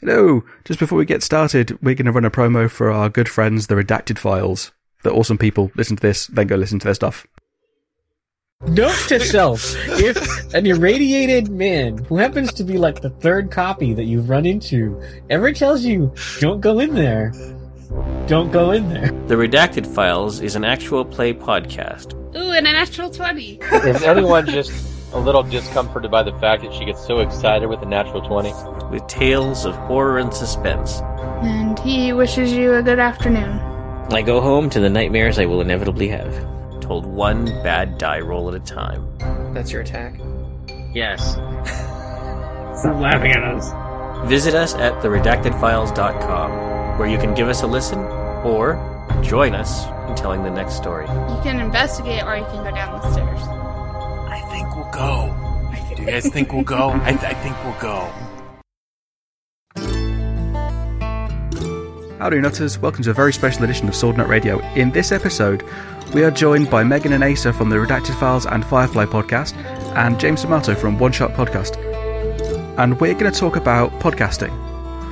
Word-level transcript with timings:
Hello! 0.00 0.44
Just 0.64 0.78
before 0.78 0.96
we 0.96 1.04
get 1.04 1.24
started, 1.24 1.76
we're 1.82 1.96
going 1.96 2.06
to 2.06 2.12
run 2.12 2.24
a 2.24 2.30
promo 2.30 2.70
for 2.70 2.88
our 2.88 3.08
good 3.08 3.28
friends, 3.28 3.66
the 3.66 3.74
Redacted 3.74 4.16
Files. 4.16 4.70
The 5.02 5.10
awesome 5.10 5.38
people 5.38 5.72
listen 5.74 5.96
to 5.96 6.00
this, 6.00 6.28
then 6.28 6.46
go 6.46 6.54
listen 6.54 6.78
to 6.78 6.84
their 6.84 6.94
stuff. 6.94 7.26
Note 8.68 8.96
to 9.08 9.18
self, 9.18 9.74
if 9.98 10.54
an 10.54 10.66
irradiated 10.66 11.48
man 11.48 11.98
who 12.04 12.16
happens 12.16 12.52
to 12.52 12.62
be 12.62 12.78
like 12.78 13.00
the 13.00 13.10
third 13.10 13.50
copy 13.50 13.92
that 13.92 14.04
you've 14.04 14.28
run 14.28 14.46
into 14.46 15.02
ever 15.30 15.52
tells 15.52 15.84
you, 15.84 16.14
don't 16.38 16.60
go 16.60 16.78
in 16.78 16.94
there, 16.94 17.32
don't 18.28 18.52
go 18.52 18.70
in 18.70 18.88
there. 18.90 19.10
The 19.26 19.34
Redacted 19.34 19.84
Files 19.84 20.40
is 20.40 20.54
an 20.54 20.64
actual 20.64 21.04
play 21.04 21.34
podcast. 21.34 22.14
Ooh, 22.36 22.52
and 22.52 22.68
a 22.68 22.72
natural 22.72 23.10
20. 23.10 23.58
Is 23.62 24.02
anyone 24.04 24.46
just 24.46 24.70
a 25.12 25.18
little 25.20 25.42
discomforted 25.42 26.10
by 26.10 26.22
the 26.22 26.32
fact 26.38 26.62
that 26.62 26.72
she 26.72 26.84
gets 26.84 27.04
so 27.04 27.20
excited 27.20 27.68
with 27.68 27.82
a 27.82 27.86
natural 27.86 28.20
20? 28.22 28.52
with 28.90 29.06
tales 29.06 29.64
of 29.64 29.74
horror 29.74 30.18
and 30.18 30.32
suspense. 30.32 31.00
And 31.42 31.78
he 31.78 32.12
wishes 32.12 32.52
you 32.52 32.74
a 32.74 32.82
good 32.82 32.98
afternoon. 32.98 33.58
I 34.10 34.22
go 34.22 34.40
home 34.40 34.70
to 34.70 34.80
the 34.80 34.88
nightmares 34.88 35.38
I 35.38 35.44
will 35.46 35.60
inevitably 35.60 36.08
have. 36.08 36.34
Told 36.80 37.04
one 37.04 37.44
bad 37.62 37.98
die 37.98 38.20
roll 38.20 38.48
at 38.48 38.54
a 38.54 38.60
time. 38.60 39.06
That's 39.52 39.70
your 39.70 39.82
attack. 39.82 40.18
Yes. 40.94 41.32
Stop 42.80 43.00
laughing 43.00 43.32
at 43.32 43.42
us. 43.42 44.28
Visit 44.28 44.54
us 44.54 44.74
at 44.74 44.94
theredactedfiles.com, 45.02 46.98
where 46.98 47.08
you 47.08 47.18
can 47.18 47.34
give 47.34 47.48
us 47.48 47.62
a 47.62 47.66
listen 47.66 47.98
or 47.98 48.84
join 49.22 49.54
us 49.54 49.86
in 50.08 50.16
telling 50.16 50.42
the 50.42 50.50
next 50.50 50.76
story. 50.76 51.06
You 51.06 51.40
can 51.42 51.60
investigate 51.60 52.22
or 52.24 52.36
you 52.36 52.44
can 52.46 52.64
go 52.64 52.70
down 52.70 53.00
the 53.00 53.12
stairs. 53.12 53.57
Go. 54.92 55.34
Do 55.96 56.02
you 56.02 56.08
guys 56.08 56.28
think 56.28 56.52
we'll 56.52 56.62
go? 56.62 56.90
I, 57.02 57.12
th- 57.12 57.22
I 57.24 57.34
think 57.34 57.56
we'll 57.64 57.80
go. 57.80 58.10
Howdy 62.18 62.40
Nutters, 62.40 62.78
welcome 62.78 63.04
to 63.04 63.10
a 63.10 63.14
very 63.14 63.32
special 63.32 63.64
edition 63.64 63.88
of 63.88 63.94
Sword 63.94 64.16
Nut 64.16 64.28
Radio. 64.28 64.60
In 64.74 64.90
this 64.90 65.12
episode, 65.12 65.62
we 66.14 66.24
are 66.24 66.30
joined 66.30 66.70
by 66.70 66.82
Megan 66.82 67.12
and 67.12 67.22
Asa 67.22 67.52
from 67.52 67.68
the 67.68 67.76
Redacted 67.76 68.18
Files 68.18 68.46
and 68.46 68.64
Firefly 68.64 69.04
podcast, 69.04 69.54
and 69.96 70.18
James 70.18 70.42
D'Amato 70.42 70.74
from 70.74 70.98
One 70.98 71.12
Shot 71.12 71.32
Podcast. 71.32 71.76
And 72.78 72.98
we're 73.00 73.14
going 73.14 73.32
to 73.32 73.38
talk 73.38 73.56
about 73.56 73.90
podcasting. 74.00 74.50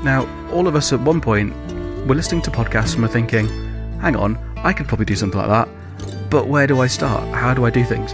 Now, 0.02 0.26
all 0.52 0.66
of 0.68 0.74
us 0.76 0.92
at 0.92 1.00
one 1.00 1.20
point 1.20 1.54
were 2.06 2.14
listening 2.14 2.42
to 2.42 2.50
podcasts 2.50 2.94
and 2.94 3.02
we're 3.02 3.08
thinking, 3.08 3.46
hang 4.00 4.16
on, 4.16 4.36
I 4.58 4.72
could 4.72 4.88
probably 4.88 5.06
do 5.06 5.16
something 5.16 5.38
like 5.38 5.48
that, 5.48 5.68
but 6.30 6.48
where 6.48 6.66
do 6.66 6.80
I 6.80 6.86
start? 6.86 7.22
How 7.34 7.54
do 7.54 7.64
I 7.66 7.70
do 7.70 7.84
things? 7.84 8.12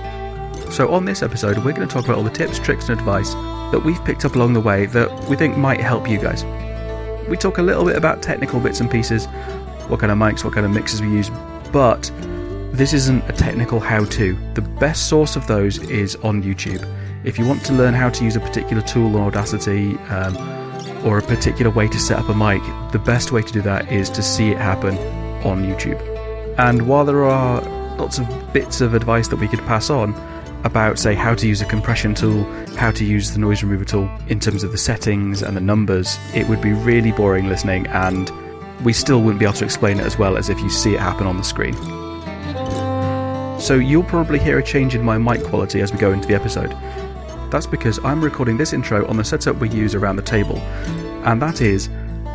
So, 0.71 0.91
on 0.93 1.05
this 1.05 1.23
episode, 1.23 1.59
we're 1.59 1.73
going 1.73 1.87
to 1.87 1.93
talk 1.93 2.05
about 2.05 2.17
all 2.17 2.25
the 2.25 2.31
tips, 2.31 2.59
tricks, 2.59 2.89
and 2.89 2.99
advice 2.99 3.35
that 3.73 3.83
we've 3.85 4.03
picked 4.05 4.25
up 4.25 4.37
along 4.37 4.53
the 4.53 4.61
way 4.61 4.87
that 4.87 5.29
we 5.29 5.37
think 5.37 5.57
might 5.57 5.81
help 5.81 6.09
you 6.09 6.19
guys. 6.19 6.45
We 7.29 7.37
talk 7.37 7.59
a 7.59 7.63
little 7.63 7.85
bit 7.85 7.97
about 7.97 8.23
technical 8.23 8.61
bits 8.61 8.81
and 8.81 8.91
pieces, 8.91 9.27
what 9.89 10.01
kind 10.01 10.13
of 10.13 10.19
mics, 10.19 10.45
what 10.45 10.55
kind 10.55 10.67
of 10.67 10.73
mixes 10.73 11.01
we 11.01 11.09
use, 11.09 11.31
but 11.73 12.11
this 12.73 12.93
isn't 12.95 13.23
a 13.29 13.33
technical 13.33 13.81
how 13.81 14.05
to. 14.07 14.37
The 14.55 14.63
best 14.63 15.09
source 15.09 15.37
of 15.37 15.47
those 15.47 15.79
is 15.91 16.17
on 16.17 16.43
YouTube. 16.43 16.87
If 17.25 17.39
you 17.39 17.47
want 17.47 17.65
to 17.67 17.73
learn 17.75 17.95
how 17.95 18.09
to 18.11 18.25
use 18.25 18.35
a 18.35 18.41
particular 18.41 18.83
tool 18.83 19.15
on 19.17 19.23
Audacity 19.23 19.97
um, 20.09 20.37
or 21.07 21.19
a 21.19 21.23
particular 21.23 21.71
way 21.71 21.89
to 21.89 21.99
set 22.01 22.19
up 22.19 22.29
a 22.29 22.35
mic, 22.35 22.63
the 22.93 22.99
best 22.99 23.31
way 23.31 23.43
to 23.43 23.53
do 23.53 23.61
that 23.63 23.93
is 23.93 24.09
to 24.11 24.23
see 24.23 24.51
it 24.51 24.57
happen 24.57 24.97
on 25.47 25.63
YouTube. 25.65 26.01
And 26.59 26.89
while 26.89 27.05
there 27.05 27.25
are 27.25 27.61
lots 27.97 28.19
of 28.19 28.53
bits 28.53 28.81
of 28.81 28.95
advice 28.95 29.29
that 29.29 29.37
we 29.37 29.49
could 29.49 29.61
pass 29.61 29.91
on, 29.91 30.15
about, 30.65 30.99
say, 30.99 31.15
how 31.15 31.35
to 31.35 31.47
use 31.47 31.61
a 31.61 31.65
compression 31.65 32.15
tool, 32.15 32.45
how 32.77 32.91
to 32.93 33.05
use 33.05 33.33
the 33.33 33.39
noise 33.39 33.63
remover 33.63 33.85
tool 33.85 34.11
in 34.29 34.41
terms 34.41 34.63
of 34.63 34.73
the 34.73 34.79
settings 34.79 35.43
and 35.43 35.57
the 35.57 35.61
numbers, 35.61 36.19
it 36.35 36.49
would 36.49 36.61
be 36.61 36.73
really 36.73 37.13
boring 37.13 37.49
listening, 37.49 37.87
and 37.89 38.31
we 38.85 38.93
still 38.93 39.21
wouldn't 39.23 39.39
be 39.39 39.45
able 39.45 39.55
to 39.55 39.65
explain 39.65 40.01
it 40.01 40.07
as 40.07 40.19
well 40.19 40.37
as 40.37 40.49
if 40.49 40.59
you 40.61 40.71
see 40.71 40.95
it 40.95 41.01
happen 41.01 41.27
on 41.27 41.37
the 41.37 41.45
screen. 41.45 41.75
So 43.61 43.75
you'll 43.75 44.03
probably 44.03 44.39
hear 44.39 44.59
a 44.59 44.63
change 44.63 44.95
in 44.95 45.03
my 45.03 45.19
mic 45.19 45.45
quality 45.45 45.81
as 45.81 45.93
we 45.93 45.99
go 45.99 46.13
into 46.13 46.27
the 46.27 46.35
episode. 46.35 46.71
That's 47.51 47.67
because 47.67 48.03
I'm 48.05 48.25
recording 48.25 48.57
this 48.57 48.73
intro 48.73 49.07
on 49.07 49.17
the 49.17 49.25
setup 49.25 49.57
we 49.57 49.69
use 49.69 49.95
around 49.95 50.17
the 50.17 50.23
table, 50.23 50.59
and 51.25 51.41
that 51.43 51.61
is 51.61 51.89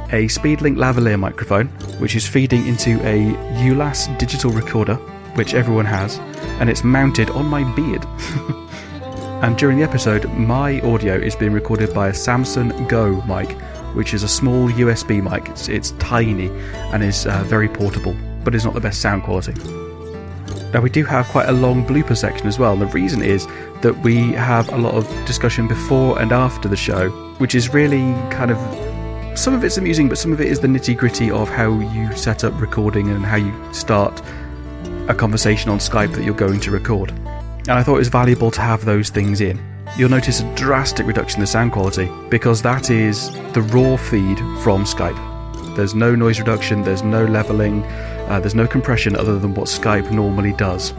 a 0.09 0.27
Speedlink 0.27 0.77
lavalier 0.77 1.19
microphone, 1.19 1.67
which 1.99 2.15
is 2.15 2.25
feeding 2.25 2.65
into 2.65 2.91
a 3.05 3.33
ULAS 3.61 4.07
digital 4.17 4.51
recorder, 4.51 4.97
which 5.37 5.53
everyone 5.53 5.85
has, 5.85 6.17
and 6.59 6.67
it's 6.69 6.83
mounted 6.83 7.29
on 7.29 7.45
my 7.45 7.63
beard. 7.75 8.03
and 9.43 9.55
during 9.55 9.77
the 9.77 9.83
episode, 9.83 10.25
my 10.33 10.81
audio 10.81 11.13
is 11.13 11.35
being 11.35 11.53
recorded 11.53 11.93
by 11.93 12.07
a 12.07 12.13
Samson 12.13 12.87
Go 12.87 13.21
mic, 13.21 13.51
which 13.95 14.15
is 14.15 14.23
a 14.23 14.27
small 14.27 14.67
USB 14.69 15.21
mic. 15.21 15.47
It's, 15.49 15.69
it's 15.69 15.91
tiny 15.99 16.49
and 16.91 17.03
is 17.03 17.27
uh, 17.27 17.43
very 17.43 17.69
portable, 17.69 18.15
but 18.43 18.55
is 18.55 18.65
not 18.65 18.73
the 18.73 18.81
best 18.81 18.99
sound 18.99 19.23
quality. 19.23 19.53
Now, 20.73 20.81
we 20.81 20.89
do 20.89 21.05
have 21.05 21.27
quite 21.27 21.47
a 21.47 21.53
long 21.53 21.85
blooper 21.85 22.17
section 22.17 22.47
as 22.47 22.57
well, 22.57 22.73
and 22.73 22.81
the 22.81 22.87
reason 22.87 23.21
is 23.21 23.45
that 23.81 23.95
we 24.03 24.31
have 24.33 24.67
a 24.73 24.77
lot 24.77 24.95
of 24.95 25.07
discussion 25.27 25.67
before 25.67 26.19
and 26.19 26.31
after 26.31 26.67
the 26.67 26.75
show, 26.75 27.09
which 27.37 27.53
is 27.53 27.73
really 27.73 28.11
kind 28.31 28.49
of 28.49 28.57
some 29.37 29.53
of 29.53 29.63
it's 29.63 29.77
amusing, 29.77 30.09
but 30.09 30.17
some 30.17 30.33
of 30.33 30.41
it 30.41 30.47
is 30.47 30.59
the 30.59 30.67
nitty 30.67 30.97
gritty 30.97 31.29
of 31.29 31.47
how 31.47 31.77
you 31.79 32.11
set 32.17 32.43
up 32.43 32.59
recording 32.59 33.11
and 33.11 33.23
how 33.23 33.35
you 33.35 33.53
start 33.71 34.19
a 35.07 35.15
conversation 35.15 35.69
on 35.69 35.79
Skype 35.79 36.13
that 36.15 36.23
you're 36.23 36.35
going 36.35 36.59
to 36.61 36.71
record. 36.71 37.11
And 37.11 37.71
I 37.71 37.83
thought 37.83 37.95
it 37.95 37.99
was 37.99 38.07
valuable 38.07 38.51
to 38.51 38.61
have 38.61 38.85
those 38.85 39.09
things 39.09 39.41
in. 39.41 39.59
You'll 39.97 40.09
notice 40.09 40.41
a 40.41 40.55
drastic 40.55 41.05
reduction 41.05 41.39
in 41.39 41.41
the 41.41 41.47
sound 41.47 41.71
quality 41.71 42.09
because 42.29 42.61
that 42.61 42.89
is 42.89 43.31
the 43.53 43.61
raw 43.61 43.97
feed 43.97 44.37
from 44.61 44.83
Skype. 44.83 45.75
There's 45.75 45.95
no 45.95 46.15
noise 46.15 46.39
reduction, 46.39 46.83
there's 46.83 47.03
no 47.03 47.25
leveling, 47.25 47.83
uh, 47.83 48.39
there's 48.39 48.55
no 48.55 48.67
compression 48.67 49.15
other 49.15 49.39
than 49.39 49.53
what 49.53 49.67
Skype 49.67 50.11
normally 50.11 50.53
does. 50.53 50.91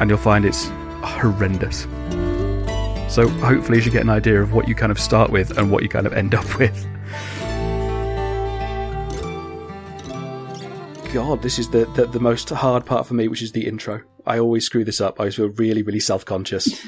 And 0.00 0.10
you'll 0.10 0.18
find 0.18 0.44
it's 0.44 0.66
horrendous. 1.02 1.82
So 3.12 3.28
hopefully 3.28 3.78
you 3.78 3.82
should 3.82 3.92
get 3.92 4.02
an 4.02 4.10
idea 4.10 4.42
of 4.42 4.52
what 4.52 4.68
you 4.68 4.74
kind 4.74 4.92
of 4.92 4.98
start 4.98 5.30
with 5.30 5.56
and 5.58 5.70
what 5.70 5.82
you 5.82 5.88
kind 5.88 6.06
of 6.06 6.12
end 6.12 6.34
up 6.34 6.58
with. 6.58 6.86
God, 11.16 11.40
this 11.40 11.58
is 11.58 11.70
the, 11.70 11.86
the, 11.94 12.04
the 12.04 12.20
most 12.20 12.50
hard 12.50 12.84
part 12.84 13.06
for 13.06 13.14
me, 13.14 13.26
which 13.26 13.40
is 13.40 13.52
the 13.52 13.66
intro. 13.66 14.02
I 14.26 14.38
always 14.38 14.66
screw 14.66 14.84
this 14.84 15.00
up. 15.00 15.18
I 15.18 15.22
always 15.22 15.36
feel 15.36 15.48
really, 15.48 15.82
really 15.82 15.98
self 15.98 16.26
conscious. 16.26 16.86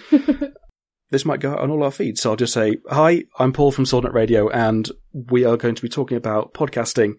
this 1.11 1.25
might 1.25 1.41
go 1.41 1.53
out 1.53 1.61
on 1.61 1.71
all 1.71 1.83
our 1.83 1.91
feeds, 1.91 2.21
so 2.21 2.29
I'll 2.29 2.37
just 2.37 2.53
say, 2.53 2.77
Hi, 2.91 3.25
I'm 3.39 3.55
Paul 3.55 3.73
from 3.73 3.87
Swordnet 3.87 4.13
Radio, 4.13 4.51
and 4.51 4.87
we 5.15 5.47
are 5.47 5.57
going 5.57 5.77
to 5.77 5.81
be 5.81 5.89
talking 5.89 6.19
about 6.19 6.53
podcasting 6.53 7.15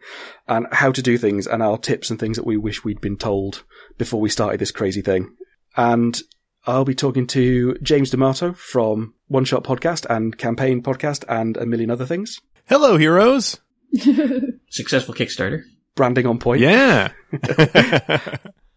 and 0.47 0.68
how 0.72 0.92
to 0.92 1.02
do 1.02 1.18
things 1.18 1.47
and 1.47 1.64
our 1.64 1.80
tips 1.80 2.12
and 2.12 2.20
things 2.20 2.38
that 2.38 2.46
we 2.46 2.58
wish 2.58 2.84
we'd 2.84 3.02
been 3.02 3.18
told 3.18 3.64
before 3.97 4.22
we 4.22 4.30
started 4.30 4.59
this 4.59 4.70
crazy 4.70 5.02
thing. 5.02 5.36
And 5.76 6.22
I'll 6.68 6.86
be 6.86 6.94
talking 6.94 7.26
to 7.26 7.76
James 7.81 8.12
D'Amato 8.12 8.53
from 8.53 9.16
One 9.30 9.46
Shot 9.46 9.64
Podcast 9.64 10.06
and 10.12 10.38
Campaign 10.38 10.84
Podcast 10.84 11.26
and 11.28 11.58
a 11.58 11.66
million 11.66 11.90
other 11.90 12.06
things. 12.06 12.40
Hello, 12.68 12.97
heroes. 12.97 13.59
Successful 14.70 15.16
Kickstarter. 15.16 15.64
Branding 15.99 16.27
on 16.27 16.39
point. 16.39 16.61
Yeah. 16.61 17.11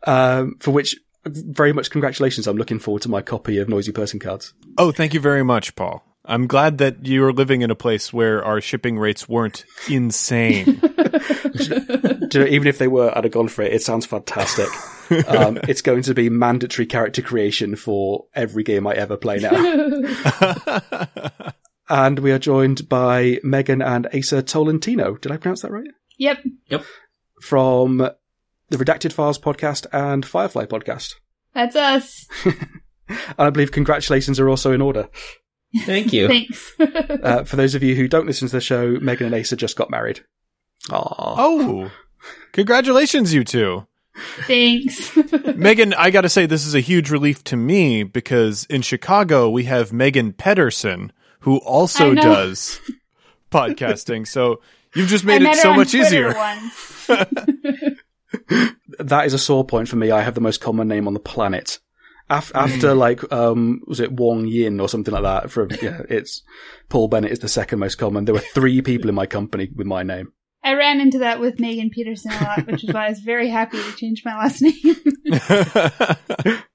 um, 0.02 0.56
for 0.58 0.72
which 0.72 0.96
very 1.24 1.72
much 1.72 1.88
congratulations. 1.92 2.48
I'm 2.48 2.56
looking 2.56 2.80
forward 2.80 3.02
to 3.02 3.08
my 3.08 3.22
copy 3.22 3.58
of 3.58 3.68
Noisy 3.68 3.92
Person 3.92 4.18
cards. 4.18 4.52
oh, 4.76 4.90
thank 4.90 5.14
you 5.14 5.20
very 5.20 5.44
much, 5.44 5.76
Paul. 5.76 6.04
I'm 6.24 6.48
glad 6.48 6.78
that 6.78 7.06
you 7.06 7.24
are 7.24 7.32
living 7.32 7.62
in 7.62 7.70
a 7.70 7.76
place 7.76 8.12
where 8.12 8.44
our 8.44 8.60
shipping 8.60 8.98
rates 8.98 9.28
weren't 9.28 9.64
insane. 9.88 10.64
Do 10.80 12.28
you 12.32 12.40
know, 12.40 12.46
even 12.46 12.66
if 12.66 12.78
they 12.78 12.88
were, 12.88 13.16
I'd 13.16 13.22
have 13.22 13.32
gone 13.32 13.46
for 13.46 13.62
it. 13.62 13.72
It 13.72 13.82
sounds 13.84 14.04
fantastic. 14.04 14.66
um, 15.28 15.60
it's 15.68 15.82
going 15.82 16.02
to 16.02 16.14
be 16.14 16.28
mandatory 16.28 16.86
character 16.86 17.22
creation 17.22 17.76
for 17.76 18.26
every 18.34 18.64
game 18.64 18.88
I 18.88 18.94
ever 18.94 19.16
play 19.16 19.38
now. 19.38 20.80
and 21.88 22.18
we 22.18 22.32
are 22.32 22.40
joined 22.40 22.88
by 22.88 23.38
Megan 23.44 23.80
and 23.80 24.08
Asa 24.12 24.42
Tolentino. 24.42 25.14
Did 25.18 25.30
I 25.30 25.36
pronounce 25.36 25.62
that 25.62 25.70
right? 25.70 25.86
Yep. 26.18 26.38
Yep. 26.68 26.84
From 27.42 27.98
the 27.98 28.76
Redacted 28.76 29.12
Files 29.12 29.38
podcast 29.38 29.86
and 29.92 30.24
Firefly 30.24 30.66
podcast. 30.66 31.14
That's 31.54 31.76
us. 31.76 32.26
And 33.08 33.46
I 33.46 33.50
believe 33.50 33.72
congratulations 33.72 34.40
are 34.40 34.48
also 34.48 34.72
in 34.72 34.80
order. 34.80 35.08
Thank 35.84 36.12
you. 36.12 36.28
Thanks. 36.28 36.72
Uh, 37.22 37.44
for 37.44 37.56
those 37.56 37.74
of 37.74 37.82
you 37.82 37.94
who 37.94 38.08
don't 38.08 38.26
listen 38.26 38.48
to 38.48 38.52
the 38.52 38.60
show, 38.60 38.98
Megan 39.00 39.26
and 39.26 39.34
Asa 39.34 39.54
just 39.54 39.76
got 39.76 39.90
married. 39.90 40.24
Aww. 40.88 41.34
oh, 41.38 41.90
congratulations, 42.52 43.32
you 43.32 43.44
two. 43.44 43.86
Thanks. 44.46 45.16
Megan, 45.56 45.94
I 45.94 46.10
got 46.10 46.22
to 46.22 46.28
say, 46.28 46.46
this 46.46 46.66
is 46.66 46.74
a 46.74 46.80
huge 46.80 47.10
relief 47.10 47.44
to 47.44 47.56
me 47.56 48.02
because 48.02 48.64
in 48.64 48.82
Chicago, 48.82 49.48
we 49.50 49.64
have 49.64 49.92
Megan 49.92 50.32
Pedersen, 50.32 51.12
who 51.40 51.58
also 51.58 52.14
does 52.14 52.80
podcasting. 53.52 54.26
So 54.26 54.60
you've 54.94 55.08
just 55.08 55.24
made 55.24 55.42
met 55.42 55.56
it 55.56 55.60
so 55.60 55.70
on 55.70 55.76
much 55.76 55.90
Twitter 55.90 56.06
easier. 56.06 56.34
once. 56.34 57.08
That 58.98 59.26
is 59.26 59.34
a 59.34 59.38
sore 59.38 59.64
point 59.64 59.88
for 59.88 59.96
me. 59.96 60.10
I 60.10 60.22
have 60.22 60.34
the 60.34 60.40
most 60.40 60.60
common 60.60 60.88
name 60.88 61.06
on 61.06 61.14
the 61.14 61.20
planet. 61.20 61.78
Af- 62.30 62.52
after 62.54 62.94
like 62.94 63.30
um 63.32 63.80
was 63.86 64.00
it 64.00 64.12
Wong 64.12 64.46
Yin 64.46 64.80
or 64.80 64.88
something 64.88 65.12
like 65.12 65.22
that? 65.22 65.50
From 65.50 65.68
yeah, 65.82 66.02
it's 66.08 66.42
Paul 66.88 67.08
Bennett 67.08 67.32
is 67.32 67.40
the 67.40 67.48
second 67.48 67.78
most 67.78 67.96
common. 67.96 68.24
There 68.24 68.34
were 68.34 68.40
three 68.40 68.80
people 68.82 69.08
in 69.08 69.14
my 69.14 69.26
company 69.26 69.70
with 69.74 69.86
my 69.86 70.02
name. 70.02 70.32
I 70.62 70.74
ran 70.74 71.00
into 71.00 71.18
that 71.18 71.40
with 71.40 71.58
Megan 71.58 71.90
Peterson 71.90 72.32
a 72.32 72.44
lot, 72.44 72.66
which 72.66 72.84
is 72.84 72.94
why 72.94 73.06
I 73.06 73.08
was 73.08 73.20
very 73.20 73.48
happy 73.48 73.82
to 73.82 73.92
change 73.96 74.22
my 74.24 74.36
last 74.36 74.62
name. 74.62 76.62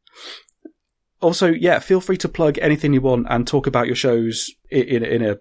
Also, 1.19 1.47
yeah, 1.47 1.79
feel 1.79 1.99
free 1.99 2.17
to 2.17 2.29
plug 2.29 2.59
anything 2.59 2.93
you 2.93 3.01
want 3.01 3.25
and 3.29 3.47
talk 3.47 3.65
about 3.65 3.87
your 3.87 3.95
shows 3.95 4.51
in 4.69 4.83
in, 4.83 5.03
in 5.03 5.21
a 5.23 5.37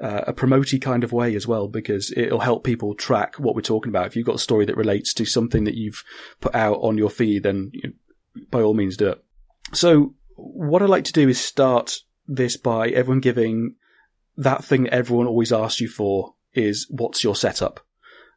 uh, 0.00 0.22
a 0.26 0.32
promotey 0.32 0.80
kind 0.80 1.04
of 1.04 1.12
way 1.12 1.34
as 1.34 1.46
well, 1.46 1.68
because 1.68 2.12
it'll 2.16 2.40
help 2.40 2.64
people 2.64 2.94
track 2.94 3.36
what 3.36 3.54
we're 3.54 3.60
talking 3.60 3.90
about. 3.90 4.06
If 4.06 4.16
you've 4.16 4.26
got 4.26 4.36
a 4.36 4.40
story 4.40 4.64
that 4.66 4.76
relates 4.76 5.12
to 5.14 5.24
something 5.24 5.64
that 5.64 5.74
you've 5.74 6.02
put 6.40 6.54
out 6.54 6.78
on 6.78 6.98
your 6.98 7.10
feed, 7.10 7.42
then 7.42 7.70
you 7.72 7.82
know, 7.84 8.44
by 8.50 8.62
all 8.62 8.74
means 8.74 8.96
do 8.96 9.08
it. 9.08 9.24
So, 9.72 10.14
what 10.36 10.82
I'd 10.82 10.88
like 10.88 11.04
to 11.04 11.12
do 11.12 11.28
is 11.28 11.40
start 11.40 11.98
this 12.26 12.56
by 12.56 12.88
everyone 12.88 13.20
giving 13.20 13.74
that 14.36 14.64
thing 14.64 14.84
that 14.84 14.94
everyone 14.94 15.26
always 15.26 15.52
asks 15.52 15.80
you 15.80 15.88
for 15.88 16.34
is 16.54 16.86
what's 16.90 17.22
your 17.22 17.36
setup? 17.36 17.80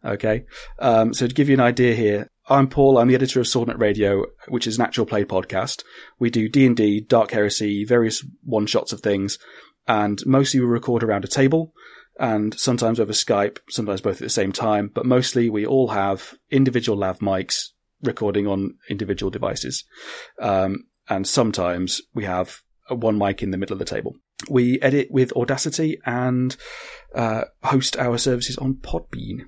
Okay. 0.06 0.46
Um, 0.80 1.14
so 1.14 1.28
to 1.28 1.34
give 1.34 1.48
you 1.48 1.54
an 1.54 1.62
idea 1.62 1.96
here, 1.96 2.30
I'm 2.50 2.68
Paul. 2.68 2.98
I'm 2.98 3.08
the 3.08 3.16
editor 3.16 3.40
of 3.40 3.46
Swordnet 3.46 3.80
Radio, 3.80 4.26
which 4.50 4.68
is 4.68 4.78
an 4.78 4.84
actual 4.84 5.06
play 5.06 5.24
podcast. 5.24 5.84
We 6.20 6.30
do 6.30 6.50
D&D, 6.50 7.02
Dark 7.02 7.32
Heresy, 7.32 7.86
various 7.86 8.26
one 8.44 8.66
shots 8.66 8.92
of 8.92 9.00
things, 9.00 9.40
and 9.88 10.26
mostly 10.26 10.60
we 10.60 10.66
record 10.66 11.04
around 11.04 11.24
a 11.24 11.28
table 11.28 11.74
and 12.20 12.58
sometimes 12.60 13.00
over 13.00 13.14
Skype, 13.14 13.58
sometimes 13.70 14.02
both 14.02 14.18
at 14.18 14.22
the 14.22 14.30
same 14.30 14.52
time, 14.52 14.92
but 14.94 15.06
mostly 15.06 15.50
we 15.50 15.66
all 15.66 15.90
have 15.90 16.36
individual 16.52 16.98
lav 16.98 17.20
mics 17.20 17.70
recording 18.04 18.48
on 18.48 18.76
individual 18.90 19.32
devices. 19.32 19.84
Um, 20.40 20.86
and 21.10 21.28
sometimes 21.28 22.02
we 22.14 22.26
have 22.26 22.62
one 22.90 23.18
mic 23.18 23.42
in 23.42 23.52
the 23.52 23.58
middle 23.58 23.74
of 23.74 23.80
the 23.80 23.86
table. 23.86 24.16
We 24.50 24.80
edit 24.82 25.08
with 25.10 25.34
Audacity 25.34 26.00
and 26.06 26.56
uh, 27.16 27.46
host 27.64 27.98
our 27.98 28.18
services 28.18 28.58
on 28.58 28.76
Podbean. 28.76 29.46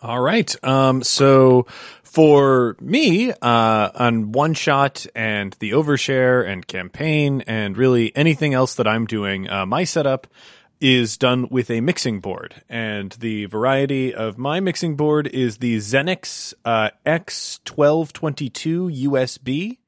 All 0.00 0.20
right. 0.20 0.64
Um, 0.64 1.02
so 1.02 1.66
for 2.04 2.76
me, 2.80 3.32
uh, 3.32 3.90
on 3.94 4.30
one 4.30 4.54
shot 4.54 5.06
and 5.14 5.56
the 5.58 5.72
overshare 5.72 6.48
and 6.48 6.64
campaign 6.64 7.42
and 7.48 7.76
really 7.76 8.14
anything 8.14 8.54
else 8.54 8.76
that 8.76 8.86
I'm 8.86 9.06
doing, 9.06 9.50
uh, 9.50 9.66
my 9.66 9.82
setup 9.82 10.28
is 10.80 11.16
done 11.16 11.48
with 11.50 11.70
a 11.70 11.80
mixing 11.80 12.20
board. 12.20 12.62
And 12.68 13.12
the 13.12 13.46
variety 13.46 14.14
of 14.14 14.38
my 14.38 14.60
mixing 14.60 14.94
board 14.94 15.26
is 15.26 15.58
the 15.58 15.78
Xenyx 15.78 16.54
uh, 16.64 16.90
X1222 17.04 19.04
USB. 19.04 19.78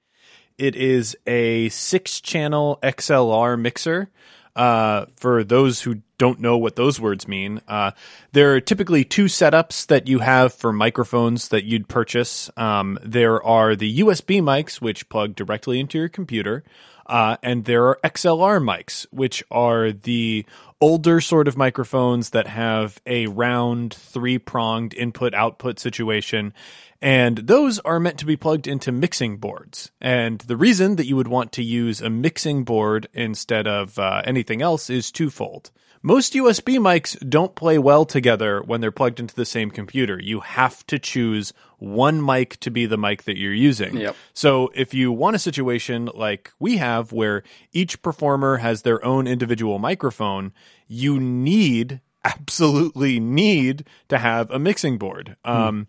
It 0.58 0.74
is 0.74 1.16
a 1.26 1.68
six 1.68 2.20
channel 2.20 2.80
XLR 2.82 3.58
mixer. 3.58 4.10
Uh, 4.56 5.06
for 5.16 5.44
those 5.44 5.82
who 5.82 6.02
don't 6.18 6.40
know 6.40 6.58
what 6.58 6.76
those 6.76 7.00
words 7.00 7.26
mean, 7.28 7.60
uh, 7.68 7.92
there 8.32 8.54
are 8.54 8.60
typically 8.60 9.04
two 9.04 9.24
setups 9.24 9.86
that 9.86 10.08
you 10.08 10.18
have 10.18 10.52
for 10.52 10.72
microphones 10.72 11.48
that 11.48 11.64
you'd 11.64 11.88
purchase. 11.88 12.50
Um, 12.56 12.98
there 13.02 13.42
are 13.42 13.76
the 13.76 14.00
USB 14.00 14.42
mics, 14.42 14.80
which 14.80 15.08
plug 15.08 15.34
directly 15.34 15.80
into 15.80 15.98
your 15.98 16.08
computer, 16.08 16.64
uh, 17.06 17.36
and 17.42 17.64
there 17.64 17.86
are 17.86 17.98
XLR 18.04 18.60
mics, 18.62 19.06
which 19.10 19.42
are 19.50 19.92
the 19.92 20.44
older 20.80 21.20
sort 21.20 21.46
of 21.46 21.56
microphones 21.56 22.30
that 22.30 22.46
have 22.46 23.00
a 23.06 23.26
round 23.26 23.92
three 23.92 24.38
pronged 24.38 24.94
input 24.94 25.34
output 25.34 25.78
situation. 25.78 26.54
And 27.02 27.38
those 27.38 27.78
are 27.80 28.00
meant 28.00 28.18
to 28.18 28.26
be 28.26 28.36
plugged 28.36 28.66
into 28.66 28.92
mixing 28.92 29.38
boards. 29.38 29.90
And 30.00 30.40
the 30.40 30.56
reason 30.56 30.96
that 30.96 31.06
you 31.06 31.16
would 31.16 31.28
want 31.28 31.52
to 31.52 31.62
use 31.62 32.00
a 32.00 32.10
mixing 32.10 32.64
board 32.64 33.08
instead 33.12 33.66
of 33.66 33.98
uh, 33.98 34.22
anything 34.24 34.62
else 34.62 34.90
is 34.90 35.10
twofold. 35.10 35.70
Most 36.02 36.32
USB 36.32 36.78
mics 36.78 37.18
don't 37.28 37.54
play 37.54 37.78
well 37.78 38.06
together 38.06 38.62
when 38.62 38.80
they're 38.80 38.90
plugged 38.90 39.20
into 39.20 39.34
the 39.34 39.44
same 39.44 39.70
computer. 39.70 40.18
You 40.18 40.40
have 40.40 40.86
to 40.86 40.98
choose 40.98 41.52
one 41.78 42.24
mic 42.24 42.58
to 42.60 42.70
be 42.70 42.86
the 42.86 42.96
mic 42.96 43.24
that 43.24 43.36
you're 43.36 43.52
using. 43.52 43.98
Yep. 43.98 44.16
So 44.32 44.70
if 44.74 44.94
you 44.94 45.12
want 45.12 45.36
a 45.36 45.38
situation 45.38 46.08
like 46.14 46.52
we 46.58 46.78
have 46.78 47.12
where 47.12 47.42
each 47.72 48.00
performer 48.00 48.58
has 48.58 48.80
their 48.80 49.04
own 49.04 49.26
individual 49.26 49.78
microphone, 49.78 50.52
you 50.88 51.20
need 51.20 52.00
absolutely 52.24 53.20
need 53.20 53.84
to 54.08 54.18
have 54.18 54.50
a 54.50 54.58
mixing 54.58 54.96
board. 54.96 55.36
Um, 55.44 55.86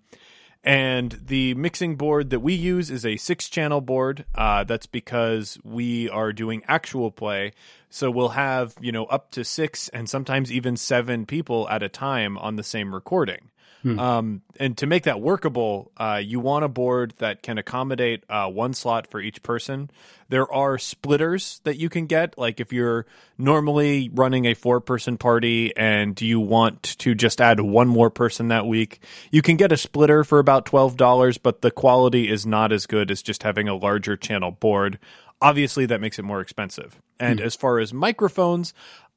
and 0.63 1.19
the 1.24 1.56
mixing 1.56 1.96
board 1.96 2.30
that 2.30 2.40
we 2.42 2.54
use 2.54 2.92
is 2.92 3.06
a 3.06 3.18
six 3.18 3.50
channel 3.50 3.81
board. 3.81 4.25
Uh, 4.36 4.63
that's 4.63 4.86
because 4.86 5.58
we 5.63 6.08
are 6.10 6.31
doing 6.31 6.62
actual 6.68 7.12
play. 7.12 7.54
So 7.91 8.09
we'll 8.09 8.29
have, 8.29 8.73
you 8.81 8.91
know, 8.91 9.05
up 9.05 9.31
to 9.31 9.43
six 9.43 9.88
and 9.89 10.09
sometimes 10.09 10.51
even 10.51 10.77
seven 10.77 11.25
people 11.27 11.69
at 11.69 11.83
a 11.83 11.89
time 11.89 12.38
on 12.38 12.55
the 12.55 12.63
same 12.63 12.95
recording. 12.95 13.51
Um, 13.99 14.41
and 14.59 14.77
to 14.77 14.85
make 14.85 15.03
that 15.03 15.21
workable, 15.21 15.91
uh, 15.97 16.21
you 16.23 16.39
want 16.39 16.63
a 16.63 16.67
board 16.67 17.13
that 17.17 17.41
can 17.41 17.57
accommodate 17.57 18.23
uh, 18.29 18.47
one 18.47 18.73
slot 18.73 19.07
for 19.07 19.19
each 19.19 19.41
person. 19.41 19.89
There 20.29 20.51
are 20.51 20.77
splitters 20.77 21.61
that 21.63 21.77
you 21.77 21.89
can 21.89 22.05
get. 22.05 22.38
Like 22.38 22.59
if 22.59 22.71
you're 22.71 23.07
normally 23.38 24.09
running 24.13 24.45
a 24.45 24.53
four 24.53 24.81
person 24.81 25.17
party 25.17 25.75
and 25.75 26.19
you 26.21 26.39
want 26.39 26.83
to 26.99 27.15
just 27.15 27.41
add 27.41 27.59
one 27.59 27.88
more 27.88 28.11
person 28.11 28.49
that 28.49 28.67
week, 28.67 29.01
you 29.31 29.41
can 29.41 29.57
get 29.57 29.71
a 29.71 29.77
splitter 29.77 30.23
for 30.23 30.38
about 30.38 30.65
$12, 30.65 31.39
but 31.41 31.61
the 31.61 31.71
quality 31.71 32.29
is 32.29 32.45
not 32.45 32.71
as 32.71 32.85
good 32.85 33.09
as 33.09 33.23
just 33.23 33.41
having 33.43 33.67
a 33.67 33.75
larger 33.75 34.15
channel 34.15 34.51
board. 34.51 34.99
Obviously, 35.41 35.88
that 35.88 36.01
makes 36.01 36.19
it 36.19 36.23
more 36.23 36.41
expensive. 36.41 37.01
And 37.19 37.41
as 37.41 37.55
far 37.55 37.79
as 37.79 37.93
microphones, 37.93 38.73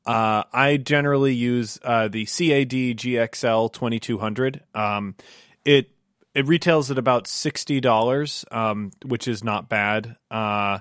uh, 0.06 0.44
I 0.52 0.76
generally 0.76 1.34
use 1.34 1.78
uh, 1.82 2.08
the 2.08 2.24
CAD 2.24 2.70
GXL 2.70 3.72
2200. 3.72 4.62
Um, 4.74 5.14
it 5.64 5.90
it 6.34 6.46
retails 6.46 6.90
at 6.90 6.98
about 6.98 7.26
sixty 7.26 7.80
dollars, 7.80 8.44
um, 8.50 8.90
which 9.04 9.28
is 9.28 9.44
not 9.44 9.68
bad. 9.68 10.16
Uh, 10.30 10.80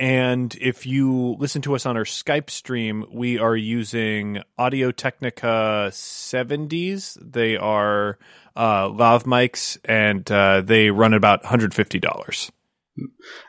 and 0.00 0.56
if 0.58 0.86
you 0.86 1.36
listen 1.38 1.60
to 1.62 1.74
us 1.74 1.84
on 1.84 1.98
our 1.98 2.04
Skype 2.04 2.48
stream, 2.48 3.04
we 3.12 3.38
are 3.38 3.54
using 3.54 4.42
Audio 4.56 4.92
Technica 4.92 5.88
70s. 5.90 7.18
They 7.20 7.58
are 7.58 8.18
uh, 8.56 8.88
lav 8.88 9.24
mics, 9.24 9.76
and 9.84 10.28
uh, 10.32 10.62
they 10.62 10.88
run 10.88 11.12
about 11.12 11.42
$150. 11.42 12.50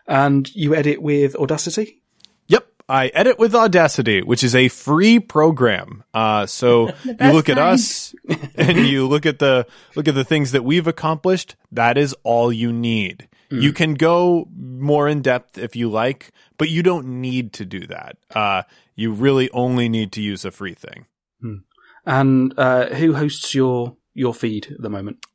And 0.07 0.53
you 0.55 0.75
edit 0.75 1.01
with 1.01 1.35
Audacity? 1.35 2.01
Yep. 2.47 2.67
I 2.89 3.07
edit 3.07 3.39
with 3.39 3.55
Audacity, 3.55 4.21
which 4.21 4.43
is 4.43 4.55
a 4.55 4.67
free 4.67 5.19
program. 5.19 6.03
Uh, 6.13 6.45
so 6.45 6.89
you 7.03 7.13
best 7.13 7.33
look 7.33 7.49
at 7.49 7.57
us 7.57 8.15
and 8.55 8.77
you 8.79 9.07
look 9.09 9.25
at 9.25 9.39
the 9.39 9.65
look 9.95 10.07
at 10.07 10.15
the 10.15 10.25
things 10.25 10.51
that 10.51 10.63
we've 10.63 10.87
accomplished. 10.87 11.55
That 11.71 11.97
is 11.97 12.15
all 12.23 12.51
you 12.51 12.73
need. 12.73 13.27
You 13.53 13.73
can 13.73 13.95
go 13.95 14.47
more 14.55 15.09
in 15.09 15.21
depth 15.21 15.57
if 15.57 15.75
you 15.75 15.89
like, 15.89 16.31
but 16.57 16.69
you 16.69 16.81
don't 16.81 17.19
need 17.19 17.51
to 17.53 17.65
do 17.65 17.85
that. 17.87 18.15
Uh, 18.33 18.63
you 18.95 19.11
really 19.11 19.49
only 19.51 19.89
need 19.89 20.13
to 20.13 20.21
use 20.21 20.45
a 20.45 20.51
free 20.51 20.73
thing. 20.73 21.05
And 22.05 22.53
uh, 22.57 22.87
who 22.95 23.13
hosts 23.13 23.53
your 23.53 23.97
your 24.13 24.33
feed 24.33 24.67
at 24.71 24.81
the 24.81 24.89
moment? 24.89 25.25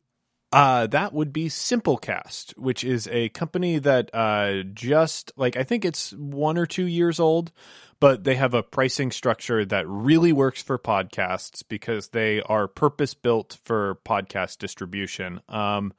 Uh, 0.57 0.87
that 0.87 1.13
would 1.13 1.35
be 1.35 1.51
Simplecast, 1.51 2.57
which 2.57 2.83
is 2.83 3.07
a 3.09 3.29
company 3.29 3.79
that 3.79 4.09
uh, 4.15 4.63
just 4.73 5.31
like 5.37 5.55
I 5.55 5.65
think 5.65 5.85
it's 5.85 6.13
one 6.15 6.57
or 6.57 6.65
two 6.65 6.87
years 6.87 7.21
old, 7.21 7.53
but 8.01 8.25
they 8.25 8.37
have 8.37 8.55
a 8.55 8.63
pricing 8.63 9.11
structure 9.11 9.67
that 9.67 9.87
really 9.87 10.33
works 10.33 10.63
for 10.63 10.79
podcasts 10.79 11.63
because 11.69 12.09
they 12.09 12.41
are 12.41 12.69
purpose 12.69 13.13
built 13.13 13.59
for 13.65 13.97
podcast 14.07 14.57
distribution. 14.57 15.43
Um, 15.47 15.93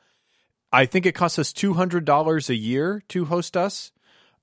I 0.73 0.87
think 0.87 1.05
it 1.05 1.13
costs 1.13 1.37
us 1.37 1.53
two 1.53 1.75
hundred 1.75 2.05
dollars 2.05 2.49
a 2.49 2.55
year 2.55 3.03
to 3.09 3.25
host 3.25 3.55
us. 3.55 3.91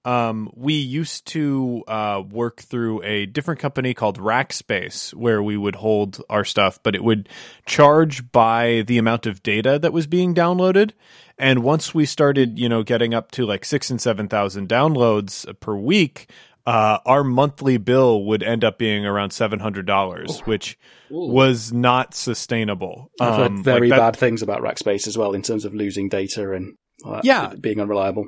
Um, 0.04 0.50
we 0.54 0.74
used 0.74 1.26
to 1.28 1.82
uh, 1.88 2.22
work 2.30 2.60
through 2.60 3.02
a 3.02 3.26
different 3.26 3.60
company 3.60 3.94
called 3.94 4.18
Rackspace, 4.18 5.14
where 5.14 5.42
we 5.42 5.56
would 5.56 5.76
hold 5.76 6.20
our 6.28 6.44
stuff, 6.44 6.78
but 6.82 6.94
it 6.94 7.02
would 7.02 7.28
charge 7.66 8.30
by 8.30 8.82
the 8.86 8.98
amount 8.98 9.26
of 9.26 9.42
data 9.42 9.78
that 9.78 9.92
was 9.92 10.06
being 10.06 10.34
downloaded. 10.34 10.90
And 11.38 11.62
once 11.62 11.94
we 11.94 12.04
started, 12.04 12.58
you 12.58 12.68
know, 12.68 12.82
getting 12.82 13.14
up 13.14 13.30
to 13.32 13.46
like 13.46 13.64
six 13.64 13.90
and 13.90 14.00
seven 14.00 14.28
thousand 14.28 14.68
downloads 14.68 15.46
per 15.60 15.74
week, 15.74 16.28
uh, 16.66 16.98
our 17.06 17.24
monthly 17.24 17.76
bill 17.76 18.24
would 18.24 18.42
end 18.42 18.62
up 18.64 18.78
being 18.78 19.04
around 19.06 19.30
seven 19.30 19.58
hundred 19.58 19.86
dollars, 19.86 20.40
which 20.40 20.78
was 21.10 21.72
not 21.72 22.14
sustainable. 22.14 23.10
I've 23.20 23.34
heard 23.36 23.46
Um, 23.52 23.64
very 23.64 23.88
like 23.88 23.98
that- 23.98 24.12
bad 24.12 24.16
things 24.18 24.42
about 24.42 24.60
Rackspace 24.62 25.06
as 25.06 25.16
well 25.18 25.32
in 25.34 25.42
terms 25.42 25.64
of 25.64 25.74
losing 25.74 26.08
data 26.08 26.52
and 26.52 26.76
uh, 27.04 27.20
Yeah. 27.24 27.52
being 27.60 27.80
unreliable. 27.80 28.26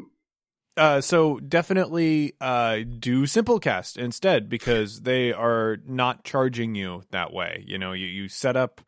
Uh, 0.76 1.00
so 1.00 1.40
definitely 1.40 2.34
uh, 2.40 2.80
do 2.98 3.22
Simplecast 3.22 3.96
instead 3.96 4.48
because 4.48 5.00
they 5.02 5.32
are 5.32 5.78
not 5.86 6.22
charging 6.24 6.74
you 6.74 7.02
that 7.12 7.32
way. 7.32 7.64
You 7.66 7.78
know, 7.78 7.92
you, 7.92 8.06
you 8.06 8.28
set 8.28 8.56
up 8.56 8.82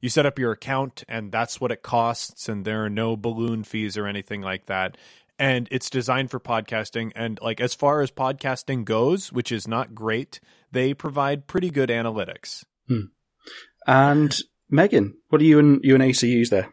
you 0.00 0.08
set 0.08 0.26
up 0.26 0.38
your 0.38 0.52
account 0.52 1.04
and 1.08 1.32
that's 1.32 1.60
what 1.60 1.72
it 1.72 1.82
costs, 1.82 2.48
and 2.48 2.64
there 2.64 2.84
are 2.84 2.90
no 2.90 3.16
balloon 3.16 3.64
fees 3.64 3.96
or 3.96 4.06
anything 4.06 4.40
like 4.42 4.66
that. 4.66 4.96
and 5.38 5.66
it's 5.70 5.90
designed 5.90 6.30
for 6.30 6.38
podcasting. 6.38 7.10
And 7.16 7.38
like 7.42 7.60
as 7.60 7.74
far 7.74 8.00
as 8.02 8.10
podcasting 8.10 8.84
goes, 8.84 9.32
which 9.32 9.50
is 9.50 9.66
not 9.66 9.94
great, 9.94 10.38
they 10.70 10.94
provide 10.94 11.46
pretty 11.48 11.70
good 11.70 11.88
analytics. 11.88 12.64
And 13.86 14.36
Megan, 14.70 15.14
what 15.28 15.38
do 15.38 15.44
you 15.44 15.58
and 15.58 15.80
you 15.82 15.94
and 15.94 16.02
Asa 16.02 16.26
use 16.28 16.50
there? 16.50 16.72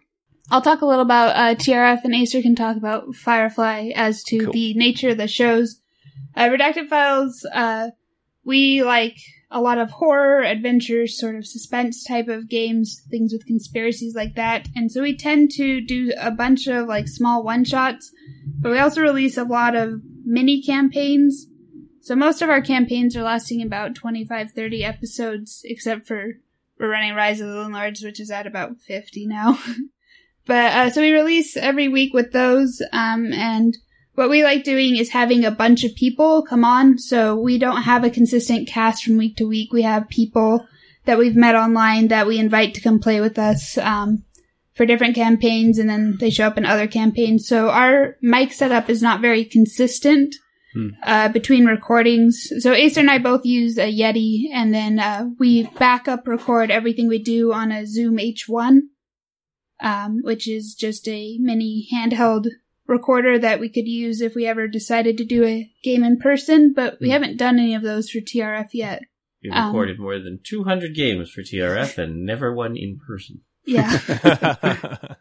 I'll 0.51 0.61
talk 0.61 0.81
a 0.81 0.85
little 0.85 1.03
about 1.03 1.35
uh, 1.35 1.55
TRF, 1.55 2.03
and 2.03 2.15
Asa 2.15 2.41
can 2.41 2.55
talk 2.55 2.75
about 2.75 3.15
Firefly 3.15 3.91
as 3.95 4.23
to 4.25 4.45
Cool. 4.45 4.53
the 4.53 4.73
nature 4.73 5.09
of 5.09 5.17
the 5.17 5.27
shows. 5.27 5.79
Uh, 6.35 6.49
Redacted 6.49 6.87
Files, 6.87 7.45
uh, 7.53 7.89
we 8.43 8.83
like 8.83 9.17
a 9.51 9.61
lot 9.61 9.77
of 9.77 9.91
horror, 9.91 10.43
adventure, 10.43 11.07
sort 11.07 11.35
of 11.35 11.45
suspense 11.45 12.03
type 12.03 12.27
of 12.27 12.49
games, 12.49 13.01
things 13.09 13.33
with 13.33 13.45
conspiracies 13.45 14.15
like 14.15 14.35
that. 14.35 14.67
And 14.75 14.91
so 14.91 15.01
we 15.01 15.15
tend 15.15 15.51
to 15.51 15.81
do 15.81 16.13
a 16.19 16.31
bunch 16.31 16.67
of 16.67 16.87
like 16.87 17.07
small 17.07 17.43
one 17.43 17.63
shots, 17.63 18.11
but 18.59 18.71
we 18.71 18.79
also 18.79 19.01
release 19.01 19.37
a 19.37 19.43
lot 19.43 19.75
of 19.75 20.01
mini 20.23 20.61
campaigns. 20.61 21.47
So 22.01 22.15
most 22.15 22.41
of 22.41 22.49
our 22.49 22.61
campaigns 22.61 23.15
are 23.15 23.23
lasting 23.23 23.61
about 23.61 23.95
25, 23.95 24.51
30 24.51 24.83
episodes, 24.83 25.61
except 25.63 26.07
for 26.07 26.33
we're 26.79 26.89
running 26.89 27.13
Rise 27.13 27.41
of 27.41 27.49
the 27.49 27.69
Lords, 27.69 28.03
which 28.03 28.19
is 28.19 28.31
at 28.31 28.47
about 28.47 28.77
50 28.77 29.25
now. 29.27 29.59
But 30.49 30.73
uh, 30.73 30.89
so 30.89 31.01
we 31.01 31.11
release 31.11 31.55
every 31.55 31.89
week 31.89 32.11
with 32.11 32.31
those, 32.31 32.81
um, 32.91 33.31
and 33.33 33.77
what 34.15 34.31
we 34.31 34.43
like 34.43 34.63
doing 34.63 34.95
is 34.95 35.11
having 35.11 35.45
a 35.45 35.51
bunch 35.51 35.83
of 35.83 35.93
people 35.93 36.41
come 36.41 36.65
on. 36.65 36.97
So 36.97 37.35
we 37.35 37.59
don't 37.59 37.83
have 37.83 38.03
a 38.03 38.09
consistent 38.09 38.67
cast 38.67 39.03
from 39.03 39.17
week 39.17 39.35
to 39.37 39.47
week. 39.47 39.71
We 39.71 39.83
have 39.83 40.09
people 40.09 40.65
that 41.05 41.19
we've 41.19 41.35
met 41.35 41.53
online 41.53 42.07
that 42.07 42.25
we 42.25 42.39
invite 42.39 42.73
to 42.73 42.81
come 42.81 42.97
play 42.97 43.21
with 43.21 43.37
us 43.37 43.77
um, 43.77 44.23
for 44.73 44.87
different 44.87 45.13
campaigns, 45.13 45.77
and 45.77 45.87
then 45.87 46.17
they 46.19 46.31
show 46.31 46.47
up 46.47 46.57
in 46.57 46.65
other 46.65 46.87
campaigns. 46.87 47.47
So 47.47 47.69
our 47.69 48.15
mic 48.19 48.51
setup 48.51 48.89
is 48.89 49.03
not 49.03 49.21
very 49.21 49.45
consistent. 49.45 50.35
Uh, 51.03 51.27
between 51.29 51.65
recordings. 51.65 52.47
So 52.59 52.73
Asa 52.73 52.99
and 52.99 53.09
I 53.09 53.17
both 53.17 53.43
use 53.43 53.79
a 53.79 53.91
Yeti 53.91 54.49
and 54.53 54.71
then, 54.71 54.99
uh, 54.99 55.25
we 55.39 55.63
backup 55.63 56.27
record 56.27 56.69
everything 56.69 57.07
we 57.07 57.17
do 57.17 57.51
on 57.51 57.71
a 57.71 57.87
Zoom 57.87 58.17
H1 58.17 58.81
um, 59.79 60.19
which 60.23 60.47
is 60.47 60.75
just 60.75 61.07
a 61.07 61.37
mini 61.39 61.87
handheld 61.93 62.47
recorder 62.89 63.37
that 63.37 63.59
we 63.59 63.69
could 63.69 63.87
use 63.87 64.19
if 64.19 64.35
we 64.35 64.47
ever 64.47 64.67
decided 64.67 65.17
to 65.17 65.25
do 65.25 65.45
a 65.45 65.71
game 65.83 66.03
in 66.03 66.17
person, 66.17 66.73
but 66.73 66.97
we 66.99 67.11
haven't 67.11 67.37
done 67.37 67.59
any 67.59 67.75
of 67.75 67.83
those 67.83 68.09
for 68.09 68.19
TRF 68.19 68.69
yet. 68.73 69.03
We've 69.43 69.53
Um, 69.53 69.67
recorded 69.67 69.99
more 69.99 70.19
than 70.19 70.39
200 70.43 70.95
games 70.95 71.29
for 71.29 71.41
TRF 71.41 71.97
and 71.97 72.25
never 72.25 72.53
one 72.53 72.75
in 72.75 72.99
person. 72.99 73.41
Yeah. 73.65 73.99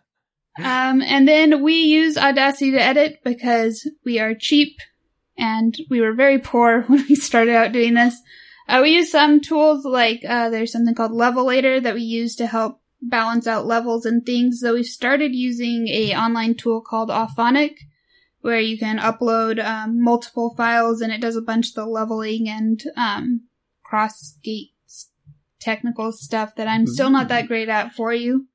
um, 0.58 1.02
and 1.02 1.28
then 1.28 1.62
we 1.62 1.74
use 1.74 2.16
Audacity 2.16 2.72
to 2.72 2.82
edit 2.82 3.20
because 3.22 3.88
we 4.04 4.18
are 4.18 4.34
cheap 4.34 4.78
and 5.36 5.76
we 5.88 6.00
were 6.00 6.14
very 6.14 6.38
poor 6.38 6.82
when 6.88 7.04
we 7.08 7.14
started 7.14 7.54
out 7.54 7.72
doing 7.72 7.94
this. 7.94 8.20
Uh, 8.66 8.80
we 8.82 8.96
use 8.96 9.10
some 9.10 9.40
tools 9.40 9.84
like, 9.84 10.22
uh, 10.28 10.50
there's 10.50 10.72
something 10.72 10.94
called 10.94 11.12
Levelator 11.12 11.82
that 11.82 11.94
we 11.94 12.02
use 12.02 12.34
to 12.36 12.46
help 12.46 12.80
balance 13.00 13.46
out 13.46 13.66
levels 13.66 14.04
and 14.04 14.24
things. 14.24 14.60
So 14.60 14.74
we've 14.74 14.86
started 14.86 15.34
using 15.34 15.88
a 15.88 16.14
online 16.14 16.54
tool 16.54 16.80
called 16.80 17.10
Auphonic 17.10 17.74
where 18.40 18.60
you 18.60 18.78
can 18.78 18.98
upload, 18.98 19.62
um, 19.64 20.02
multiple 20.02 20.54
files 20.56 21.00
and 21.00 21.12
it 21.12 21.20
does 21.20 21.36
a 21.36 21.42
bunch 21.42 21.68
of 21.68 21.74
the 21.74 21.86
leveling 21.86 22.48
and, 22.48 22.82
um, 22.96 23.42
cross 23.82 24.38
gates 24.42 25.10
technical 25.60 26.12
stuff 26.12 26.54
that 26.54 26.68
I'm 26.68 26.86
still 26.86 27.10
not 27.10 27.28
that 27.28 27.48
great 27.48 27.68
at 27.68 27.94
for 27.94 28.12
you. 28.12 28.46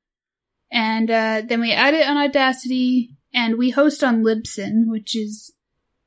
And, 0.72 1.12
uh, 1.12 1.42
then 1.46 1.60
we 1.60 1.72
edit 1.72 2.08
on 2.08 2.18
Audacity 2.18 3.18
and 3.34 3.58
we 3.58 3.72
host 3.72 4.04
on 4.04 4.24
Libsyn, 4.24 4.88
which 4.88 5.16
is, 5.16 5.52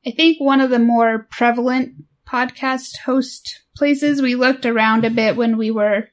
I 0.06 0.10
think, 0.10 0.40
one 0.40 0.60
of 0.60 0.70
the 0.70 0.78
more 0.78 1.26
prevalent 1.30 2.04
podcast 2.26 2.98
host 3.04 3.62
places. 3.76 4.22
We 4.22 4.34
looked 4.34 4.64
around 4.64 5.04
a 5.04 5.10
bit 5.10 5.36
when 5.36 5.56
we 5.56 5.70
were 5.70 6.08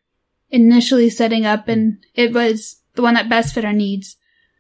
initially 0.54 1.10
setting 1.10 1.46
up 1.46 1.68
and 1.68 1.96
hmm. 1.96 2.00
it 2.14 2.32
was 2.32 2.80
the 2.96 3.02
one 3.02 3.16
that 3.16 3.28
best 3.28 3.54
fit 3.54 3.66
our 3.66 3.74
needs. 3.74 4.16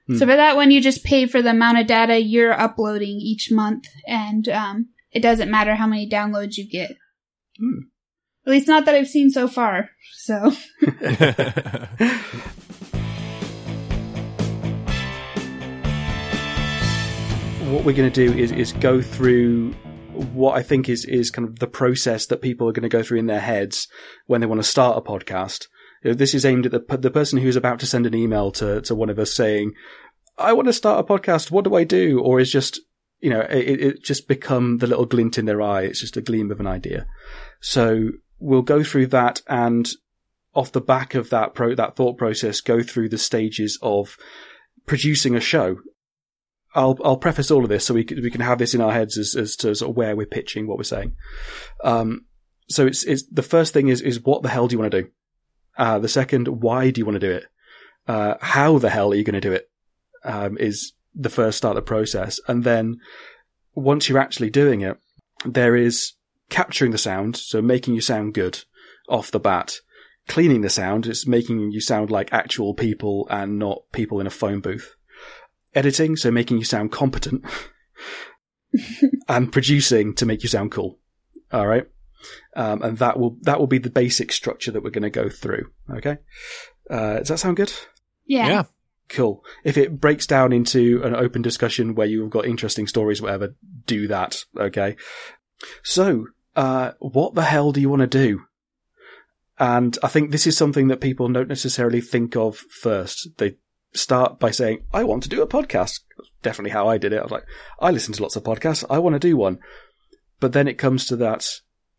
Hmm. 0.08 0.18
So 0.18 0.26
for 0.26 0.36
that 0.36 0.58
one, 0.58 0.72
you 0.72 0.82
just 0.82 1.06
pay 1.06 1.28
for 1.28 1.42
the 1.42 1.52
amount 1.52 1.78
of 1.78 1.88
data 1.88 2.20
you're 2.20 2.52
uploading 2.52 3.20
each 3.22 3.52
month 3.52 3.88
and, 4.06 4.50
um, 4.50 4.90
it 5.12 5.22
doesn't 5.22 5.52
matter 5.52 5.76
how 5.76 5.86
many 5.86 6.10
downloads 6.10 6.58
you 6.58 6.68
get. 6.68 6.98
Hmm. 7.60 7.84
At 8.46 8.52
least 8.52 8.68
not 8.68 8.86
that 8.86 8.96
I've 8.96 9.08
seen 9.08 9.30
so 9.30 9.48
far. 9.48 9.92
So 10.14 10.34
what 17.72 17.86
we're 17.86 17.94
going 17.94 18.12
to 18.12 18.28
do 18.28 18.34
is 18.38 18.52
is 18.52 18.74
go 18.74 19.02
through 19.02 19.74
what 20.34 20.58
I 20.58 20.64
think 20.64 20.90
is 20.90 21.06
is 21.06 21.32
kind 21.32 21.48
of 21.48 21.60
the 21.60 21.68
process 21.68 22.26
that 22.28 22.42
people 22.42 22.68
are 22.68 22.72
going 22.72 22.84
to 22.84 22.90
go 22.90 23.04
through 23.04 23.20
in 23.20 23.28
their 23.28 23.40
heads 23.40 23.88
when 24.26 24.42
they 24.42 24.48
want 24.48 24.60
to 24.60 24.68
start 24.68 24.98
a 24.98 25.02
podcast. 25.02 25.68
Know, 26.04 26.14
this 26.14 26.34
is 26.34 26.46
aimed 26.46 26.66
at 26.66 26.72
the 26.72 26.98
the 26.98 27.12
person 27.12 27.40
who's 27.40 27.56
about 27.56 27.80
to 27.80 27.86
send 27.86 28.06
an 28.06 28.16
email 28.16 28.52
to 28.52 28.82
to 28.82 28.96
one 28.96 29.10
of 29.10 29.20
us 29.20 29.34
saying, 29.34 29.74
"I 30.38 30.54
want 30.54 30.68
to 30.68 30.74
start 30.74 31.00
a 31.00 31.08
podcast. 31.08 31.52
What 31.52 31.64
do 31.64 31.76
I 31.76 31.84
do?" 31.84 32.20
Or 32.20 32.40
is 32.40 32.52
just 32.52 32.80
you 33.20 33.30
know 33.30 33.42
it, 33.42 33.82
it 33.82 34.04
just 34.04 34.28
become 34.28 34.80
the 34.80 34.88
little 34.88 35.06
glint 35.06 35.38
in 35.38 35.46
their 35.46 35.62
eye. 35.62 35.84
It's 35.84 36.02
just 36.02 36.18
a 36.18 36.22
gleam 36.22 36.52
of 36.52 36.60
an 36.60 36.68
idea. 36.68 37.08
So 37.62 38.10
we'll 38.40 38.62
go 38.62 38.84
through 38.84 39.08
that 39.08 39.42
and 39.48 39.90
off 40.54 40.72
the 40.72 40.82
back 40.82 41.16
of 41.16 41.30
that 41.30 41.56
pro 41.56 41.76
that 41.76 41.96
thought 41.96 42.18
process, 42.18 42.62
go 42.62 42.84
through 42.84 43.10
the 43.10 43.18
stages 43.18 43.80
of 43.82 44.18
producing 44.86 45.36
a 45.36 45.40
show 45.40 45.78
I'll 46.76 46.98
I'll 47.04 47.18
preface 47.18 47.52
all 47.52 47.64
of 47.64 47.70
this 47.70 47.86
so 47.86 47.94
we 47.94 48.04
can, 48.04 48.22
we 48.22 48.32
can 48.32 48.42
have 48.42 48.58
this 48.58 48.74
in 48.74 48.82
our 48.82 48.92
heads 48.92 49.18
as 49.18 49.36
as 49.36 49.56
to 49.58 49.76
sort 49.76 49.92
of 49.92 49.98
where 49.98 50.16
we're 50.16 50.26
pitching 50.26 50.68
what 50.68 50.78
we're 50.78 50.84
saying. 50.84 51.16
Um, 51.84 52.26
so 52.70 52.88
it's 52.88 53.04
it's 53.04 53.24
the 53.28 53.44
first 53.44 53.74
thing 53.74 53.90
is 53.90 54.02
is 54.02 54.22
what 54.22 54.42
the 54.42 54.50
hell 54.50 54.68
do 54.68 54.74
you 54.74 54.80
want 54.80 54.92
to 54.92 55.04
do? 55.04 55.10
Uh, 55.78 56.00
the 56.00 56.08
second, 56.08 56.48
why 56.48 56.92
do 56.92 57.00
you 57.00 57.06
want 57.06 57.16
to 57.16 57.28
do 57.28 57.32
it? 57.32 57.46
Uh, 58.08 58.36
how 58.42 58.78
the 58.78 58.90
hell 58.90 59.12
are 59.12 59.16
you 59.16 59.24
going 59.24 59.34
to 59.34 59.42
do 59.42 59.54
it? 59.54 59.70
Um, 60.24 60.58
is 60.58 60.94
the 61.16 61.30
first 61.30 61.58
start 61.58 61.78
of 61.78 61.84
the 61.84 61.88
process, 61.88 62.40
and 62.48 62.64
then 62.64 63.00
once 63.76 64.08
you're 64.08 64.20
actually 64.20 64.50
doing 64.50 64.82
it, 64.82 64.98
there 65.46 65.76
is 65.76 66.14
capturing 66.50 66.92
the 66.92 66.98
sound, 66.98 67.36
so 67.36 67.62
making 67.62 67.96
you 67.96 68.02
sound 68.02 68.34
good 68.34 68.64
off 69.10 69.32
the 69.32 69.40
bat. 69.40 69.76
Cleaning 70.28 70.62
the 70.62 70.70
sound, 70.70 71.06
it's 71.06 71.28
making 71.28 71.72
you 71.72 71.82
sound 71.82 72.10
like 72.10 72.32
actual 72.32 72.74
people 72.74 73.28
and 73.30 73.60
not 73.60 73.84
people 73.92 74.22
in 74.22 74.28
a 74.28 74.32
phone 74.32 74.62
booth 74.62 74.96
editing, 75.76 76.16
so 76.16 76.32
making 76.32 76.58
you 76.58 76.64
sound 76.64 76.92
competent, 76.92 77.44
and 79.28 79.52
producing 79.52 80.14
to 80.16 80.26
make 80.26 80.44
you 80.44 80.50
sound 80.50 80.72
cool. 80.72 81.00
All 81.52 81.68
right, 81.68 81.88
um, 82.56 82.82
and 82.82 82.98
that 82.98 83.20
will 83.20 83.38
that 83.42 83.60
will 83.60 83.68
be 83.68 83.78
the 83.78 83.90
basic 83.90 84.32
structure 84.32 84.72
that 84.72 84.84
we're 84.84 84.90
going 84.90 85.04
to 85.04 85.10
go 85.10 85.30
through. 85.30 85.72
Okay, 85.98 86.18
uh, 86.90 87.20
does 87.20 87.30
that 87.30 87.40
sound 87.40 87.58
good? 87.58 87.74
yeah. 88.26 88.48
yeah. 88.48 88.64
Cool. 89.10 89.44
If 89.64 89.78
it 89.78 90.00
breaks 90.00 90.26
down 90.26 90.54
into 90.54 91.02
an 91.04 91.14
open 91.14 91.42
discussion 91.42 91.94
where 91.94 92.08
you've 92.08 92.30
got 92.30 92.46
interesting 92.46 92.88
stories, 92.88 93.22
whatever, 93.22 93.56
do 93.86 94.08
that. 94.08 94.44
Okay. 94.58 94.96
So, 95.84 96.28
uh, 96.56 96.92
what 97.00 97.36
the 97.36 97.44
hell 97.44 97.72
do 97.72 97.82
you 97.82 97.90
want 97.90 98.00
to 98.00 98.08
do? 98.08 98.42
And 99.60 99.98
I 100.02 100.08
think 100.08 100.32
this 100.32 100.48
is 100.48 100.58
something 100.58 100.88
that 100.88 101.02
people 101.02 101.28
don't 101.28 101.48
necessarily 101.48 102.02
think 102.02 102.36
of 102.36 102.58
first. 102.58 103.30
They 103.38 103.58
start 103.94 104.40
by 104.40 104.52
saying, 104.52 104.86
I 104.92 105.04
want 105.04 105.24
to 105.24 105.30
do 105.30 105.42
a 105.42 105.48
podcast. 105.48 106.02
That's 106.18 106.32
definitely 106.42 106.72
how 106.72 106.88
I 106.88 106.98
did 106.98 107.14
it. 107.14 107.20
I 107.20 107.24
was 107.24 107.32
like, 107.32 107.46
I 107.80 107.92
listen 107.92 108.14
to 108.14 108.22
lots 108.22 108.36
of 108.36 108.44
podcasts. 108.44 108.84
I 108.90 109.00
want 109.00 109.14
to 109.14 109.20
do 109.20 109.38
one. 109.38 109.60
But 110.40 110.54
then 110.54 110.68
it 110.68 110.78
comes 110.78 111.06
to 111.08 111.16
that. 111.18 111.48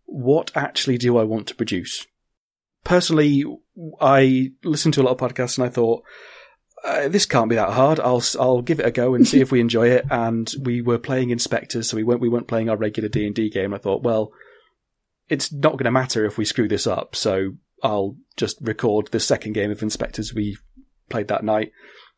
What 0.07 0.51
actually 0.55 0.99
do 0.99 1.17
I 1.17 1.25
want 1.25 1.47
to 1.49 1.55
produce? 1.55 2.07
Personally, 2.85 3.45
I 4.01 4.53
listened 4.63 4.95
to 4.95 5.03
a 5.03 5.05
lot 5.05 5.13
of 5.13 5.19
podcasts 5.19 5.59
and 5.59 5.67
I 5.67 5.71
thought, 5.71 6.05
uh, 6.85 7.09
this 7.09 7.25
can't 7.25 7.49
be 7.49 7.57
that 7.57 7.71
hard. 7.71 7.99
I'll 7.99 8.23
I'll 8.39 8.61
give 8.61 8.79
it 8.79 8.87
a 8.87 8.91
go 8.91 9.15
and 9.15 9.27
see 9.27 9.41
if 9.41 9.51
we 9.51 9.61
enjoy 9.69 9.89
it. 9.89 10.05
And 10.11 10.53
we 10.61 10.83
were 10.83 10.99
playing 10.99 11.31
InSpectres, 11.31 11.87
so 11.87 11.97
we 11.97 12.05
weren't 12.05 12.21
we 12.21 12.29
weren't 12.29 12.47
playing 12.47 12.69
our 12.69 12.77
regular 12.77 13.09
D 13.09 13.27
and 13.27 13.35
D 13.35 13.49
game. 13.49 13.73
I 13.73 13.79
thought, 13.79 14.03
well, 14.03 14.33
it's 15.29 15.53
not 15.53 15.73
going 15.73 15.85
to 15.85 15.91
matter 15.91 16.27
if 16.27 16.37
we 16.37 16.45
screw 16.45 16.69
this 16.69 16.87
up. 16.87 17.17
So 17.17 17.53
I'll 17.83 18.17
just 18.37 18.59
record 18.61 19.09
the 19.09 19.21
second 19.21 19.55
game 19.55 19.71
of 19.71 19.81
InSpectres 19.81 20.35
we 20.35 20.59
played 21.09 21.29
that 21.29 21.45
night, 21.45 21.73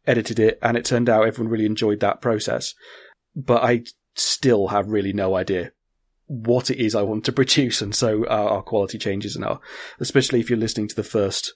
edited 0.06 0.40
it, 0.40 0.58
and 0.62 0.76
it 0.76 0.84
turned 0.84 1.08
out 1.08 1.26
everyone 1.26 1.50
really 1.50 1.66
enjoyed 1.66 2.00
that 2.00 2.20
process. 2.20 2.74
But 3.36 3.62
I 3.62 3.84
still 4.14 4.68
have 4.68 4.88
really 4.88 5.12
no 5.12 5.36
idea 5.36 5.72
what 6.26 6.71
it 6.71 6.78
is 6.78 6.95
I 6.95 7.02
want 7.02 7.25
to 7.25 7.33
produce, 7.33 7.80
and 7.83 7.95
so 7.95 8.26
our, 8.26 8.49
our 8.49 8.62
quality 8.62 8.99
changes 8.99 9.37
and 9.37 9.45
our, 9.45 9.61
especially 10.00 10.40
if 10.40 10.50
you're 10.50 10.59
listening 10.59 10.88
to 10.88 10.97
the 10.97 11.02
first 11.02 11.54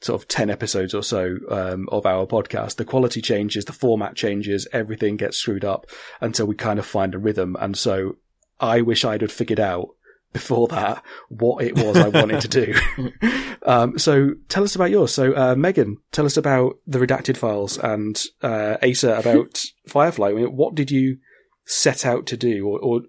sort 0.00 0.20
of 0.20 0.28
10 0.28 0.48
episodes 0.50 0.94
or 0.94 1.02
so 1.02 1.36
um, 1.50 1.88
of 1.92 2.06
our 2.06 2.26
podcast, 2.26 2.76
the 2.76 2.84
quality 2.84 3.20
changes, 3.20 3.66
the 3.66 3.72
format 3.72 4.16
changes, 4.16 4.66
everything 4.72 5.16
gets 5.16 5.36
screwed 5.36 5.64
up 5.64 5.86
until 6.20 6.46
we 6.46 6.54
kind 6.54 6.78
of 6.78 6.86
find 6.86 7.14
a 7.14 7.18
rhythm. 7.18 7.56
And 7.60 7.76
so 7.76 8.16
I 8.58 8.80
wish 8.80 9.04
I'd 9.04 9.20
have 9.20 9.32
figured 9.32 9.60
out 9.60 9.88
before 10.32 10.68
that 10.68 11.02
what 11.28 11.64
it 11.64 11.74
was 11.74 11.96
I 11.96 12.08
wanted 12.08 12.40
to 12.42 12.48
do. 12.48 12.74
um, 13.66 13.98
so 13.98 14.34
tell 14.48 14.62
us 14.62 14.74
about 14.74 14.90
yours. 14.90 15.12
So, 15.12 15.34
uh, 15.34 15.54
Megan, 15.56 15.98
tell 16.12 16.24
us 16.24 16.36
about 16.36 16.76
the 16.86 16.98
redacted 16.98 17.36
files 17.36 17.76
and, 17.78 18.22
uh, 18.42 18.76
Asa 18.82 19.18
about 19.18 19.60
Firefly. 19.88 20.28
I 20.28 20.32
mean, 20.34 20.56
what 20.56 20.74
did 20.74 20.90
you, 20.90 21.18
set 21.70 22.04
out 22.04 22.26
to 22.26 22.36
do, 22.36 22.66
or, 22.66 22.80
or 22.80 23.00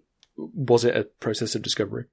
was 0.54 0.86
it 0.86 0.96
a 0.96 1.04
process 1.04 1.56
of 1.56 1.62
discovery? 1.62 2.06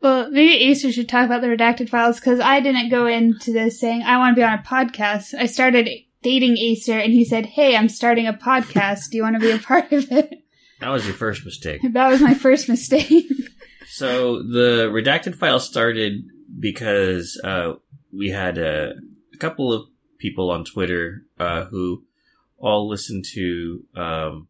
Well, 0.00 0.30
maybe 0.30 0.70
Asa 0.70 0.92
should 0.92 1.08
talk 1.08 1.26
about 1.26 1.40
the 1.40 1.48
redacted 1.48 1.88
files 1.88 2.20
because 2.20 2.38
I 2.40 2.60
didn't 2.60 2.90
go 2.90 3.06
into 3.06 3.52
this 3.52 3.80
saying 3.80 4.02
I 4.02 4.18
want 4.18 4.36
to 4.36 4.40
be 4.40 4.44
on 4.44 4.58
a 4.58 4.62
podcast. 4.62 5.34
I 5.34 5.46
started 5.46 5.88
dating 6.22 6.56
Asa 6.58 6.94
and 6.94 7.12
he 7.12 7.24
said, 7.24 7.46
Hey, 7.46 7.76
I'm 7.76 7.88
starting 7.88 8.26
a 8.26 8.32
podcast. 8.32 9.10
Do 9.10 9.16
you 9.16 9.22
want 9.22 9.36
to 9.36 9.40
be 9.40 9.50
a 9.50 9.58
part 9.58 9.92
of 9.92 10.10
it? 10.12 10.42
That 10.78 10.90
was 10.90 11.06
your 11.06 11.14
first 11.14 11.42
mistake. 11.46 11.80
That 11.92 12.08
was 12.08 12.20
my 12.20 12.34
first 12.34 12.68
mistake. 12.68 13.24
So 13.88 14.42
the 14.42 14.90
redacted 14.92 15.36
file 15.36 15.58
started 15.58 16.26
because 16.60 17.40
uh, 17.42 17.74
we 18.12 18.28
had 18.28 18.58
a, 18.58 18.92
a 19.32 19.36
couple 19.38 19.72
of 19.72 19.86
people 20.18 20.50
on 20.50 20.66
Twitter 20.66 21.22
uh, 21.38 21.64
who 21.64 22.04
all 22.58 22.88
listened 22.88 23.24
to 23.32 23.84
um, 23.94 24.48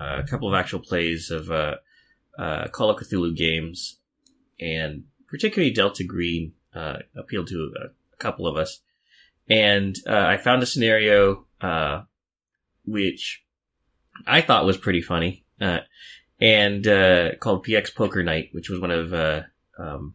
a 0.00 0.22
couple 0.22 0.48
of 0.48 0.54
actual 0.54 0.80
plays 0.80 1.30
of 1.30 1.50
uh, 1.50 1.74
uh, 2.40 2.68
Call 2.68 2.90
of 2.90 2.96
Cthulhu 2.96 3.36
games, 3.36 3.98
and 4.58 5.04
particularly 5.28 5.72
Delta 5.72 6.04
Green 6.04 6.54
uh, 6.74 6.96
appealed 7.14 7.48
to 7.48 7.72
a, 7.84 7.88
couple 8.18 8.46
of 8.46 8.54
us. 8.54 8.82
And 9.48 9.96
uh, 10.06 10.26
I 10.26 10.36
found 10.36 10.62
a 10.62 10.66
scenario 10.66 11.46
uh, 11.62 12.02
which 12.84 13.42
I 14.26 14.42
thought 14.42 14.66
was 14.66 14.76
pretty 14.76 15.00
funny, 15.00 15.44
uh, 15.58 15.78
and 16.38 16.86
uh, 16.86 17.36
called 17.36 17.64
PX 17.64 17.94
Poker 17.94 18.22
Night, 18.22 18.50
which 18.52 18.68
was 18.68 18.78
one 18.78 18.90
of 18.90 19.14
uh, 19.14 19.42
um, 19.78 20.14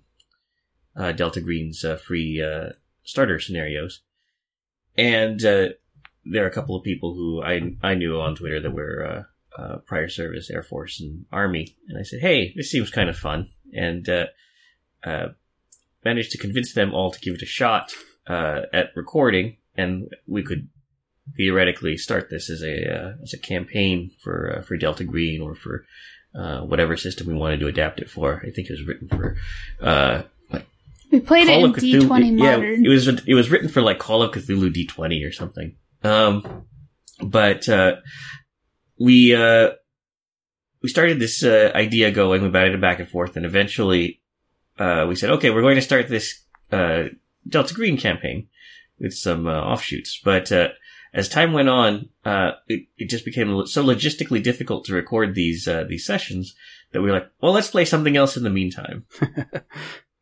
uh, 0.96 1.14
Delta 1.14 1.42
Green's 1.42 1.84
free 2.06 2.42
uh, 2.42 2.74
starter 3.04 3.40
scenarios. 3.40 4.02
And 4.96 5.40
there 5.40 6.44
are 6.44 6.48
a 6.48 6.54
couple 6.54 6.76
of 6.76 6.84
people 6.84 7.16
who 7.16 7.42
I 7.42 7.76
I 7.82 7.96
knew 7.96 8.20
on 8.20 8.36
Twitter 8.36 8.60
that 8.60 8.72
were 8.72 9.28
uh, 9.58 9.78
prior 9.86 10.10
service, 10.10 10.50
Air 10.50 10.64
Force, 10.64 11.00
and 11.00 11.26
Army, 11.32 11.76
and 11.88 11.98
I 11.98 12.04
said, 12.04 12.22
"Hey, 12.22 12.54
this 12.56 12.72
seems 12.72 12.90
kind 12.90 13.10
of 13.10 13.18
fun," 13.18 13.50
and 13.74 14.08
uh, 14.08 14.26
uh, 15.04 15.28
managed 16.04 16.32
to 16.32 16.38
convince 16.38 16.74
them 16.74 16.94
all 16.94 17.12
to 17.12 17.20
give 17.20 17.36
it 17.36 17.42
a 17.42 17.48
shot 17.48 17.94
uh, 18.28 18.62
at 18.74 18.92
recording, 18.96 19.58
and 19.76 20.10
we 20.28 20.44
could 20.44 20.70
theoretically 21.36 21.98
start 21.98 22.30
this 22.30 22.50
as 22.50 22.62
a 22.62 22.94
uh, 22.94 23.14
as 23.24 23.34
a 23.34 23.40
campaign 23.40 24.12
for 24.22 24.58
uh, 24.58 24.62
for 24.62 24.78
Delta 24.78 25.04
Green 25.04 25.42
or 25.42 25.56
for 25.56 25.86
uh, 26.36 26.62
whatever 26.62 26.98
system 26.98 27.28
we 27.28 27.34
wanted 27.34 27.60
to 27.60 27.68
adapt 27.68 28.00
it 28.00 28.10
for. 28.10 28.42
I 28.46 28.52
think 28.52 28.70
it 28.70 28.74
was 28.74 28.84
written 28.84 29.08
for 29.08 29.38
uh, 29.82 30.24
we 31.12 31.22
played 31.22 31.48
Call 31.48 31.66
it 31.66 31.84
in. 31.84 32.02
D20 32.02 32.40
yeah, 32.40 32.56
Modern. 32.58 32.86
it 32.86 32.90
was 32.90 33.08
it 33.08 33.34
was 33.34 33.50
written 33.50 33.70
for 33.70 33.82
like 33.82 34.00
Call 34.00 34.22
of 34.22 34.32
Cthulhu 34.32 34.74
D20 34.74 35.28
or 35.28 35.32
something. 35.32 35.76
Um, 36.04 36.66
but 37.22 37.70
uh, 37.70 37.96
we 39.00 39.36
uh, 39.36 39.72
we 40.82 40.90
started 40.90 41.20
this 41.20 41.44
uh, 41.44 41.72
idea 41.74 42.12
going. 42.12 42.42
We 42.42 42.50
batted 42.50 42.76
it 42.76 42.82
back 42.82 43.00
and 43.00 43.10
forth, 43.10 43.36
and 43.36 43.46
eventually 43.46 44.22
uh, 44.78 45.06
we 45.08 45.16
said, 45.16 45.32
"Okay, 45.32 45.50
we're 45.50 45.62
going 45.62 45.76
to 45.76 45.82
start 45.82 46.08
this 46.10 46.44
uh, 46.72 47.06
Delta 47.48 47.74
Green 47.74 47.98
campaign 47.98 48.48
with 49.00 49.14
some 49.14 49.48
uh, 49.48 49.60
offshoots." 49.60 50.20
But 50.24 50.52
uh, 50.52 50.70
as 51.14 51.30
time 51.30 51.54
went 51.54 51.70
on, 51.70 52.10
uh, 52.24 52.52
it, 52.68 52.88
it 52.98 53.10
just 53.10 53.26
became 53.26 53.66
so 53.68 53.84
logistically 53.84 54.42
difficult 54.42 54.86
to 54.86 54.94
record 54.94 55.36
these 55.36 55.68
uh, 55.68 55.86
these 55.88 56.06
sessions 56.06 56.56
that 56.92 57.02
we 57.02 57.10
were 57.10 57.16
like, 57.16 57.32
"Well, 57.42 57.54
let's 57.54 57.72
play 57.72 57.86
something 57.86 58.16
else 58.16 58.38
in 58.38 58.44
the 58.44 58.50
meantime." 58.50 59.06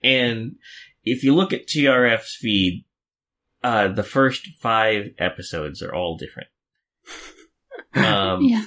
And 0.03 0.57
if 1.03 1.23
you 1.23 1.33
look 1.33 1.53
at 1.53 1.67
TRF's 1.67 2.35
feed, 2.35 2.85
uh, 3.63 3.87
the 3.87 4.03
first 4.03 4.47
five 4.59 5.11
episodes 5.17 5.81
are 5.81 5.93
all 5.93 6.17
different. 6.17 6.49
Um, 7.95 8.41
yeah. 8.41 8.65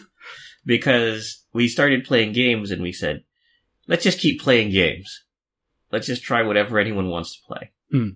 because 0.64 1.44
we 1.52 1.68
started 1.68 2.04
playing 2.04 2.32
games 2.32 2.70
and 2.70 2.82
we 2.82 2.92
said, 2.92 3.24
let's 3.86 4.04
just 4.04 4.20
keep 4.20 4.40
playing 4.40 4.70
games. 4.70 5.24
Let's 5.92 6.06
just 6.06 6.22
try 6.22 6.42
whatever 6.42 6.78
anyone 6.78 7.08
wants 7.08 7.36
to 7.36 7.46
play. 7.46 7.70
Hmm. 7.90 8.08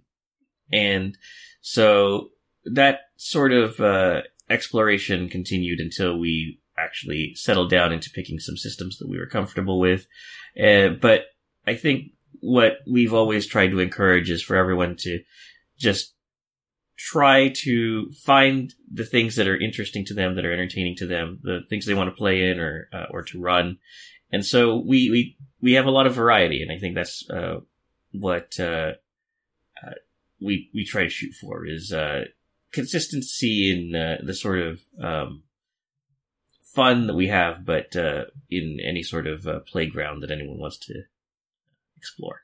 And 0.73 1.17
so 1.61 2.31
that 2.65 3.01
sort 3.17 3.53
of, 3.53 3.81
uh, 3.81 4.23
exploration 4.49 5.29
continued 5.29 5.79
until 5.79 6.19
we 6.19 6.61
actually 6.77 7.35
settled 7.35 7.71
down 7.71 7.93
into 7.93 8.11
picking 8.11 8.39
some 8.39 8.57
systems 8.57 8.99
that 8.99 9.09
we 9.09 9.19
were 9.19 9.27
comfortable 9.27 9.79
with. 9.79 10.07
Uh, 10.61 10.89
but 10.89 11.27
I 11.67 11.75
think 11.77 12.13
what 12.41 12.79
we've 12.91 13.15
always 13.15 13.47
tried 13.47 13.69
to 13.69 13.81
encourage 13.81 14.31
is 14.31 14.43
for 14.43 14.57
everyone 14.57 14.97
to 15.01 15.21
just 15.79 16.15
try 17.09 17.49
to 17.49 18.11
find 18.13 18.75
the 18.93 19.07
things 19.07 19.37
that 19.37 19.49
are 19.49 19.59
interesting 19.59 20.05
to 20.05 20.15
them, 20.15 20.35
that 20.37 20.45
are 20.45 20.53
entertaining 20.53 20.95
to 20.97 21.07
them, 21.07 21.41
the 21.43 21.61
things 21.69 21.87
they 21.87 21.95
want 21.95 22.11
to 22.11 22.17
play 22.17 22.51
in 22.51 22.61
or 22.61 22.89
uh, 22.93 23.07
or 23.11 23.23
to 23.23 23.41
run. 23.41 23.79
And 24.31 24.45
so 24.45 24.77
we 24.77 25.11
we 25.11 25.37
we 25.61 25.73
have 25.73 25.87
a 25.87 25.91
lot 25.91 26.07
of 26.07 26.15
variety, 26.15 26.63
and 26.63 26.71
I 26.71 26.79
think 26.79 26.95
that's 26.95 27.29
uh, 27.31 27.61
what 28.13 28.61
uh, 28.61 28.93
uh, 29.83 29.95
we 30.41 30.71
we 30.75 30.85
try 30.85 31.05
to 31.05 31.09
shoot 31.09 31.33
for 31.41 31.67
is 31.67 31.93
uh, 31.93 32.25
consistency 32.71 33.73
in 33.73 33.95
uh, 33.95 34.19
the 34.23 34.35
sort 34.35 34.61
of 34.61 34.81
um, 35.03 35.45
fun 36.75 37.07
that 37.07 37.15
we 37.15 37.29
have, 37.29 37.65
but 37.65 37.97
uh, 37.97 38.25
in 38.51 38.79
any 38.85 39.03
sort 39.03 39.27
of 39.27 39.47
playground 39.67 40.23
that 40.23 40.31
anyone 40.31 40.59
wants 40.59 40.79
to 40.79 41.05
explore. 41.97 42.43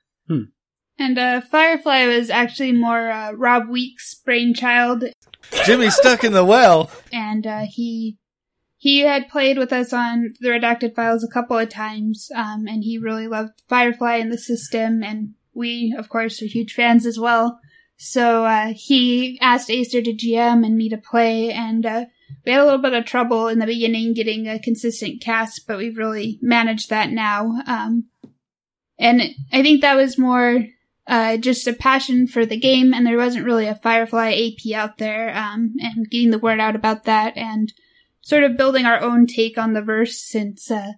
And 0.99 1.19
uh, 1.19 1.41
Firefly 1.43 2.07
was 2.07 2.31
actually 2.31 2.73
more 2.73 3.11
uh, 3.11 3.33
Rob 3.33 3.69
Week's 3.69 4.15
brainchild, 4.15 5.05
Jimmy's 5.65 5.95
stuck 5.95 6.25
in 6.25 6.33
the 6.33 6.45
well. 6.45 6.91
and 7.13 7.47
uh, 7.47 7.67
he 7.69 8.17
he 8.79 9.01
had 9.01 9.29
played 9.29 9.59
with 9.59 9.73
us 9.73 9.93
on 9.93 10.35
the 10.41 10.49
redacted 10.49 10.95
files 10.95 11.25
a 11.25 11.33
couple 11.33 11.59
of 11.59 11.69
times, 11.69 12.31
um, 12.35 12.67
and 12.69 12.85
he 12.85 12.99
really 12.99 13.27
loved 13.27 13.63
Firefly 13.69 14.17
and 14.17 14.33
the 14.33 14.39
system, 14.39 15.03
and 15.03 15.35
we, 15.55 15.95
of 15.97 16.09
course, 16.09 16.43
are 16.43 16.47
huge 16.47 16.75
fans 16.75 17.07
as 17.07 17.19
well. 17.19 17.59
So 17.97 18.45
uh, 18.45 18.73
he 18.75 19.39
asked 19.41 19.71
Asa 19.71 20.03
to 20.03 20.13
GM 20.13 20.65
and 20.65 20.77
me 20.77 20.89
to 20.91 20.99
play, 20.99 21.51
and 21.51 21.85
uh, 21.85 22.05
we 22.45 22.53
had 22.53 22.61
a 22.61 22.65
little 22.65 22.81
bit 22.81 22.93
of 22.93 23.07
trouble 23.07 23.49
in 23.49 23.59
the 23.59 23.67
beginning 23.67 24.13
getting 24.13 24.47
a 24.47 24.59
consistent 24.59 25.23
cast, 25.23 25.67
but 25.67 25.79
we've 25.79 25.97
really 25.97 26.39
managed 26.43 26.91
that 26.91 27.11
now. 27.11 27.59
Um, 27.67 28.09
and 28.99 29.23
I 29.53 29.63
think 29.63 29.81
that 29.81 29.97
was 29.97 30.19
more 30.19 30.65
uh, 31.07 31.37
just 31.37 31.67
a 31.67 31.73
passion 31.73 32.27
for 32.27 32.45
the 32.45 32.59
game, 32.59 32.93
and 32.93 33.07
there 33.07 33.17
wasn't 33.17 33.45
really 33.45 33.67
a 33.67 33.75
Firefly 33.77 34.33
AP 34.33 34.75
out 34.75 34.99
there, 34.99 35.37
um, 35.37 35.75
and 35.79 36.11
getting 36.11 36.31
the 36.31 36.39
word 36.39 36.61
out 36.61 36.77
about 36.77 37.05
that, 37.05 37.37
and 37.37 37.73
sort 38.21 38.43
of 38.43 38.57
building 38.57 38.87
our 38.87 39.01
own 39.01 39.27
take 39.27 39.57
on 39.57 39.73
the 39.73 39.83
verse 39.83 40.21
since 40.21 40.71
uh, 40.71 40.93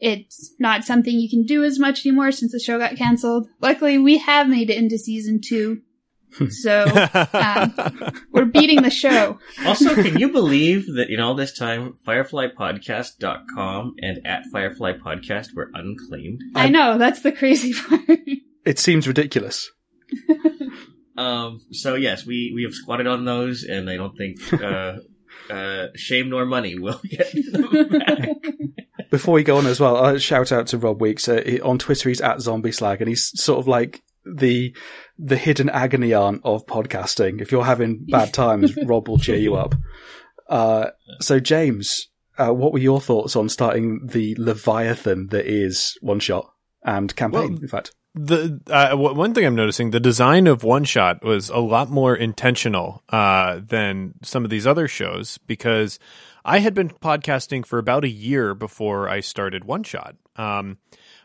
it's 0.00 0.54
not 0.58 0.84
something 0.84 1.18
you 1.18 1.28
can 1.28 1.44
do 1.44 1.64
as 1.64 1.78
much 1.78 2.06
anymore 2.06 2.32
since 2.32 2.52
the 2.52 2.60
show 2.60 2.78
got 2.78 2.96
canceled. 2.96 3.48
Luckily, 3.60 3.98
we 3.98 4.18
have 4.18 4.48
made 4.48 4.70
it 4.70 4.78
into 4.78 4.98
season 4.98 5.40
two, 5.40 5.82
so 6.48 6.84
um, 7.32 7.74
we're 8.32 8.44
beating 8.46 8.82
the 8.82 8.90
show. 8.90 9.38
Also, 9.64 9.94
can 9.94 10.18
you 10.18 10.30
believe 10.30 10.86
that 10.94 11.08
in 11.10 11.20
all 11.20 11.34
this 11.34 11.56
time, 11.56 11.94
FireflyPodcast.com 12.06 13.94
and 14.00 14.26
at 14.26 14.44
Firefly 14.52 14.94
Podcast 14.94 15.54
were 15.54 15.70
unclaimed? 15.74 16.42
I 16.54 16.68
know 16.68 16.98
that's 16.98 17.20
the 17.20 17.32
crazy 17.32 17.72
part. 17.88 18.18
It 18.66 18.78
seems 18.78 19.06
ridiculous. 19.08 19.70
Um, 21.18 21.60
so 21.72 21.94
yes, 21.94 22.26
we, 22.26 22.52
we 22.54 22.64
have 22.64 22.74
squatted 22.74 23.06
on 23.06 23.24
those, 23.24 23.64
and 23.64 23.88
I 23.88 23.96
don't 23.96 24.14
think, 24.16 24.36
uh, 24.52 24.96
uh, 25.50 25.86
shame 25.94 26.28
nor 26.28 26.44
money 26.44 26.78
will 26.78 27.00
get 27.10 27.32
them 27.32 27.88
back. 27.88 28.28
Before 29.10 29.32
we 29.32 29.42
go 29.42 29.56
on 29.56 29.66
as 29.66 29.80
well, 29.80 29.96
uh, 29.96 30.18
shout 30.18 30.52
out 30.52 30.66
to 30.68 30.78
Rob 30.78 31.00
Weeks. 31.00 31.26
Uh, 31.26 31.42
he- 31.44 31.60
on 31.62 31.78
Twitter, 31.78 32.10
he's 32.10 32.20
at 32.20 32.40
Zombie 32.42 32.72
Slag, 32.72 33.00
and 33.00 33.08
he's 33.08 33.30
sort 33.40 33.58
of 33.60 33.66
like 33.66 34.02
the 34.26 34.76
the 35.18 35.36
hidden 35.38 35.70
agony 35.70 36.12
aunt 36.12 36.42
of 36.44 36.66
podcasting. 36.66 37.40
If 37.40 37.50
you're 37.50 37.64
having 37.64 38.04
bad 38.10 38.34
times, 38.34 38.76
Rob 38.84 39.08
will 39.08 39.16
cheer 39.18 39.36
you 39.38 39.54
up. 39.54 39.74
Uh, 40.50 40.90
so, 41.20 41.40
James, 41.40 42.08
uh, 42.36 42.52
what 42.52 42.74
were 42.74 42.78
your 42.78 43.00
thoughts 43.00 43.36
on 43.36 43.48
starting 43.48 44.00
the 44.06 44.34
Leviathan 44.38 45.28
that 45.28 45.46
is 45.46 45.96
one 46.02 46.20
shot 46.20 46.52
and 46.84 47.16
campaign? 47.16 47.54
Well, 47.54 47.62
in 47.62 47.68
fact, 47.68 47.94
the 48.16 48.60
uh, 48.68 48.88
w- 48.90 49.14
one 49.14 49.34
thing 49.34 49.44
I'm 49.44 49.54
noticing, 49.54 49.90
the 49.90 50.00
design 50.00 50.46
of 50.46 50.64
One 50.64 50.84
Shot 50.84 51.22
was 51.22 51.50
a 51.50 51.58
lot 51.58 51.90
more 51.90 52.16
intentional 52.16 53.02
uh, 53.10 53.60
than 53.64 54.14
some 54.22 54.42
of 54.42 54.50
these 54.50 54.66
other 54.66 54.88
shows 54.88 55.38
because 55.46 55.98
I 56.44 56.60
had 56.60 56.72
been 56.74 56.88
podcasting 56.88 57.66
for 57.66 57.78
about 57.78 58.04
a 58.04 58.08
year 58.08 58.54
before 58.54 59.08
I 59.08 59.20
started 59.20 59.66
One 59.66 59.82
Shot. 59.82 60.16
Um, 60.36 60.78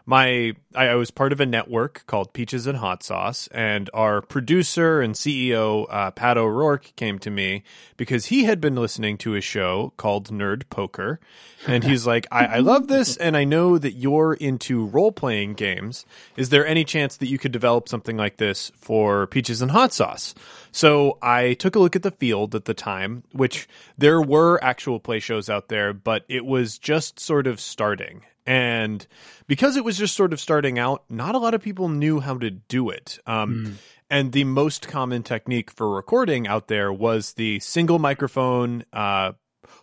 my 0.06 0.54
I, 0.76 0.88
I 0.88 0.96
was 0.96 1.12
part 1.12 1.34
of 1.34 1.40
a 1.40 1.46
network 1.46 2.04
called 2.08 2.34
Peaches 2.34 2.68
and 2.68 2.78
Hot 2.78 3.04
Sauce, 3.04 3.48
and 3.52 3.90
our 3.94 4.22
producer 4.22 5.02
and 5.02 5.16
CEO 5.16 5.86
uh, 5.90 6.12
Pat 6.12 6.38
O'Rourke 6.38 6.96
came 6.96 7.20
to 7.20 7.30
me 7.30 7.64
because 7.98 8.28
he 8.28 8.46
had 8.46 8.62
been 8.62 8.76
listening 8.76 9.18
to 9.20 9.36
a 9.36 9.42
show 9.42 9.94
called 9.98 10.30
Nerd 10.30 10.64
Poker, 10.70 11.20
and 11.68 11.84
he's 11.84 12.08
like, 12.08 12.28
I, 12.32 12.46
"I 12.46 12.60
love 12.60 12.88
this, 12.88 13.18
and 13.26 13.36
I 13.36 13.44
know 13.44 13.78
that 13.78 13.94
you're 13.94 14.34
into 14.34 14.86
role 14.86 15.12
playing 15.12 15.54
games. 15.54 16.06
Is 16.38 16.50
there 16.50 16.66
any 16.66 16.84
chance 16.84 17.18
that 17.18 17.28
you 17.28 17.38
could 17.38 17.52
develop 17.52 17.90
something 17.90 18.18
like 18.18 18.38
this 18.38 18.72
for 18.76 19.28
Peaches 19.28 19.62
and 19.62 19.72
Hot 19.72 19.94
Sauce?" 19.94 20.34
So 20.72 21.18
I 21.22 21.54
took 21.54 21.76
a 21.76 21.80
look 21.80 21.96
at 21.96 22.04
the 22.04 22.12
field 22.12 22.56
at 22.56 22.66
the 22.66 22.74
time, 22.74 23.24
which 23.34 23.68
there 23.98 24.22
were 24.22 24.64
actual 24.64 25.00
play 25.00 25.20
shows 25.20 25.50
out 25.50 25.68
there, 25.68 25.94
but 25.94 26.24
it 26.30 26.46
was 26.46 26.78
just 26.78 27.20
sort 27.20 27.46
of 27.46 27.60
starting. 27.60 28.24
And 28.52 29.08
because 29.48 29.78
it 29.78 29.86
was 29.86 29.98
just 29.98 30.16
sort 30.16 30.34
of 30.34 30.40
starting 30.40 30.78
out, 30.78 31.04
not 31.10 31.36
a 31.36 31.38
lot 31.38 31.54
of 31.54 31.62
people 31.62 31.88
knew 31.90 32.20
how 32.20 32.38
to 32.38 32.50
do 32.52 32.90
it. 32.90 33.18
Um, 33.26 33.78
And 34.10 34.34
the 34.34 34.44
most 34.44 34.90
common 34.90 35.24
technique 35.24 35.72
for 35.72 35.90
recording 35.96 36.46
out 36.46 36.68
there 36.68 36.92
was 36.92 37.34
the 37.34 37.60
single 37.62 37.98
microphone, 37.98 38.84
uh, 38.92 39.32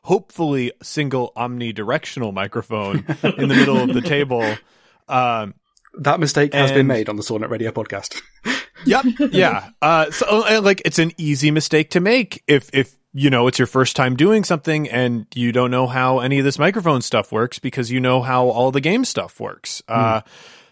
hopefully 0.02 0.72
single 0.83 1.33
omnidirectional 1.35 2.35
microphone 2.35 3.07
in 3.38 3.48
the 3.48 3.54
middle 3.54 3.78
of 3.78 3.94
the 3.94 4.02
table. 4.16 4.44
Um, 5.09 5.54
That 5.98 6.20
mistake 6.20 6.52
has 6.52 6.70
been 6.72 6.87
made 6.87 7.09
on 7.09 7.16
the 7.16 7.22
Swordnet 7.22 7.48
Radio 7.50 7.70
podcast. 7.72 8.20
Yep. 8.85 9.04
yeah. 9.33 9.70
Uh, 9.83 10.11
so 10.12 10.24
uh, 10.46 10.61
like 10.62 10.81
it's 10.85 11.00
an 11.00 11.11
easy 11.16 11.50
mistake 11.50 11.90
to 11.90 12.00
make 12.00 12.44
if 12.46 12.70
if 12.72 12.94
you 13.12 13.30
know 13.30 13.46
it's 13.46 13.58
your 13.58 13.66
first 13.66 13.96
time 13.96 14.16
doing 14.16 14.44
something 14.44 14.88
and 14.88 15.26
you 15.34 15.52
don't 15.52 15.70
know 15.70 15.86
how 15.86 16.20
any 16.20 16.38
of 16.38 16.44
this 16.44 16.58
microphone 16.58 17.02
stuff 17.02 17.32
works 17.32 17.58
because 17.58 17.90
you 17.90 18.00
know 18.00 18.22
how 18.22 18.48
all 18.48 18.70
the 18.70 18.80
game 18.80 19.04
stuff 19.04 19.40
works. 19.40 19.82
Uh, 19.88 20.20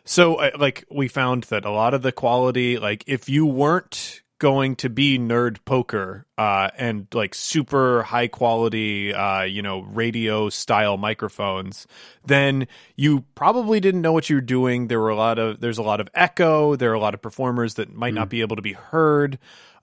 so 0.05 0.37
uh, 0.37 0.51
like 0.59 0.85
we 0.90 1.09
found 1.09 1.44
that 1.44 1.64
a 1.64 1.70
lot 1.70 1.94
of 1.94 2.03
the 2.03 2.12
quality, 2.12 2.79
like 2.79 3.05
if 3.07 3.29
you 3.29 3.46
weren't 3.46 4.22
going 4.38 4.77
to 4.77 4.90
be 4.90 5.18
nerd 5.18 5.57
poker 5.64 6.27
uh 6.37 6.68
and 6.77 7.07
like 7.14 7.35
super 7.35 8.03
high 8.03 8.29
quality 8.29 9.14
uh 9.14 9.42
you 9.44 9.62
know 9.62 9.81
radio 9.81 10.51
style 10.51 10.99
microphones 10.99 11.87
then 12.27 12.68
you 12.96 13.25
probably 13.35 13.81
didn't 13.81 14.03
know 14.03 14.12
what 14.12 14.29
you 14.29 14.37
were 14.37 14.42
doing. 14.42 14.88
There 14.88 15.01
were 15.01 15.09
a 15.09 15.16
lot 15.16 15.38
of 15.38 15.61
there's 15.61 15.79
a 15.79 15.83
lot 15.83 16.03
of 16.03 16.09
echo. 16.14 16.77
There 16.77 16.90
are 16.90 16.94
a 16.94 17.01
lot 17.01 17.14
of 17.14 17.22
performers 17.22 17.75
that 17.75 17.94
might 17.94 18.12
not 18.12 18.29
be 18.29 18.42
able 18.42 18.57
to 18.57 18.62
be 18.62 18.75
heard 18.75 19.38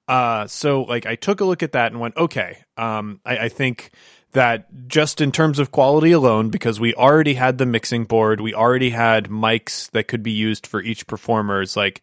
uh 0.07 0.45
so 0.47 0.83
like 0.83 1.05
i 1.05 1.15
took 1.15 1.39
a 1.41 1.45
look 1.45 1.63
at 1.63 1.71
that 1.71 1.91
and 1.91 2.01
went 2.01 2.15
okay 2.17 2.57
um 2.77 3.19
i, 3.25 3.37
I 3.37 3.49
think 3.49 3.91
that 4.33 4.87
just 4.87 5.21
in 5.21 5.31
terms 5.31 5.59
of 5.59 5.71
quality 5.71 6.11
alone, 6.11 6.49
because 6.49 6.79
we 6.79 6.95
already 6.95 7.35
had 7.35 7.59
the 7.59 7.67
mixing 7.67 8.05
board, 8.05 8.41
we 8.41 8.51
already 8.51 8.89
had 8.89 9.25
mics 9.29 9.91
that 9.91 10.07
could 10.07 10.23
be 10.23 10.31
used 10.31 10.65
for 10.65 10.81
each 10.81 11.05
performer's 11.05 11.77
like 11.77 12.01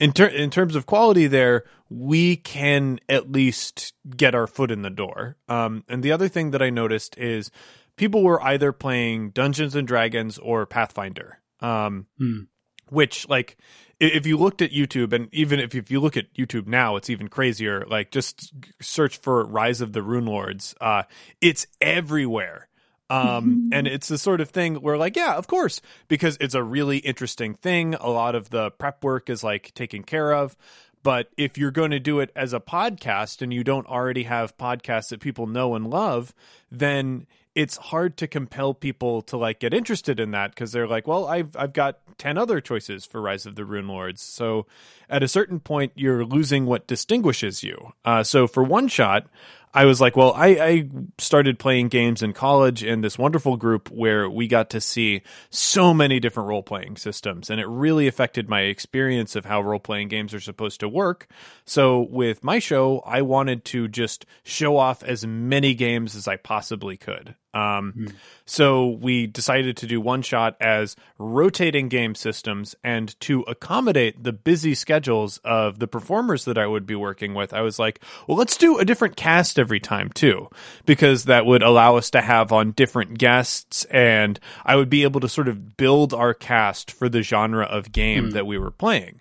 in 0.00 0.12
ter- 0.12 0.26
in 0.26 0.50
terms 0.50 0.74
of 0.74 0.86
quality 0.86 1.28
there, 1.28 1.62
we 1.88 2.34
can 2.34 2.98
at 3.08 3.30
least 3.30 3.94
get 4.16 4.34
our 4.34 4.48
foot 4.48 4.72
in 4.72 4.82
the 4.82 4.90
door. 4.90 5.36
Um, 5.48 5.84
and 5.88 6.02
the 6.02 6.10
other 6.10 6.26
thing 6.26 6.50
that 6.50 6.60
I 6.60 6.70
noticed 6.70 7.16
is 7.16 7.52
people 7.94 8.24
were 8.24 8.42
either 8.42 8.72
playing 8.72 9.30
Dungeons 9.30 9.76
and 9.76 9.86
Dragons 9.86 10.38
or 10.38 10.66
Pathfinder. 10.66 11.38
Um, 11.60 12.06
Hmm. 12.18 12.40
which 12.88 13.28
like 13.28 13.56
if 14.00 14.26
you 14.26 14.38
looked 14.38 14.62
at 14.62 14.72
YouTube 14.72 15.12
and 15.12 15.28
even 15.32 15.60
if, 15.60 15.74
if 15.74 15.90
you 15.90 16.00
look 16.00 16.16
at 16.16 16.32
YouTube 16.34 16.66
now, 16.66 16.96
it's 16.96 17.10
even 17.10 17.28
crazier. 17.28 17.84
Like 17.86 18.10
just 18.10 18.52
search 18.80 19.18
for 19.18 19.44
Rise 19.44 19.80
of 19.80 19.92
the 19.92 20.02
Rune 20.02 20.26
Lords. 20.26 20.74
Uh, 20.80 21.04
it's 21.40 21.66
everywhere. 21.80 22.68
Um, 23.10 23.70
and 23.72 23.88
it's 23.88 24.06
the 24.06 24.18
sort 24.18 24.40
of 24.40 24.50
thing 24.50 24.76
where 24.76 24.96
like, 24.96 25.16
yeah, 25.16 25.34
of 25.34 25.48
course, 25.48 25.80
because 26.06 26.38
it's 26.40 26.54
a 26.54 26.62
really 26.62 26.98
interesting 26.98 27.54
thing. 27.54 27.94
A 27.94 28.08
lot 28.08 28.36
of 28.36 28.50
the 28.50 28.70
prep 28.70 29.02
work 29.02 29.28
is 29.28 29.42
like 29.42 29.74
taken 29.74 30.04
care 30.04 30.32
of. 30.32 30.56
But 31.02 31.28
if 31.36 31.58
you're 31.58 31.70
going 31.70 31.90
to 31.90 31.98
do 31.98 32.20
it 32.20 32.30
as 32.36 32.52
a 32.52 32.60
podcast 32.60 33.42
and 33.42 33.52
you 33.52 33.64
don't 33.64 33.86
already 33.86 34.24
have 34.24 34.56
podcasts 34.56 35.08
that 35.08 35.20
people 35.20 35.46
know 35.46 35.74
and 35.74 35.88
love, 35.88 36.34
then 36.70 37.26
it's 37.54 37.76
hard 37.76 38.16
to 38.18 38.26
compel 38.28 38.74
people 38.74 39.22
to 39.22 39.36
like 39.36 39.60
get 39.60 39.74
interested 39.74 40.20
in 40.20 40.30
that 40.30 40.50
because 40.50 40.72
they're 40.72 40.86
like, 40.86 41.06
well, 41.06 41.26
I've 41.26 41.56
I've 41.56 41.72
got 41.72 41.98
ten 42.16 42.38
other 42.38 42.60
choices 42.60 43.04
for 43.04 43.20
Rise 43.20 43.46
of 43.46 43.56
the 43.56 43.64
Rune 43.64 43.88
Lords. 43.88 44.22
So 44.22 44.66
at 45.08 45.22
a 45.22 45.28
certain 45.28 45.58
point, 45.58 45.92
you're 45.96 46.24
losing 46.24 46.66
what 46.66 46.86
distinguishes 46.86 47.62
you. 47.62 47.92
Uh, 48.04 48.22
so 48.22 48.46
for 48.46 48.62
one 48.62 48.88
shot, 48.88 49.26
I 49.72 49.84
was 49.84 50.00
like, 50.00 50.16
well, 50.16 50.32
I, 50.34 50.48
I 50.48 50.88
started 51.18 51.58
playing 51.58 51.88
games 51.88 52.22
in 52.22 52.32
college 52.32 52.82
in 52.82 53.02
this 53.02 53.16
wonderful 53.16 53.56
group 53.56 53.88
where 53.90 54.28
we 54.28 54.48
got 54.48 54.70
to 54.70 54.80
see 54.80 55.22
so 55.48 55.94
many 55.94 56.18
different 56.18 56.48
role 56.48 56.62
playing 56.62 56.96
systems, 56.96 57.50
and 57.50 57.60
it 57.60 57.68
really 57.68 58.08
affected 58.08 58.48
my 58.48 58.62
experience 58.62 59.36
of 59.36 59.44
how 59.44 59.60
role 59.60 59.78
playing 59.78 60.08
games 60.08 60.34
are 60.34 60.40
supposed 60.40 60.80
to 60.80 60.88
work. 60.88 61.28
So 61.64 62.00
with 62.10 62.42
my 62.42 62.58
show, 62.58 63.00
I 63.06 63.22
wanted 63.22 63.64
to 63.66 63.86
just 63.86 64.26
show 64.42 64.76
off 64.76 65.04
as 65.04 65.24
many 65.24 65.74
games 65.74 66.16
as 66.16 66.26
I 66.26 66.36
possibly 66.36 66.96
could. 66.96 67.36
Um, 67.52 68.08
So 68.44 68.98
we 69.00 69.28
decided 69.28 69.76
to 69.76 69.86
do 69.86 70.00
one 70.00 70.22
shot 70.22 70.56
as 70.60 70.96
rotating 71.18 71.88
game 71.88 72.14
systems, 72.16 72.74
and 72.82 73.18
to 73.20 73.42
accommodate 73.42 74.24
the 74.24 74.32
busy 74.32 74.74
schedules 74.74 75.38
of 75.44 75.78
the 75.78 75.86
performers 75.86 76.44
that 76.46 76.58
I 76.58 76.66
would 76.66 76.84
be 76.84 76.96
working 76.96 77.34
with, 77.34 77.54
I 77.54 77.60
was 77.60 77.78
like, 77.78 78.00
well, 78.26 78.36
let's 78.36 78.56
do 78.56 78.78
a 78.78 78.84
different 78.84 79.16
cast 79.16 79.58
every 79.58 79.78
time 79.78 80.10
too, 80.10 80.48
because 80.84 81.24
that 81.24 81.46
would 81.46 81.62
allow 81.62 81.96
us 81.96 82.10
to 82.10 82.20
have 82.20 82.50
on 82.50 82.72
different 82.72 83.18
guests, 83.18 83.84
and 83.84 84.40
I 84.64 84.74
would 84.74 84.90
be 84.90 85.04
able 85.04 85.20
to 85.20 85.28
sort 85.28 85.48
of 85.48 85.76
build 85.76 86.12
our 86.12 86.34
cast 86.34 86.90
for 86.90 87.08
the 87.08 87.22
genre 87.22 87.66
of 87.66 87.92
game 87.92 88.30
that 88.30 88.46
we 88.46 88.58
were 88.58 88.72
playing. 88.72 89.20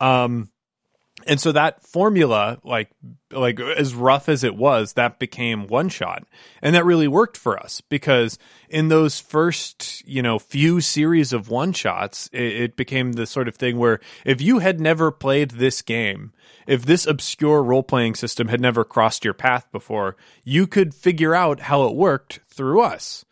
Um, 0.00 0.50
and 1.26 1.40
so 1.40 1.52
that 1.52 1.82
formula 1.82 2.58
like 2.64 2.90
like 3.30 3.58
as 3.60 3.94
rough 3.94 4.28
as 4.28 4.44
it 4.44 4.56
was 4.56 4.92
that 4.94 5.18
became 5.18 5.66
one 5.66 5.88
shot. 5.88 6.24
And 6.62 6.74
that 6.74 6.84
really 6.84 7.08
worked 7.08 7.36
for 7.36 7.58
us 7.58 7.80
because 7.80 8.38
in 8.68 8.88
those 8.88 9.18
first 9.20 10.06
you 10.06 10.22
know 10.22 10.38
few 10.38 10.80
series 10.80 11.32
of 11.32 11.48
one 11.48 11.72
shots 11.72 12.28
it, 12.32 12.42
it 12.42 12.76
became 12.76 13.12
the 13.12 13.26
sort 13.26 13.48
of 13.48 13.56
thing 13.56 13.78
where 13.78 14.00
if 14.24 14.40
you 14.40 14.60
had 14.60 14.80
never 14.80 15.10
played 15.10 15.52
this 15.52 15.82
game 15.82 16.32
if 16.66 16.84
this 16.84 17.06
obscure 17.06 17.62
role 17.62 17.82
playing 17.82 18.14
system 18.14 18.48
had 18.48 18.60
never 18.60 18.84
crossed 18.84 19.24
your 19.24 19.34
path 19.34 19.70
before 19.72 20.16
you 20.44 20.66
could 20.66 20.94
figure 20.94 21.34
out 21.34 21.60
how 21.60 21.84
it 21.84 21.94
worked 21.94 22.40
through 22.48 22.80
us 22.80 23.24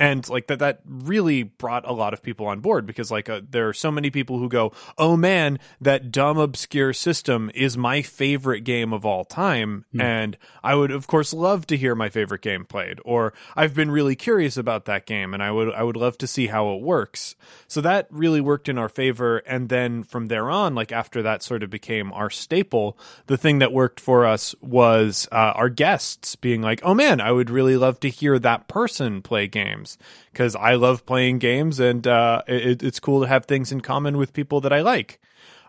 and 0.00 0.26
like 0.30 0.46
that 0.46 0.58
that 0.60 0.80
really 0.86 1.42
brought 1.42 1.86
a 1.86 1.92
lot 1.92 2.14
of 2.14 2.22
people 2.22 2.46
on 2.46 2.60
board 2.60 2.86
because 2.86 3.10
like 3.10 3.28
uh, 3.28 3.42
there 3.48 3.68
are 3.68 3.74
so 3.74 3.90
many 3.90 4.10
people 4.10 4.38
who 4.38 4.48
go 4.48 4.72
oh 4.96 5.14
man 5.16 5.58
that 5.80 6.10
dumb 6.10 6.38
obscure 6.38 6.94
system 6.94 7.50
is 7.54 7.76
my 7.76 8.00
favorite 8.00 8.62
game 8.62 8.94
of 8.94 9.04
all 9.04 9.24
time. 9.24 9.84
And 9.98 10.38
i 10.64 10.74
would 10.74 10.90
of 10.90 11.06
course 11.06 11.34
love 11.34 11.66
to 11.66 11.76
hear 11.76 11.94
my 11.94 12.08
favorite 12.08 12.40
game 12.40 12.64
played 12.64 12.98
or 13.04 13.34
i've 13.54 13.74
been 13.74 13.90
really 13.90 14.16
curious 14.16 14.56
about 14.56 14.86
that 14.86 15.04
game 15.04 15.34
and 15.34 15.42
i 15.42 15.50
would 15.50 15.72
i 15.74 15.82
would 15.82 15.96
love 15.96 16.16
to 16.18 16.26
see 16.26 16.46
how 16.46 16.72
it 16.72 16.80
works. 16.80 17.36
So 17.68 17.82
that 17.82 18.06
really 18.10 18.40
worked 18.40 18.68
in 18.68 18.78
our 18.78 18.88
favor 18.88 19.38
and 19.38 19.68
then 19.68 20.02
from 20.02 20.26
there 20.28 20.48
on 20.50 20.74
like 20.74 20.92
after 20.92 21.22
that 21.22 21.42
sort 21.42 21.62
of 21.62 21.68
became 21.68 22.10
our 22.14 22.30
staple 22.30 22.96
the 23.26 23.36
thing 23.36 23.58
that 23.58 23.72
worked 23.72 24.00
for 24.00 24.24
us 24.24 24.54
was 24.62 25.28
uh, 25.30 25.52
our 25.54 25.68
guests 25.68 26.36
being 26.36 26.62
like 26.62 26.80
oh 26.84 26.94
man 26.94 27.20
i 27.20 27.30
would 27.30 27.50
really 27.50 27.76
love 27.76 28.00
to 28.00 28.08
hear 28.08 28.38
that 28.38 28.66
person 28.66 29.20
play 29.20 29.46
games 29.46 29.89
because 30.32 30.56
I 30.56 30.74
love 30.74 31.06
playing 31.06 31.38
games 31.38 31.80
and 31.80 32.06
uh, 32.06 32.42
it, 32.46 32.82
it's 32.82 33.00
cool 33.00 33.22
to 33.22 33.28
have 33.28 33.46
things 33.46 33.72
in 33.72 33.80
common 33.80 34.16
with 34.16 34.32
people 34.32 34.60
that 34.62 34.72
I 34.72 34.80
like. 34.80 35.20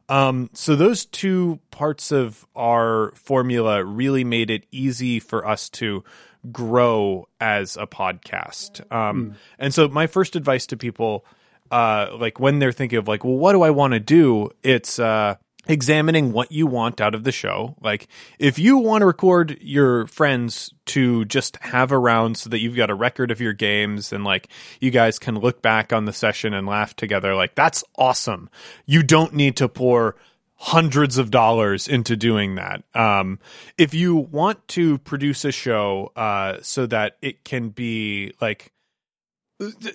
Um, 0.09 0.49
so 0.53 0.75
those 0.75 1.05
two 1.05 1.59
parts 1.69 2.11
of 2.11 2.45
our 2.55 3.11
formula 3.15 3.83
really 3.85 4.23
made 4.23 4.49
it 4.49 4.65
easy 4.71 5.19
for 5.19 5.47
us 5.47 5.69
to 5.69 6.03
grow 6.51 7.27
as 7.39 7.77
a 7.77 7.87
podcast. 7.87 8.91
Um, 8.91 9.35
And 9.57 9.73
so 9.73 9.87
my 9.87 10.07
first 10.07 10.35
advice 10.35 10.65
to 10.67 10.77
people, 10.77 11.25
uh, 11.69 12.07
like 12.19 12.39
when 12.39 12.59
they're 12.59 12.73
thinking 12.73 12.99
of 12.99 13.07
like, 13.07 13.23
well, 13.23 13.37
what 13.37 13.53
do 13.53 13.61
I 13.61 13.69
want 13.69 13.93
to 13.93 13.99
do? 13.99 14.49
It's 14.63 14.99
uh, 14.99 15.35
examining 15.67 16.31
what 16.31 16.51
you 16.51 16.67
want 16.67 16.99
out 16.99 17.15
of 17.15 17.23
the 17.23 17.31
show. 17.31 17.75
Like 17.81 18.07
if 18.39 18.57
you 18.57 18.77
want 18.77 19.01
to 19.01 19.05
record 19.05 19.57
your 19.61 20.07
friends 20.07 20.73
to 20.87 21.25
just 21.25 21.57
have 21.57 21.91
around 21.91 22.37
so 22.37 22.49
that 22.49 22.59
you've 22.59 22.75
got 22.75 22.89
a 22.89 22.95
record 22.95 23.31
of 23.31 23.41
your 23.41 23.53
games 23.53 24.11
and 24.11 24.23
like 24.23 24.49
you 24.79 24.91
guys 24.91 25.19
can 25.19 25.39
look 25.39 25.61
back 25.61 25.93
on 25.93 26.05
the 26.05 26.13
session 26.13 26.53
and 26.53 26.67
laugh 26.67 26.95
together, 26.95 27.35
like 27.35 27.55
that's 27.55 27.83
awesome. 27.95 28.49
You 28.85 29.03
don't 29.03 29.33
need 29.33 29.55
to 29.57 29.69
pour 29.69 30.15
hundreds 30.55 31.17
of 31.17 31.31
dollars 31.31 31.87
into 31.87 32.15
doing 32.15 32.55
that. 32.55 32.83
Um, 32.93 33.39
if 33.79 33.95
you 33.95 34.15
want 34.15 34.67
to 34.69 34.99
produce 34.99 35.43
a 35.43 35.51
show 35.51 36.11
uh, 36.15 36.57
so 36.61 36.85
that 36.85 37.17
it 37.21 37.43
can 37.43 37.69
be 37.69 38.33
like 38.39 38.71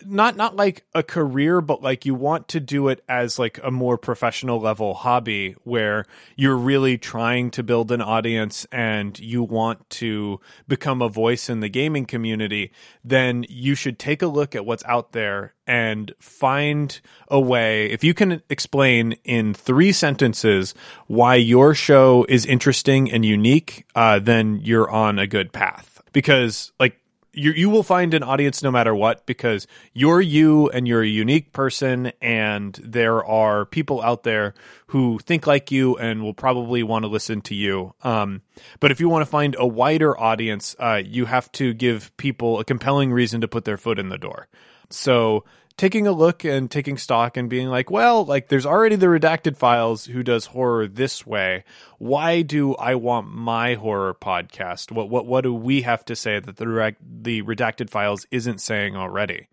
not 0.07 0.37
not 0.37 0.57
like 0.57 0.85
a 0.95 1.03
career 1.03 1.61
but 1.61 1.83
like 1.83 2.05
you 2.05 2.15
want 2.15 2.49
to 2.49 2.61
do 2.61 2.89
it 2.89 3.03
as 3.09 3.39
like 3.39 3.59
a 3.63 3.71
more 3.71 3.99
professional 3.99 4.61
level 4.61 4.95
hobby 4.95 5.55
where 5.65 6.05
you're 6.37 6.57
really 6.57 6.97
trying 6.99 7.51
to 7.51 7.63
build 7.63 7.91
an 7.91 8.01
audience 8.01 8.67
and 8.71 9.19
you 9.19 9.43
want 9.43 9.89
to 9.91 10.41
become 10.69 11.03
a 11.03 11.09
voice 11.09 11.49
in 11.49 11.61
the 11.61 11.69
gaming 11.69 12.07
community 12.07 12.73
then 13.05 13.45
you 13.49 13.75
should 13.75 13.99
take 13.99 14.23
a 14.23 14.27
look 14.27 14.55
at 14.55 14.65
what's 14.65 14.85
out 14.85 15.13
there 15.13 15.55
and 15.67 16.13
find 16.21 17.01
a 17.29 17.41
way 17.41 17.87
if 17.91 18.05
you 18.05 18.15
can 18.15 18.43
explain 18.49 19.13
in 19.25 19.53
3 19.53 19.93
sentences 19.93 20.75
why 21.07 21.35
your 21.35 21.75
show 21.75 22.25
is 22.29 22.47
interesting 22.47 23.11
and 23.11 23.25
unique 23.25 23.87
uh, 23.95 24.19
then 24.19 24.61
you're 24.63 24.91
on 24.91 25.19
a 25.19 25.27
good 25.27 25.53
path. 25.53 26.03
Because 26.13 26.73
like 26.79 26.99
you 27.37 27.53
you 27.53 27.71
will 27.71 27.83
find 27.83 28.15
an 28.15 28.23
audience 28.23 28.63
no 28.63 28.71
matter 28.71 28.95
what 28.95 29.27
because 29.27 29.67
you're 29.93 30.21
you 30.21 30.69
and 30.71 30.89
you're 30.89 31.03
a 31.03 31.09
unique 31.09 31.53
person 31.53 32.11
and 32.21 32.81
there 32.83 33.25
are 33.25 33.67
people 33.67 34.03
out 34.03 34.23
there 34.23 34.55
who 34.89 35.19
think 35.19 35.47
like 35.47 35.71
you 35.71 35.97
and 35.97 36.23
will 36.23 36.35
probably 36.35 36.83
want 36.83 37.05
to 37.05 37.09
listen 37.09 37.43
to 37.43 37.55
you. 37.55 37.95
Um, 38.03 38.43
but 38.81 38.91
if 38.91 39.01
you 39.01 39.09
want 39.09 39.23
to 39.23 39.31
find 39.31 39.55
a 39.59 39.67
wider 39.67 40.19
audience, 40.19 40.75
uh, 40.79 41.03
you 41.05 41.27
have 41.27 41.53
to 41.53 41.75
give 41.75 42.17
people 42.17 42.59
a 42.59 42.65
compelling 42.65 43.13
reason 43.13 43.43
to 43.43 43.49
put 43.49 43.65
their 43.65 43.77
foot 43.77 43.99
in 43.99 44.09
the 44.09 44.19
door. 44.19 44.49
So 44.89 45.45
taking 45.77 46.07
a 46.07 46.13
look 46.13 46.45
and 46.45 46.71
taking 46.71 46.97
stock 46.97 47.37
and 47.37 47.51
being 47.51 47.69
like, 47.69 47.91
well, 47.91 48.25
like 48.25 48.49
there's 48.49 48.67
already 48.67 48.97
the 48.97 49.07
redacted 49.07 49.57
files 49.57 50.07
who 50.07 50.23
does 50.23 50.47
horror 50.47 50.87
this 50.87 51.27
way. 51.27 51.65
Why 51.99 52.43
do 52.43 52.75
I 52.77 52.95
want 52.95 53.29
my 53.29 53.75
horror 53.75 54.15
podcast? 54.15 54.91
What 54.91 55.11
what 55.11 55.27
what 55.27 55.43
do 55.43 55.55
we 55.55 55.83
have 55.83 56.05
to 56.07 56.17
say 56.17 56.41
that 56.41 56.57
the 56.57 56.97
the 57.01 57.43
redacted 57.43 57.91
files 57.91 58.27
isn't 58.31 58.61
saying 58.61 58.97
already? 58.97 59.49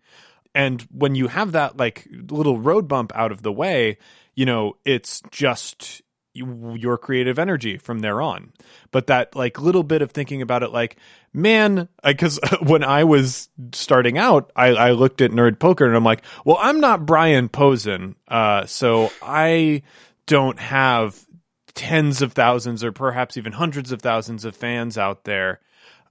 And 0.54 0.82
when 0.90 1.14
you 1.14 1.28
have 1.28 1.52
that 1.52 1.76
like 1.76 2.06
little 2.10 2.58
road 2.58 2.88
bump 2.88 3.12
out 3.14 3.32
of 3.32 3.42
the 3.42 3.52
way, 3.52 3.98
you 4.34 4.46
know, 4.46 4.76
it's 4.84 5.22
just 5.30 6.02
your 6.34 6.98
creative 6.98 7.38
energy 7.38 7.78
from 7.78 8.00
there 8.00 8.20
on. 8.20 8.52
But 8.90 9.06
that 9.06 9.36
like 9.36 9.60
little 9.60 9.84
bit 9.84 10.02
of 10.02 10.10
thinking 10.10 10.42
about 10.42 10.62
it, 10.62 10.72
like, 10.72 10.96
man, 11.32 11.88
because 12.02 12.40
when 12.62 12.82
I 12.82 13.04
was 13.04 13.48
starting 13.72 14.18
out, 14.18 14.50
I, 14.56 14.68
I, 14.68 14.90
looked 14.92 15.20
at 15.20 15.30
Nerd 15.30 15.58
Poker 15.58 15.86
and 15.86 15.96
I'm 15.96 16.04
like, 16.04 16.22
well, 16.44 16.58
I'm 16.60 16.80
not 16.80 17.06
Brian 17.06 17.48
Posehn, 17.48 18.16
uh, 18.28 18.66
so 18.66 19.12
I 19.22 19.82
don't 20.26 20.58
have 20.58 21.24
tens 21.74 22.22
of 22.22 22.32
thousands 22.32 22.82
or 22.82 22.92
perhaps 22.92 23.36
even 23.36 23.52
hundreds 23.52 23.92
of 23.92 24.00
thousands 24.00 24.44
of 24.44 24.56
fans 24.56 24.98
out 24.98 25.24
there 25.24 25.60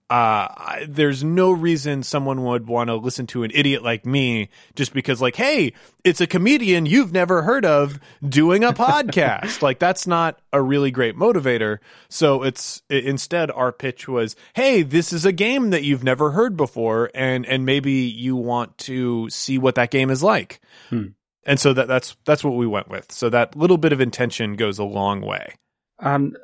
uh, 0.10 0.46
I, 0.56 0.86
there's 0.88 1.24
no 1.24 1.52
reason 1.52 2.04
someone 2.04 2.44
would 2.44 2.68
want 2.68 2.90
to 2.90 2.96
listen 2.96 3.26
to 3.28 3.44
an 3.44 3.52
idiot 3.54 3.84
like 3.84 4.06
me 4.06 4.50
just 4.76 4.94
because, 4.94 5.22
like, 5.22 5.36
hey, 5.36 5.74
it's 6.04 6.22
a 6.22 6.28
comedian 6.28 6.86
you've 6.86 7.14
never 7.14 7.42
heard 7.42 7.66
of 7.66 8.00
doing 8.28 8.64
a 8.64 8.74
podcast. 8.74 9.62
like, 9.62 9.80
that's 9.80 10.06
not 10.06 10.40
a 10.52 10.62
really 10.62 10.92
great 10.92 11.16
motivator. 11.16 11.80
So 12.10 12.44
it's 12.44 12.84
it, 12.90 13.06
instead 13.06 13.50
our 13.50 13.72
pitch 13.72 14.08
was, 14.08 14.36
hey, 14.54 14.84
this 14.84 15.14
is 15.14 15.26
a 15.26 15.32
game 15.32 15.72
that 15.72 15.84
you've 15.84 16.04
never 16.04 16.32
heard 16.32 16.58
before, 16.58 17.10
and 17.16 17.46
and 17.46 17.66
maybe 17.66 17.94
you 17.94 18.36
want 18.36 18.78
to 18.80 19.30
see 19.30 19.58
what 19.58 19.76
that 19.76 19.90
game 19.90 20.10
is 20.10 20.22
like. 20.22 20.60
Hmm. 20.90 21.08
And 21.46 21.60
so 21.60 21.74
that 21.74 21.88
that's 21.88 22.16
that's 22.26 22.44
what 22.44 22.56
we 22.56 22.68
went 22.68 22.90
with. 22.90 23.12
So 23.12 23.30
that 23.30 23.56
little 23.56 23.78
bit 23.78 23.94
of 23.94 24.02
intention 24.02 24.58
goes 24.58 24.80
a 24.80 24.84
long 24.84 25.22
way. 25.22 25.56
And 26.00 26.38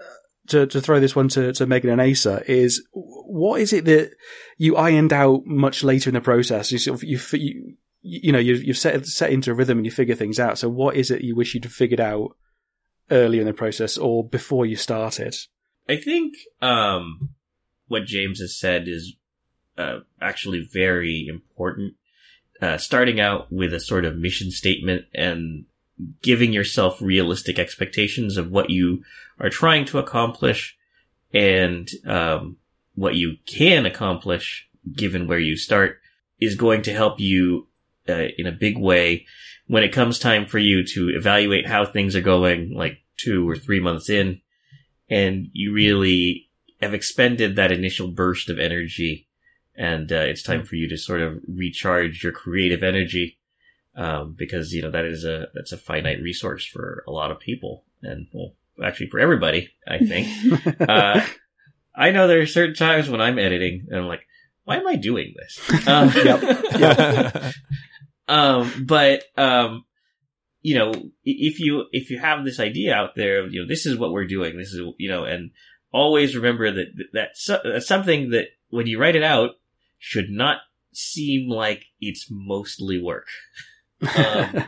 to, 0.49 0.67
to 0.67 0.81
throw 0.81 0.99
this 0.99 1.15
one 1.15 1.27
to, 1.29 1.53
to 1.53 1.65
Megan 1.65 1.89
and 1.89 2.01
Asa 2.01 2.43
is 2.51 2.83
what 2.91 3.61
is 3.61 3.73
it 3.73 3.85
that 3.85 4.11
you 4.57 4.75
ironed 4.75 5.13
out 5.13 5.45
much 5.45 5.83
later 5.83 6.09
in 6.09 6.13
the 6.13 6.21
process? 6.21 6.71
You 6.71 6.77
sort 6.77 6.99
of, 6.99 7.03
you, 7.03 7.19
you, 7.33 7.75
you 8.01 8.31
know, 8.31 8.39
you, 8.39 8.55
you've 8.55 8.77
set, 8.77 9.05
set 9.05 9.31
into 9.31 9.51
a 9.51 9.53
rhythm 9.53 9.77
and 9.79 9.85
you 9.85 9.91
figure 9.91 10.15
things 10.15 10.39
out. 10.39 10.57
So 10.57 10.69
what 10.69 10.95
is 10.95 11.11
it 11.11 11.23
you 11.23 11.35
wish 11.35 11.53
you'd 11.53 11.71
figured 11.71 11.99
out 11.99 12.35
earlier 13.11 13.41
in 13.41 13.47
the 13.47 13.53
process 13.53 13.97
or 13.97 14.23
before 14.23 14.65
you 14.65 14.75
started? 14.75 15.35
I 15.87 15.97
think, 15.97 16.35
um, 16.61 17.29
what 17.87 18.05
James 18.05 18.39
has 18.39 18.55
said 18.57 18.87
is, 18.87 19.15
uh, 19.77 19.99
actually 20.21 20.67
very 20.71 21.25
important. 21.27 21.95
Uh, 22.61 22.77
starting 22.77 23.19
out 23.19 23.51
with 23.51 23.73
a 23.73 23.79
sort 23.79 24.03
of 24.03 24.17
mission 24.17 24.51
statement 24.51 25.05
and 25.15 25.65
giving 26.21 26.53
yourself 26.53 27.01
realistic 27.01 27.59
expectations 27.59 28.37
of 28.37 28.51
what 28.51 28.69
you 28.69 29.03
are 29.39 29.49
trying 29.49 29.85
to 29.85 29.99
accomplish 29.99 30.77
and 31.33 31.89
um, 32.05 32.57
what 32.95 33.15
you 33.15 33.37
can 33.45 33.85
accomplish 33.85 34.67
given 34.95 35.27
where 35.27 35.39
you 35.39 35.55
start 35.55 35.99
is 36.39 36.55
going 36.55 36.81
to 36.81 36.93
help 36.93 37.19
you 37.19 37.67
uh, 38.07 38.27
in 38.37 38.47
a 38.47 38.51
big 38.51 38.77
way 38.77 39.25
when 39.67 39.83
it 39.83 39.93
comes 39.93 40.17
time 40.17 40.47
for 40.47 40.57
you 40.57 40.83
to 40.83 41.09
evaluate 41.09 41.67
how 41.67 41.85
things 41.85 42.15
are 42.15 42.21
going 42.21 42.73
like 42.73 42.99
two 43.17 43.47
or 43.47 43.55
three 43.55 43.79
months 43.79 44.09
in. 44.09 44.41
And 45.09 45.49
you 45.53 45.73
really 45.73 46.49
have 46.81 46.93
expended 46.93 47.55
that 47.55 47.71
initial 47.71 48.07
burst 48.07 48.49
of 48.49 48.57
energy 48.57 49.27
and 49.79 50.11
uh, 50.11 50.17
it's 50.17 50.43
time 50.43 50.65
for 50.65 50.75
you 50.75 50.89
to 50.89 50.97
sort 50.97 51.21
of 51.21 51.41
recharge 51.47 52.21
your 52.21 52.33
creative 52.33 52.83
energy 52.83 53.39
um, 53.95 54.35
because 54.37 54.73
you 54.73 54.81
know 54.81 54.91
that 54.91 55.05
is 55.05 55.23
a 55.23 55.47
that's 55.53 55.71
a 55.71 55.77
finite 55.77 56.21
resource 56.21 56.65
for 56.65 57.03
a 57.07 57.11
lot 57.11 57.31
of 57.31 57.39
people, 57.39 57.85
and 58.03 58.27
well, 58.33 58.53
actually 58.83 59.09
for 59.09 59.19
everybody, 59.19 59.69
I 59.87 59.99
think. 59.99 60.81
uh, 60.89 61.21
I 61.95 62.11
know 62.11 62.27
there 62.27 62.39
are 62.39 62.45
certain 62.45 62.75
times 62.75 63.09
when 63.09 63.21
I'm 63.21 63.39
editing 63.39 63.87
and 63.89 63.99
I'm 63.99 64.07
like, 64.07 64.21
why 64.63 64.77
am 64.77 64.87
I 64.87 64.95
doing 64.95 65.33
this? 65.35 65.87
Um, 65.87 66.09
yep. 66.15 66.41
Yep. 66.77 67.53
um, 68.27 68.85
but 68.85 69.23
um, 69.37 69.85
you 70.61 70.75
know, 70.77 70.93
if 71.23 71.59
you 71.59 71.85
if 71.91 72.11
you 72.11 72.19
have 72.19 72.45
this 72.45 72.59
idea 72.59 72.93
out 72.93 73.15
there, 73.15 73.47
you 73.47 73.61
know, 73.61 73.67
this 73.67 73.85
is 73.85 73.97
what 73.97 74.11
we're 74.11 74.27
doing. 74.27 74.57
This 74.57 74.73
is 74.73 74.81
you 74.97 75.09
know, 75.09 75.23
and 75.23 75.51
always 75.91 76.35
remember 76.35 76.71
that 76.71 76.87
that's, 77.13 77.49
that's 77.63 77.87
something 77.87 78.29
that 78.29 78.45
when 78.69 78.85
you 78.85 78.99
write 78.99 79.15
it 79.15 79.23
out 79.23 79.51
should 79.97 80.29
not 80.29 80.57
seem 80.93 81.49
like 81.49 81.85
it's 81.99 82.27
mostly 82.29 83.01
work. 83.01 83.27
Um, 84.15 84.65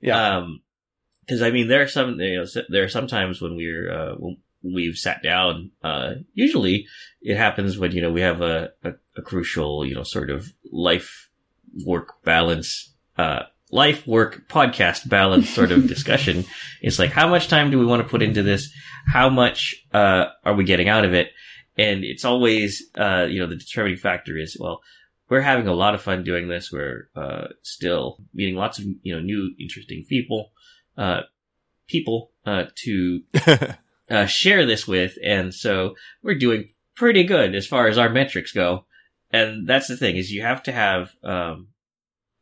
yeah. 0.00 0.36
Um, 0.36 0.62
cause 1.28 1.42
I 1.42 1.50
mean, 1.50 1.68
there 1.68 1.82
are 1.82 1.88
some, 1.88 2.20
you 2.20 2.38
know, 2.38 2.62
there 2.68 2.84
are 2.84 2.88
some 2.88 3.06
times 3.06 3.40
when 3.40 3.56
we're, 3.56 3.90
uh, 3.90 4.14
when 4.14 4.36
we've 4.62 4.96
sat 4.96 5.22
down, 5.22 5.70
uh, 5.82 6.14
usually 6.34 6.86
it 7.20 7.36
happens 7.36 7.78
when, 7.78 7.92
you 7.92 8.02
know, 8.02 8.12
we 8.12 8.20
have 8.20 8.40
a, 8.40 8.70
a, 8.84 8.92
a 9.16 9.22
crucial, 9.22 9.84
you 9.84 9.94
know, 9.94 10.02
sort 10.02 10.30
of 10.30 10.52
life 10.70 11.30
work 11.84 12.22
balance, 12.24 12.92
uh, 13.18 13.44
life 13.70 14.06
work 14.06 14.48
podcast 14.48 15.08
balance 15.08 15.48
sort 15.48 15.72
of 15.72 15.88
discussion. 15.88 16.44
It's 16.80 16.98
like, 16.98 17.10
how 17.10 17.28
much 17.28 17.48
time 17.48 17.70
do 17.70 17.78
we 17.78 17.86
want 17.86 18.02
to 18.02 18.08
put 18.08 18.22
into 18.22 18.42
this? 18.42 18.72
How 19.06 19.28
much, 19.28 19.84
uh, 19.92 20.26
are 20.44 20.54
we 20.54 20.64
getting 20.64 20.88
out 20.88 21.04
of 21.04 21.14
it? 21.14 21.30
And 21.78 22.04
it's 22.04 22.24
always, 22.24 22.84
uh, 22.96 23.26
you 23.28 23.40
know, 23.40 23.46
the 23.46 23.56
determining 23.56 23.96
factor 23.96 24.36
is, 24.36 24.56
well, 24.60 24.82
we're 25.32 25.40
having 25.40 25.66
a 25.66 25.72
lot 25.72 25.94
of 25.94 26.02
fun 26.02 26.24
doing 26.24 26.48
this. 26.48 26.70
We're 26.70 27.08
uh, 27.16 27.46
still 27.62 28.18
meeting 28.34 28.54
lots 28.54 28.78
of 28.78 28.84
you 29.02 29.14
know 29.14 29.20
new 29.20 29.54
interesting 29.58 30.04
people, 30.06 30.52
uh, 30.96 31.22
people 31.88 32.30
uh, 32.44 32.64
to 32.84 33.22
uh, 34.10 34.26
share 34.26 34.66
this 34.66 34.86
with, 34.86 35.16
and 35.24 35.54
so 35.54 35.94
we're 36.22 36.38
doing 36.38 36.70
pretty 36.94 37.24
good 37.24 37.54
as 37.54 37.66
far 37.66 37.88
as 37.88 37.98
our 37.98 38.08
metrics 38.08 38.52
go. 38.52 38.86
And 39.30 39.66
that's 39.66 39.88
the 39.88 39.96
thing 39.96 40.16
is 40.16 40.30
you 40.30 40.42
have 40.42 40.62
to 40.64 40.72
have 40.72 41.12
um, 41.24 41.68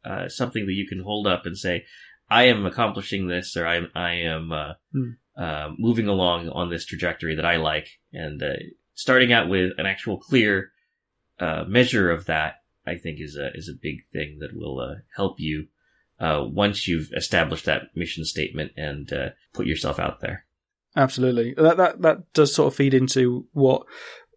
uh, 0.04 0.28
something 0.28 0.66
that 0.66 0.72
you 0.72 0.86
can 0.88 1.02
hold 1.02 1.26
up 1.26 1.46
and 1.46 1.56
say, 1.56 1.84
"I 2.28 2.44
am 2.44 2.66
accomplishing 2.66 3.26
this," 3.26 3.56
or 3.56 3.66
"I 3.66 3.82
I 3.94 4.12
am 4.12 4.52
uh, 4.52 4.72
mm. 4.94 5.16
Uh, 5.36 5.70
moving 5.78 6.06
along 6.06 6.50
on 6.50 6.68
this 6.68 6.84
trajectory 6.84 7.34
that 7.36 7.46
I 7.46 7.56
like," 7.56 8.00
and 8.12 8.42
uh 8.42 8.56
starting 8.94 9.32
out 9.32 9.48
with 9.48 9.72
an 9.78 9.86
actual 9.86 10.18
clear 10.18 10.72
uh 11.38 11.64
measure 11.66 12.10
of 12.10 12.26
that 12.26 12.56
I 12.86 12.96
think 12.96 13.20
is 13.20 13.36
a 13.36 13.50
is 13.54 13.68
a 13.68 13.80
big 13.80 14.06
thing 14.12 14.38
that 14.40 14.54
will 14.54 14.80
uh, 14.80 14.96
help 15.14 15.38
you 15.38 15.68
uh, 16.20 16.44
once 16.46 16.86
you've 16.86 17.10
established 17.16 17.64
that 17.64 17.84
mission 17.94 18.24
statement 18.24 18.72
and 18.76 19.12
uh, 19.12 19.30
put 19.52 19.66
yourself 19.66 19.98
out 19.98 20.20
there. 20.20 20.44
Absolutely, 20.96 21.54
that 21.54 21.76
that 21.76 22.02
that 22.02 22.32
does 22.32 22.54
sort 22.54 22.72
of 22.72 22.76
feed 22.76 22.94
into 22.94 23.46
what 23.52 23.82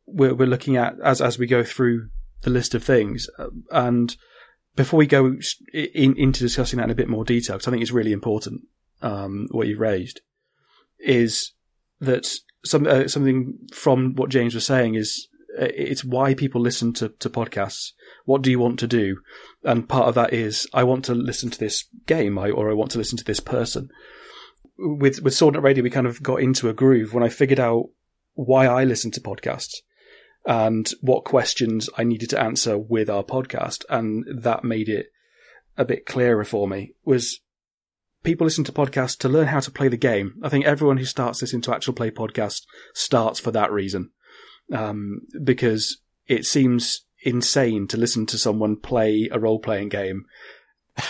we're 0.05 0.33
we're 0.33 0.47
looking 0.47 0.77
at 0.77 0.95
as 1.03 1.21
as 1.21 1.37
we 1.37 1.47
go 1.47 1.63
through 1.63 2.09
the 2.41 2.49
list 2.49 2.75
of 2.75 2.83
things. 2.83 3.27
Uh, 3.37 3.47
and 3.71 4.15
before 4.75 4.97
we 4.97 5.07
go 5.07 5.37
in, 5.73 6.17
into 6.17 6.39
discussing 6.39 6.77
that 6.77 6.85
in 6.85 6.91
a 6.91 6.95
bit 6.95 7.09
more 7.09 7.25
detail, 7.25 7.55
because 7.55 7.67
I 7.67 7.71
think 7.71 7.81
it's 7.81 7.91
really 7.91 8.11
important 8.11 8.61
um, 9.01 9.47
what 9.51 9.67
you've 9.67 9.79
raised, 9.79 10.21
is 10.99 11.53
that 11.99 12.31
some 12.63 12.87
uh, 12.87 13.07
something 13.07 13.57
from 13.73 14.13
what 14.15 14.29
James 14.29 14.55
was 14.55 14.65
saying 14.65 14.95
is 14.95 15.27
Uh, 15.59 15.67
it's 15.75 16.03
why 16.03 16.33
people 16.33 16.61
listen 16.61 16.93
to, 16.93 17.09
to 17.09 17.29
podcasts. 17.29 17.91
What 18.25 18.41
do 18.41 18.49
you 18.49 18.59
want 18.59 18.79
to 18.79 18.87
do? 18.87 19.17
And 19.63 19.87
part 19.87 20.07
of 20.07 20.15
that 20.15 20.33
is 20.33 20.67
I 20.73 20.83
want 20.83 21.05
to 21.05 21.15
listen 21.15 21.49
to 21.51 21.59
this 21.59 21.85
game 22.05 22.37
or 22.37 22.69
I 22.69 22.73
want 22.73 22.91
to 22.91 22.97
listen 22.97 23.17
to 23.17 23.23
this 23.23 23.39
person. 23.39 23.89
With 24.77 25.21
with 25.21 25.35
Sword 25.35 25.55
Radio, 25.55 25.83
we 25.83 25.89
kind 25.89 26.07
of 26.07 26.23
got 26.23 26.41
into 26.41 26.69
a 26.69 26.73
groove 26.73 27.13
when 27.13 27.23
I 27.23 27.29
figured 27.29 27.59
out 27.59 27.89
why 28.33 28.65
I 28.65 28.83
listen 28.83 29.11
to 29.11 29.21
podcasts 29.21 29.75
and 30.45 30.89
what 31.01 31.23
questions 31.23 31.89
I 31.97 32.03
needed 32.03 32.29
to 32.31 32.41
answer 32.41 32.77
with 32.77 33.09
our 33.09 33.23
podcast, 33.23 33.85
and 33.89 34.25
that 34.27 34.63
made 34.63 34.89
it 34.89 35.11
a 35.77 35.85
bit 35.85 36.05
clearer 36.05 36.43
for 36.43 36.67
me 36.67 36.93
was 37.05 37.39
people 38.23 38.45
listen 38.45 38.63
to 38.63 38.71
podcasts 38.71 39.17
to 39.19 39.29
learn 39.29 39.47
how 39.47 39.59
to 39.59 39.71
play 39.71 39.87
the 39.87 39.97
game. 39.97 40.35
I 40.43 40.49
think 40.49 40.65
everyone 40.65 40.97
who 40.97 41.05
starts 41.05 41.41
listening 41.41 41.61
to 41.63 41.73
actual 41.73 41.93
play 41.93 42.11
podcasts 42.11 42.65
starts 42.93 43.39
for 43.39 43.51
that 43.51 43.71
reason. 43.71 44.11
Um, 44.71 45.21
because 45.43 45.97
it 46.27 46.45
seems 46.45 47.05
insane 47.23 47.87
to 47.87 47.97
listen 47.97 48.25
to 48.27 48.37
someone 48.37 48.75
play 48.75 49.29
a 49.31 49.39
role 49.39 49.59
playing 49.59 49.89
game 49.89 50.25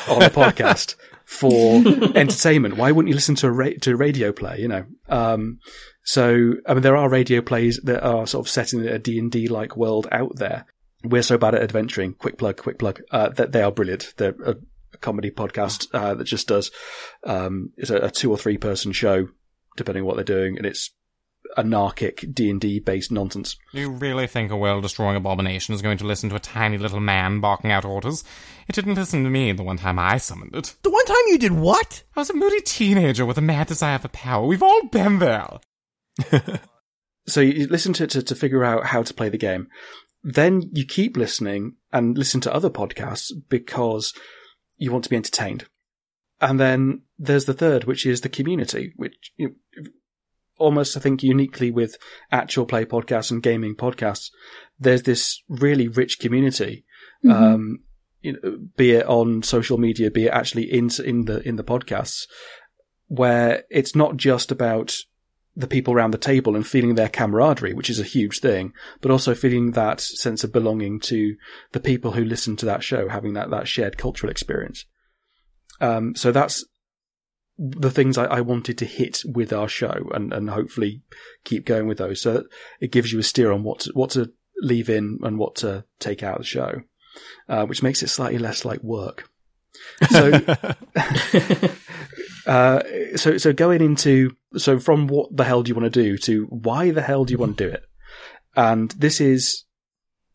on 0.08 0.24
a 0.24 0.30
podcast 0.30 0.96
for 1.26 1.78
entertainment. 2.16 2.78
Why 2.78 2.92
wouldn't 2.92 3.10
you 3.10 3.16
listen 3.16 3.36
to 3.36 3.48
a 3.48 3.52
ra- 3.52 3.80
to 3.82 3.92
a 3.92 3.96
radio 3.96 4.32
play? 4.32 4.60
You 4.60 4.68
know. 4.68 4.86
Um, 5.10 5.60
so 6.04 6.54
I 6.68 6.74
mean, 6.74 6.84
there 6.84 6.98
are 6.98 7.10
radio 7.10 7.42
plays 7.42 7.80
that 7.84 8.04
are 8.04 8.28
sort 8.28 8.46
of 8.46 8.50
set 8.50 8.74
in 8.74 8.88
a 8.88 9.00
D 9.00 9.20
and 9.20 9.32
D 9.32 9.48
like 9.48 9.78
world 9.78 10.08
out 10.12 10.36
there. 10.36 10.66
We're 11.04 11.24
so 11.24 11.38
bad 11.38 11.56
at 11.56 11.62
adventuring. 11.64 12.14
Quick 12.14 12.38
plug, 12.38 12.58
quick 12.58 12.80
plug. 12.80 13.02
Uh, 13.12 13.30
that 13.30 13.52
they 13.52 13.62
are 13.62 13.72
brilliant. 13.72 14.14
They're 14.18 14.36
a, 14.46 14.56
a 14.94 14.98
comedy 15.00 15.32
podcast 15.32 15.88
uh, 15.94 16.16
that 16.16 16.26
just 16.26 16.48
does. 16.48 16.72
Um, 17.26 17.72
it's 17.78 17.90
a, 17.90 17.98
a 17.98 18.12
two 18.12 18.32
or 18.32 18.38
three 18.38 18.58
person 18.58 18.92
show, 18.92 19.28
depending 19.76 20.04
on 20.04 20.08
what 20.08 20.16
they're 20.16 20.24
doing, 20.24 20.58
and 20.58 20.66
it's 20.66 20.92
anarchic 21.58 22.26
D 22.34 22.50
and 22.50 22.60
D 22.60 22.80
based 22.80 23.12
nonsense. 23.12 23.58
You 23.72 23.90
really 23.92 24.28
think 24.28 24.52
a 24.52 24.58
world 24.58 24.84
destroying 24.84 25.16
abomination 25.16 25.74
is 25.74 25.82
going 25.82 25.98
to 26.00 26.06
listen 26.06 26.30
to 26.30 26.36
a 26.36 26.40
tiny 26.40 26.78
little 26.78 27.00
man 27.00 27.40
barking 27.40 27.72
out 27.72 27.86
orders? 27.86 28.24
It 28.68 28.76
didn't 28.76 28.96
listen 28.96 29.24
to 29.24 29.30
me 29.30 29.52
the 29.52 29.64
one 29.64 29.78
time 29.78 30.00
I 30.00 30.18
summoned 30.18 30.56
it. 30.56 30.76
The 30.84 30.90
one 30.90 31.06
time 31.06 31.16
you 31.28 31.38
did 31.38 31.54
what? 31.54 32.04
I 32.16 32.22
was 32.22 32.30
a 32.30 32.34
moody 32.34 32.62
teenager 32.62 33.26
with 33.26 33.38
a 33.38 33.42
mad 33.42 33.68
desire 33.68 34.00
for 34.00 34.08
power. 34.10 34.46
We've 34.46 34.64
all 34.64 34.88
been 34.88 35.20
there. 35.20 35.60
So 37.26 37.42
you 37.42 37.68
listen 37.68 37.94
to 37.94 38.04
it 38.04 38.10
to, 38.12 38.22
to 38.22 38.36
figure 38.36 38.64
out 38.64 38.88
how 38.88 39.04
to 39.04 39.14
play 39.14 39.30
the 39.30 39.38
game. 39.38 39.68
Then 40.24 40.70
you 40.74 40.86
keep 40.86 41.18
listening 41.18 41.76
and 41.92 42.18
listen 42.18 42.42
to 42.42 42.54
other 42.54 42.70
podcasts 42.70 43.32
because 43.50 44.14
you 44.78 44.92
want 44.92 45.04
to 45.06 45.10
be 45.10 45.16
entertained. 45.16 45.66
And 46.42 46.60
then 46.60 47.04
there's 47.18 47.46
the 47.46 47.54
third, 47.54 47.86
which 47.86 48.06
is 48.06 48.22
the 48.22 48.30
community, 48.30 48.94
which 48.96 49.32
you 49.38 49.50
know, 49.50 49.84
almost, 50.58 50.96
I 50.98 51.00
think, 51.00 51.24
uniquely 51.24 51.72
with 51.72 51.98
actual 52.32 52.66
play 52.66 52.86
podcasts 52.86 53.32
and 53.32 53.44
gaming 53.44 53.76
podcasts, 53.76 54.30
there's 54.80 55.04
this 55.04 55.42
really 55.50 55.88
rich 55.88 56.20
community. 56.20 56.86
Um, 57.30 57.80
you 58.22 58.34
know, 58.34 58.58
be 58.76 58.92
it 58.92 59.06
on 59.06 59.44
social 59.44 59.78
media, 59.78 60.12
be 60.12 60.26
it 60.26 60.32
actually 60.32 60.72
in 60.72 60.90
in 61.06 61.26
the 61.26 61.48
in 61.48 61.56
the 61.56 61.64
podcasts, 61.64 62.28
where 63.08 63.64
it's 63.70 63.96
not 63.96 64.18
just 64.18 64.52
about 64.52 64.96
the 65.56 65.68
people 65.68 65.94
around 65.94 66.12
the 66.12 66.18
table 66.18 66.56
and 66.56 66.66
feeling 66.66 66.96
their 66.96 67.10
camaraderie, 67.10 67.74
which 67.74 67.90
is 67.90 68.00
a 68.00 68.04
huge 68.04 68.40
thing, 68.40 68.74
but 69.02 69.12
also 69.12 69.36
feeling 69.36 69.72
that 69.72 70.02
sense 70.02 70.44
of 70.44 70.52
belonging 70.52 71.00
to 71.00 71.36
the 71.74 71.80
people 71.80 72.12
who 72.12 72.24
listen 72.24 72.56
to 72.56 72.66
that 72.66 72.84
show, 72.84 73.08
having 73.08 73.34
that, 73.34 73.52
that 73.52 73.68
shared 73.68 73.98
cultural 73.98 74.32
experience. 74.32 74.86
Um, 75.80 76.16
so 76.16 76.32
that's 76.32 76.66
the 77.58 77.92
things 77.92 78.18
I, 78.18 78.26
I 78.26 78.42
wanted 78.42 78.78
to 78.80 78.86
hit 78.86 79.22
with 79.26 79.54
our 79.54 79.68
show 79.68 80.10
and, 80.14 80.34
and 80.34 80.50
hopefully 80.50 81.02
keep 81.44 81.66
going 81.66 81.88
with 81.88 82.00
those. 82.00 82.22
So 82.22 82.44
it 82.80 82.92
gives 82.92 83.14
you 83.14 83.20
a 83.20 83.24
steer 83.24 83.52
on 83.52 83.64
what 83.64 83.82
to, 83.82 83.92
what 83.94 84.12
to 84.12 84.32
leave 84.60 84.90
in 84.90 85.20
and 85.24 85.38
what 85.38 85.56
to 85.56 85.86
take 86.00 86.24
out 86.24 86.38
of 86.38 86.42
the 86.42 86.48
show, 86.48 86.82
uh, 87.48 87.66
which 87.66 87.84
makes 87.84 88.02
it 88.02 88.10
slightly 88.10 88.40
less 88.40 88.66
like 88.66 88.82
work. 88.84 89.30
So, 90.10 90.32
uh, 92.48 92.82
so, 93.16 93.38
so 93.38 93.54
going 93.54 93.82
into, 93.82 94.36
so 94.58 94.80
from 94.80 95.08
what 95.08 95.36
the 95.36 95.44
hell 95.44 95.64
do 95.64 95.70
you 95.70 95.76
want 95.76 95.94
to 95.94 96.04
do 96.04 96.18
to 96.20 96.46
why 96.46 96.92
the 96.92 97.02
hell 97.02 97.26
do 97.26 97.32
you 97.34 97.38
want 97.38 97.58
to 97.58 97.68
do 97.68 97.74
it? 97.74 97.84
And 98.56 98.92
this 98.92 99.22
is, 99.22 99.66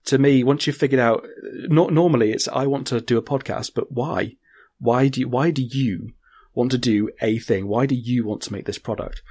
to 0.06 0.18
me, 0.18 0.44
once 0.44 0.66
you've 0.66 0.76
figured 0.76 1.00
out, 1.00 1.26
not 1.68 1.92
normally 1.92 2.32
it's, 2.32 2.48
I 2.48 2.66
want 2.66 2.86
to 2.88 3.00
do 3.00 3.18
a 3.18 3.22
podcast, 3.22 3.72
but 3.74 3.90
why? 3.90 4.36
Why 4.78 5.08
do 5.08 5.20
you, 5.20 5.28
why 5.28 5.50
do 5.50 5.62
you 5.62 6.12
want 6.58 6.72
to 6.72 6.78
do 6.78 7.08
a 7.22 7.38
thing? 7.38 7.68
Why 7.68 7.86
do 7.86 7.94
you 7.94 8.26
want 8.26 8.42
to 8.42 8.52
make 8.52 8.66
this 8.66 8.78
product? 8.78 9.22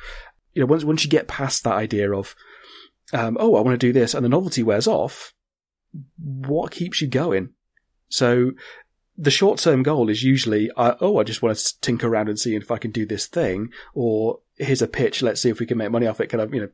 You 0.54 0.62
know, 0.62 0.66
once, 0.66 0.84
once 0.84 1.04
you 1.04 1.10
get 1.10 1.28
past 1.28 1.64
that 1.64 1.76
idea 1.76 2.12
of, 2.12 2.36
um, 3.14 3.38
oh, 3.40 3.56
I 3.56 3.62
want 3.62 3.80
to 3.80 3.88
do 3.88 3.94
this 3.94 4.14
and 4.14 4.24
the 4.26 4.30
novelty 4.30 4.64
wears 4.64 4.88
off, 4.88 5.34
what 6.18 6.72
keeps 6.72 7.02
you 7.02 7.08
going? 7.08 7.50
So 8.10 8.54
the 9.18 9.30
short 9.30 9.60
term 9.60 9.84
goal 9.84 10.10
is 10.10 10.24
usually, 10.24 10.72
uh, 10.78 10.96
oh, 11.02 11.20
I 11.20 11.24
just 11.24 11.42
want 11.42 11.58
to 11.58 11.82
tinker 11.82 12.08
around 12.08 12.30
and 12.30 12.40
see 12.40 12.56
if 12.56 12.72
I 12.72 12.78
can 12.78 12.92
do 12.92 13.06
this 13.06 13.28
thing, 13.28 13.72
or 13.94 14.40
here's 14.56 14.82
a 14.82 14.88
pitch, 14.88 15.22
let's 15.22 15.42
see 15.42 15.50
if 15.50 15.60
we 15.60 15.66
can 15.66 15.78
make 15.78 15.92
money 15.92 16.08
off 16.08 16.22
it. 16.22 16.28
Can 16.28 16.40
I, 16.40 16.46
you 16.46 16.62
know, 16.62 16.70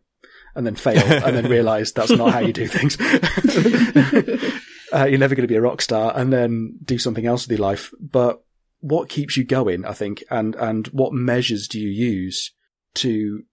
and 0.55 0.67
then 0.67 0.75
fail 0.75 1.01
and 1.25 1.35
then 1.35 1.49
realize 1.49 1.91
that's 1.91 2.11
not 2.11 2.31
how 2.31 2.39
you 2.39 2.53
do 2.53 2.67
things. 2.67 2.97
uh, 4.93 5.05
you're 5.05 5.19
never 5.19 5.33
going 5.33 5.47
to 5.47 5.51
be 5.51 5.55
a 5.55 5.61
rock 5.61 5.81
star 5.81 6.13
and 6.15 6.31
then 6.31 6.77
do 6.83 6.99
something 6.99 7.25
else 7.25 7.47
with 7.47 7.57
your 7.57 7.67
life. 7.67 7.91
But 7.99 8.43
what 8.83 9.07
keeps 9.07 9.37
you 9.37 9.45
going, 9.45 9.85
I 9.85 9.93
think, 9.93 10.25
and, 10.29 10.55
and 10.55 10.87
what 10.87 11.13
measures 11.13 11.69
do 11.69 11.79
you 11.79 11.87
use 11.87 12.51
to 12.95 13.43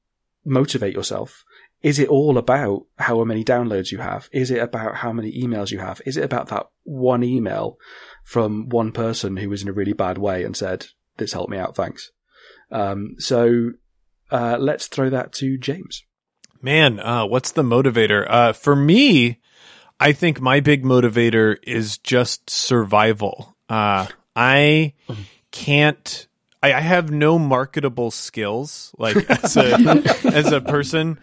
motivate 0.44 0.92
yourself? 0.92 1.44
Is 1.82 2.00
it 2.00 2.08
all 2.08 2.36
about 2.36 2.82
how 2.98 3.22
many 3.22 3.44
downloads 3.44 3.92
you 3.92 3.98
have? 3.98 4.28
Is 4.32 4.50
it 4.50 4.58
about 4.58 4.96
how 4.96 5.12
many 5.12 5.40
emails 5.40 5.70
you 5.70 5.78
have? 5.78 6.02
Is 6.04 6.16
it 6.16 6.24
about 6.24 6.48
that 6.48 6.66
one 6.82 7.22
email 7.22 7.78
from 8.24 8.68
one 8.70 8.90
person 8.90 9.36
who 9.36 9.48
was 9.48 9.62
in 9.62 9.68
a 9.68 9.72
really 9.72 9.92
bad 9.92 10.18
way 10.18 10.42
and 10.42 10.56
said, 10.56 10.86
this 11.16 11.32
helped 11.32 11.50
me 11.50 11.58
out, 11.58 11.76
thanks. 11.76 12.10
Um, 12.72 13.14
so, 13.18 13.70
uh, 14.32 14.56
let's 14.58 14.88
throw 14.88 15.10
that 15.10 15.32
to 15.34 15.58
James. 15.58 16.02
Man, 16.60 16.98
uh, 16.98 17.24
what's 17.24 17.52
the 17.52 17.62
motivator? 17.62 18.26
Uh, 18.28 18.52
for 18.52 18.74
me, 18.74 19.38
I 20.00 20.12
think 20.12 20.40
my 20.40 20.58
big 20.58 20.82
motivator 20.82 21.56
is 21.62 21.98
just 21.98 22.50
survival. 22.50 23.56
Uh, 23.68 24.08
I 24.34 24.94
can't. 25.50 26.26
I, 26.62 26.74
I 26.74 26.80
have 26.80 27.10
no 27.10 27.38
marketable 27.38 28.10
skills, 28.10 28.94
like 28.98 29.16
as 29.30 29.56
a 29.56 29.72
as 30.24 30.52
a 30.52 30.60
person. 30.60 31.18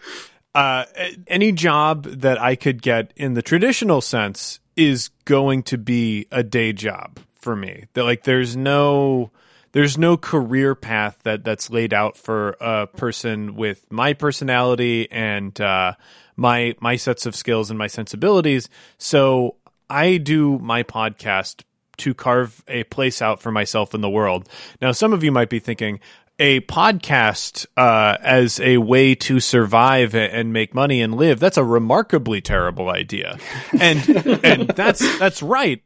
Uh, 0.56 0.86
any 1.28 1.52
job 1.52 2.06
that 2.06 2.42
I 2.42 2.56
could 2.56 2.82
get 2.82 3.14
in 3.16 3.36
the 3.36 3.44
traditional 3.44 4.02
sense 4.02 4.60
is 4.76 5.10
going 5.26 5.64
to 5.64 5.78
be 5.78 6.26
a 6.32 6.44
day 6.44 6.74
job 6.74 7.20
for 7.40 7.56
me. 7.56 7.86
That 7.94 8.04
like 8.04 8.24
there's 8.24 8.58
no 8.58 9.32
there's 9.74 9.98
no 9.98 10.18
career 10.18 10.74
path 10.74 11.20
that 11.24 11.44
that's 11.44 11.70
laid 11.70 11.94
out 11.94 12.18
for 12.18 12.56
a 12.60 12.88
person 12.88 13.56
with 13.56 13.86
my 13.92 14.14
personality 14.14 15.08
and 15.12 15.60
uh, 15.62 15.94
my 16.36 16.76
my 16.80 16.96
sets 16.96 17.26
of 17.26 17.36
skills 17.36 17.70
and 17.70 17.78
my 17.78 17.88
sensibilities. 17.88 18.70
So 18.98 19.58
I 19.90 20.18
do 20.18 20.58
my 20.60 20.84
podcast 20.84 21.64
to 21.98 22.14
carve 22.14 22.64
a 22.68 22.84
place 22.86 23.22
out 23.22 23.42
for 23.42 23.52
myself 23.52 23.94
in 23.94 24.02
the 24.02 24.10
world. 24.10 24.48
Now, 24.82 24.92
some 24.92 25.14
of 25.14 25.24
you 25.24 25.32
might 25.32 25.50
be 25.50 25.60
thinking, 25.60 26.00
a 26.40 26.62
podcast 26.62 27.66
uh, 27.76 28.18
as 28.22 28.60
a 28.60 28.78
way 28.78 29.16
to 29.16 29.40
survive 29.40 30.14
and 30.14 30.54
make 30.54 30.74
money 30.76 31.02
and 31.02 31.16
live 31.16 31.40
that's 31.40 31.58
a 31.58 31.64
remarkably 31.64 32.42
terrible 32.42 32.90
idea. 32.90 33.40
And 33.80 34.08
and 34.44 34.68
that's 34.70 35.18
that's 35.18 35.42
right. 35.42 35.84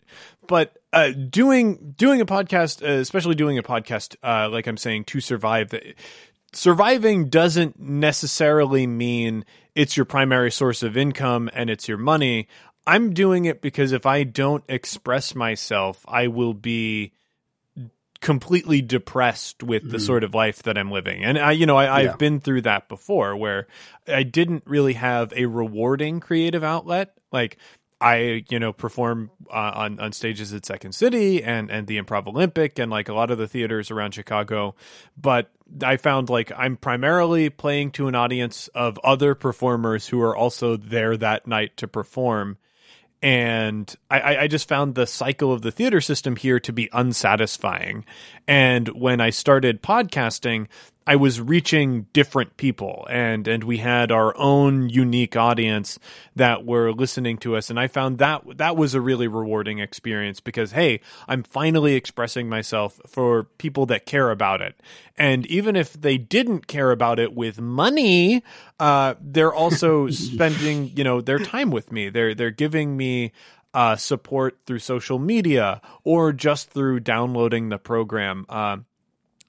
But 0.48 0.78
uh, 0.94 1.12
doing 1.12 1.94
doing 1.98 2.22
a 2.22 2.26
podcast 2.26 2.84
uh, 2.84 3.00
especially 3.00 3.36
doing 3.36 3.58
a 3.58 3.64
podcast 3.64 4.16
uh, 4.24 4.50
like 4.50 4.68
i'm 4.68 4.78
saying 4.78 5.06
to 5.06 5.22
survive 5.22 5.74
surviving 6.54 7.30
doesn't 7.30 7.80
necessarily 7.80 8.86
mean 8.86 9.46
it's 9.74 9.96
your 9.96 10.06
primary 10.06 10.52
source 10.52 10.84
of 10.84 10.98
income 10.98 11.50
and 11.54 11.70
it's 11.70 11.88
your 11.88 11.98
money 11.98 12.48
i'm 12.88 13.14
doing 13.14 13.46
it 13.46 13.62
because 13.62 13.92
if 13.92 14.06
i 14.06 14.24
don't 14.24 14.64
express 14.70 15.36
myself 15.36 16.04
i 16.08 16.28
will 16.28 16.54
be 16.54 17.12
completely 18.20 18.82
depressed 18.84 19.64
with 19.64 19.90
the 19.90 19.98
Mhm. 19.98 20.02
sort 20.06 20.24
of 20.24 20.36
life 20.36 20.62
that 20.62 20.78
I'm 20.78 20.92
living. 20.92 21.24
And 21.24 21.40
I, 21.40 21.54
you 21.54 21.66
know, 21.66 21.76
I, 21.76 21.86
Yeah. 22.04 22.12
I've 22.12 22.18
been 22.20 22.40
through 22.40 22.62
that 22.62 22.88
before 22.88 23.36
where 23.36 23.66
I 24.08 24.22
didn't 24.22 24.62
really 24.68 24.94
have 24.94 25.34
a 25.36 25.48
rewarding 25.48 26.20
creative 26.20 26.64
outlet. 26.64 27.14
Like 27.32 27.58
I, 28.00 28.44
you 28.48 28.60
know, 28.60 28.74
perform 28.74 29.32
uh, 29.50 29.72
on 29.74 30.00
on 30.00 30.12
stages 30.12 30.54
at 30.54 30.68
Second 30.68 30.92
City 30.94 31.44
and 31.44 31.72
and 31.72 31.88
the 31.88 32.00
Improv 32.00 32.28
Olympic 32.28 32.78
and 32.78 32.92
like 32.92 33.10
a 33.10 33.14
lot 33.16 33.32
of 33.32 33.40
the 33.40 33.48
theaters 33.48 33.90
around 33.90 34.14
Chicago, 34.14 34.76
but 35.20 35.50
I 35.84 35.98
found 35.98 36.30
like 36.30 36.52
I'm 36.56 36.78
primarily 36.78 37.50
playing 37.50 37.90
to 37.94 38.08
an 38.08 38.14
audience 38.14 38.68
of 38.76 39.00
other 39.04 39.34
performers 39.34 40.10
who 40.10 40.22
are 40.22 40.36
also 40.36 40.78
there 40.78 41.18
that 41.18 41.48
night 41.48 41.76
to 41.78 41.88
perform 41.88 42.58
and 43.22 43.94
I- 44.10 44.38
I, 44.38 44.48
just 44.48 44.68
found 44.68 44.96
the 44.96 45.06
cycle 45.06 45.54
of 45.54 45.62
the 45.62 45.72
theater 45.72 46.02
system 46.02 46.36
here 46.36 46.60
to 46.60 46.74
be 46.74 46.90
unsatisfying. 46.92 48.06
And 48.48 48.88
when 48.90 49.22
I 49.22 49.30
started 49.30 49.84
podcasting, 49.84 50.68
I 51.08 51.16
was 51.16 51.42
reaching 51.42 52.06
different 52.14 52.58
people, 52.58 53.08
and 53.10 53.48
and 53.48 53.64
we 53.64 53.78
had 53.78 54.12
our 54.12 54.38
own 54.38 54.88
unique 54.88 55.36
audience 55.36 55.98
that 56.36 56.64
were 56.64 56.92
listening 56.92 57.38
to 57.40 57.56
us, 57.56 57.70
and 57.72 57.80
I 57.80 57.88
found 57.88 58.20
that 58.20 58.44
that 58.58 58.78
was 58.78 58.94
a 58.94 59.02
really 59.02 59.28
rewarding 59.28 59.80
experience 59.80 60.40
because 60.40 60.74
hey, 60.74 61.02
I'm 61.28 61.42
finally 61.42 61.96
expressing 61.96 62.50
myself 62.50 63.00
for 63.08 63.44
people 63.44 63.88
that 63.88 64.06
care 64.06 64.30
about 64.30 64.62
it, 64.62 64.80
and 65.18 65.46
even 65.48 65.76
if 65.76 65.94
they 65.94 66.20
didn't 66.20 66.68
care 66.68 66.92
about 66.92 67.20
it 67.20 67.34
with 67.34 67.60
money, 67.60 68.44
uh, 68.80 69.16
they're 69.20 69.54
also 69.54 70.08
spending 70.12 70.92
you 70.96 71.04
know 71.04 71.20
their 71.20 71.40
time 71.40 71.72
with 71.72 71.92
me. 71.92 72.10
They're 72.10 72.36
they're 72.36 72.52
giving 72.52 72.96
me 72.96 73.32
uh, 73.74 73.96
support 73.96 74.60
through 74.66 74.80
social 74.80 75.18
media 75.18 75.82
or 76.04 76.34
just 76.34 76.70
through 76.70 77.00
downloading 77.00 77.70
the 77.70 77.78
program. 77.78 78.46
Um, 78.50 78.86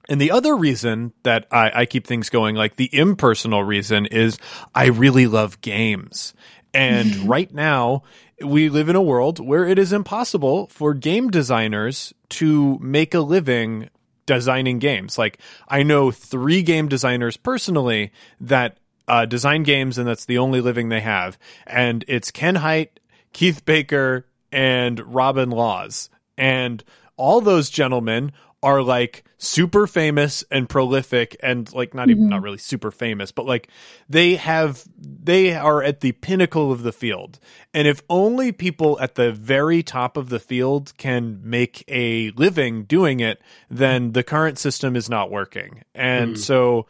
and 0.09 0.19
the 0.19 0.31
other 0.31 0.55
reason 0.55 1.13
that 1.23 1.47
I, 1.51 1.81
I 1.81 1.85
keep 1.85 2.05
things 2.05 2.29
going, 2.29 2.55
like 2.55 2.75
the 2.75 2.89
impersonal 2.91 3.63
reason, 3.63 4.05
is 4.05 4.37
I 4.75 4.87
really 4.87 5.27
love 5.27 5.61
games. 5.61 6.33
And 6.73 7.15
right 7.29 7.53
now, 7.53 8.03
we 8.43 8.69
live 8.69 8.89
in 8.89 8.95
a 8.95 9.01
world 9.01 9.39
where 9.39 9.65
it 9.65 9.79
is 9.79 9.93
impossible 9.93 10.67
for 10.67 10.93
game 10.93 11.29
designers 11.29 12.13
to 12.29 12.77
make 12.79 13.13
a 13.13 13.21
living 13.21 13.89
designing 14.25 14.79
games. 14.79 15.17
Like, 15.17 15.39
I 15.67 15.83
know 15.83 16.11
three 16.11 16.63
game 16.63 16.87
designers 16.87 17.37
personally 17.37 18.11
that 18.41 18.77
uh, 19.07 19.25
design 19.25 19.63
games, 19.63 19.97
and 19.97 20.07
that's 20.07 20.25
the 20.25 20.37
only 20.37 20.61
living 20.61 20.89
they 20.89 21.01
have. 21.01 21.37
And 21.67 22.03
it's 22.07 22.31
Ken 22.31 22.55
Hite, 22.55 22.99
Keith 23.33 23.65
Baker, 23.65 24.25
and 24.51 24.99
Robin 25.13 25.49
Laws. 25.49 26.09
And 26.37 26.83
all 27.17 27.41
those 27.41 27.69
gentlemen 27.69 28.31
are 28.63 28.81
like 28.81 29.25
super 29.37 29.85
famous 29.85 30.43
and 30.49 30.69
prolific 30.69 31.35
and 31.43 31.71
like 31.73 31.93
not 31.93 32.09
even 32.09 32.29
not 32.29 32.37
mm-hmm. 32.37 32.45
really 32.45 32.57
super 32.57 32.91
famous 32.91 33.31
but 33.31 33.45
like 33.45 33.67
they 34.07 34.35
have 34.35 34.83
they 34.97 35.53
are 35.53 35.83
at 35.83 35.99
the 35.99 36.13
pinnacle 36.13 36.71
of 36.71 36.81
the 36.83 36.93
field. 36.93 37.39
And 37.73 37.87
if 37.87 38.01
only 38.09 38.51
people 38.51 38.99
at 39.01 39.15
the 39.15 39.31
very 39.31 39.83
top 39.83 40.15
of 40.15 40.29
the 40.29 40.39
field 40.39 40.93
can 40.97 41.41
make 41.43 41.83
a 41.87 42.31
living 42.31 42.85
doing 42.85 43.19
it 43.19 43.41
then 43.69 44.13
the 44.13 44.23
current 44.23 44.57
system 44.57 44.95
is 44.95 45.09
not 45.09 45.29
working. 45.29 45.83
And 45.93 46.35
mm. 46.35 46.39
so 46.39 46.87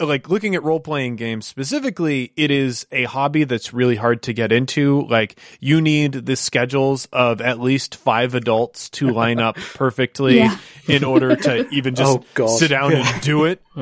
like 0.00 0.28
looking 0.28 0.54
at 0.54 0.62
role 0.62 0.80
playing 0.80 1.16
games 1.16 1.46
specifically, 1.46 2.32
it 2.36 2.50
is 2.50 2.86
a 2.90 3.04
hobby 3.04 3.44
that's 3.44 3.72
really 3.72 3.96
hard 3.96 4.22
to 4.22 4.32
get 4.32 4.50
into. 4.52 5.02
Like 5.08 5.38
you 5.60 5.80
need 5.80 6.12
the 6.12 6.36
schedules 6.36 7.06
of 7.12 7.40
at 7.40 7.60
least 7.60 7.96
five 7.96 8.34
adults 8.34 8.90
to 8.90 9.10
line 9.10 9.38
up 9.38 9.56
perfectly 9.74 10.38
Yeah. 10.38 10.56
in 10.88 11.04
order 11.04 11.36
to 11.36 11.68
even 11.70 11.94
just 11.94 12.18
Oh, 12.38 12.46
sit 12.58 12.68
down 12.68 12.94
and 12.94 13.20
do 13.22 13.44
it. 13.44 13.62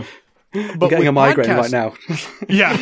I'm 0.55 0.79
But 0.79 0.89
getting 0.89 1.07
a 1.07 1.11
with 1.11 1.15
migraine 1.15 1.49
podcast- 1.49 1.61
right 1.61 1.71
now. 1.73 2.47
yeah. 2.49 2.77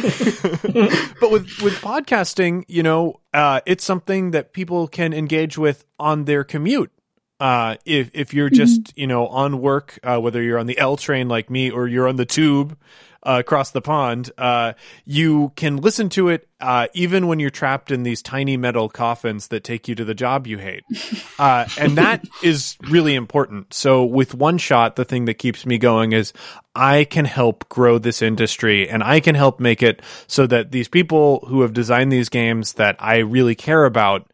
but 1.21 1.31
with 1.33 1.61
with 1.63 1.75
podcasting, 1.83 2.65
you 2.69 2.83
know, 2.83 3.21
uh, 3.35 3.61
it's 3.67 3.85
something 3.85 4.31
that 4.31 4.53
people 4.53 4.87
can 4.89 5.13
engage 5.13 5.59
with 5.59 5.85
on 5.99 6.25
their 6.27 6.45
commute. 6.45 6.93
Uh, 7.41 7.77
if 7.85 8.11
if 8.15 8.33
you're 8.33 8.49
just 8.51 8.97
you 8.97 9.07
know 9.07 9.27
on 9.27 9.61
work, 9.61 9.99
uh, 10.05 10.19
whether 10.19 10.41
you're 10.43 10.59
on 10.59 10.67
the 10.67 10.79
L 10.79 10.97
train 10.97 11.29
like 11.29 11.51
me 11.51 11.71
or 11.71 11.87
you're 11.89 12.09
on 12.09 12.17
the 12.17 12.25
tube 12.25 12.79
uh, 13.27 13.39
across 13.41 13.73
the 13.73 13.83
pond, 13.83 14.31
uh, 14.39 14.75
you 15.05 15.53
can 15.57 15.79
listen 15.79 16.09
to 16.11 16.29
it 16.29 16.49
uh, 16.61 16.87
even 16.95 17.27
when 17.27 17.41
you're 17.41 17.51
trapped 17.51 17.91
in 17.91 18.03
these 18.03 18.23
tiny 18.23 18.57
metal 18.57 18.89
coffins 18.89 19.49
that 19.49 19.65
take 19.65 19.89
you 19.89 19.95
to 19.95 20.05
the 20.05 20.15
job 20.15 20.47
you 20.47 20.59
hate. 20.59 20.85
Uh, 21.39 21.69
and 21.79 21.99
that 21.99 22.25
is 22.43 22.79
really 22.89 23.15
important. 23.15 23.75
So 23.75 24.07
with 24.07 24.35
one 24.35 24.57
shot, 24.57 24.97
the 24.97 25.05
thing 25.05 25.27
that 25.27 25.35
keeps 25.35 25.67
me 25.67 25.77
going 25.77 26.13
is 26.13 26.33
I 26.75 27.05
can 27.05 27.27
help 27.27 27.69
grow 27.69 27.99
this 27.99 28.23
industry 28.23 28.89
and 28.89 29.03
I 29.03 29.21
can 29.21 29.35
help 29.35 29.61
make 29.61 29.83
it 29.83 30.01
so 30.29 30.47
that 30.47 30.73
these 30.73 30.89
people 30.89 31.45
who 31.47 31.61
have 31.61 31.75
designed 31.75 32.11
these 32.11 32.31
games 32.31 32.73
that 32.75 32.97
I 33.01 33.19
really 33.19 33.55
care 33.55 33.85
about 33.85 34.31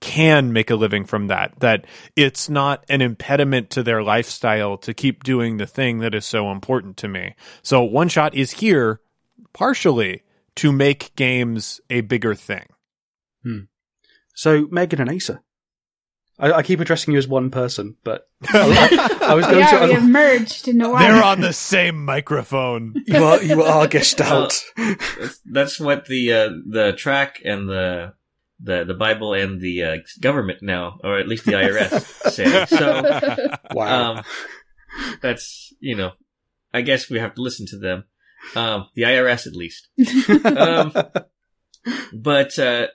can 0.00 0.52
make 0.52 0.70
a 0.70 0.76
living 0.76 1.04
from 1.04 1.26
that. 1.28 1.58
That 1.60 1.84
it's 2.16 2.48
not 2.48 2.84
an 2.88 3.00
impediment 3.02 3.70
to 3.70 3.82
their 3.82 4.02
lifestyle 4.02 4.78
to 4.78 4.94
keep 4.94 5.22
doing 5.24 5.56
the 5.58 5.66
thing 5.66 5.98
that 5.98 6.14
is 6.14 6.24
so 6.26 6.50
important 6.50 6.96
to 6.98 7.08
me. 7.08 7.34
So 7.62 7.82
one 7.82 8.08
shot 8.08 8.34
is 8.34 8.52
here 8.52 9.00
partially 9.52 10.22
to 10.56 10.72
make 10.72 11.14
games 11.16 11.80
a 11.90 12.00
bigger 12.00 12.34
thing. 12.34 12.66
So, 14.34 14.66
Megan 14.70 15.00
and 15.00 15.10
Asa. 15.10 15.42
I, 16.38 16.52
I 16.52 16.62
keep 16.62 16.80
addressing 16.80 17.12
you 17.12 17.18
as 17.18 17.28
one 17.28 17.50
person, 17.50 17.96
but 18.02 18.22
I, 18.48 19.18
I 19.20 19.34
was 19.34 19.44
going 19.50 19.58
Yeah, 19.58 19.82
we 19.82 19.88
to. 19.88 20.00
have 20.00 20.08
merged 20.08 20.68
into 20.68 20.88
one. 20.88 21.02
They're 21.02 21.22
on 21.22 21.42
the 21.42 21.52
same 21.52 22.02
microphone. 22.04 22.94
You 23.06 23.24
are, 23.24 23.42
you 23.42 23.62
are 23.62 23.86
Gestalt. 23.86 24.64
That's, 24.76 25.40
that's 25.44 25.80
what 25.80 26.06
the 26.06 26.32
uh, 26.32 26.48
the 26.66 26.92
track 26.92 27.42
and 27.44 27.68
the 27.68 28.14
the 28.62 28.84
the 28.84 28.94
Bible 28.94 29.34
and 29.34 29.60
the 29.60 29.82
uh, 29.82 29.96
government 30.20 30.60
now, 30.62 30.98
or 31.02 31.18
at 31.18 31.28
least 31.28 31.44
the 31.44 31.52
IRS, 31.52 32.30
say. 32.30 32.66
So 32.66 33.56
wow. 33.72 34.14
um, 34.14 34.24
that's 35.22 35.72
you 35.80 35.96
know, 35.96 36.12
I 36.72 36.82
guess 36.82 37.10
we 37.10 37.18
have 37.18 37.34
to 37.34 37.42
listen 37.42 37.66
to 37.68 37.78
them. 37.78 38.04
Um, 38.54 38.88
the 38.94 39.02
IRS 39.02 39.46
at 39.46 39.54
least. 39.54 39.88
um, 40.56 40.92
but 42.12 42.58
uh, 42.58 42.88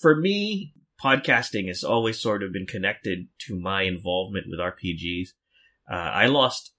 for 0.00 0.16
me, 0.16 0.74
podcasting 1.02 1.68
has 1.68 1.84
always 1.84 2.20
sort 2.20 2.42
of 2.42 2.52
been 2.52 2.66
connected 2.66 3.28
to 3.46 3.58
my 3.58 3.82
involvement 3.82 4.46
with 4.48 4.60
RPGs. 4.60 5.28
Uh, 5.90 5.94
I 5.94 6.26
lost, 6.26 6.72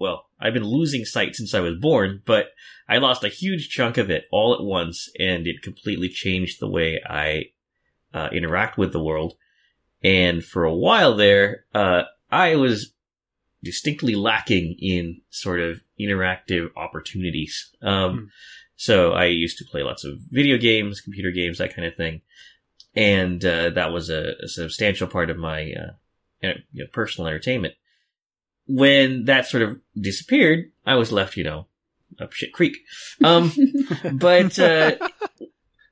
well, 0.00 0.24
I've 0.40 0.54
been 0.54 0.64
losing 0.64 1.04
sight 1.04 1.36
since 1.36 1.52
I 1.54 1.60
was 1.60 1.76
born, 1.76 2.22
but 2.24 2.46
I 2.88 2.96
lost 2.96 3.22
a 3.22 3.28
huge 3.28 3.68
chunk 3.68 3.98
of 3.98 4.10
it 4.10 4.24
all 4.32 4.54
at 4.54 4.64
once, 4.64 5.10
and 5.20 5.46
it 5.46 5.62
completely 5.62 6.08
changed 6.08 6.58
the 6.58 6.70
way 6.70 7.00
I 7.06 7.50
uh, 8.14 8.30
interact 8.32 8.78
with 8.78 8.92
the 8.92 9.02
world. 9.02 9.34
And 10.02 10.42
for 10.42 10.64
a 10.64 10.74
while 10.74 11.14
there, 11.14 11.66
uh, 11.74 12.04
I 12.30 12.56
was 12.56 12.94
distinctly 13.62 14.14
lacking 14.14 14.76
in 14.80 15.20
sort 15.28 15.60
of 15.60 15.82
interactive 16.00 16.70
opportunities. 16.76 17.70
Um, 17.82 18.30
so 18.76 19.12
I 19.12 19.26
used 19.26 19.58
to 19.58 19.66
play 19.66 19.82
lots 19.82 20.04
of 20.04 20.18
video 20.30 20.56
games, 20.56 21.02
computer 21.02 21.30
games, 21.30 21.58
that 21.58 21.76
kind 21.76 21.86
of 21.86 21.94
thing. 21.94 22.22
And, 22.96 23.44
uh, 23.44 23.70
that 23.70 23.92
was 23.92 24.08
a, 24.08 24.32
a 24.42 24.48
substantial 24.48 25.06
part 25.06 25.28
of 25.28 25.36
my, 25.36 25.72
uh, 25.72 25.92
you 26.72 26.84
know, 26.84 26.86
personal 26.90 27.28
entertainment. 27.28 27.74
When 28.72 29.24
that 29.24 29.46
sort 29.46 29.62
of 29.62 29.80
disappeared, 30.00 30.70
I 30.86 30.94
was 30.94 31.10
left, 31.10 31.36
you 31.36 31.44
know, 31.44 31.66
up 32.20 32.32
shit 32.32 32.52
creek. 32.52 32.76
Um, 33.24 33.52
but, 34.12 34.58
uh, 34.58 34.96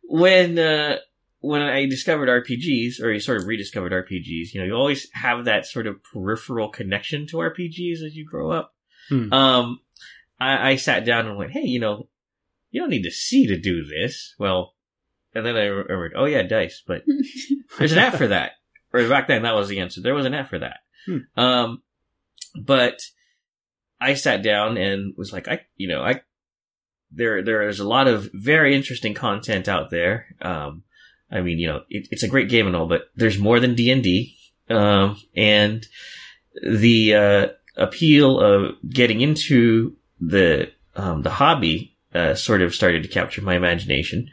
when, 0.05 0.59
uh, 0.59 0.99
when 1.41 1.63
I 1.63 1.87
discovered 1.87 2.29
RPGs, 2.29 3.03
or 3.03 3.13
you 3.13 3.21
sort 3.21 3.39
of 3.39 3.47
rediscovered 3.47 3.93
RPGs, 3.93 4.53
you 4.53 4.61
know, 4.61 4.67
you 4.67 4.75
always 4.75 5.09
have 5.13 5.45
that 5.45 5.67
sort 5.67 5.87
of 5.87 6.03
peripheral 6.03 6.69
connection 6.69 7.27
to 7.29 7.37
RPGs 7.37 8.03
as 8.05 8.15
you 8.15 8.25
grow 8.25 8.51
up. 8.51 8.75
Hmm. 9.09 9.33
Um, 9.33 9.81
I, 10.41 10.71
I 10.71 10.77
sat 10.77 11.05
down 11.05 11.27
and 11.27 11.37
went, 11.37 11.53
hey, 11.53 11.65
you 11.65 11.81
know, 11.81 12.09
you 12.71 12.81
don't 12.81 12.91
need 12.91 13.05
to 13.05 13.11
see 13.11 13.47
to 13.47 13.59
do 13.59 13.85
this. 13.85 14.35
Well, 14.39 14.75
and 15.35 15.45
then 15.45 15.57
I 15.57 15.65
remembered, 15.65 16.15
oh 16.17 16.25
yeah, 16.25 16.43
dice, 16.43 16.83
but 16.87 17.03
there's 17.79 17.93
an 17.93 17.99
app 17.99 18.15
for 18.15 18.29
that. 18.29 18.53
Or 18.93 19.07
back 19.09 19.29
then, 19.29 19.43
that 19.43 19.55
was 19.55 19.69
the 19.69 19.81
answer. 19.81 20.01
There 20.01 20.15
was 20.15 20.27
an 20.27 20.35
app 20.35 20.49
for 20.49 20.59
that. 20.59 20.79
Hmm. 21.07 21.41
Um, 21.41 21.83
but 22.55 23.01
I 24.01 24.15
sat 24.15 24.43
down 24.43 24.77
and 24.77 25.15
was 25.17 25.33
like, 25.33 25.49
I, 25.49 25.63
you 25.77 25.89
know, 25.89 26.03
I, 26.03 26.23
there, 27.11 27.43
there 27.43 27.69
is 27.69 27.81
a 27.81 27.89
lot 27.89 28.07
of 28.07 28.31
very 28.33 28.77
interesting 28.77 29.15
content 29.15 29.69
out 29.69 29.91
there. 29.91 30.27
Um, 30.41 30.85
I 31.31 31.41
mean, 31.41 31.59
you 31.59 31.67
know, 31.67 31.83
it, 31.89 32.09
it's 32.11 32.23
a 32.23 32.29
great 32.29 32.49
game 32.49 32.67
and 32.67 32.77
all, 32.77 32.87
but 32.87 33.11
there's 33.17 33.39
more 33.39 33.61
than 33.61 33.75
D 33.75 33.91
and 33.91 34.03
D. 34.03 34.37
Um, 34.71 35.21
and 35.35 35.87
the, 36.63 37.15
uh, 37.15 37.47
appeal 37.77 38.41
of 38.41 38.77
getting 38.89 39.21
into 39.21 39.97
the, 40.21 40.71
um, 40.97 41.23
the 41.23 41.31
hobby, 41.31 41.97
uh, 42.15 42.35
sort 42.35 42.61
of 42.61 42.75
started 42.75 43.03
to 43.03 43.09
capture 43.09 43.41
my 43.41 43.55
imagination. 43.55 44.29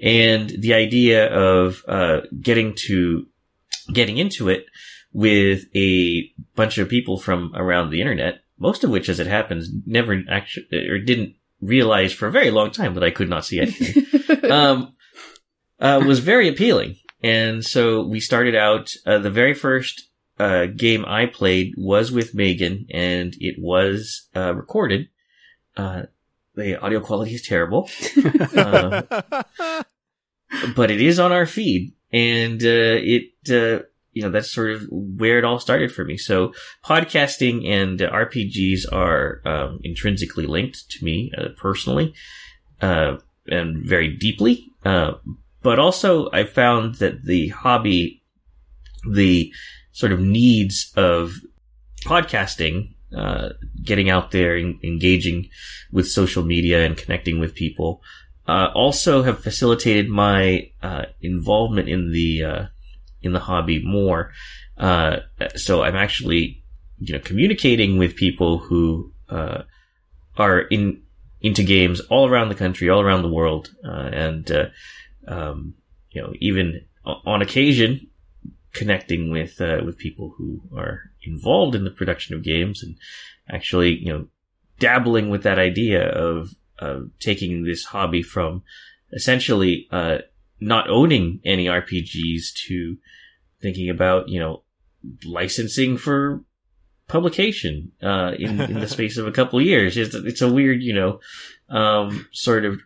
And 0.00 0.50
the 0.50 0.74
idea 0.74 1.26
of, 1.26 1.82
uh, 1.88 2.20
getting 2.40 2.74
to, 2.86 3.26
getting 3.92 4.18
into 4.18 4.48
it 4.48 4.66
with 5.12 5.64
a 5.74 6.30
bunch 6.54 6.78
of 6.78 6.88
people 6.88 7.18
from 7.18 7.52
around 7.54 7.90
the 7.90 8.00
internet, 8.00 8.40
most 8.58 8.84
of 8.84 8.90
which, 8.90 9.08
as 9.08 9.18
it 9.18 9.26
happens, 9.26 9.70
never 9.86 10.22
actually, 10.30 10.88
or 10.88 10.98
didn't 10.98 11.34
realize 11.60 12.12
for 12.12 12.28
a 12.28 12.32
very 12.32 12.50
long 12.50 12.70
time 12.70 12.94
that 12.94 13.04
I 13.04 13.10
could 13.10 13.28
not 13.28 13.44
see 13.44 13.60
anything 13.60 14.50
um, 14.50 14.94
uh, 15.80 16.02
was 16.06 16.20
very 16.20 16.48
appealing. 16.48 16.96
And 17.22 17.64
so 17.64 18.04
we 18.04 18.20
started 18.20 18.54
out, 18.54 18.92
uh, 19.06 19.18
the 19.18 19.30
very 19.30 19.54
first, 19.54 20.08
uh, 20.38 20.66
game 20.66 21.04
I 21.04 21.26
played 21.26 21.74
was 21.76 22.12
with 22.12 22.34
Megan 22.34 22.86
and 22.90 23.34
it 23.40 23.56
was, 23.58 24.28
uh, 24.36 24.54
recorded. 24.54 25.08
Uh, 25.76 26.02
the 26.54 26.80
audio 26.80 27.00
quality 27.00 27.34
is 27.34 27.42
terrible, 27.42 27.88
uh, 28.56 29.02
but 30.76 30.90
it 30.90 31.00
is 31.00 31.18
on 31.18 31.32
our 31.32 31.46
feed 31.46 31.92
and, 32.12 32.62
uh, 32.62 32.98
it, 33.00 33.30
uh, 33.50 33.84
you 34.12 34.22
know, 34.22 34.30
that's 34.30 34.50
sort 34.50 34.70
of 34.70 34.86
where 34.90 35.38
it 35.38 35.44
all 35.44 35.58
started 35.58 35.92
for 35.92 36.04
me. 36.04 36.16
So 36.16 36.52
podcasting 36.84 37.68
and 37.68 37.98
RPGs 38.00 38.90
are, 38.90 39.42
um, 39.44 39.80
intrinsically 39.84 40.46
linked 40.46 40.90
to 40.90 41.04
me, 41.04 41.30
uh, 41.36 41.48
personally, 41.56 42.14
uh, 42.80 43.18
and 43.46 43.86
very 43.86 44.08
deeply. 44.16 44.72
Uh, 44.84 45.12
but 45.62 45.78
also 45.78 46.30
I 46.32 46.44
found 46.44 46.96
that 46.96 47.24
the 47.24 47.48
hobby, 47.48 48.22
the 49.08 49.52
sort 49.92 50.12
of 50.12 50.20
needs 50.20 50.92
of 50.96 51.34
podcasting, 52.04 52.94
uh, 53.16 53.50
getting 53.82 54.10
out 54.10 54.30
there 54.30 54.56
and 54.56 54.82
engaging 54.84 55.48
with 55.90 56.08
social 56.08 56.44
media 56.44 56.84
and 56.84 56.96
connecting 56.96 57.38
with 57.38 57.54
people, 57.54 58.02
uh, 58.46 58.68
also 58.74 59.22
have 59.22 59.42
facilitated 59.42 60.08
my, 60.08 60.70
uh, 60.82 61.04
involvement 61.20 61.88
in 61.88 62.12
the, 62.12 62.42
uh, 62.42 62.66
in 63.22 63.32
the 63.32 63.40
hobby 63.40 63.84
more. 63.84 64.32
Uh, 64.76 65.18
so 65.56 65.82
I'm 65.82 65.96
actually, 65.96 66.62
you 66.98 67.14
know, 67.14 67.20
communicating 67.20 67.98
with 67.98 68.16
people 68.16 68.58
who, 68.58 69.12
uh, 69.28 69.62
are 70.36 70.60
in, 70.60 71.02
into 71.40 71.62
games 71.62 72.00
all 72.00 72.28
around 72.28 72.48
the 72.48 72.54
country, 72.54 72.88
all 72.88 73.00
around 73.00 73.22
the 73.22 73.28
world. 73.28 73.74
Uh, 73.84 74.10
and, 74.12 74.50
uh, 74.50 74.66
um, 75.26 75.74
you 76.10 76.22
know, 76.22 76.32
even 76.40 76.84
on 77.04 77.42
occasion, 77.42 78.06
connecting 78.72 79.30
with, 79.30 79.60
uh, 79.60 79.80
with 79.84 79.98
people 79.98 80.34
who 80.36 80.60
are 80.76 81.10
involved 81.22 81.74
in 81.74 81.84
the 81.84 81.90
production 81.90 82.36
of 82.36 82.44
games 82.44 82.82
and 82.82 82.96
actually, 83.50 83.96
you 83.98 84.12
know, 84.12 84.28
dabbling 84.78 85.28
with 85.28 85.42
that 85.42 85.58
idea 85.58 86.08
of, 86.08 86.50
of 86.78 87.10
taking 87.18 87.64
this 87.64 87.86
hobby 87.86 88.22
from 88.22 88.62
essentially, 89.12 89.88
uh, 89.90 90.18
not 90.60 90.88
owning 90.88 91.40
any 91.44 91.66
RPGs 91.66 92.52
to 92.66 92.96
thinking 93.60 93.90
about, 93.90 94.28
you 94.28 94.40
know, 94.40 94.62
licensing 95.24 95.96
for 95.96 96.44
publication, 97.08 97.92
uh, 98.02 98.32
in, 98.38 98.60
in 98.60 98.80
the 98.80 98.88
space 98.96 99.16
of 99.16 99.26
a 99.26 99.32
couple 99.32 99.58
of 99.58 99.64
years. 99.64 99.96
It's, 99.96 100.14
it's 100.14 100.42
a 100.42 100.52
weird, 100.52 100.82
you 100.82 100.94
know, 100.94 101.20
um, 101.68 102.26
sort 102.32 102.64
of, 102.64 102.80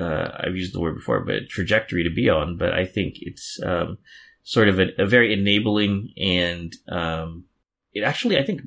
uh, 0.00 0.28
I've 0.38 0.56
used 0.56 0.74
the 0.74 0.80
word 0.80 0.96
before, 0.96 1.20
but 1.20 1.48
trajectory 1.48 2.04
to 2.04 2.10
be 2.10 2.28
on, 2.28 2.56
but 2.56 2.72
I 2.72 2.84
think 2.84 3.16
it's, 3.20 3.60
um, 3.62 3.98
sort 4.42 4.68
of 4.68 4.78
a, 4.78 4.88
a 4.98 5.06
very 5.06 5.32
enabling 5.32 6.12
and, 6.16 6.74
um, 6.88 7.44
it 7.92 8.02
actually, 8.02 8.38
I 8.38 8.44
think, 8.44 8.62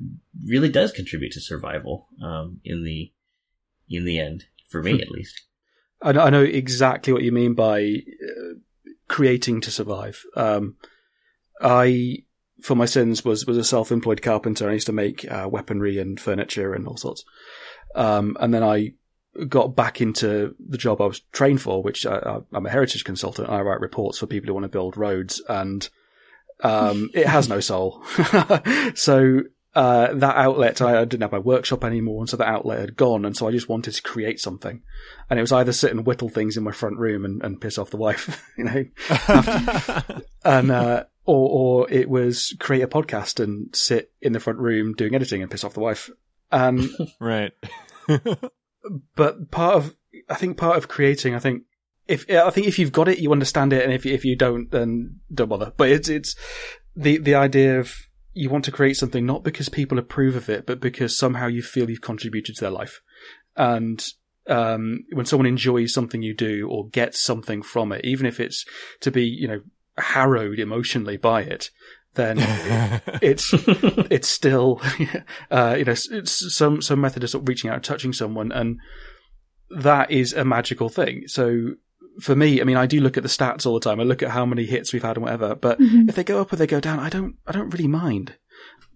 really 0.46 0.68
does 0.68 0.92
contribute 0.92 1.32
to 1.32 1.40
survival, 1.40 2.08
um, 2.22 2.60
in 2.64 2.84
the, 2.84 3.12
in 3.88 4.04
the 4.04 4.18
end, 4.18 4.44
for 4.68 4.82
me 4.82 5.00
at 5.00 5.10
least. 5.10 5.42
I 6.02 6.12
know, 6.12 6.20
I 6.20 6.30
know 6.30 6.42
exactly 6.42 7.12
what 7.12 7.22
you 7.22 7.32
mean 7.32 7.54
by 7.54 7.82
uh, 7.82 8.54
creating 9.08 9.60
to 9.62 9.70
survive. 9.70 10.24
Um, 10.36 10.76
I, 11.60 12.24
for 12.60 12.74
my 12.74 12.86
sins, 12.86 13.24
was 13.24 13.46
was 13.46 13.56
a 13.56 13.64
self-employed 13.64 14.22
carpenter. 14.22 14.68
I 14.68 14.74
used 14.74 14.86
to 14.86 14.92
make 14.92 15.30
uh, 15.30 15.48
weaponry 15.50 15.98
and 15.98 16.18
furniture 16.18 16.74
and 16.74 16.86
all 16.86 16.96
sorts. 16.96 17.24
Um, 17.94 18.36
and 18.40 18.52
then 18.52 18.62
I 18.62 18.94
got 19.48 19.74
back 19.76 20.00
into 20.00 20.54
the 20.58 20.78
job 20.78 21.00
I 21.00 21.06
was 21.06 21.20
trained 21.32 21.62
for, 21.62 21.82
which 21.82 22.04
I, 22.06 22.40
I'm 22.52 22.66
a 22.66 22.70
heritage 22.70 23.04
consultant. 23.04 23.48
I 23.48 23.60
write 23.60 23.80
reports 23.80 24.18
for 24.18 24.26
people 24.26 24.48
who 24.48 24.54
want 24.54 24.64
to 24.64 24.68
build 24.68 24.96
roads, 24.96 25.42
and 25.48 25.88
um, 26.62 27.10
it 27.14 27.26
has 27.26 27.48
no 27.48 27.60
soul. 27.60 28.02
so 28.94 29.42
uh, 29.74 30.12
that 30.12 30.36
outlet, 30.36 30.82
I, 30.82 31.00
I, 31.00 31.04
didn't 31.04 31.22
have 31.22 31.32
my 31.32 31.38
workshop 31.38 31.82
anymore, 31.82 32.20
and 32.20 32.28
so 32.28 32.36
that 32.36 32.46
outlet 32.46 32.80
had 32.80 32.96
gone, 32.96 33.24
and 33.24 33.34
so 33.34 33.48
I 33.48 33.52
just 33.52 33.70
wanted 33.70 33.94
to 33.94 34.02
create 34.02 34.38
something. 34.38 34.82
And 35.30 35.38
it 35.38 35.42
was 35.42 35.52
either 35.52 35.72
sit 35.72 35.90
and 35.90 36.04
whittle 36.04 36.28
things 36.28 36.58
in 36.58 36.64
my 36.64 36.72
front 36.72 36.98
room 36.98 37.24
and, 37.24 37.42
and 37.42 37.60
piss 37.60 37.78
off 37.78 37.90
the 37.90 37.96
wife, 37.96 38.44
you 38.58 38.64
know, 38.64 38.84
and 40.44 40.70
uh, 40.70 41.04
or 41.24 41.84
or 41.84 41.90
it 41.90 42.10
was 42.10 42.54
create 42.60 42.82
a 42.82 42.88
podcast 42.88 43.42
and 43.42 43.74
sit 43.74 44.12
in 44.20 44.32
the 44.32 44.40
front 44.40 44.58
room 44.58 44.92
doing 44.92 45.14
editing 45.14 45.40
and 45.40 45.50
piss 45.50 45.64
off 45.64 45.74
the 45.74 45.80
wife. 45.80 46.10
Um, 46.50 46.94
right. 47.20 47.52
but 49.16 49.50
part 49.50 49.76
of, 49.76 49.96
I 50.28 50.34
think 50.34 50.58
part 50.58 50.76
of 50.76 50.88
creating, 50.88 51.34
I 51.34 51.38
think 51.38 51.62
if 52.06 52.28
I 52.28 52.50
think 52.50 52.66
if 52.66 52.78
you've 52.78 52.92
got 52.92 53.08
it, 53.08 53.20
you 53.20 53.32
understand 53.32 53.72
it, 53.72 53.84
and 53.84 53.92
if 53.92 54.04
if 54.04 54.26
you 54.26 54.36
don't, 54.36 54.70
then 54.70 55.20
don't 55.32 55.48
bother. 55.48 55.72
But 55.74 55.88
it's 55.88 56.10
it's 56.10 56.36
the 56.94 57.16
the 57.16 57.36
idea 57.36 57.80
of 57.80 57.94
you 58.34 58.48
want 58.48 58.64
to 58.64 58.72
create 58.72 58.96
something 58.96 59.26
not 59.26 59.42
because 59.42 59.68
people 59.68 59.98
approve 59.98 60.36
of 60.36 60.48
it, 60.48 60.66
but 60.66 60.80
because 60.80 61.16
somehow 61.16 61.46
you 61.46 61.62
feel 61.62 61.90
you've 61.90 62.00
contributed 62.00 62.54
to 62.54 62.60
their 62.60 62.70
life. 62.70 63.00
And 63.56 64.04
um, 64.46 65.04
when 65.12 65.26
someone 65.26 65.46
enjoys 65.46 65.92
something 65.92 66.22
you 66.22 66.34
do 66.34 66.68
or 66.68 66.88
gets 66.88 67.20
something 67.20 67.62
from 67.62 67.92
it, 67.92 68.04
even 68.04 68.26
if 68.26 68.40
it's 68.40 68.64
to 69.00 69.10
be, 69.10 69.24
you 69.24 69.48
know, 69.48 69.60
harrowed 69.98 70.58
emotionally 70.58 71.16
by 71.16 71.42
it, 71.42 71.70
then 72.14 72.36
it's 73.22 73.52
it's 74.10 74.28
still, 74.28 74.80
uh, 75.50 75.76
you 75.78 75.84
know, 75.84 75.92
it's 75.92 76.54
some 76.54 76.82
some 76.82 77.00
method 77.00 77.22
of, 77.24 77.30
sort 77.30 77.42
of 77.42 77.48
reaching 77.48 77.70
out 77.70 77.76
and 77.76 77.84
touching 77.84 78.12
someone, 78.12 78.50
and 78.52 78.78
that 79.70 80.10
is 80.10 80.32
a 80.32 80.44
magical 80.44 80.88
thing. 80.88 81.24
So 81.26 81.74
for 82.20 82.34
me, 82.36 82.60
I 82.60 82.64
mean, 82.64 82.76
I 82.76 82.86
do 82.86 83.00
look 83.00 83.16
at 83.16 83.22
the 83.22 83.28
stats 83.28 83.66
all 83.66 83.74
the 83.74 83.80
time. 83.80 84.00
I 84.00 84.04
look 84.04 84.22
at 84.22 84.30
how 84.30 84.44
many 84.44 84.66
hits 84.66 84.92
we've 84.92 85.02
had 85.02 85.16
and 85.16 85.24
whatever. 85.24 85.54
But 85.54 85.80
mm-hmm. 85.80 86.08
if 86.08 86.14
they 86.14 86.24
go 86.24 86.40
up 86.40 86.52
or 86.52 86.56
they 86.56 86.66
go 86.66 86.80
down, 86.80 86.98
I 86.98 87.08
don't, 87.08 87.36
I 87.46 87.52
don't 87.52 87.70
really 87.70 87.88
mind. 87.88 88.36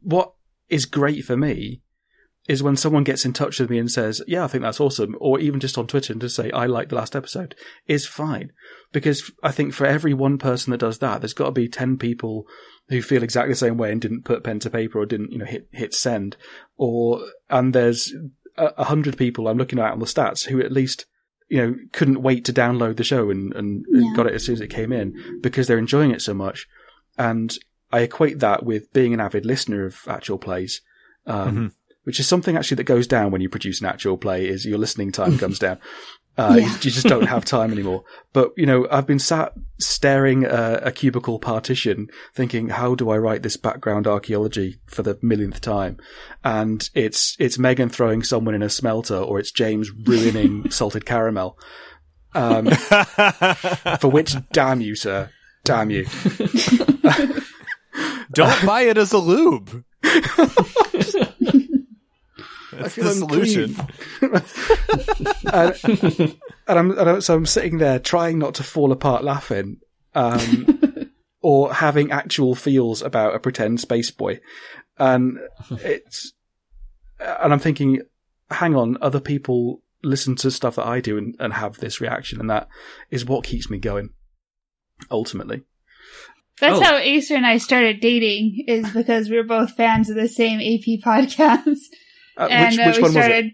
What 0.02 0.32
is 0.68 0.86
great 0.86 1.24
for 1.24 1.36
me 1.36 1.82
is 2.48 2.62
when 2.62 2.76
someone 2.76 3.04
gets 3.04 3.24
in 3.24 3.32
touch 3.32 3.58
with 3.58 3.70
me 3.70 3.78
and 3.78 3.90
says, 3.90 4.22
"Yeah, 4.26 4.44
I 4.44 4.46
think 4.46 4.62
that's 4.62 4.80
awesome," 4.80 5.16
or 5.20 5.40
even 5.40 5.60
just 5.60 5.76
on 5.76 5.86
Twitter 5.86 6.12
and 6.12 6.20
to 6.20 6.28
say, 6.28 6.50
"I 6.52 6.66
like 6.66 6.88
the 6.88 6.94
last 6.96 7.16
episode," 7.16 7.54
is 7.86 8.06
fine 8.06 8.52
because 8.92 9.30
I 9.42 9.50
think 9.50 9.74
for 9.74 9.86
every 9.86 10.14
one 10.14 10.38
person 10.38 10.70
that 10.70 10.78
does 10.78 10.98
that, 10.98 11.20
there's 11.20 11.32
got 11.32 11.46
to 11.46 11.52
be 11.52 11.68
ten 11.68 11.96
people 11.96 12.46
who 12.88 13.02
feel 13.02 13.22
exactly 13.22 13.52
the 13.52 13.56
same 13.56 13.76
way 13.76 13.90
and 13.90 14.00
didn't 14.00 14.24
put 14.24 14.44
pen 14.44 14.60
to 14.60 14.70
paper 14.70 14.98
or 15.00 15.06
didn't, 15.06 15.32
you 15.32 15.38
know, 15.38 15.44
hit 15.44 15.68
hit 15.72 15.92
send, 15.92 16.36
or 16.76 17.20
and 17.50 17.74
there's 17.74 18.14
a 18.56 18.84
hundred 18.84 19.18
people 19.18 19.48
I'm 19.48 19.58
looking 19.58 19.78
at 19.78 19.92
on 19.92 19.98
the 19.98 20.06
stats 20.06 20.46
who 20.46 20.60
at 20.60 20.72
least 20.72 21.06
you 21.48 21.58
know, 21.58 21.76
couldn't 21.92 22.22
wait 22.22 22.44
to 22.44 22.52
download 22.52 22.96
the 22.96 23.04
show 23.04 23.30
and, 23.30 23.54
and 23.54 23.84
yeah. 23.88 24.12
got 24.16 24.26
it 24.26 24.34
as 24.34 24.44
soon 24.44 24.54
as 24.54 24.60
it 24.60 24.68
came 24.68 24.92
in 24.92 25.14
because 25.40 25.66
they're 25.66 25.78
enjoying 25.78 26.10
it 26.10 26.22
so 26.22 26.34
much. 26.34 26.66
And 27.18 27.56
I 27.92 28.00
equate 28.00 28.40
that 28.40 28.64
with 28.64 28.92
being 28.92 29.14
an 29.14 29.20
avid 29.20 29.46
listener 29.46 29.86
of 29.86 30.00
actual 30.08 30.38
plays, 30.38 30.80
um, 31.26 31.48
mm-hmm. 31.48 31.66
which 32.04 32.18
is 32.18 32.26
something 32.26 32.56
actually 32.56 32.76
that 32.76 32.84
goes 32.84 33.06
down 33.06 33.30
when 33.30 33.40
you 33.40 33.48
produce 33.48 33.80
an 33.80 33.86
actual 33.86 34.16
play 34.16 34.46
is 34.46 34.66
your 34.66 34.78
listening 34.78 35.12
time 35.12 35.38
comes 35.38 35.58
down. 35.58 35.78
Uh, 36.38 36.56
yeah. 36.58 36.66
you, 36.66 36.72
you, 36.72 36.90
just 36.90 37.06
don't 37.06 37.26
have 37.26 37.44
time 37.44 37.72
anymore. 37.72 38.04
But, 38.32 38.52
you 38.56 38.66
know, 38.66 38.86
I've 38.90 39.06
been 39.06 39.18
sat 39.18 39.54
staring 39.78 40.44
at 40.44 40.86
a 40.86 40.92
cubicle 40.92 41.38
partition 41.38 42.08
thinking, 42.34 42.68
how 42.68 42.94
do 42.94 43.08
I 43.08 43.16
write 43.16 43.42
this 43.42 43.56
background 43.56 44.06
archaeology 44.06 44.78
for 44.86 45.02
the 45.02 45.18
millionth 45.22 45.62
time? 45.62 45.96
And 46.44 46.88
it's, 46.94 47.36
it's 47.38 47.58
Megan 47.58 47.88
throwing 47.88 48.22
someone 48.22 48.54
in 48.54 48.62
a 48.62 48.68
smelter 48.68 49.16
or 49.16 49.38
it's 49.38 49.50
James 49.50 49.90
ruining 49.90 50.70
salted 50.76 51.06
caramel. 51.06 51.58
Um, 52.34 52.66
for 52.66 54.10
which, 54.10 54.36
damn 54.52 54.82
you, 54.82 54.94
sir. 54.94 55.30
Damn 55.64 55.88
you. 55.88 56.04
don't 58.32 58.66
buy 58.66 58.82
it 58.82 58.98
as 58.98 59.12
a 59.12 59.18
lube. 59.18 59.84
That's 62.72 62.96
the 62.96 63.12
solution. 63.12 63.76
and, 65.52 66.36
and, 66.66 66.78
I'm, 66.78 66.98
and 66.98 67.10
I'm, 67.10 67.20
so 67.20 67.34
I'm 67.34 67.46
sitting 67.46 67.78
there 67.78 67.98
trying 67.98 68.38
not 68.38 68.54
to 68.56 68.62
fall 68.62 68.92
apart 68.92 69.24
laughing, 69.24 69.80
um, 70.14 71.10
or 71.40 71.72
having 71.72 72.10
actual 72.10 72.54
feels 72.54 73.02
about 73.02 73.34
a 73.34 73.38
pretend 73.38 73.80
space 73.80 74.10
boy, 74.10 74.40
and 74.98 75.38
it's, 75.70 76.32
and 77.20 77.52
I'm 77.52 77.60
thinking, 77.60 78.02
hang 78.50 78.74
on, 78.74 78.98
other 79.00 79.20
people 79.20 79.82
listen 80.02 80.36
to 80.36 80.50
stuff 80.50 80.76
that 80.76 80.86
I 80.86 81.00
do 81.00 81.18
and, 81.18 81.36
and 81.38 81.52
have 81.52 81.78
this 81.78 82.00
reaction, 82.00 82.40
and 82.40 82.50
that 82.50 82.68
is 83.10 83.24
what 83.24 83.44
keeps 83.44 83.70
me 83.70 83.78
going. 83.78 84.10
Ultimately. 85.10 85.62
That's 86.58 86.78
oh. 86.78 86.82
how 86.82 86.96
Asa 86.96 87.34
and 87.34 87.46
I 87.46 87.58
started 87.58 88.00
dating, 88.00 88.64
is 88.66 88.90
because 88.90 89.28
we 89.28 89.36
were 89.36 89.44
both 89.44 89.76
fans 89.76 90.08
of 90.08 90.16
the 90.16 90.28
same 90.28 90.58
AP 90.58 91.04
podcast. 91.04 91.76
Uh, 92.36 92.48
and 92.50 92.76
which, 92.76 92.86
which 92.86 92.96
uh, 92.96 92.96
we 92.96 93.02
one 93.02 93.10
started, 93.12 93.44
was 93.44 93.44
it? 93.44 93.52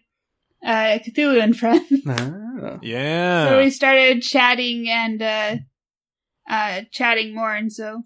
Uh, 0.65 0.99
Cthulhu 0.99 1.43
and 1.43 1.57
Friends. 1.57 2.03
Ah. 2.07 2.79
Yeah. 2.83 3.49
So 3.49 3.59
we 3.59 3.71
started 3.71 4.23
chatting 4.23 4.89
and 4.89 5.21
uh, 5.23 5.57
uh, 6.49 6.83
chatting 6.91 7.35
more, 7.35 7.55
and 7.55 7.73
so 7.73 8.05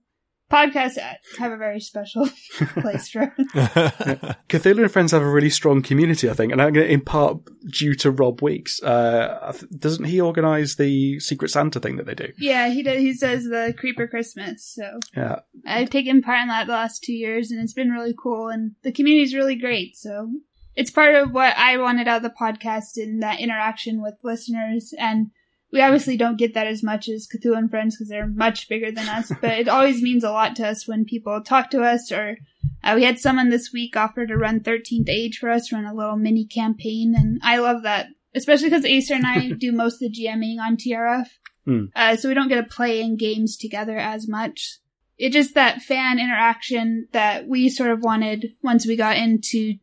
podcasts 0.51 0.99
have 1.39 1.53
a 1.53 1.57
very 1.57 1.81
special 1.81 2.29
place 2.81 3.09
for 3.09 3.22
us. 3.22 3.31
Cthulhu 4.49 4.83
and 4.83 4.91
Friends 4.91 5.12
have 5.12 5.22
a 5.22 5.31
really 5.31 5.51
strong 5.51 5.83
community, 5.83 6.31
I 6.31 6.35
think, 6.35 6.53
and 6.53 6.77
in 6.77 7.01
part 7.01 7.39
due 7.70 7.95
to 7.97 8.11
Rob 8.11 8.43
Weeks. 8.43 8.83
Uh, 8.83 9.53
doesn't 9.79 10.05
he 10.05 10.20
organise 10.20 10.77
the 10.77 11.20
Secret 11.20 11.51
Santa 11.51 11.81
thing 11.81 11.97
that 11.97 12.07
they 12.07 12.14
do? 12.14 12.33
Yeah, 12.39 12.68
he 12.68 12.83
does. 12.83 12.99
He 12.99 13.14
does 13.14 13.45
the 13.45 13.74
Creeper 13.77 14.07
Christmas. 14.07 14.72
So 14.74 15.01
yeah, 15.16 15.41
I've 15.66 15.91
taken 15.91 16.22
part 16.22 16.43
in 16.43 16.49
that 16.49 16.66
the 16.66 16.72
last 16.72 17.03
two 17.03 17.14
years, 17.14 17.51
and 17.51 17.61
it's 17.61 17.74
been 17.74 17.91
really 17.91 18.14
cool, 18.20 18.49
and 18.49 18.72
the 18.83 18.93
community 18.93 19.24
is 19.24 19.35
really 19.35 19.57
great. 19.57 19.97
So 19.97 20.31
it's 20.77 20.91
part 20.91 21.14
of 21.14 21.33
what 21.33 21.57
I 21.57 21.79
wanted 21.79 22.07
out 22.07 22.18
of 22.18 22.22
the 22.22 22.37
podcast 22.39 22.97
and 22.97 23.22
that 23.22 23.41
interaction 23.41 24.03
with 24.03 24.14
listeners. 24.22 24.93
And 24.99 25.31
we 25.72 25.81
obviously 25.81 26.16
don't 26.16 26.39
get 26.39 26.55
that 26.55 26.66
as 26.66 26.83
much 26.83 27.09
as 27.09 27.27
Cthulhu 27.27 27.57
and 27.57 27.70
Friends 27.70 27.97
because 27.97 28.09
they're 28.09 28.29
much 28.29 28.68
bigger 28.68 28.93
than 28.93 29.09
us, 29.09 29.33
but 29.41 29.59
it 29.59 29.68
always 29.68 30.03
means 30.03 30.22
a 30.22 30.31
lot 30.31 30.55
to 30.57 30.68
us 30.68 30.87
when 30.87 31.07
people 31.07 31.41
talk 31.41 31.70
to 31.70 31.83
us 31.83 32.12
or 32.12 32.37
uh, 32.85 32.93
we 32.95 33.05
had 33.05 33.18
someone 33.18 33.49
this 33.49 33.72
week 33.72 33.97
offer 33.97 34.27
to 34.27 34.37
run 34.37 34.61
13th 34.61 35.09
Age 35.09 35.39
for 35.39 35.51
us, 35.51 35.72
run 35.72 35.87
a 35.87 35.95
little 35.95 36.16
mini 36.16 36.45
campaign. 36.45 37.14
And 37.16 37.41
I 37.43 37.57
love 37.59 37.83
that, 37.83 38.09
especially 38.35 38.68
because 38.68 38.85
Asa 38.85 39.14
and 39.14 39.27
I 39.27 39.51
do 39.51 39.72
most 39.72 39.95
of 40.03 40.12
the 40.12 40.24
GMing 40.24 40.61
on 40.61 40.77
TRF. 40.77 41.27
Mm. 41.66 41.89
Uh, 41.97 42.16
so 42.16 42.29
we 42.29 42.35
don't 42.35 42.49
get 42.49 42.57
to 42.57 42.74
play 42.74 43.01
in 43.01 43.16
games 43.16 43.57
together 43.57 43.97
as 43.97 44.29
much. 44.29 44.79
It 45.18 45.33
just 45.33 45.55
that 45.55 45.81
fan 45.81 46.18
interaction 46.18 47.09
that 47.12 47.49
we 47.49 47.70
sort 47.70 47.91
of 47.91 48.03
wanted 48.03 48.53
once 48.62 48.87
we 48.87 48.97
got 48.97 49.16
into 49.16 49.74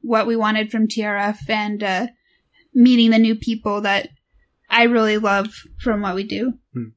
what 0.00 0.26
we 0.26 0.36
wanted 0.36 0.70
from 0.70 0.88
TRF 0.88 1.48
and 1.48 1.82
uh, 1.82 2.06
meeting 2.74 3.10
the 3.10 3.18
new 3.18 3.34
people 3.34 3.80
that 3.82 4.08
I 4.70 4.84
really 4.84 5.18
love 5.18 5.48
from 5.78 6.02
what 6.02 6.14
we 6.14 6.24
do. 6.24 6.54
Hmm. 6.72 6.88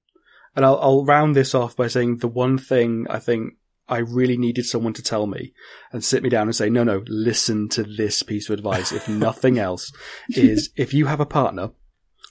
and 0.56 0.66
I'll, 0.66 0.78
I'll 0.82 1.06
round 1.06 1.36
this 1.36 1.56
off 1.56 1.76
by 1.76 1.88
saying 1.88 2.18
the 2.18 2.28
one 2.28 2.58
thing 2.58 3.06
I 3.10 3.20
think 3.20 3.54
I 3.88 3.98
really 4.00 4.38
needed 4.38 4.66
someone 4.66 4.94
to 4.94 5.02
tell 5.04 5.28
me 5.28 5.54
and 5.92 6.04
sit 6.04 6.24
me 6.24 6.30
down 6.30 6.48
and 6.48 6.56
say, 6.56 6.70
no, 6.70 6.84
no, 6.84 7.04
listen 7.08 7.68
to 7.70 7.84
this 7.84 8.24
piece 8.24 8.50
of 8.50 8.54
advice. 8.54 8.92
If 8.92 9.08
nothing 9.28 9.58
else 9.60 9.92
is 10.30 10.70
if 10.78 10.94
you 10.94 11.08
have 11.08 11.20
a 11.20 11.26
partner 11.26 11.72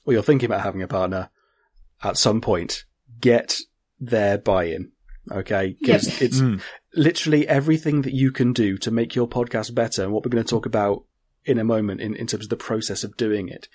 or 0.07 0.13
you're 0.15 0.23
thinking 0.23 0.47
about 0.47 0.63
having 0.63 0.83
a 0.83 0.89
partner 0.89 1.31
at 2.03 2.17
some 2.17 2.41
point, 2.41 2.85
get 3.21 3.59
their 3.99 4.39
buy-in. 4.39 4.93
Okay. 5.31 5.77
Cause 5.85 6.07
Yep. 6.07 6.23
it's 6.23 6.41
Mm. 6.41 6.61
Literally 6.95 7.47
everything 7.47 8.03
that 8.03 8.15
you 8.15 8.33
can 8.33 8.53
do 8.53 8.77
to 8.79 8.91
make 8.91 9.15
your 9.15 9.29
podcast 9.29 9.75
better 9.75 10.03
and 10.03 10.13
what 10.13 10.25
we're 10.25 10.31
going 10.31 10.45
to 10.45 10.51
talk 10.51 10.67
about 10.67 11.05
in 11.45 11.59
a 11.59 11.65
moment 11.65 12.01
in, 12.01 12.15
in 12.15 12.27
terms 12.27 12.45
of 12.45 12.51
the 12.51 12.57
process 12.57 13.05
of 13.05 13.17
doing 13.17 13.49
it. 13.49 13.69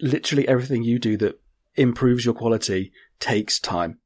Literally 0.00 0.48
everything 0.48 0.82
you 0.82 0.98
do 0.98 1.16
that 1.18 1.40
improves 1.74 2.24
your 2.24 2.34
quality 2.34 2.92
takes 3.18 3.58
time. 3.58 3.98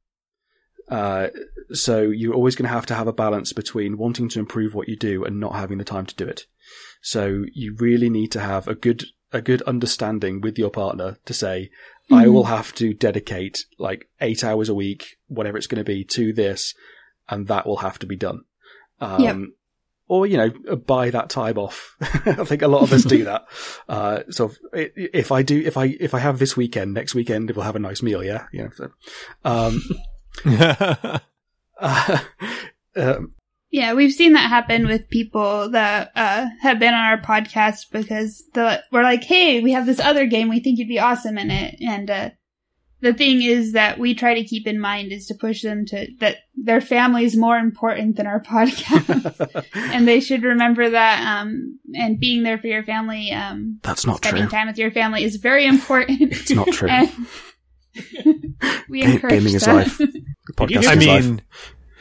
Uh, 0.87 1.27
so 1.71 2.01
you're 2.01 2.33
always 2.33 2.55
going 2.55 2.67
to 2.67 2.73
have 2.73 2.85
to 2.85 2.95
have 2.95 3.07
a 3.07 3.13
balance 3.13 3.53
between 3.53 3.97
wanting 3.97 4.29
to 4.29 4.39
improve 4.39 4.75
what 4.75 4.87
you 4.87 4.95
do 4.95 5.23
and 5.23 5.39
not 5.39 5.55
having 5.55 5.79
the 5.79 5.83
time 5.83 6.05
to 6.05 6.15
do 6.15 6.27
it. 6.27 6.45
So 7.01 7.45
you 7.53 7.75
really 7.79 8.09
need 8.09 8.31
to 8.33 8.39
have 8.39 8.67
a 8.67 8.75
good, 8.75 9.05
a 9.31 9.41
good 9.41 9.61
understanding 9.63 10.41
with 10.41 10.59
your 10.59 10.69
partner 10.69 11.17
to 11.25 11.33
say, 11.33 11.71
I 12.11 12.27
will 12.27 12.43
have 12.43 12.73
to 12.75 12.93
dedicate 12.93 13.65
like 13.79 14.09
eight 14.21 14.43
hours 14.43 14.69
a 14.69 14.75
week, 14.75 15.17
whatever 15.27 15.57
it's 15.57 15.65
going 15.65 15.83
to 15.83 15.91
be 15.91 16.03
to 16.03 16.33
this, 16.33 16.75
and 17.29 17.47
that 17.47 17.65
will 17.65 17.77
have 17.77 17.99
to 17.99 18.05
be 18.05 18.15
done. 18.15 18.41
Um, 19.01 19.21
Yep. 19.21 19.35
or, 20.07 20.27
you 20.27 20.37
know, 20.37 20.75
buy 20.75 21.09
that 21.09 21.29
time 21.29 21.57
off. 21.57 21.95
I 22.01 22.43
think 22.45 22.61
a 22.61 22.67
lot 22.67 22.83
of 22.83 22.93
us 22.93 23.03
do 23.03 23.23
that. 23.25 23.45
Uh, 23.89 24.23
so 24.29 24.51
if, 24.73 24.91
if 24.95 25.31
I 25.31 25.41
do, 25.43 25.61
if 25.61 25.77
I, 25.77 25.95
if 25.99 26.13
I 26.13 26.19
have 26.19 26.39
this 26.39 26.57
weekend, 26.57 26.93
next 26.93 27.13
weekend, 27.15 27.51
we'll 27.51 27.65
have 27.65 27.75
a 27.75 27.79
nice 27.79 28.01
meal. 28.01 28.23
Yeah. 28.23 28.45
You 28.51 28.63
know, 28.63 28.69
so, 28.75 28.89
um, 29.43 29.81
uh, 31.79 32.19
um, 32.95 33.33
Yeah, 33.69 33.93
we've 33.93 34.11
seen 34.11 34.33
that 34.33 34.49
happen 34.49 34.87
with 34.87 35.09
people 35.09 35.69
that 35.71 36.11
uh, 36.15 36.47
have 36.61 36.79
been 36.79 36.93
on 36.93 37.03
our 37.05 37.21
podcast 37.21 37.91
because 37.91 38.43
the 38.53 38.81
we're 38.91 39.03
like, 39.03 39.23
hey, 39.23 39.61
we 39.61 39.73
have 39.73 39.85
this 39.85 39.99
other 39.99 40.25
game, 40.25 40.49
we 40.49 40.59
think 40.61 40.79
you'd 40.79 40.87
be 40.87 40.99
awesome 40.99 41.37
in 41.37 41.51
it, 41.51 41.75
and 41.81 42.09
uh, 42.09 42.29
the 43.01 43.13
thing 43.13 43.41
is 43.41 43.73
that 43.73 43.99
we 43.99 44.15
try 44.15 44.33
to 44.33 44.43
keep 44.43 44.65
in 44.67 44.79
mind 44.79 45.11
is 45.11 45.27
to 45.27 45.35
push 45.35 45.61
them 45.61 45.85
to 45.87 46.07
that 46.19 46.37
their 46.55 46.81
family 46.81 47.25
is 47.25 47.35
more 47.35 47.57
important 47.57 48.15
than 48.15 48.27
our 48.27 48.39
podcast, 48.43 49.65
and 49.73 50.07
they 50.07 50.19
should 50.19 50.43
remember 50.43 50.89
that. 50.89 51.21
Um, 51.21 51.79
and 51.93 52.19
being 52.19 52.43
there 52.43 52.57
for 52.57 52.67
your 52.67 52.83
family, 52.83 53.31
um, 53.31 53.79
that's 53.83 54.05
not 54.05 54.17
spending 54.17 54.43
true. 54.43 54.51
time 54.51 54.67
with 54.67 54.77
your 54.77 54.91
family 54.91 55.23
is 55.23 55.35
very 55.37 55.65
important. 55.65 56.21
It's 56.21 56.51
not 56.51 56.67
true. 56.67 56.89
We 58.89 59.01
Ga- 59.01 59.13
encourage 59.13 59.33
gaming 59.33 59.55
is 59.55 59.65
life. 59.65 59.97
The 59.97 60.53
podcast 60.53 60.87
I 60.87 60.95
mean, 60.95 61.37
life. 61.37 61.45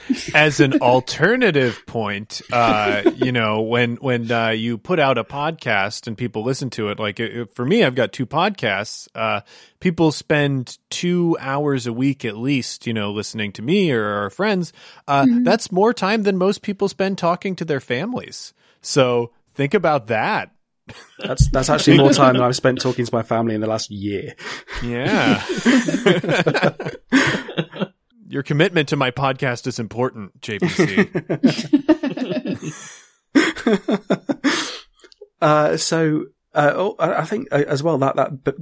Mean, 0.09 0.19
as 0.35 0.61
an 0.61 0.81
alternative 0.81 1.83
point, 1.87 2.43
uh, 2.53 3.03
you 3.17 3.33
know, 3.33 3.63
when 3.63 3.97
when 3.97 4.31
uh, 4.31 4.51
you 4.51 4.79
put 4.79 4.99
out 4.99 5.19
a 5.19 5.25
podcast 5.25 6.07
and 6.07 6.17
people 6.17 6.43
listen 6.43 6.71
to 6.71 6.89
it, 6.89 6.99
like 6.99 7.21
uh, 7.21 7.47
for 7.55 7.65
me, 7.65 7.85
I've 7.85 7.95
got 7.95 8.13
two 8.13 8.27
podcasts. 8.27 9.09
Uh, 9.15 9.41
people 9.81 10.13
spend 10.13 10.79
two 10.91 11.37
hours 11.41 11.87
a 11.87 11.93
week 11.93 12.25
at 12.25 12.37
least, 12.37 12.87
you 12.87 12.93
know, 12.93 13.13
listening 13.13 13.53
to 13.53 13.63
me 13.63 13.91
or 13.93 14.05
our 14.05 14.31
friends. 14.31 14.73
Uh, 15.07 15.27
That's 15.43 15.71
more 15.73 15.93
time 15.93 16.23
than 16.23 16.37
most 16.37 16.63
people 16.63 16.89
spend 16.89 17.19
talking 17.19 17.57
to 17.57 17.65
their 17.65 17.81
families. 17.81 18.55
So 18.81 19.33
think 19.55 19.75
about 19.75 20.09
that. 20.09 20.51
That's 21.19 21.49
that's 21.49 21.71
actually 21.71 21.99
more 21.99 22.13
time 22.13 22.35
than 22.35 22.43
I've 22.47 22.57
spent 22.57 22.81
talking 22.81 23.07
to 23.07 23.15
my 23.15 23.23
family 23.23 23.55
in 23.55 23.61
the 23.61 23.67
last 23.67 23.91
year. 23.91 24.35
Yeah. 24.83 25.43
Your 28.35 28.43
commitment 28.43 28.89
to 28.89 28.97
my 28.97 29.13
podcast 29.13 29.69
is 29.69 29.79
important, 29.79 30.41
JPC. 30.41 31.07
uh, 35.41 35.77
so, 35.77 36.25
uh, 36.53 36.73
oh, 36.75 36.97
I 36.99 37.15
I 37.15 37.25
think 37.27 37.47
uh, 37.53 37.63
as 37.69 37.85
well 37.85 37.97
that 37.99 38.17
that 38.17 38.57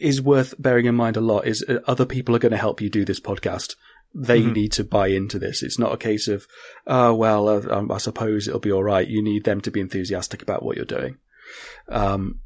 is 0.00 0.22
worth 0.22 0.54
bearing 0.58 0.86
in 0.86 0.94
mind 0.94 1.18
a 1.18 1.20
lot. 1.20 1.46
Is 1.46 1.62
uh, 1.68 1.80
other 1.86 2.06
people 2.06 2.34
are 2.34 2.38
going 2.38 2.52
to 2.52 2.56
help 2.56 2.80
you 2.80 2.88
do 2.88 3.04
this 3.04 3.20
podcast. 3.20 3.74
They 4.14 4.40
Mhm. 4.40 4.54
need 4.54 4.72
to 4.72 4.84
buy 4.84 5.08
into 5.08 5.38
this. 5.38 5.62
It's 5.62 5.78
not 5.78 5.92
a 5.92 5.98
case 5.98 6.26
of, 6.26 6.46
oh 6.86 7.12
well, 7.12 7.50
uh, 7.50 7.60
um, 7.68 7.92
I 7.92 7.98
suppose 7.98 8.48
it'll 8.48 8.58
be 8.58 8.72
all 8.72 8.84
right. 8.84 9.06
You 9.06 9.22
need 9.22 9.44
them 9.44 9.60
to 9.60 9.70
be 9.70 9.80
enthusiastic 9.80 10.40
about 10.40 10.62
what 10.62 10.76
you're 10.76 10.86
doing. 10.86 11.18
Um, 11.90 12.40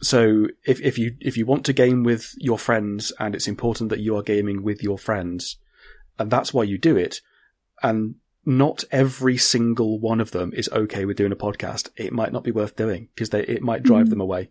so 0.00 0.46
if 0.64 0.80
if 0.82 0.98
you 0.98 1.16
if 1.20 1.36
you 1.36 1.46
want 1.46 1.64
to 1.64 1.72
game 1.72 2.04
with 2.04 2.32
your 2.38 2.60
friends, 2.60 3.12
and 3.18 3.34
it's 3.34 3.48
important 3.48 3.90
that 3.90 3.98
you 3.98 4.16
are 4.16 4.22
gaming 4.22 4.62
with 4.62 4.80
your 4.80 4.98
friends, 4.98 5.56
and 6.18 6.30
that's 6.30 6.52
why 6.54 6.62
you 6.64 6.78
do 6.78 6.96
it, 6.96 7.20
and 7.82 8.16
not 8.46 8.84
every 8.92 9.38
single 9.38 9.98
one 9.98 10.20
of 10.20 10.32
them 10.32 10.52
is 10.54 10.68
okay 10.70 11.04
with 11.06 11.16
doing 11.16 11.32
a 11.32 11.36
podcast. 11.36 11.88
It 11.96 12.12
might 12.12 12.32
not 12.32 12.44
be 12.44 12.50
worth 12.50 12.76
doing 12.76 13.08
because 13.14 13.32
it 13.32 13.62
might 13.62 13.82
drive 13.82 14.06
Mhm. 14.06 14.10
them 14.10 14.20
away. 14.20 14.50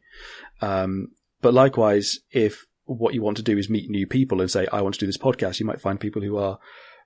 Um, 0.61 1.09
but 1.41 1.53
likewise, 1.53 2.19
if 2.31 2.65
what 2.85 3.13
you 3.13 3.21
want 3.21 3.37
to 3.37 3.43
do 3.43 3.57
is 3.57 3.69
meet 3.69 3.89
new 3.89 4.07
people 4.07 4.41
and 4.41 4.49
say, 4.49 4.67
I 4.73 4.81
want 4.81 4.95
to 4.95 4.99
do 4.99 5.05
this 5.05 5.17
podcast, 5.17 5.59
you 5.59 5.65
might 5.65 5.79
find 5.79 5.99
people 5.99 6.21
who 6.23 6.37
are 6.37 6.57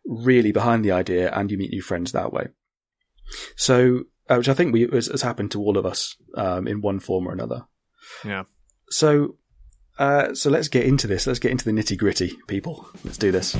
really 0.05 0.53
behind 0.53 0.85
the 0.85 0.91
idea 0.91 1.29
and 1.33 1.51
you 1.51 1.57
meet 1.57 1.71
new 1.71 1.81
friends 1.81 2.13
that 2.13 2.31
way. 2.31 2.47
So, 3.57 4.03
uh, 4.29 4.35
which 4.37 4.47
I 4.49 4.53
think 4.53 4.71
we, 4.73 4.87
has, 4.93 5.07
has 5.07 5.21
happened 5.21 5.51
to 5.51 5.59
all 5.59 5.77
of 5.77 5.85
us, 5.85 6.15
um, 6.35 6.67
in 6.67 6.79
one 6.81 6.99
form 6.99 7.27
or 7.27 7.33
another. 7.33 7.65
Yeah. 8.23 8.43
So, 8.89 9.35
uh, 9.99 10.33
so 10.33 10.49
let's 10.49 10.69
get 10.69 10.85
into 10.85 11.07
this. 11.07 11.27
Let's 11.27 11.39
get 11.39 11.51
into 11.51 11.65
the 11.65 11.71
nitty 11.71 11.97
gritty, 11.97 12.37
people. 12.47 12.87
Let's 13.03 13.17
do 13.17 13.31
this. 13.31 13.57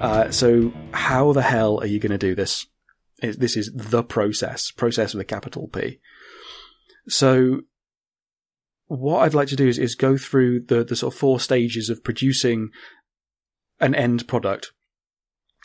Uh, 0.00 0.30
so 0.30 0.72
how 0.92 1.32
the 1.32 1.42
hell 1.42 1.78
are 1.80 1.86
you 1.86 1.98
going 1.98 2.12
to 2.12 2.18
do 2.18 2.34
this? 2.34 2.66
This 3.20 3.56
is 3.56 3.72
the 3.74 4.02
process, 4.02 4.70
process 4.70 5.14
with 5.14 5.22
a 5.22 5.24
capital 5.24 5.68
P. 5.68 6.00
So 7.08 7.62
what 8.86 9.20
I'd 9.20 9.34
like 9.34 9.48
to 9.48 9.56
do 9.56 9.66
is, 9.66 9.78
is 9.78 9.94
go 9.94 10.16
through 10.16 10.60
the, 10.66 10.84
the 10.84 10.96
sort 10.96 11.14
of 11.14 11.18
four 11.18 11.40
stages 11.40 11.88
of 11.88 12.04
producing 12.04 12.70
an 13.80 13.94
end 13.94 14.28
product 14.28 14.72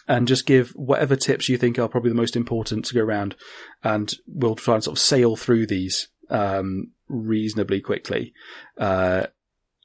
and 0.07 0.27
just 0.27 0.45
give 0.45 0.69
whatever 0.71 1.15
tips 1.15 1.47
you 1.47 1.57
think 1.57 1.77
are 1.77 1.88
probably 1.88 2.09
the 2.09 2.15
most 2.15 2.36
important 2.36 2.86
to 2.86 2.93
go 2.93 3.01
around 3.01 3.36
and 3.84 4.13
we'll 4.27 4.55
try 4.55 4.75
and 4.75 4.84
sort 4.84 4.97
of 4.97 5.01
sail 5.01 5.36
through 5.36 5.67
these, 5.67 6.07
um, 6.29 6.91
reasonably 7.07 7.82
quickly. 7.82 8.34
Uh, 8.77 9.27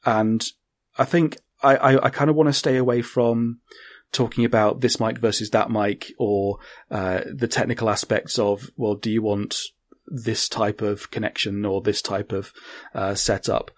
and 0.05 0.45
I 0.97 1.05
think 1.05 1.37
I, 1.61 1.75
I, 1.75 2.05
I 2.05 2.09
kind 2.09 2.29
of 2.29 2.35
want 2.35 2.47
to 2.47 2.53
stay 2.53 2.77
away 2.77 3.01
from 3.01 3.59
talking 4.11 4.45
about 4.45 4.81
this 4.81 4.99
mic 4.99 5.17
versus 5.17 5.49
that 5.51 5.69
mic 5.69 6.13
or 6.17 6.59
uh, 6.89 7.21
the 7.31 7.47
technical 7.47 7.89
aspects 7.89 8.39
of 8.39 8.69
well 8.77 8.95
do 8.95 9.11
you 9.11 9.21
want 9.21 9.57
this 10.07 10.47
type 10.47 10.81
of 10.81 11.11
connection 11.11 11.65
or 11.65 11.81
this 11.81 12.01
type 12.01 12.31
of 12.31 12.53
uh, 12.93 13.13
setup? 13.15 13.71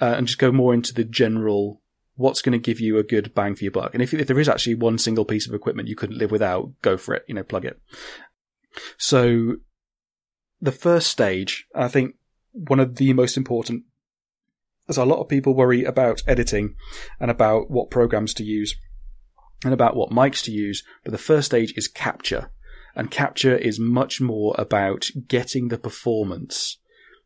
Uh, 0.00 0.14
and 0.16 0.26
just 0.26 0.38
go 0.38 0.52
more 0.52 0.74
into 0.74 0.92
the 0.92 1.04
general 1.04 1.80
what's 2.16 2.42
going 2.42 2.52
to 2.52 2.58
give 2.58 2.80
you 2.80 2.98
a 2.98 3.02
good 3.02 3.34
bang 3.34 3.54
for 3.54 3.64
your 3.64 3.70
buck? 3.70 3.92
And 3.92 4.02
if, 4.02 4.14
if 4.14 4.26
there 4.26 4.38
is 4.38 4.48
actually 4.48 4.74
one 4.74 4.96
single 4.96 5.26
piece 5.26 5.46
of 5.46 5.54
equipment 5.54 5.88
you 5.88 5.96
couldn't 5.96 6.18
live 6.18 6.30
without 6.30 6.70
go 6.82 6.96
for 6.96 7.14
it 7.14 7.24
you 7.28 7.34
know 7.34 7.42
plug 7.42 7.64
it. 7.64 7.80
So 8.98 9.56
the 10.60 10.72
first 10.72 11.08
stage 11.08 11.66
i 11.74 11.88
think 11.88 12.14
one 12.52 12.80
of 12.80 12.96
the 12.96 13.12
most 13.12 13.36
important 13.36 13.84
as 14.88 14.96
a 14.96 15.04
lot 15.04 15.20
of 15.20 15.28
people 15.28 15.54
worry 15.54 15.84
about 15.84 16.22
editing 16.26 16.74
and 17.20 17.30
about 17.30 17.70
what 17.70 17.90
programs 17.90 18.32
to 18.34 18.44
use 18.44 18.76
and 19.64 19.72
about 19.72 19.96
what 19.96 20.10
mics 20.10 20.42
to 20.44 20.52
use. 20.52 20.82
But 21.04 21.12
the 21.12 21.18
first 21.18 21.46
stage 21.46 21.72
is 21.76 21.88
capture. 21.88 22.50
And 22.94 23.10
capture 23.10 23.56
is 23.56 23.78
much 23.78 24.20
more 24.20 24.54
about 24.58 25.10
getting 25.28 25.68
the 25.68 25.78
performance 25.78 26.78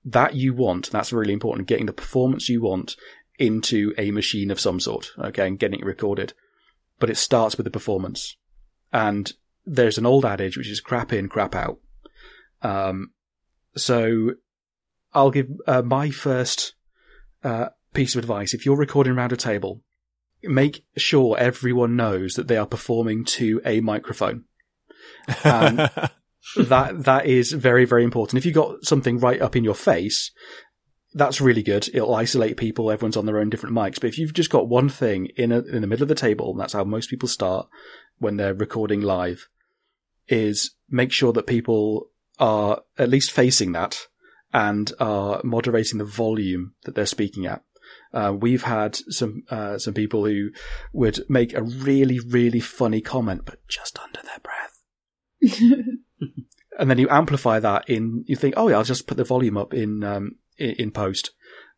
that 0.04 0.34
you 0.34 0.52
want. 0.52 0.90
That's 0.90 1.12
really 1.12 1.32
important. 1.32 1.68
Getting 1.68 1.86
the 1.86 1.92
performance 1.92 2.48
you 2.48 2.62
want 2.62 2.96
into 3.38 3.94
a 3.96 4.10
machine 4.10 4.50
of 4.50 4.60
some 4.60 4.80
sort. 4.80 5.12
Okay. 5.18 5.46
And 5.46 5.58
getting 5.58 5.80
it 5.80 5.86
recorded. 5.86 6.32
But 6.98 7.10
it 7.10 7.16
starts 7.16 7.56
with 7.56 7.64
the 7.64 7.70
performance. 7.70 8.36
And 8.92 9.32
there's 9.64 9.98
an 9.98 10.06
old 10.06 10.24
adage, 10.24 10.56
which 10.56 10.68
is 10.68 10.80
crap 10.80 11.12
in, 11.12 11.28
crap 11.28 11.54
out. 11.54 11.78
Um, 12.62 13.12
so 13.76 14.32
I'll 15.14 15.30
give 15.30 15.48
uh, 15.66 15.82
my 15.82 16.10
first 16.10 16.74
uh, 17.44 17.68
piece 17.94 18.14
of 18.14 18.18
advice. 18.18 18.54
If 18.54 18.66
you're 18.66 18.76
recording 18.76 19.12
around 19.12 19.32
a 19.32 19.36
table, 19.36 19.82
make 20.42 20.84
sure 20.96 21.38
everyone 21.38 21.96
knows 21.96 22.34
that 22.34 22.48
they 22.48 22.56
are 22.56 22.66
performing 22.66 23.24
to 23.24 23.60
a 23.64 23.80
microphone. 23.80 24.44
That 26.56 27.04
that 27.04 27.26
is 27.26 27.52
very 27.52 27.84
very 27.84 28.02
important. 28.02 28.38
If 28.38 28.46
you 28.46 28.52
got 28.52 28.84
something 28.84 29.20
right 29.20 29.40
up 29.40 29.54
in 29.54 29.62
your 29.62 29.74
face, 29.74 30.32
that's 31.12 31.40
really 31.40 31.62
good. 31.62 31.88
It'll 31.92 32.14
isolate 32.14 32.56
people. 32.56 32.90
Everyone's 32.90 33.16
on 33.16 33.26
their 33.26 33.38
own 33.38 33.50
different 33.50 33.76
mics. 33.76 34.00
But 34.00 34.08
if 34.08 34.18
you've 34.18 34.32
just 34.32 34.50
got 34.50 34.68
one 34.68 34.88
thing 34.88 35.26
in 35.36 35.52
a, 35.52 35.60
in 35.60 35.80
the 35.80 35.86
middle 35.86 36.04
of 36.04 36.08
the 36.08 36.14
table, 36.14 36.50
and 36.50 36.60
that's 36.60 36.72
how 36.72 36.84
most 36.84 37.10
people 37.10 37.28
start 37.28 37.68
when 38.18 38.36
they're 38.36 38.54
recording 38.54 39.00
live, 39.00 39.48
is 40.28 40.72
make 40.88 41.12
sure 41.12 41.32
that 41.32 41.46
people 41.46 42.10
are 42.38 42.82
at 42.98 43.08
least 43.08 43.32
facing 43.32 43.72
that 43.72 44.06
and 44.52 44.92
are 44.98 45.40
moderating 45.44 45.98
the 45.98 46.04
volume 46.04 46.74
that 46.84 46.94
they're 46.94 47.06
speaking 47.06 47.46
at. 47.46 47.62
Uh, 48.12 48.34
we've 48.38 48.64
had 48.64 48.96
some 48.96 49.44
uh, 49.50 49.78
some 49.78 49.94
people 49.94 50.24
who 50.24 50.50
would 50.92 51.20
make 51.28 51.54
a 51.54 51.62
really 51.62 52.18
really 52.20 52.60
funny 52.60 53.00
comment, 53.00 53.42
but 53.44 53.66
just 53.68 53.98
under 53.98 54.20
their 54.22 54.40
breath, 54.42 55.58
and 56.78 56.90
then 56.90 56.98
you 56.98 57.08
amplify 57.08 57.60
that 57.60 57.88
in. 57.88 58.24
You 58.26 58.36
think, 58.36 58.54
oh 58.56 58.68
yeah, 58.68 58.76
I'll 58.76 58.84
just 58.84 59.06
put 59.06 59.16
the 59.16 59.24
volume 59.24 59.56
up 59.56 59.72
in 59.72 60.02
um, 60.02 60.36
in, 60.58 60.70
in 60.70 60.90
post, 60.90 61.30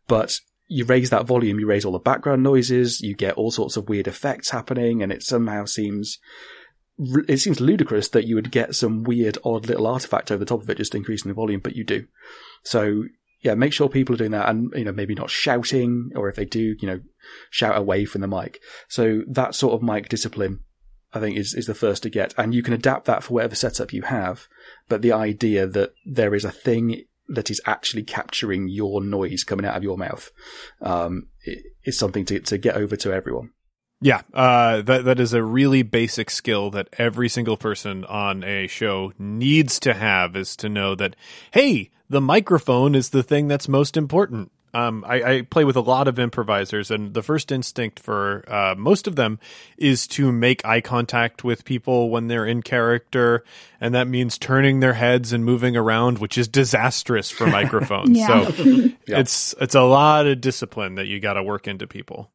but 0.09 0.39
you 0.69 0.87
raise 0.87 1.11
that 1.11 1.27
volume, 1.27 1.61
you 1.61 1.67
raise 1.67 1.85
all 1.85 1.93
the 1.93 1.99
background 1.99 2.43
noises, 2.43 3.03
you 3.03 3.15
get 3.15 3.35
all 3.35 3.51
sorts 3.51 3.77
of 3.77 3.89
weird 3.89 4.09
effects 4.09 4.51
happening, 4.51 5.03
and 5.03 5.13
it 5.13 5.23
somehow 5.23 5.67
seems 5.67 6.19
it 7.29 7.39
seems 7.39 7.61
ludicrous 7.61 8.09
that 8.09 8.27
you 8.27 8.35
would 8.35 8.51
get 8.51 8.75
some 8.75 9.03
weird, 9.03 9.39
odd 9.45 9.67
little 9.67 9.87
artifact 9.87 10.31
over 10.31 10.39
the 10.39 10.49
top 10.49 10.63
of 10.63 10.71
it, 10.71 10.77
just 10.77 10.95
increasing 10.95 11.29
the 11.29 11.35
volume, 11.35 11.61
but 11.61 11.77
you 11.77 11.85
do. 11.85 12.07
So 12.65 13.05
yeah, 13.43 13.55
make 13.55 13.73
sure 13.73 13.89
people 13.89 14.15
are 14.15 14.19
doing 14.19 14.31
that, 14.31 14.49
and 14.49 14.73
you 14.75 14.85
know 14.85 14.93
maybe 14.93 15.15
not 15.15 15.31
shouting, 15.31 16.11
or 16.15 16.29
if 16.29 16.37
they 16.37 16.45
do, 16.45 16.77
you 16.79 16.89
know, 16.89 17.01
shout 17.51 17.77
away 17.77 18.05
from 18.05 18.21
the 18.21 18.29
mic. 18.29 18.61
So 18.89 19.23
that 19.29 19.55
sort 19.55 19.75
of 19.75 19.83
mic 19.83 20.09
discipline, 20.09 20.61
I 21.13 21.21
think, 21.21 21.37
is 21.37 21.53
is 21.53 21.67
the 21.67 21.75
first 21.75 22.05
to 22.05 22.11
get, 22.11 22.35
and 22.39 22.55
you 22.55 22.63
can 22.63 22.73
adapt 22.73 23.07
that 23.07 23.25
for 23.25 23.35
whatever 23.35 23.57
setup 23.57 23.93
you 23.93 24.03
have. 24.03 24.47
But 24.89 25.03
the 25.03 25.13
idea 25.13 25.67
that 25.67 25.93
there 26.07 26.35
is 26.35 26.45
a 26.45 26.53
thing 26.53 27.03
that 27.29 27.51
is 27.51 27.61
actually 27.67 28.05
capturing 28.05 28.69
your 28.69 29.03
noise 29.03 29.43
coming 29.43 29.67
out 29.67 29.77
of 29.77 29.83
your 29.83 29.99
mouth 29.99 30.31
um, 30.81 31.29
is 31.85 31.99
something 31.99 32.25
to 32.27 32.39
to 32.41 32.59
get 32.59 32.77
over 32.77 32.95
to 32.97 33.13
everyone. 33.13 33.51
Yeah, 34.03 34.23
uh, 34.35 34.83
that 34.83 35.05
that 35.05 35.21
is 35.21 35.33
a 35.33 35.43
really 35.45 35.83
basic 35.83 36.29
skill 36.29 36.71
that 36.73 36.89
every 36.99 37.29
single 37.29 37.57
person 37.57 38.05
on 38.05 38.43
a 38.43 38.67
show 38.67 39.13
needs 39.17 39.79
to 39.81 39.95
have 39.95 40.35
is 40.35 40.57
to 40.57 40.69
know 40.69 40.97
that 40.97 41.15
hey, 41.53 41.91
the 42.11 42.21
microphone 42.21 42.97
is 42.97 43.11
the 43.11 43.23
thing 43.23 43.47
that's 43.47 43.69
most 43.69 43.97
important. 43.97 44.51
Um, 44.75 45.05
I, 45.07 45.23
I, 45.23 45.43
play 45.43 45.65
with 45.65 45.77
a 45.77 45.83
lot 45.83 46.09
of 46.09 46.19
improvisers, 46.19 46.91
and 46.91 47.13
the 47.13 47.23
first 47.23 47.53
instinct 47.53 48.01
for 48.01 48.43
uh, 48.49 48.75
most 48.75 49.07
of 49.07 49.17
them 49.17 49.39
is 49.77 50.07
to 50.09 50.33
make 50.33 50.65
eye 50.65 50.81
contact 50.81 51.45
with 51.45 51.67
people 51.67 52.09
when 52.09 52.29
they're 52.29 52.47
in 52.47 52.63
character, 52.63 53.45
and 53.83 53.95
that 53.95 54.09
means 54.09 54.39
turning 54.39 54.81
their 54.81 54.95
heads 54.95 55.35
and 55.35 55.45
moving 55.45 55.77
around, 55.77 56.19
which 56.19 56.39
is 56.39 56.49
disastrous 56.49 57.31
for 57.31 57.47
microphones. 57.47 58.19
Yeah. 58.19 58.51
So 59.07 59.19
it's 59.19 59.55
it's 59.61 59.75
a 59.75 59.83
lot 59.83 60.27
of 60.27 60.41
discipline 60.41 60.95
that 60.95 61.07
you 61.07 61.21
got 61.21 61.35
to 61.35 61.43
work 61.43 61.69
into 61.69 61.87
people. 61.87 62.32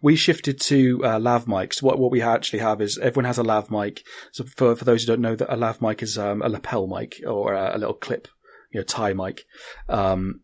We 0.00 0.16
shifted 0.16 0.60
to 0.62 1.04
uh, 1.04 1.18
lav 1.18 1.46
mics. 1.46 1.82
What 1.82 1.98
what 1.98 2.10
we 2.10 2.22
actually 2.22 2.60
have 2.60 2.80
is 2.80 2.98
everyone 2.98 3.26
has 3.26 3.38
a 3.38 3.42
lav 3.42 3.70
mic. 3.70 4.04
So 4.32 4.44
for 4.44 4.76
for 4.76 4.84
those 4.84 5.02
who 5.02 5.08
don't 5.08 5.20
know, 5.20 5.36
that 5.36 5.52
a 5.52 5.56
lav 5.56 5.82
mic 5.82 6.02
is 6.02 6.16
um, 6.18 6.42
a 6.42 6.48
lapel 6.48 6.86
mic 6.86 7.20
or 7.26 7.54
a, 7.54 7.76
a 7.76 7.78
little 7.78 7.94
clip, 7.94 8.28
you 8.70 8.80
know, 8.80 8.84
tie 8.84 9.12
mic. 9.12 9.44
Um, 9.88 10.40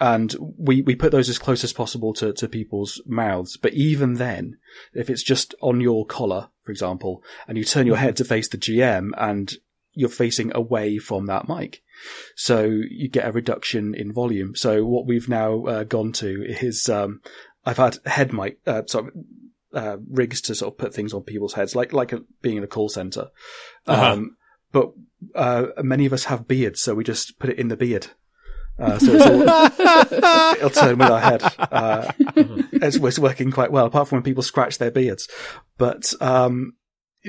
and 0.00 0.34
we, 0.58 0.82
we 0.82 0.96
put 0.96 1.12
those 1.12 1.28
as 1.28 1.38
close 1.38 1.62
as 1.62 1.72
possible 1.72 2.12
to, 2.14 2.32
to 2.34 2.48
people's 2.48 3.00
mouths. 3.06 3.56
But 3.56 3.74
even 3.74 4.14
then, 4.14 4.58
if 4.92 5.08
it's 5.08 5.22
just 5.22 5.54
on 5.62 5.80
your 5.80 6.04
collar, 6.04 6.48
for 6.62 6.72
example, 6.72 7.22
and 7.46 7.56
you 7.56 7.64
turn 7.64 7.86
your 7.86 7.96
head 7.96 8.16
to 8.16 8.24
face 8.24 8.48
the 8.48 8.58
GM 8.58 9.10
and 9.16 9.54
you're 9.92 10.08
facing 10.08 10.54
away 10.54 10.98
from 10.98 11.26
that 11.26 11.48
mic. 11.48 11.82
So 12.34 12.64
you 12.64 13.08
get 13.08 13.28
a 13.28 13.32
reduction 13.32 13.94
in 13.94 14.12
volume. 14.12 14.56
So 14.56 14.84
what 14.84 15.06
we've 15.06 15.28
now 15.28 15.64
uh, 15.64 15.84
gone 15.84 16.12
to 16.14 16.44
is, 16.44 16.88
um, 16.88 17.20
I've 17.66 17.76
had 17.76 17.98
head 18.06 18.32
mic, 18.32 18.58
uh, 18.66 18.82
sorry, 18.86 19.12
uh, 19.72 19.96
rigs 20.10 20.40
to 20.42 20.54
sort 20.54 20.74
of 20.74 20.78
put 20.78 20.94
things 20.94 21.12
on 21.12 21.22
people's 21.22 21.54
heads, 21.54 21.74
like, 21.74 21.92
like 21.92 22.12
a, 22.12 22.22
being 22.42 22.56
in 22.56 22.64
a 22.64 22.68
call 22.68 22.88
center. 22.88 23.28
Uh-huh. 23.86 24.12
Um, 24.12 24.36
but, 24.72 24.92
uh, 25.34 25.66
many 25.82 26.06
of 26.06 26.12
us 26.12 26.24
have 26.24 26.48
beards, 26.48 26.82
so 26.82 26.94
we 26.94 27.04
just 27.04 27.38
put 27.38 27.50
it 27.50 27.58
in 27.58 27.68
the 27.68 27.76
beard. 27.76 28.08
Uh, 28.78 28.98
so 28.98 29.12
it's 29.12 29.24
all, 29.24 30.56
it'll 30.56 30.70
turn 30.70 30.98
with 30.98 31.08
our 31.08 31.20
head. 31.20 31.42
Uh, 31.58 32.12
it's, 32.72 32.96
it's 32.96 33.18
working 33.18 33.50
quite 33.50 33.70
well, 33.70 33.86
apart 33.86 34.08
from 34.08 34.16
when 34.16 34.24
people 34.24 34.42
scratch 34.42 34.78
their 34.78 34.90
beards. 34.90 35.28
But, 35.78 36.12
um, 36.20 36.74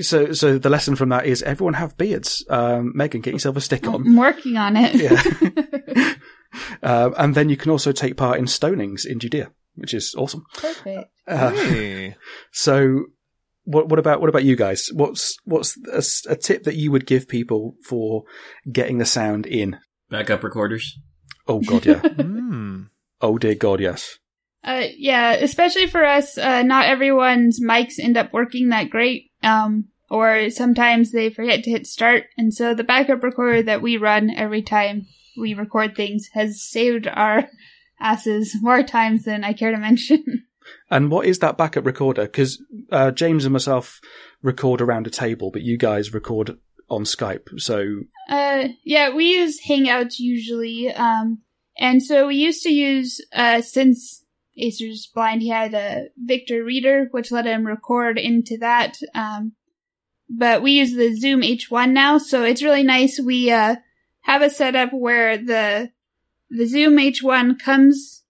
so, 0.01 0.33
so 0.33 0.57
the 0.57 0.69
lesson 0.69 0.95
from 0.95 1.09
that 1.09 1.25
is 1.25 1.41
everyone 1.43 1.75
have 1.75 1.97
beards. 1.97 2.43
Um, 2.49 2.91
Megan, 2.95 3.21
get 3.21 3.33
yourself 3.33 3.55
a 3.55 3.61
stick 3.61 3.87
on. 3.87 3.95
I'm 3.95 4.15
working 4.17 4.57
on 4.57 4.75
it. 4.75 4.95
Yeah. 4.95 6.13
um, 6.83 7.13
and 7.17 7.35
then 7.35 7.49
you 7.49 7.57
can 7.57 7.71
also 7.71 7.91
take 7.91 8.17
part 8.17 8.39
in 8.39 8.45
stonings 8.45 9.05
in 9.05 9.19
Judea, 9.19 9.51
which 9.75 9.93
is 9.93 10.15
awesome. 10.17 10.43
Perfect. 10.57 11.09
Uh, 11.27 11.51
Hey. 11.51 12.15
so, 12.51 13.05
what 13.63 13.89
what 13.89 13.99
about 13.99 14.19
what 14.21 14.29
about 14.29 14.43
you 14.43 14.55
guys? 14.55 14.89
What's 14.93 15.37
what's 15.45 15.77
a, 15.91 15.97
s- 15.97 16.25
a 16.29 16.35
tip 16.35 16.63
that 16.63 16.75
you 16.75 16.91
would 16.91 17.05
give 17.05 17.27
people 17.27 17.75
for 17.87 18.23
getting 18.71 18.97
the 18.99 19.05
sound 19.05 19.45
in? 19.45 19.77
Backup 20.09 20.43
recorders. 20.43 20.97
Oh 21.47 21.59
God, 21.61 21.85
yeah. 21.85 21.99
Hmm. 22.21 22.83
oh 23.21 23.37
dear 23.37 23.55
God, 23.55 23.79
yes. 23.79 24.17
Uh, 24.63 24.85
yeah, 24.97 25.33
especially 25.33 25.85
for 25.87 26.03
us, 26.03 26.37
uh, 26.39 26.63
not 26.63 26.85
everyone's 26.87 27.59
mics 27.61 27.99
end 27.99 28.17
up 28.17 28.33
working 28.33 28.69
that 28.69 28.89
great. 28.89 29.31
Um, 29.43 29.89
or 30.09 30.49
sometimes 30.49 31.11
they 31.11 31.29
forget 31.29 31.63
to 31.63 31.69
hit 31.71 31.85
start. 31.85 32.23
And 32.37 32.51
so 32.53 32.73
the 32.73 32.83
backup 32.83 33.23
recorder 33.23 33.61
that 33.63 33.81
we 33.83 33.97
run 33.97 34.29
every 34.31 34.61
time 34.63 35.03
we 35.37 35.53
record 35.53 35.95
things 35.95 36.29
has 36.33 36.63
saved 36.63 37.07
our 37.07 37.47
asses 37.99 38.55
more 38.61 38.83
times 38.83 39.23
than 39.23 39.43
I 39.43 39.53
care 39.53 39.71
to 39.71 39.77
mention. 39.77 40.45
And 40.89 41.11
what 41.11 41.27
is 41.27 41.39
that 41.39 41.57
backup 41.57 41.85
recorder? 41.85 42.23
Because 42.23 42.59
uh, 42.91 43.11
James 43.11 43.45
and 43.45 43.53
myself 43.53 44.01
record 44.41 44.81
around 44.81 45.05
a 45.05 45.11
table, 45.11 45.51
but 45.51 45.61
you 45.61 45.77
guys 45.77 46.11
record 46.11 46.57
on 46.89 47.03
Skype. 47.03 47.59
So 47.59 48.01
Uh, 48.29 48.69
yeah, 48.83 49.13
we 49.13 49.37
use 49.37 49.59
Hangouts 49.67 50.19
usually. 50.19 50.91
Um, 50.91 51.41
and 51.77 52.01
so 52.01 52.27
we 52.27 52.35
used 52.35 52.63
to 52.63 52.73
use, 52.73 53.21
uh, 53.33 53.61
since 53.61 54.23
Asa's 54.57 55.09
blind, 55.13 55.41
he 55.41 55.49
had 55.49 55.73
a 55.73 56.07
Victor 56.17 56.63
Reader, 56.63 57.09
which 57.11 57.31
let 57.31 57.45
him 57.45 57.65
record 57.65 58.17
into 58.17 58.57
that. 58.59 58.97
Um, 59.13 59.53
but 60.29 60.61
we 60.61 60.71
use 60.71 60.93
the 60.93 61.15
Zoom 61.15 61.41
H1 61.41 61.91
now, 61.91 62.17
so 62.17 62.43
it's 62.43 62.63
really 62.63 62.83
nice. 62.83 63.19
We, 63.19 63.51
uh, 63.51 63.75
have 64.21 64.41
a 64.41 64.49
setup 64.49 64.91
where 64.91 65.37
the, 65.37 65.91
the 66.55 66.65
Zoom 66.67 66.97
H1 66.97 67.59
comes 67.59 68.23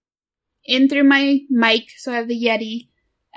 in 0.64 0.88
through 0.88 1.04
my 1.04 1.40
mic, 1.50 1.84
so 1.96 2.12
I 2.12 2.16
have 2.16 2.28
the 2.28 2.40
Yeti. 2.40 2.88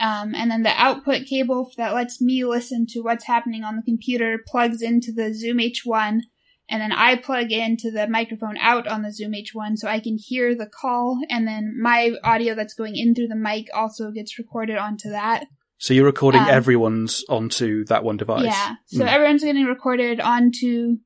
Um, 0.01 0.33
and 0.33 0.49
then 0.49 0.63
the 0.63 0.69
output 0.81 1.25
cable 1.25 1.69
that 1.75 1.93
lets 1.93 2.21
me 2.21 2.45
listen 2.45 2.85
to 2.91 3.01
what's 3.01 3.25
happening 3.25 3.63
on 3.65 3.75
the 3.75 3.81
computer 3.83 4.39
plugs 4.47 4.81
into 4.81 5.11
the 5.11 5.33
Zoom 5.33 5.57
H1, 5.57 6.21
and 6.69 6.81
then 6.81 6.91
I 6.93 7.17
plug 7.17 7.51
into 7.51 7.91
the 7.91 8.07
microphone 8.07 8.55
out 8.57 8.87
on 8.87 9.01
the 9.01 9.11
Zoom 9.11 9.33
H1 9.33 9.77
so 9.77 9.89
I 9.89 9.99
can 9.99 10.17
hear 10.17 10.55
the 10.55 10.67
call, 10.67 11.19
and 11.29 11.45
then 11.45 11.75
my 11.79 12.13
audio 12.23 12.55
that's 12.55 12.73
going 12.73 12.95
in 12.95 13.13
through 13.13 13.27
the 13.27 13.35
mic 13.35 13.67
also 13.73 14.11
gets 14.11 14.37
recorded 14.39 14.77
onto 14.77 15.09
that. 15.09 15.45
so 15.81 15.93
you're 15.93 16.05
recording 16.05 16.41
Um, 16.43 16.49
everyone's 16.49 17.23
onto 17.29 17.83
that 17.85 18.03
one 18.03 18.17
device. 18.17 18.45
Yeah, 18.45 18.75
so 18.85 19.03
Mm. 19.03 19.07
everyone's 19.13 19.43
getting 19.43 19.65
recorded 19.65 20.19
onto 20.21 20.97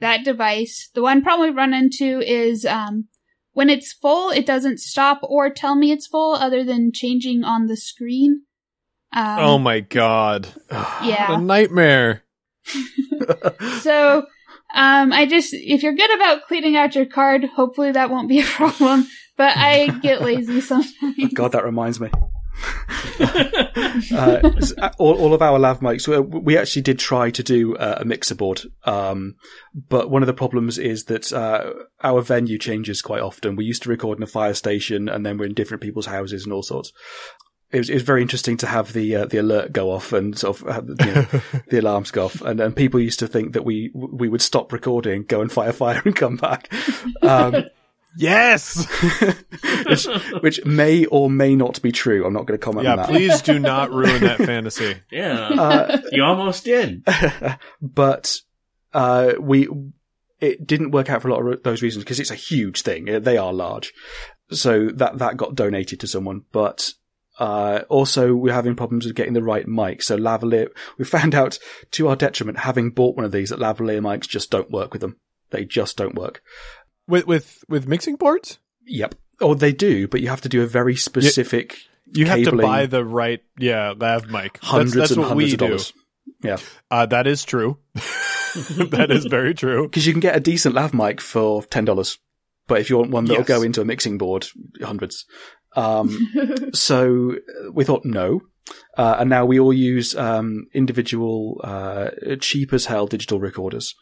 that 0.00 0.24
device. 0.24 0.90
The 0.94 1.02
one 1.02 1.22
problem 1.22 1.50
we 1.50 1.56
run 1.56 1.74
into 1.74 2.20
is 2.20 2.64
um, 2.64 3.08
when 3.58 3.70
it's 3.70 3.92
full, 3.92 4.30
it 4.30 4.46
doesn't 4.46 4.78
stop 4.78 5.18
or 5.20 5.50
tell 5.50 5.74
me 5.74 5.90
it's 5.90 6.06
full, 6.06 6.34
other 6.34 6.62
than 6.62 6.92
changing 6.92 7.42
on 7.42 7.66
the 7.66 7.76
screen. 7.76 8.42
Um, 9.12 9.38
oh 9.40 9.58
my 9.58 9.80
god. 9.80 10.46
yeah. 10.70 11.34
A 11.34 11.40
nightmare. 11.40 12.22
So, 13.80 14.24
um, 14.74 15.12
I 15.12 15.26
just, 15.26 15.52
if 15.52 15.82
you're 15.82 15.94
good 15.94 16.14
about 16.14 16.46
cleaning 16.46 16.76
out 16.76 16.94
your 16.94 17.04
card, 17.04 17.44
hopefully 17.44 17.90
that 17.90 18.10
won't 18.10 18.28
be 18.28 18.40
a 18.40 18.44
problem. 18.46 19.08
But 19.36 19.56
I 19.56 19.88
get 20.02 20.22
lazy 20.22 20.60
sometimes. 20.60 21.32
God, 21.34 21.50
that 21.52 21.64
reminds 21.64 21.98
me. 21.98 22.10
uh, 24.12 24.50
all, 24.98 25.14
all 25.18 25.34
of 25.34 25.42
our 25.42 25.58
lav 25.58 25.80
mics, 25.80 26.08
we, 26.08 26.18
we 26.18 26.58
actually 26.58 26.82
did 26.82 26.98
try 26.98 27.30
to 27.30 27.42
do 27.42 27.76
uh, 27.76 27.98
a 28.00 28.04
mixer 28.04 28.34
board, 28.34 28.62
um, 28.84 29.36
but 29.88 30.10
one 30.10 30.22
of 30.22 30.26
the 30.26 30.34
problems 30.34 30.78
is 30.78 31.04
that 31.04 31.32
uh, 31.32 31.72
our 32.02 32.20
venue 32.20 32.58
changes 32.58 33.02
quite 33.02 33.22
often. 33.22 33.56
We 33.56 33.64
used 33.64 33.82
to 33.84 33.90
record 33.90 34.18
in 34.18 34.22
a 34.22 34.28
fire 34.28 34.54
station, 34.54 35.08
and 35.08 35.24
then 35.24 35.38
we're 35.38 35.46
in 35.46 35.54
different 35.54 35.82
people's 35.82 36.06
houses 36.06 36.44
and 36.44 36.52
all 36.52 36.62
sorts. 36.62 36.92
It 37.70 37.78
was, 37.78 37.90
it 37.90 37.94
was 37.94 38.02
very 38.02 38.22
interesting 38.22 38.56
to 38.58 38.66
have 38.66 38.94
the 38.94 39.14
uh, 39.14 39.26
the 39.26 39.38
alert 39.38 39.72
go 39.72 39.90
off 39.90 40.14
and 40.14 40.38
sort 40.38 40.60
of 40.60 40.68
have, 40.74 40.88
you 40.88 41.12
know, 41.12 41.26
the 41.68 41.80
alarms 41.80 42.10
go 42.10 42.24
off, 42.24 42.40
and, 42.40 42.60
and 42.60 42.74
people 42.74 42.98
used 42.98 43.18
to 43.18 43.28
think 43.28 43.52
that 43.52 43.64
we 43.64 43.90
we 43.94 44.28
would 44.28 44.40
stop 44.40 44.72
recording, 44.72 45.24
go 45.24 45.42
and 45.42 45.52
fire 45.52 45.70
a 45.70 45.72
fire, 45.74 46.00
and 46.04 46.16
come 46.16 46.36
back. 46.36 46.72
Um, 47.20 47.64
Yes. 48.16 48.86
which, 49.86 50.06
which 50.40 50.64
may 50.64 51.04
or 51.06 51.30
may 51.30 51.54
not 51.54 51.80
be 51.82 51.92
true. 51.92 52.26
I'm 52.26 52.32
not 52.32 52.46
going 52.46 52.58
to 52.58 52.64
comment 52.64 52.86
on 52.86 52.98
yeah, 52.98 53.02
that. 53.04 53.08
please 53.08 53.42
do 53.42 53.58
not 53.58 53.92
ruin 53.92 54.20
that 54.22 54.38
fantasy. 54.38 54.96
Yeah. 55.10 55.48
Uh, 55.48 56.00
you 56.12 56.22
almost 56.24 56.64
did. 56.64 57.04
but 57.82 58.36
uh, 58.92 59.32
we 59.40 59.68
it 60.40 60.66
didn't 60.66 60.92
work 60.92 61.10
out 61.10 61.22
for 61.22 61.28
a 61.28 61.34
lot 61.34 61.44
of 61.44 61.62
those 61.62 61.82
reasons 61.82 62.04
because 62.04 62.20
it's 62.20 62.30
a 62.30 62.36
huge 62.36 62.82
thing. 62.82 63.22
They 63.22 63.36
are 63.36 63.52
large, 63.52 63.92
so 64.50 64.88
that 64.88 65.18
that 65.18 65.36
got 65.36 65.54
donated 65.54 66.00
to 66.00 66.06
someone. 66.06 66.42
But 66.52 66.92
uh, 67.38 67.80
also, 67.88 68.34
we're 68.34 68.52
having 68.52 68.76
problems 68.76 69.06
with 69.06 69.14
getting 69.16 69.32
the 69.32 69.42
right 69.42 69.66
mic. 69.66 70.02
So 70.02 70.16
lavalier, 70.16 70.68
we 70.98 71.04
found 71.04 71.34
out 71.34 71.58
to 71.92 72.08
our 72.08 72.16
detriment, 72.16 72.58
having 72.58 72.90
bought 72.90 73.16
one 73.16 73.24
of 73.24 73.32
these, 73.32 73.50
that 73.50 73.58
lavalier 73.58 74.00
mics 74.00 74.28
just 74.28 74.50
don't 74.50 74.70
work 74.70 74.92
with 74.92 75.00
them. 75.00 75.16
They 75.50 75.64
just 75.64 75.96
don't 75.96 76.14
work. 76.14 76.42
With 77.08 77.26
with 77.26 77.64
with 77.68 77.88
mixing 77.88 78.16
boards. 78.16 78.58
Yep. 78.86 79.14
Or 79.40 79.54
they 79.56 79.72
do, 79.72 80.06
but 80.08 80.20
you 80.20 80.28
have 80.28 80.40
to 80.42 80.48
do 80.48 80.62
a 80.62 80.66
very 80.66 80.96
specific. 80.96 81.76
You 82.12 82.26
have 82.26 82.42
to 82.44 82.56
buy 82.56 82.86
the 82.86 83.04
right, 83.04 83.40
yeah, 83.58 83.92
lav 83.96 84.28
mic. 84.30 84.58
hundreds 84.62 84.94
that's, 84.94 85.00
that's 85.00 85.10
and 85.12 85.20
what 85.20 85.28
hundreds 85.28 85.48
we 85.50 85.52
of 85.54 85.58
do. 85.58 85.66
dollars. 85.66 85.92
Yeah, 86.42 86.56
Uh, 86.90 87.06
that 87.06 87.26
is 87.26 87.44
true. 87.44 87.78
that 87.94 89.08
is 89.10 89.26
very 89.26 89.54
true. 89.54 89.82
because 89.88 90.06
you 90.06 90.12
can 90.12 90.20
get 90.20 90.36
a 90.36 90.40
decent 90.40 90.74
lav 90.74 90.92
mic 90.94 91.20
for 91.20 91.62
ten 91.64 91.84
dollars, 91.84 92.18
but 92.66 92.80
if 92.80 92.90
you 92.90 92.98
want 92.98 93.10
one 93.10 93.24
that'll 93.26 93.40
Yes. 93.42 93.48
go 93.48 93.62
into 93.62 93.80
a 93.80 93.84
mixing 93.84 94.18
board, 94.18 94.46
hundreds. 94.82 95.24
Um, 95.76 96.18
so 96.72 97.32
uh, 97.34 97.72
we 97.72 97.84
thought 97.84 98.04
no, 98.04 98.40
uh, 98.96 99.16
and 99.20 99.30
now 99.30 99.44
we 99.44 99.60
all 99.60 99.72
use 99.72 100.14
um, 100.16 100.66
individual, 100.72 101.60
uh, 101.62 102.10
cheap 102.40 102.72
as 102.72 102.86
hell 102.86 103.06
digital 103.06 103.40
recorders. 103.40 103.94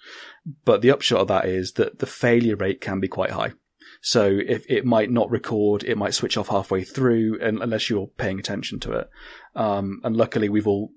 But 0.64 0.80
the 0.80 0.90
upshot 0.90 1.20
of 1.20 1.28
that 1.28 1.46
is 1.46 1.72
that 1.72 1.98
the 1.98 2.06
failure 2.06 2.56
rate 2.56 2.80
can 2.80 3.00
be 3.00 3.08
quite 3.08 3.30
high. 3.30 3.52
So 4.00 4.38
if 4.46 4.64
it 4.68 4.84
might 4.84 5.10
not 5.10 5.30
record, 5.30 5.84
it 5.84 5.98
might 5.98 6.14
switch 6.14 6.36
off 6.36 6.48
halfway 6.48 6.84
through, 6.84 7.38
and 7.40 7.62
unless 7.62 7.90
you're 7.90 8.08
paying 8.18 8.38
attention 8.38 8.80
to 8.80 8.92
it. 8.92 9.10
Um, 9.54 10.00
and 10.04 10.16
luckily, 10.16 10.48
we've 10.48 10.66
all 10.66 10.92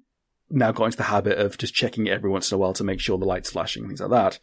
now 0.49 0.71
got 0.71 0.85
into 0.85 0.97
the 0.97 1.03
habit 1.03 1.37
of 1.37 1.57
just 1.57 1.73
checking 1.73 2.07
it 2.07 2.11
every 2.11 2.29
once 2.29 2.51
in 2.51 2.55
a 2.55 2.57
while 2.57 2.73
to 2.73 2.83
make 2.83 2.99
sure 2.99 3.17
the 3.17 3.25
light's 3.25 3.51
flashing 3.51 3.83
and 3.83 3.89
things 3.89 4.01
like 4.01 4.09
that. 4.09 4.39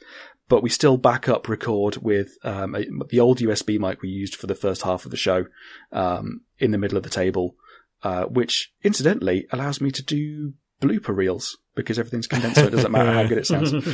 But 0.49 0.63
we 0.63 0.71
still 0.71 0.97
back 0.97 1.29
up 1.29 1.49
record 1.49 1.97
with 1.97 2.37
um, 2.45 2.75
a, 2.77 2.85
the 3.09 3.21
old 3.21 3.39
USB 3.39 3.79
mic 3.79 4.03
we 4.03 4.09
used 4.09 4.37
for 4.37 4.47
the 4.47 4.55
first 4.55 4.83
half 4.83 5.05
of 5.05 5.11
the 5.11 5.17
show 5.17 5.47
um, 5.93 6.43
in 6.59 6.71
the 6.71 6.79
middle 6.79 6.97
of 6.97 7.03
the 7.03 7.11
table, 7.11 7.57
uh, 8.07 8.25
which 8.39 8.55
incidentally 8.89 9.39
allows 9.55 9.81
me 9.81 9.91
to 9.91 10.03
do 10.03 10.53
blooper 10.81 11.15
reels 11.17 11.59
because 11.75 11.99
everything's 11.99 12.29
condensed, 12.29 12.57
so 12.61 12.67
it 12.67 12.71
doesn't 12.77 12.93
matter 12.93 13.13
how 13.13 13.25
good 13.27 13.39
it 13.39 13.47
sounds. 13.47 13.73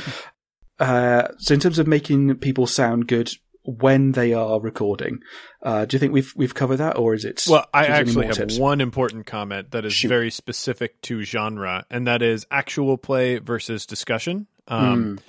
Uh, 0.79 1.29
so 1.39 1.55
in 1.55 1.61
terms 1.61 1.79
of 1.79 1.87
making 1.87 2.35
people 2.37 2.67
sound 2.67 3.07
good 3.07 3.31
when 3.63 4.13
they 4.13 4.33
are 4.33 4.59
recording, 4.61 5.21
uh, 5.63 5.85
do 5.85 5.95
you 5.95 5.99
think 6.01 6.13
we've 6.13 6.33
we've 6.35 6.55
covered 6.55 6.79
that, 6.79 6.97
or 6.97 7.15
is 7.15 7.25
it? 7.25 7.45
Well, 7.49 7.67
I 7.73 7.83
is 7.83 7.87
there 7.87 7.95
any 7.95 8.01
actually 8.01 8.27
have 8.27 8.37
tips? 8.37 8.59
one 8.59 8.81
important 8.81 9.27
comment 9.27 9.71
that 9.71 9.85
is 9.85 9.93
Shoot. 9.93 10.09
very 10.09 10.31
specific 10.31 11.01
to 11.03 11.23
genre, 11.23 11.85
and 11.89 12.07
that 12.09 12.21
is 12.23 12.47
actual 12.51 12.97
play 12.99 13.39
versus 13.39 13.87
discussion. 13.87 14.47
Um, 14.67 15.21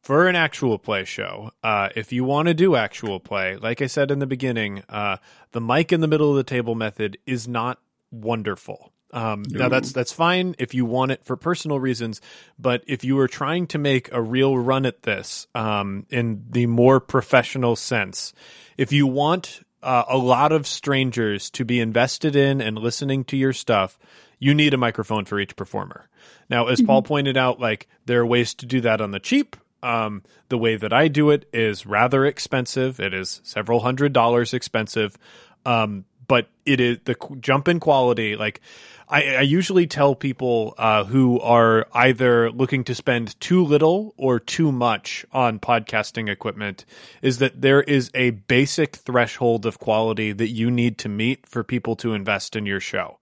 For 0.00 0.28
an 0.28 0.36
actual 0.36 0.78
play 0.78 1.04
show, 1.04 1.50
uh, 1.62 1.90
if 1.94 2.12
you 2.12 2.24
want 2.24 2.48
to 2.48 2.54
do 2.54 2.74
actual 2.74 3.20
play, 3.20 3.56
like 3.56 3.82
I 3.82 3.88
said 3.88 4.10
in 4.10 4.18
the 4.18 4.26
beginning, 4.26 4.82
uh, 4.88 5.18
the 5.50 5.60
mic 5.60 5.92
in 5.92 6.00
the 6.00 6.08
middle 6.08 6.30
of 6.30 6.36
the 6.36 6.44
table 6.56 6.74
method 6.74 7.18
is 7.26 7.46
not 7.46 7.78
wonderful. 8.12 8.92
Um, 9.12 9.42
Now 9.48 9.68
that's 9.68 9.92
that's 9.92 10.12
fine 10.12 10.54
if 10.58 10.72
you 10.72 10.86
want 10.86 11.10
it 11.12 11.24
for 11.24 11.36
personal 11.36 11.78
reasons, 11.78 12.20
but 12.58 12.82
if 12.86 13.04
you 13.04 13.18
are 13.18 13.28
trying 13.28 13.66
to 13.68 13.78
make 13.78 14.10
a 14.10 14.22
real 14.22 14.56
run 14.56 14.86
at 14.86 15.02
this 15.02 15.46
um, 15.54 16.06
in 16.08 16.44
the 16.48 16.66
more 16.66 16.98
professional 16.98 17.76
sense, 17.76 18.32
if 18.78 18.90
you 18.90 19.06
want 19.06 19.60
uh, 19.82 20.04
a 20.08 20.16
lot 20.16 20.52
of 20.52 20.66
strangers 20.66 21.50
to 21.50 21.64
be 21.64 21.78
invested 21.78 22.36
in 22.36 22.62
and 22.62 22.78
listening 22.78 23.24
to 23.24 23.36
your 23.36 23.52
stuff, 23.52 23.98
you 24.38 24.54
need 24.54 24.72
a 24.72 24.78
microphone 24.78 25.26
for 25.26 25.38
each 25.38 25.56
performer. 25.56 26.08
Now, 26.48 26.68
as 26.68 26.80
Paul 26.80 27.02
pointed 27.02 27.36
out, 27.36 27.60
like 27.60 27.88
there 28.06 28.20
are 28.20 28.26
ways 28.26 28.54
to 28.54 28.66
do 28.66 28.80
that 28.82 29.00
on 29.00 29.10
the 29.10 29.20
cheap. 29.20 29.56
Um, 29.82 30.22
the 30.48 30.58
way 30.58 30.76
that 30.76 30.92
I 30.92 31.08
do 31.08 31.30
it 31.30 31.48
is 31.52 31.84
rather 31.84 32.24
expensive. 32.24 33.00
It 33.00 33.12
is 33.12 33.40
several 33.42 33.80
hundred 33.80 34.12
dollars 34.12 34.54
expensive. 34.54 35.18
Um, 35.66 36.04
but 36.26 36.48
it 36.64 36.80
is 36.80 36.98
the 37.04 37.16
jump 37.40 37.68
in 37.68 37.80
quality. 37.80 38.36
Like 38.36 38.60
I, 39.08 39.36
I 39.36 39.40
usually 39.42 39.86
tell 39.86 40.14
people 40.14 40.74
uh, 40.78 41.04
who 41.04 41.38
are 41.40 41.86
either 41.92 42.50
looking 42.50 42.84
to 42.84 42.94
spend 42.94 43.38
too 43.40 43.64
little 43.64 44.14
or 44.16 44.40
too 44.40 44.72
much 44.72 45.26
on 45.32 45.58
podcasting 45.58 46.30
equipment 46.30 46.84
is 47.20 47.38
that 47.38 47.60
there 47.60 47.82
is 47.82 48.10
a 48.14 48.30
basic 48.30 48.96
threshold 48.96 49.66
of 49.66 49.78
quality 49.78 50.32
that 50.32 50.48
you 50.48 50.70
need 50.70 50.98
to 50.98 51.08
meet 51.08 51.46
for 51.46 51.62
people 51.62 51.96
to 51.96 52.14
invest 52.14 52.56
in 52.56 52.64
your 52.64 52.80
show. 52.80 53.18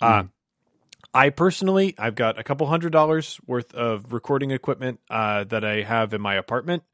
Uh, 0.00 0.24
I 1.12 1.30
personally, 1.30 1.94
I've 1.98 2.14
got 2.14 2.38
a 2.38 2.44
couple 2.44 2.66
hundred 2.66 2.92
dollars 2.92 3.40
worth 3.46 3.74
of 3.74 4.12
recording 4.12 4.50
equipment 4.50 5.00
uh, 5.10 5.44
that 5.44 5.64
I 5.64 5.82
have 5.82 6.14
in 6.14 6.20
my 6.20 6.34
apartment, 6.34 6.84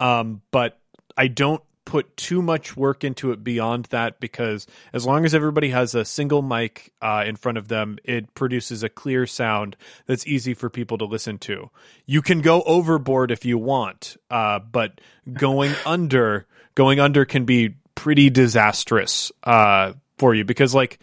um, 0.00 0.42
but 0.50 0.78
I 1.16 1.28
don't 1.28 1.62
put 1.84 2.16
too 2.16 2.42
much 2.42 2.76
work 2.76 3.04
into 3.04 3.32
it 3.32 3.42
beyond 3.42 3.86
that 3.86 4.20
because 4.20 4.66
as 4.92 5.04
long 5.04 5.24
as 5.24 5.34
everybody 5.34 5.70
has 5.70 5.94
a 5.94 6.04
single 6.04 6.42
mic 6.42 6.92
uh, 7.02 7.24
in 7.26 7.36
front 7.36 7.58
of 7.58 7.68
them, 7.68 7.98
it 8.04 8.32
produces 8.34 8.82
a 8.82 8.88
clear 8.88 9.26
sound 9.26 9.76
that's 10.06 10.26
easy 10.26 10.54
for 10.54 10.70
people 10.70 10.98
to 10.98 11.04
listen 11.04 11.38
to. 11.38 11.70
You 12.06 12.22
can 12.22 12.40
go 12.40 12.62
overboard 12.62 13.30
if 13.30 13.44
you 13.44 13.58
want, 13.58 14.16
uh, 14.30 14.60
but 14.60 15.00
going 15.32 15.74
under, 15.86 16.46
going 16.74 17.00
under 17.00 17.24
can 17.24 17.44
be 17.44 17.74
pretty 17.94 18.30
disastrous 18.30 19.32
uh, 19.44 19.92
for 20.18 20.34
you 20.34 20.44
because 20.44 20.74
like 20.74 20.98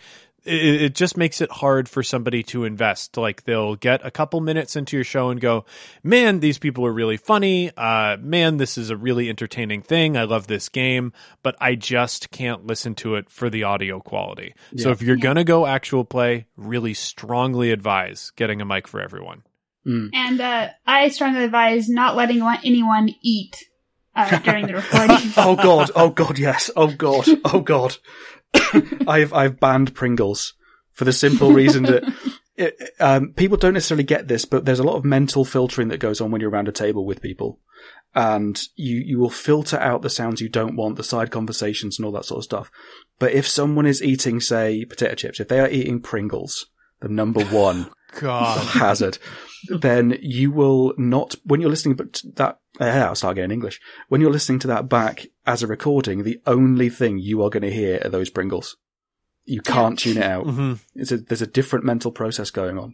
it, 0.45 0.81
it 0.81 0.95
just 0.95 1.17
makes 1.17 1.41
it 1.41 1.51
hard 1.51 1.89
for 1.89 2.03
somebody 2.03 2.43
to 2.43 2.63
invest. 2.63 3.17
Like 3.17 3.43
they'll 3.43 3.75
get 3.75 4.05
a 4.05 4.11
couple 4.11 4.41
minutes 4.41 4.75
into 4.75 4.97
your 4.97 5.03
show 5.03 5.29
and 5.29 5.39
go, 5.39 5.65
"Man, 6.03 6.39
these 6.39 6.57
people 6.57 6.85
are 6.85 6.91
really 6.93 7.17
funny. 7.17 7.71
Uh, 7.75 8.17
man, 8.19 8.57
this 8.57 8.77
is 8.77 8.89
a 8.89 8.97
really 8.97 9.29
entertaining 9.29 9.81
thing. 9.81 10.17
I 10.17 10.23
love 10.23 10.47
this 10.47 10.69
game, 10.69 11.13
but 11.43 11.55
I 11.59 11.75
just 11.75 12.31
can't 12.31 12.65
listen 12.65 12.95
to 12.95 13.15
it 13.15 13.29
for 13.29 13.49
the 13.49 13.63
audio 13.63 13.99
quality." 13.99 14.53
So 14.77 14.91
if 14.91 15.01
you're 15.01 15.15
gonna 15.17 15.43
go 15.43 15.65
actual 15.65 16.05
play, 16.05 16.45
really 16.57 16.93
strongly 16.93 17.71
advise 17.71 18.31
getting 18.35 18.61
a 18.61 18.65
mic 18.65 18.87
for 18.87 18.99
everyone. 19.01 19.43
and 19.85 20.39
uh, 20.39 20.69
I 20.85 21.09
strongly 21.09 21.43
advise 21.43 21.89
not 21.89 22.15
letting 22.15 22.41
anyone 22.63 23.09
eat 23.23 23.65
uh, 24.15 24.37
during 24.39 24.67
the 24.67 24.75
recording. 24.81 25.17
oh 25.37 25.55
god, 25.55 25.91
oh 25.95 26.09
god, 26.09 26.37
yes, 26.37 26.69
oh 26.75 26.91
god, 26.93 27.25
oh 27.45 27.61
god. 27.61 27.97
I've 29.07 29.33
I've 29.33 29.59
banned 29.59 29.95
Pringles 29.95 30.53
for 30.91 31.05
the 31.05 31.13
simple 31.13 31.51
reason 31.51 31.83
that 31.83 32.03
it, 32.57 32.77
um, 32.99 33.33
people 33.33 33.57
don't 33.57 33.73
necessarily 33.73 34.03
get 34.03 34.27
this, 34.27 34.45
but 34.45 34.65
there's 34.65 34.79
a 34.79 34.83
lot 34.83 34.97
of 34.97 35.05
mental 35.05 35.45
filtering 35.45 35.87
that 35.89 35.99
goes 35.99 36.19
on 36.19 36.31
when 36.31 36.41
you're 36.41 36.49
around 36.49 36.67
a 36.67 36.73
table 36.73 37.05
with 37.05 37.21
people, 37.21 37.59
and 38.13 38.61
you 38.75 38.97
you 38.97 39.19
will 39.19 39.29
filter 39.29 39.77
out 39.77 40.01
the 40.01 40.09
sounds 40.09 40.41
you 40.41 40.49
don't 40.49 40.75
want, 40.75 40.97
the 40.97 41.03
side 41.03 41.31
conversations 41.31 41.97
and 41.97 42.05
all 42.05 42.11
that 42.11 42.25
sort 42.25 42.39
of 42.39 42.43
stuff. 42.43 42.71
But 43.17 43.33
if 43.33 43.47
someone 43.47 43.85
is 43.85 44.03
eating, 44.03 44.39
say, 44.39 44.85
potato 44.85 45.15
chips, 45.15 45.39
if 45.39 45.47
they 45.47 45.59
are 45.59 45.69
eating 45.69 46.01
Pringles, 46.01 46.67
the 46.99 47.09
number 47.09 47.43
one 47.45 47.89
God, 48.11 48.65
hazard, 48.67 49.17
then 49.67 50.17
you 50.21 50.51
will 50.51 50.93
not, 50.97 51.35
when 51.43 51.61
you're 51.61 51.69
listening 51.69 51.97
to 51.97 52.27
that, 52.35 52.59
yeah, 52.79 53.07
I'll 53.07 53.15
start 53.15 53.33
again 53.33 53.45
in 53.45 53.51
English. 53.51 53.79
When 54.07 54.21
you're 54.21 54.31
listening 54.31 54.59
to 54.59 54.67
that 54.67 54.89
back 54.89 55.27
as 55.45 55.63
a 55.63 55.67
recording, 55.67 56.23
the 56.23 56.41
only 56.45 56.89
thing 56.89 57.19
you 57.19 57.43
are 57.43 57.49
going 57.49 57.63
to 57.63 57.71
hear 57.71 57.99
are 58.03 58.09
those 58.09 58.29
Pringles. 58.29 58.77
You 59.45 59.61
can't 59.61 59.97
tune 59.97 60.17
it 60.17 60.23
out. 60.23 60.45
hmm 60.45 60.73
It's 60.95 61.11
a, 61.11 61.17
there's 61.17 61.41
a 61.41 61.47
different 61.47 61.85
mental 61.85 62.11
process 62.11 62.51
going 62.51 62.77
on. 62.77 62.93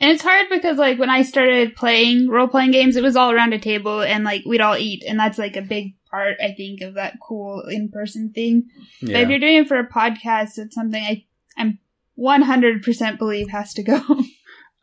And 0.00 0.12
it's 0.12 0.22
hard 0.22 0.48
because 0.48 0.78
like 0.78 0.98
when 0.98 1.10
I 1.10 1.22
started 1.22 1.74
playing 1.74 2.28
role 2.28 2.46
playing 2.46 2.70
games, 2.70 2.96
it 2.96 3.02
was 3.02 3.16
all 3.16 3.32
around 3.32 3.52
a 3.52 3.58
table 3.58 4.00
and 4.00 4.22
like 4.24 4.44
we'd 4.46 4.60
all 4.60 4.76
eat, 4.76 5.02
and 5.06 5.18
that's 5.18 5.38
like 5.38 5.56
a 5.56 5.62
big 5.62 5.94
part 6.10 6.36
I 6.42 6.52
think 6.52 6.82
of 6.82 6.94
that 6.94 7.18
cool 7.26 7.64
in 7.68 7.88
person 7.88 8.32
thing. 8.32 8.68
But 9.00 9.10
if 9.16 9.28
you're 9.28 9.40
doing 9.40 9.56
it 9.56 9.68
for 9.68 9.78
a 9.78 9.88
podcast, 9.88 10.58
it's 10.58 10.74
something 10.74 11.02
I 11.02 11.10
I'm 11.10 11.24
100% 12.18 13.18
believe 13.18 13.50
has 13.50 13.72
to 13.74 13.82
go. 13.82 14.02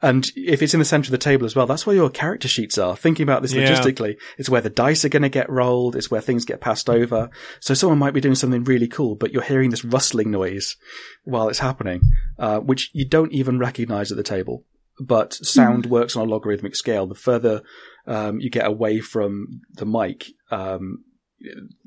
And 0.01 0.29
if 0.36 0.61
it's 0.61 0.73
in 0.73 0.79
the 0.79 0.86
center 0.86 1.07
of 1.07 1.11
the 1.13 1.17
table 1.17 1.45
as 1.45 1.55
well, 1.55 1.65
that's 1.65 1.88
where 1.88 1.95
your 1.95 2.09
character 2.09 2.47
sheets 2.47 2.77
are. 2.77 2.95
Thinking 2.95 3.23
about 3.23 3.41
this 3.41 3.53
Yeah. 3.53 3.61
logistically, 3.63 4.17
it's 4.38 4.49
where 4.49 4.61
the 4.61 4.69
dice 4.69 5.05
are 5.05 5.09
going 5.09 5.23
to 5.23 5.29
get 5.29 5.49
rolled. 5.49 5.95
It's 5.95 6.11
where 6.11 6.21
things 6.21 6.45
get 6.45 6.61
passed 6.61 6.89
over. 6.89 7.29
So 7.59 7.73
someone 7.73 7.97
might 7.97 8.13
be 8.13 8.21
doing 8.21 8.36
something 8.36 8.65
really 8.65 8.88
cool, 8.88 9.15
but 9.15 9.31
you're 9.31 9.41
hearing 9.41 9.69
this 9.71 9.86
rustling 9.86 10.29
noise 10.31 10.75
while 11.23 11.47
it's 11.47 11.59
happening, 11.59 12.01
uh, 12.38 12.59
which 12.59 12.91
you 12.93 13.07
don't 13.07 13.31
even 13.31 13.57
recognize 13.57 14.11
at 14.11 14.17
the 14.17 14.21
table. 14.23 14.65
But 14.99 15.33
sound 15.33 15.86
works 15.88 16.15
on 16.15 16.27
a 16.27 16.29
logarithmic 16.29 16.75
scale. 16.75 17.07
The 17.07 17.15
further 17.15 17.63
um, 18.05 18.39
you 18.39 18.49
get 18.49 18.67
away 18.67 18.99
from 18.99 19.61
the 19.73 19.86
mic, 19.86 20.25
um, 20.51 21.03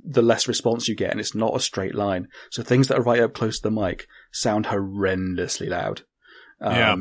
the 0.03 0.23
less 0.23 0.49
response 0.49 0.89
you 0.89 0.97
get, 0.97 1.11
and 1.11 1.21
it's 1.21 1.35
not 1.35 1.55
a 1.57 1.61
straight 1.61 1.95
line. 1.95 2.29
So 2.51 2.63
things 2.63 2.89
that 2.89 2.99
are 2.99 3.03
right 3.03 3.21
up 3.21 3.35
close 3.35 3.61
to 3.61 3.69
the 3.69 3.81
mic 3.81 4.07
sound 4.31 4.67
horrendously 4.67 5.69
loud. 5.69 6.03
Um, 6.61 6.75
Yeah. 6.75 6.97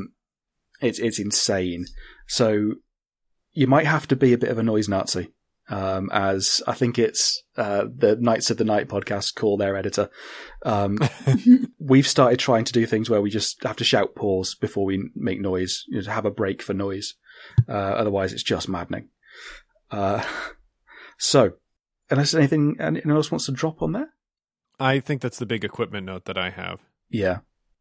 It's 0.80 1.00
it's 1.00 1.20
insane. 1.20 1.86
So 2.28 2.76
you 3.54 3.66
might 3.66 3.88
have 3.88 4.08
to 4.10 4.16
be 4.16 4.34
a 4.34 4.38
bit 4.38 4.52
of 4.52 4.60
a 4.60 4.64
noise 4.64 4.88
Nazi, 4.88 5.34
um, 5.70 6.10
as 6.14 6.62
I 6.68 6.74
think 6.74 7.00
it's 7.00 7.42
uh, 7.58 7.86
the 7.92 8.16
Knights 8.16 8.52
of 8.52 8.58
the 8.58 8.64
Night 8.64 8.88
podcast 8.88 9.34
call 9.34 9.58
their 9.58 9.76
editor. 9.76 10.10
Um, 10.64 11.00
we've 11.80 12.08
started 12.08 12.38
trying 12.38 12.66
to 12.66 12.74
do 12.74 12.86
things 12.86 13.10
where 13.10 13.22
we 13.22 13.32
just 13.32 13.64
have 13.64 13.78
to 13.78 13.84
shout 13.84 14.14
pause 14.14 14.54
before 14.54 14.86
we 14.86 15.10
make 15.16 15.42
noise, 15.42 15.84
you 15.88 15.96
know, 15.98 16.04
to 16.04 16.12
have 16.12 16.26
a 16.26 16.32
break 16.32 16.62
for 16.62 16.76
noise. 16.76 17.16
Uh, 17.68 17.72
otherwise, 17.72 18.34
it's 18.34 18.44
just 18.44 18.70
maddening. 18.70 19.10
Uh, 19.90 20.24
so, 21.18 21.54
unless 22.12 22.36
anything 22.36 22.76
anyone 22.80 23.16
else 23.18 23.32
wants 23.32 23.48
to 23.48 23.52
drop 23.52 23.82
on 23.82 23.94
there, 23.94 24.10
I 24.80 25.00
think 25.00 25.22
that's 25.22 25.40
the 25.40 25.46
big 25.48 25.64
equipment 25.66 26.06
note 26.06 26.26
that 26.26 26.38
I 26.38 26.52
have. 26.52 26.82
Yeah, 27.10 27.40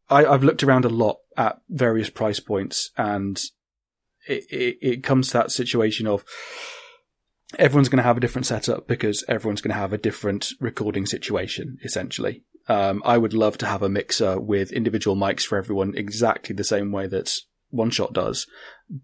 I, 0.09 0.25
I've 0.25 0.43
looked 0.43 0.63
around 0.63 0.85
a 0.85 0.89
lot 0.89 1.17
at 1.35 1.59
various 1.69 2.09
price 2.09 2.39
points, 2.39 2.91
and 2.97 3.41
it, 4.27 4.43
it, 4.49 4.77
it 4.81 5.03
comes 5.03 5.27
to 5.27 5.33
that 5.33 5.51
situation 5.51 6.07
of 6.07 6.23
everyone's 7.57 7.89
going 7.89 7.97
to 7.97 8.03
have 8.03 8.17
a 8.17 8.21
different 8.21 8.45
setup 8.45 8.87
because 8.87 9.23
everyone's 9.27 9.61
going 9.61 9.73
to 9.73 9.79
have 9.79 9.93
a 9.93 9.97
different 9.97 10.49
recording 10.59 11.05
situation, 11.05 11.77
essentially. 11.83 12.43
Um, 12.67 13.01
I 13.05 13.17
would 13.17 13.33
love 13.33 13.57
to 13.59 13.65
have 13.65 13.81
a 13.81 13.89
mixer 13.89 14.39
with 14.39 14.73
individual 14.73 15.15
mics 15.15 15.45
for 15.45 15.57
everyone 15.57 15.93
exactly 15.95 16.53
the 16.53 16.65
same 16.65 16.91
way 16.91 17.07
that 17.07 17.33
One 17.69 17.89
Shot 17.89 18.13
does, 18.13 18.45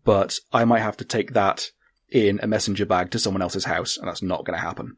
but 0.04 0.40
I 0.52 0.66
might 0.66 0.82
have 0.82 0.98
to 0.98 1.06
take 1.06 1.34
that 1.34 1.70
in 2.12 2.40
a 2.44 2.48
messenger 2.48 2.86
bag 2.86 3.12
to 3.12 3.20
someone 3.20 3.42
else's 3.42 3.66
house, 3.66 3.98
and 3.98 4.08
that's 4.08 4.22
not 4.22 4.46
going 4.46 4.58
to 4.58 4.66
happen. 4.66 4.98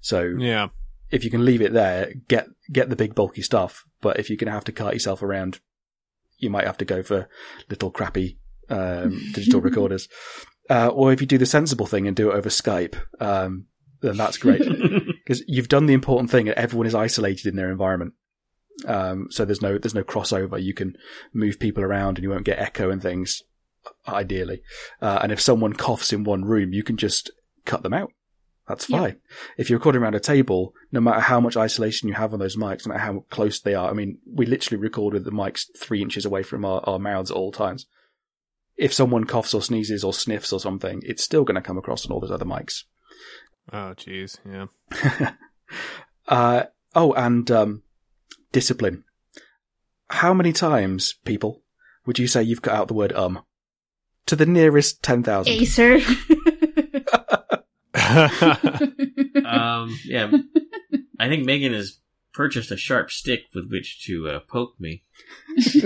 So 0.00 0.34
Yeah. 0.38 0.68
If 1.10 1.24
you 1.24 1.30
can 1.30 1.44
leave 1.44 1.60
it 1.60 1.72
there, 1.72 2.12
get 2.28 2.48
get 2.72 2.88
the 2.88 2.96
big 2.96 3.14
bulky 3.14 3.42
stuff. 3.42 3.84
But 4.00 4.18
if 4.18 4.28
you're 4.30 4.36
going 4.36 4.46
to 4.46 4.52
have 4.52 4.64
to 4.64 4.72
cart 4.72 4.94
yourself 4.94 5.22
around, 5.22 5.60
you 6.38 6.50
might 6.50 6.66
have 6.66 6.78
to 6.78 6.84
go 6.84 7.02
for 7.02 7.28
little 7.68 7.90
crappy 7.90 8.38
um, 8.68 9.20
digital 9.32 9.60
recorders. 9.60 10.08
Uh, 10.68 10.88
or 10.88 11.12
if 11.12 11.20
you 11.20 11.26
do 11.26 11.38
the 11.38 11.46
sensible 11.46 11.86
thing 11.86 12.06
and 12.06 12.16
do 12.16 12.30
it 12.30 12.34
over 12.34 12.48
Skype, 12.48 12.94
um, 13.20 13.66
then 14.02 14.16
that's 14.16 14.38
great 14.38 14.62
because 15.24 15.42
you've 15.48 15.68
done 15.68 15.86
the 15.86 15.94
important 15.94 16.30
thing. 16.30 16.48
and 16.48 16.56
Everyone 16.56 16.86
is 16.86 16.94
isolated 16.94 17.46
in 17.46 17.56
their 17.56 17.70
environment, 17.70 18.14
um, 18.86 19.26
so 19.30 19.44
there's 19.44 19.62
no 19.62 19.78
there's 19.78 19.94
no 19.94 20.04
crossover. 20.04 20.62
You 20.62 20.74
can 20.74 20.96
move 21.32 21.58
people 21.58 21.82
around 21.82 22.18
and 22.18 22.22
you 22.22 22.30
won't 22.30 22.44
get 22.44 22.60
echo 22.60 22.90
and 22.90 23.02
things. 23.02 23.42
Ideally, 24.06 24.60
uh, 25.00 25.20
and 25.22 25.32
if 25.32 25.40
someone 25.40 25.72
coughs 25.72 26.12
in 26.12 26.22
one 26.22 26.44
room, 26.44 26.72
you 26.72 26.82
can 26.82 26.98
just 26.98 27.30
cut 27.64 27.82
them 27.82 27.94
out. 27.94 28.12
That's 28.70 28.88
Yeah. 28.88 28.98
fine. 28.98 29.16
If 29.58 29.68
you're 29.68 29.80
recording 29.80 30.00
around 30.00 30.14
a 30.14 30.20
table, 30.20 30.72
no 30.92 31.00
matter 31.00 31.18
how 31.20 31.40
much 31.40 31.56
isolation 31.56 32.08
you 32.08 32.14
have 32.14 32.32
on 32.32 32.38
those 32.38 32.56
mics, 32.56 32.86
no 32.86 32.92
matter 32.94 33.04
how 33.04 33.24
close 33.28 33.60
they 33.60 33.74
are, 33.74 33.90
I 33.90 33.94
mean, 33.94 34.18
we 34.32 34.46
literally 34.46 34.80
record 34.80 35.12
with 35.12 35.24
the 35.24 35.32
mics 35.32 35.64
three 35.76 36.00
inches 36.00 36.24
away 36.24 36.44
from 36.44 36.64
our, 36.64 36.80
our 36.84 37.00
mouths 37.00 37.32
at 37.32 37.36
all 37.36 37.50
times. 37.50 37.86
If 38.76 38.92
someone 38.94 39.24
coughs 39.24 39.52
or 39.54 39.60
sneezes 39.60 40.04
or 40.04 40.14
sniffs 40.14 40.52
or 40.52 40.60
something, 40.60 41.02
it's 41.04 41.24
still 41.24 41.42
going 41.42 41.56
to 41.56 41.60
come 41.60 41.76
across 41.78 42.06
on 42.06 42.12
all 42.12 42.20
those 42.20 42.30
other 42.30 42.44
mics. 42.44 42.84
Oh, 43.72 43.94
jeez. 43.96 44.38
Yeah. 44.48 45.32
uh, 46.28 46.64
oh, 46.94 47.12
and 47.14 47.50
um, 47.50 47.82
discipline. 48.52 49.02
How 50.10 50.32
many 50.32 50.52
times, 50.52 51.14
people, 51.24 51.62
would 52.06 52.20
you 52.20 52.28
say 52.28 52.42
you've 52.42 52.62
cut 52.62 52.74
out 52.74 52.86
the 52.88 52.94
word 52.94 53.12
um? 53.14 53.42
To 54.26 54.36
the 54.36 54.46
nearest 54.46 55.02
10,000. 55.02 55.60
Asa. 55.60 56.00
Um, 59.44 59.98
yeah, 60.04 60.30
I 61.18 61.28
think 61.28 61.44
Megan 61.44 61.72
has 61.72 61.98
purchased 62.32 62.70
a 62.70 62.76
sharp 62.76 63.10
stick 63.10 63.44
with 63.54 63.70
which 63.70 64.04
to 64.06 64.28
uh, 64.28 64.40
poke 64.40 64.74
me. 64.78 65.04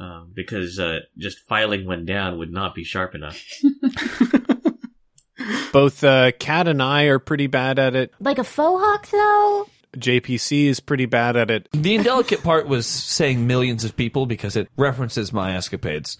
um, 0.00 0.32
because 0.34 0.78
uh, 0.78 1.00
just 1.18 1.40
filing 1.40 1.86
one 1.86 2.04
down 2.04 2.38
would 2.38 2.52
not 2.52 2.74
be 2.74 2.84
sharp 2.84 3.14
enough. 3.14 3.42
Both 5.72 6.04
uh, 6.04 6.30
and 6.46 6.82
I 6.82 7.04
are 7.04 7.18
pretty 7.18 7.48
bad 7.48 7.78
at 7.78 7.94
it. 7.94 8.12
Like 8.20 8.38
a 8.38 8.44
faux 8.44 8.82
hawk, 8.82 9.10
though? 9.10 9.66
JPC 9.98 10.66
is 10.66 10.80
pretty 10.80 11.06
bad 11.06 11.36
at 11.36 11.50
it. 11.50 11.68
The 11.72 11.94
indelicate 11.94 12.42
part 12.42 12.66
was 12.66 12.86
saying 12.86 13.46
millions 13.46 13.84
of 13.84 13.96
people 13.96 14.26
because 14.26 14.56
it 14.56 14.68
references 14.76 15.32
my 15.32 15.54
escapades. 15.54 16.18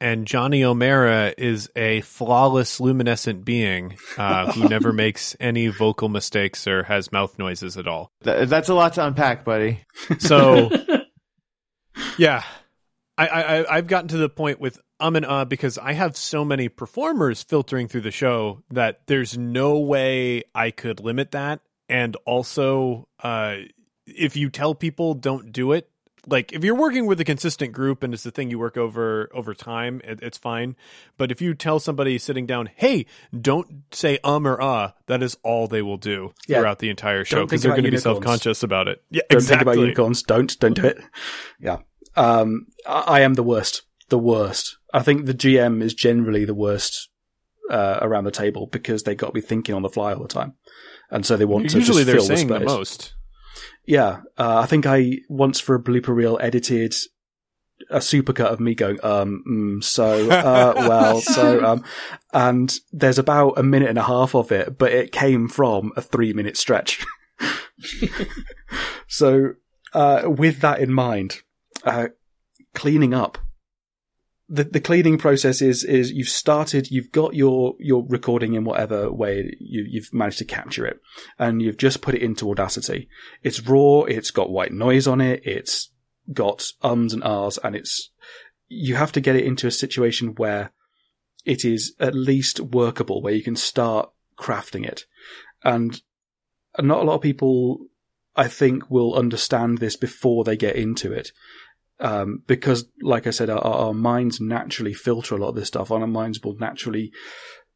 And 0.00 0.26
Johnny 0.26 0.62
O'Mara 0.62 1.34
is 1.36 1.68
a 1.74 2.02
flawless, 2.02 2.80
luminescent 2.80 3.44
being 3.44 3.96
uh, 4.16 4.52
who 4.52 4.68
never 4.68 4.92
makes 4.92 5.34
any 5.40 5.68
vocal 5.68 6.08
mistakes 6.08 6.66
or 6.66 6.84
has 6.84 7.10
mouth 7.10 7.38
noises 7.38 7.76
at 7.76 7.88
all. 7.88 8.12
Th- 8.22 8.48
that's 8.48 8.68
a 8.68 8.74
lot 8.74 8.92
to 8.94 9.06
unpack, 9.06 9.44
buddy. 9.44 9.80
So, 10.18 10.70
yeah, 12.18 12.44
I, 13.16 13.26
I 13.26 13.76
I've 13.76 13.88
gotten 13.88 14.08
to 14.08 14.18
the 14.18 14.28
point 14.28 14.60
with 14.60 14.78
um 15.00 15.16
and 15.16 15.26
uh 15.26 15.44
because 15.44 15.76
I 15.78 15.92
have 15.92 16.16
so 16.16 16.44
many 16.44 16.68
performers 16.68 17.42
filtering 17.42 17.88
through 17.88 18.02
the 18.02 18.12
show 18.12 18.62
that 18.70 19.00
there's 19.06 19.36
no 19.36 19.80
way 19.80 20.44
I 20.54 20.70
could 20.70 21.00
limit 21.00 21.32
that. 21.32 21.60
And 21.88 22.16
also, 22.26 23.08
uh, 23.22 23.56
if 24.06 24.36
you 24.36 24.50
tell 24.50 24.74
people 24.74 25.14
don't 25.14 25.52
do 25.52 25.72
it, 25.72 25.88
like 26.28 26.52
if 26.52 26.62
you're 26.64 26.74
working 26.74 27.06
with 27.06 27.20
a 27.20 27.24
consistent 27.24 27.72
group 27.72 28.02
and 28.02 28.12
it's 28.14 28.22
the 28.22 28.30
thing 28.30 28.50
you 28.50 28.58
work 28.58 28.76
over 28.76 29.28
over 29.34 29.54
time, 29.54 30.00
it, 30.04 30.20
it's 30.22 30.38
fine. 30.38 30.76
But 31.16 31.30
if 31.30 31.40
you 31.40 31.54
tell 31.54 31.80
somebody 31.80 32.18
sitting 32.18 32.46
down, 32.46 32.68
"Hey, 32.76 33.06
don't 33.38 33.84
say 33.92 34.18
um 34.24 34.46
or 34.46 34.60
uh," 34.60 34.92
that 35.06 35.22
is 35.22 35.36
all 35.42 35.66
they 35.66 35.82
will 35.82 35.96
do 35.96 36.32
Yeah. 36.46 36.58
throughout 36.58 36.78
the 36.78 36.90
entire 36.90 37.24
show 37.24 37.44
because 37.44 37.62
they're 37.62 37.72
going 37.72 37.84
to 37.84 37.90
be 37.90 37.98
self 37.98 38.20
conscious 38.20 38.62
about 38.62 38.88
it. 38.88 39.02
Yeah, 39.10 39.22
Don't 39.30 39.38
exactly. 39.38 39.56
think 39.56 39.62
about 39.62 39.80
unicorns. 39.80 40.22
Don't, 40.22 40.58
don't 40.60 40.74
do 40.74 40.84
it. 40.86 40.98
Yeah. 41.60 41.78
Um, 42.16 42.66
I, 42.86 43.00
I 43.00 43.20
am 43.20 43.34
the 43.34 43.42
worst. 43.42 43.82
The 44.08 44.18
worst. 44.18 44.76
I 44.92 45.02
think 45.02 45.26
the 45.26 45.34
GM 45.34 45.82
is 45.82 45.92
generally 45.94 46.44
the 46.44 46.54
worst, 46.54 47.08
uh, 47.70 47.98
around 48.00 48.24
the 48.24 48.30
table 48.30 48.66
because 48.66 49.02
they 49.02 49.14
got 49.14 49.26
to 49.28 49.32
be 49.32 49.40
thinking 49.40 49.74
on 49.74 49.82
the 49.82 49.88
fly 49.90 50.14
all 50.14 50.22
the 50.22 50.28
time. 50.28 50.54
And 51.10 51.24
so 51.26 51.36
they 51.36 51.44
want 51.44 51.70
to 51.70 51.78
Usually 51.78 52.04
they're 52.04 52.16
fill 52.16 52.24
saying 52.24 52.48
the, 52.48 52.58
the 52.58 52.64
most. 52.64 53.14
Yeah. 53.88 54.20
Uh, 54.36 54.58
I 54.58 54.66
think 54.66 54.84
I 54.84 55.20
once 55.30 55.58
for 55.60 55.74
a 55.74 55.82
blooper 55.82 56.14
reel 56.14 56.38
edited 56.42 56.94
a 57.88 58.00
supercut 58.00 58.52
of 58.52 58.60
me 58.60 58.74
going, 58.74 58.98
um, 59.02 59.42
mm, 59.48 59.82
so, 59.84 60.30
uh, 60.30 60.74
well, 60.76 61.20
so, 61.22 61.64
um, 61.64 61.84
and 62.34 62.76
there's 62.92 63.18
about 63.18 63.52
a 63.56 63.62
minute 63.62 63.88
and 63.88 63.96
a 63.96 64.02
half 64.02 64.34
of 64.34 64.52
it, 64.52 64.76
but 64.76 64.92
it 64.92 65.10
came 65.10 65.48
from 65.48 65.92
a 65.96 66.02
three 66.02 66.34
minute 66.34 66.58
stretch. 66.58 67.02
so, 69.08 69.54
uh, 69.94 70.22
with 70.26 70.60
that 70.60 70.80
in 70.80 70.92
mind, 70.92 71.40
uh, 71.84 72.08
cleaning 72.74 73.14
up. 73.14 73.38
The, 74.50 74.64
the 74.64 74.80
cleaning 74.80 75.18
process 75.18 75.60
is, 75.60 75.84
is 75.84 76.10
you've 76.10 76.28
started, 76.28 76.90
you've 76.90 77.12
got 77.12 77.34
your, 77.34 77.74
your 77.78 78.06
recording 78.08 78.54
in 78.54 78.64
whatever 78.64 79.12
way 79.12 79.54
you, 79.60 79.84
you've 79.86 80.12
managed 80.12 80.38
to 80.38 80.46
capture 80.46 80.86
it 80.86 81.00
and 81.38 81.60
you've 81.60 81.76
just 81.76 82.00
put 82.00 82.14
it 82.14 82.22
into 82.22 82.50
Audacity. 82.50 83.08
It's 83.42 83.60
raw, 83.60 84.04
it's 84.04 84.30
got 84.30 84.48
white 84.50 84.72
noise 84.72 85.06
on 85.06 85.20
it, 85.20 85.42
it's 85.44 85.90
got 86.32 86.72
ums 86.82 87.12
and 87.12 87.22
ahs, 87.24 87.58
and 87.62 87.76
it's, 87.76 88.10
you 88.68 88.96
have 88.96 89.12
to 89.12 89.20
get 89.20 89.36
it 89.36 89.44
into 89.44 89.66
a 89.66 89.70
situation 89.70 90.34
where 90.36 90.72
it 91.44 91.64
is 91.64 91.94
at 92.00 92.14
least 92.14 92.60
workable, 92.60 93.22
where 93.22 93.34
you 93.34 93.42
can 93.42 93.56
start 93.56 94.10
crafting 94.38 94.86
it. 94.86 95.04
And 95.64 96.00
not 96.78 97.00
a 97.00 97.04
lot 97.04 97.16
of 97.16 97.22
people, 97.22 97.86
I 98.36 98.48
think, 98.48 98.90
will 98.90 99.14
understand 99.14 99.78
this 99.78 99.96
before 99.96 100.44
they 100.44 100.56
get 100.56 100.76
into 100.76 101.12
it. 101.12 101.32
Um, 102.00 102.42
because, 102.46 102.86
like 103.02 103.26
I 103.26 103.30
said, 103.30 103.50
our, 103.50 103.58
our 103.58 103.94
minds 103.94 104.40
naturally 104.40 104.94
filter 104.94 105.34
a 105.34 105.38
lot 105.38 105.48
of 105.48 105.56
this 105.56 105.68
stuff, 105.68 105.90
our 105.90 106.06
minds 106.06 106.40
will 106.42 106.56
naturally 106.56 107.12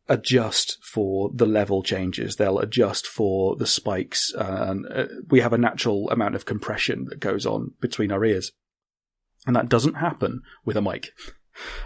adjust 0.09 0.79
for 0.83 1.31
the 1.35 1.47
level 1.47 1.83
changes. 1.83 2.37
They'll 2.37 2.59
adjust 2.59 3.07
for 3.07 3.57
the 3.57 3.67
spikes, 3.67 4.33
uh, 4.35 4.67
and 4.69 4.87
uh, 4.87 5.07
we 5.29 5.41
have 5.41 5.53
a 5.53 5.59
natural 5.59 6.11
amount 6.11 6.35
of 6.35 6.45
compression 6.45 7.07
that 7.09 7.21
goes 7.21 7.47
on 7.47 7.73
between 7.81 8.13
our 8.13 8.25
ears, 8.25 8.53
and 9.47 9.57
that 9.57 9.69
doesn't 9.69 9.95
happen 9.95 10.43
with 10.65 10.77
a 10.77 10.83
mic. 10.83 11.11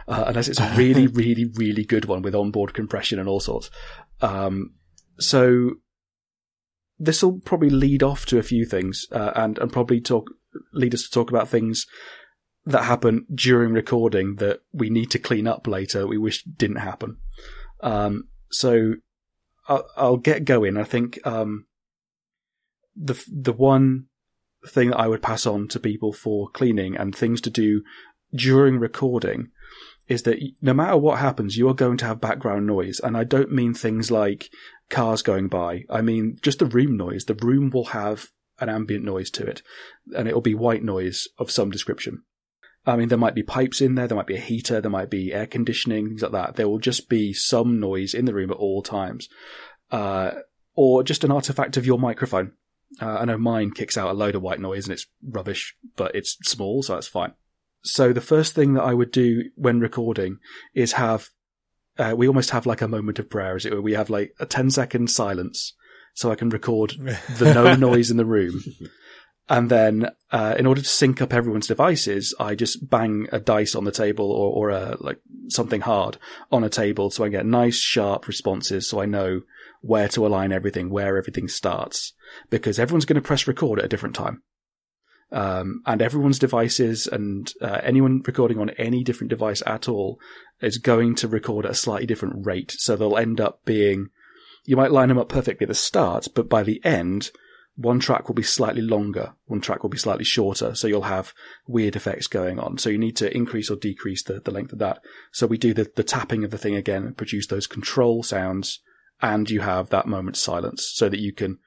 Uh, 0.07 0.25
unless 0.29 0.47
it's 0.47 0.61
a 0.61 0.75
really, 0.77 1.07
really, 1.09 1.47
really 1.57 1.85
good 1.85 2.05
one 2.05 2.23
with 2.23 2.35
onboard 2.35 2.73
compression 2.73 3.19
and 3.19 3.29
all 3.29 3.41
sorts. 3.41 3.69
Um, 4.21 4.75
so 5.19 5.73
this 6.99 7.23
will 7.23 7.41
probably 7.41 7.71
lead 7.71 8.03
off 8.03 8.27
to 8.27 8.39
a 8.39 8.45
few 8.45 8.65
things, 8.65 9.07
uh, 9.11 9.33
and 9.35 9.59
and 9.59 9.73
probably 9.73 10.01
talk 10.01 10.31
lead 10.73 10.95
us 10.95 11.03
to 11.03 11.11
talk 11.11 11.31
about 11.31 11.49
things 11.49 11.87
that 12.67 12.85
happen 12.85 13.27
during 13.33 13.73
recording 13.73 14.37
that 14.37 14.61
we 14.73 14.91
need 14.91 15.11
to 15.13 15.19
clean 15.19 15.47
up 15.47 15.67
later. 15.67 16.07
We 16.07 16.19
wish 16.19 16.43
didn't 16.45 16.77
happen. 16.77 17.19
Um, 17.81 18.29
so 18.51 18.95
I'll, 19.69 19.87
I'll 19.97 20.17
get 20.17 20.45
going. 20.45 20.77
I 20.77 20.85
think 20.85 21.25
um, 21.25 21.67
the 22.97 23.23
the 23.31 23.53
one 23.53 24.07
thing 24.67 24.91
that 24.91 24.99
I 24.99 25.07
would 25.07 25.23
pass 25.23 25.47
on 25.47 25.69
to 25.69 25.81
people 25.81 26.13
for 26.13 26.49
cleaning 26.49 26.97
and 26.97 27.15
things 27.15 27.41
to 27.43 27.51
do 27.51 27.83
during 28.35 28.79
recording 28.79 29.51
is 30.09 30.23
that 30.23 30.39
no 30.61 30.75
matter 30.75 30.97
what 30.97 31.19
happens, 31.19 31.57
you 31.57 31.69
are 31.69 31.75
going 31.75 31.97
to 31.99 32.05
have 32.05 32.21
background 32.21 32.67
noise. 32.67 33.01
And 33.01 33.17
I 33.17 33.25
don't 33.25 33.53
mean 33.53 33.75
things 33.75 34.11
like 34.11 34.51
cars 34.89 35.23
going 35.23 35.49
by. 35.49 35.85
I 35.91 36.01
mean 36.03 36.39
just 36.43 36.59
the 36.59 36.67
room 36.67 36.97
noise. 36.97 37.25
The 37.25 37.35
room 37.35 37.71
will 37.71 37.87
have 37.87 38.29
an 38.59 38.69
ambient 38.69 39.05
noise 39.05 39.31
to 39.31 39.45
it, 39.47 39.63
and 40.17 40.27
it'll 40.27 40.41
be 40.41 40.55
white 40.55 40.83
noise 40.83 41.29
of 41.39 41.51
some 41.51 41.71
description. 41.71 42.23
I 42.87 42.97
mean, 42.97 43.09
there 43.09 43.19
might 43.19 43.35
be 43.35 43.43
pipes 43.43 43.81
in 43.81 43.97
there, 43.97 44.07
there 44.07 44.17
might 44.17 44.29
be 44.29 44.37
a 44.37 44.41
heater, 44.41 44.81
there 44.81 44.91
might 44.91 45.11
be 45.11 45.33
air 45.33 45.47
conditioning, 45.47 46.07
things 46.09 46.23
like 46.23 46.33
that. 46.33 46.55
There 46.55 46.69
will 46.69 46.79
just 46.79 47.09
be 47.09 47.33
some 47.33 47.81
noise 47.81 48.15
in 48.15 48.27
the 48.27 48.35
room 48.35 48.51
at 48.51 48.59
all 48.59 48.81
times. 48.81 49.29
Uh, 49.91 50.31
or 50.75 51.03
just 51.03 51.25
an 51.25 51.33
artifact 51.33 51.77
of 51.77 51.87
your 51.87 51.99
microphone. 51.99 52.53
Uh, 53.01 53.19
I 53.21 53.25
know 53.25 53.39
mine 53.39 53.73
kicks 53.73 53.99
out 53.99 54.11
a 54.11 54.13
load 54.13 54.37
of 54.37 54.43
white 54.43 54.61
noise 54.61 54.85
and 54.85 54.93
it's 54.93 55.07
rubbish, 55.27 55.77
but 55.97 56.15
it's 56.15 56.39
small, 56.45 56.83
so 56.83 56.95
that's 56.95 57.09
fine. 57.09 57.33
So 57.83 58.13
the 58.13 58.21
first 58.21 58.55
thing 58.55 58.75
that 58.75 58.85
I 58.85 58.95
would 58.95 59.11
do 59.11 59.51
when 59.57 59.81
recording 59.81 60.39
is 60.75 60.93
have, 60.93 61.31
uh, 61.99 62.15
we 62.17 62.29
almost 62.29 62.51
have 62.51 62.67
like 62.67 62.83
a 62.83 62.89
moment 62.89 63.19
of 63.19 63.31
prayer, 63.31 63.57
as 63.57 63.67
it 63.67 63.73
were. 63.73 63.83
We 63.83 63.95
have 63.95 64.11
like 64.11 64.35
a 64.39 64.47
10 64.47 64.71
second 64.71 65.11
silence 65.11 65.75
so 66.15 66.31
I 66.31 66.35
can 66.35 66.51
record 66.51 66.91
the 67.39 67.53
no 67.53 67.75
noise 67.77 68.11
in 68.11 68.17
the 68.17 68.25
room. 68.25 68.63
And 69.49 69.71
then, 69.71 70.11
uh, 70.33 70.57
in 70.59 70.67
order 70.67 70.81
to 70.81 70.89
sync 70.89 71.23
up 71.23 71.33
everyone's 71.33 71.69
devices, 71.69 72.35
I 72.41 72.57
just 72.57 72.91
bang 72.91 73.29
a 73.31 73.39
dice 73.39 73.77
on 73.77 73.85
the 73.85 73.93
table 73.93 74.33
or, 74.33 74.53
or 74.53 74.71
a, 74.71 74.97
like 74.99 75.21
something 75.49 75.83
hard 75.83 76.19
on 76.51 76.65
a 76.65 76.69
table 76.69 77.11
so 77.11 77.25
I 77.25 77.29
get 77.29 77.47
nice, 77.47 77.77
sharp 77.77 78.27
responses 78.27 78.89
so 78.89 79.01
I 79.01 79.07
know 79.07 79.43
where 79.83 80.09
to 80.09 80.27
align 80.27 80.53
everything, 80.53 80.91
where 80.91 81.17
everything 81.17 81.47
starts, 81.47 82.13
because 82.51 82.79
everyone's 82.79 83.05
going 83.05 83.23
to 83.23 83.27
press 83.27 83.47
record 83.47 83.79
at 83.79 83.85
a 83.85 83.89
different 83.89 84.17
time. 84.17 84.43
Um, 85.31 85.83
and 85.87 86.03
everyone's 86.03 86.39
devices 86.39 87.07
and 87.07 87.53
uh, 87.61 87.81
anyone 87.83 88.23
recording 88.25 88.59
on 88.59 88.71
any 88.71 89.05
different 89.05 89.31
device 89.31 89.63
at 89.67 89.89
all 89.89 90.21
is 90.61 90.79
going 90.79 91.15
to 91.17 91.29
record 91.29 91.67
at 91.67 91.73
a 91.73 91.75
slightly 91.75 92.07
different 92.07 92.47
rate. 92.47 92.75
So 92.79 92.97
they'll 92.97 93.17
end 93.17 93.41
up 93.41 93.65
being, 93.65 94.09
you 94.65 94.77
might 94.77 94.93
line 94.93 95.09
them 95.09 95.19
up 95.19 95.29
perfectly 95.29 95.65
at 95.65 95.69
the 95.69 95.75
start, 95.75 96.29
but 96.35 96.49
by 96.49 96.63
the 96.63 96.81
end, 96.85 97.31
one 97.77 98.01
track 98.01 98.27
will 98.27 98.35
be 98.35 98.43
slightly 98.43 98.81
longer, 98.81 99.35
one 99.45 99.61
track 99.61 99.83
will 99.83 99.91
be 99.91 99.99
slightly 99.99 100.25
shorter, 100.25 100.75
so 100.75 100.89
you'll 100.89 101.03
have 101.03 101.35
weird 101.67 101.95
effects 101.95 102.27
going 102.27 102.59
on. 102.59 102.79
So 102.79 102.89
you 102.89 102.99
need 102.99 103.17
to 103.17 103.35
increase 103.37 103.71
or 103.71 103.77
decrease 103.77 104.23
the, 104.23 104.41
the 104.41 104.51
length 104.51 104.73
of 104.73 104.79
that. 104.79 105.01
So 105.31 105.47
we 105.47 105.59
do 105.59 105.75
the, 105.75 105.91
the 105.95 106.03
tapping 106.03 106.43
of 106.43 106.51
the 106.51 106.59
thing 106.59 106.75
again 106.75 107.05
and 107.05 107.17
produce 107.17 107.47
those 107.47 107.67
control 107.67 108.23
sounds, 108.23 108.81
and 109.21 109.49
you 109.51 109.61
have 109.61 109.91
that 109.91 110.07
moment's 110.07 110.43
silence 110.43 110.91
so 110.95 111.09
that 111.09 111.21
you 111.21 111.33
can. 111.33 111.59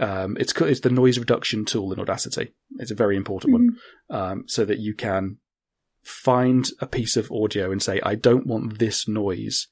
Um, 0.00 0.36
it's 0.38 0.52
it's 0.60 0.80
the 0.80 0.90
noise 0.90 1.18
reduction 1.18 1.64
tool 1.64 1.92
in 1.92 1.98
Audacity. 1.98 2.52
It's 2.78 2.92
a 2.92 2.96
very 2.96 3.16
important 3.16 3.52
one, 3.52 3.76
um, 4.10 4.44
so 4.46 4.64
that 4.64 4.78
you 4.78 4.94
can 4.94 5.38
find 6.02 6.68
a 6.80 6.86
piece 6.86 7.16
of 7.16 7.30
audio 7.32 7.70
and 7.70 7.82
say, 7.82 8.00
I 8.02 8.14
don't 8.14 8.46
want 8.46 8.78
this 8.78 9.06
noise 9.06 9.68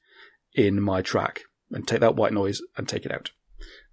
in 0.53 0.81
my 0.81 1.01
track, 1.01 1.41
and 1.71 1.87
take 1.87 1.99
that 2.01 2.15
white 2.15 2.33
noise 2.33 2.61
and 2.77 2.87
take 2.87 3.05
it 3.05 3.11
out. 3.11 3.31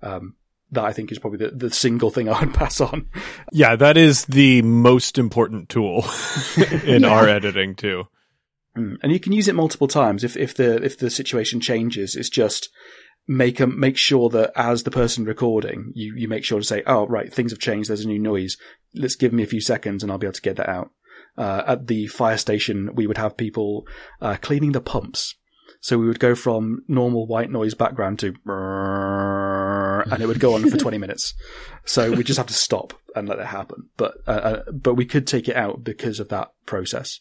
Um, 0.02 0.36
that 0.70 0.84
I 0.84 0.92
think 0.92 1.12
is 1.12 1.18
probably 1.18 1.38
the, 1.46 1.50
the 1.54 1.70
single 1.70 2.10
thing 2.10 2.28
I 2.28 2.40
would 2.40 2.54
pass 2.54 2.80
on. 2.80 3.08
Yeah, 3.52 3.76
that 3.76 3.96
is 3.96 4.24
the 4.26 4.62
most 4.62 5.18
important 5.18 5.68
tool 5.68 6.04
in 6.84 7.02
Yeah. 7.02 7.08
our 7.08 7.28
editing 7.28 7.74
too. 7.74 8.04
Mm. 8.76 8.96
And 9.02 9.12
you 9.12 9.20
can 9.20 9.32
use 9.32 9.46
it 9.48 9.54
multiple 9.54 9.86
times 9.88 10.24
if 10.24 10.36
if 10.36 10.54
the 10.54 10.82
if 10.82 10.98
the 10.98 11.10
situation 11.10 11.60
changes. 11.60 12.16
It's 12.16 12.28
just 12.28 12.70
make 13.28 13.60
a, 13.60 13.66
make 13.68 13.96
sure 13.96 14.28
that 14.30 14.50
as 14.56 14.82
the 14.82 14.90
person 14.90 15.24
recording, 15.24 15.92
you 15.94 16.14
you 16.16 16.26
make 16.26 16.44
sure 16.44 16.58
to 16.58 16.64
say, 16.64 16.82
"Oh, 16.86 17.06
right, 17.06 17.32
things 17.32 17.52
have 17.52 17.60
changed. 17.60 17.88
There's 17.88 18.04
a 18.04 18.08
new 18.08 18.18
noise. 18.18 18.56
Let's 18.94 19.14
give 19.14 19.32
me 19.32 19.44
a 19.44 19.46
few 19.46 19.60
seconds, 19.60 20.02
and 20.02 20.10
I'll 20.10 20.18
be 20.18 20.26
able 20.26 20.34
to 20.34 20.42
get 20.42 20.56
that 20.56 20.68
out." 20.68 20.90
Uh, 21.38 21.62
at 21.66 21.86
the 21.86 22.06
fire 22.08 22.36
station, 22.36 22.90
we 22.94 23.06
would 23.06 23.16
have 23.18 23.36
people 23.36 23.86
uh, 24.20 24.36
cleaning 24.42 24.72
the 24.72 24.80
pumps. 24.80 25.36
So 25.80 25.98
we 25.98 26.06
would 26.06 26.20
go 26.20 26.34
from 26.34 26.82
normal 26.88 27.26
white 27.26 27.50
noise 27.50 27.74
background 27.74 28.18
to 28.20 28.34
and 30.10 30.22
it 30.22 30.26
would 30.26 30.40
go 30.40 30.54
on 30.54 30.68
for 30.68 30.76
20 30.76 30.98
minutes. 30.98 31.34
So 31.84 32.12
we 32.12 32.24
just 32.24 32.38
have 32.38 32.46
to 32.46 32.54
stop 32.54 32.94
and 33.14 33.28
let 33.28 33.38
it 33.38 33.46
happen. 33.46 33.88
But 33.96 34.14
uh, 34.26 34.30
uh, 34.30 34.72
but 34.72 34.94
we 34.94 35.04
could 35.04 35.26
take 35.26 35.48
it 35.48 35.56
out 35.56 35.84
because 35.84 36.20
of 36.20 36.28
that 36.30 36.52
process. 36.66 37.20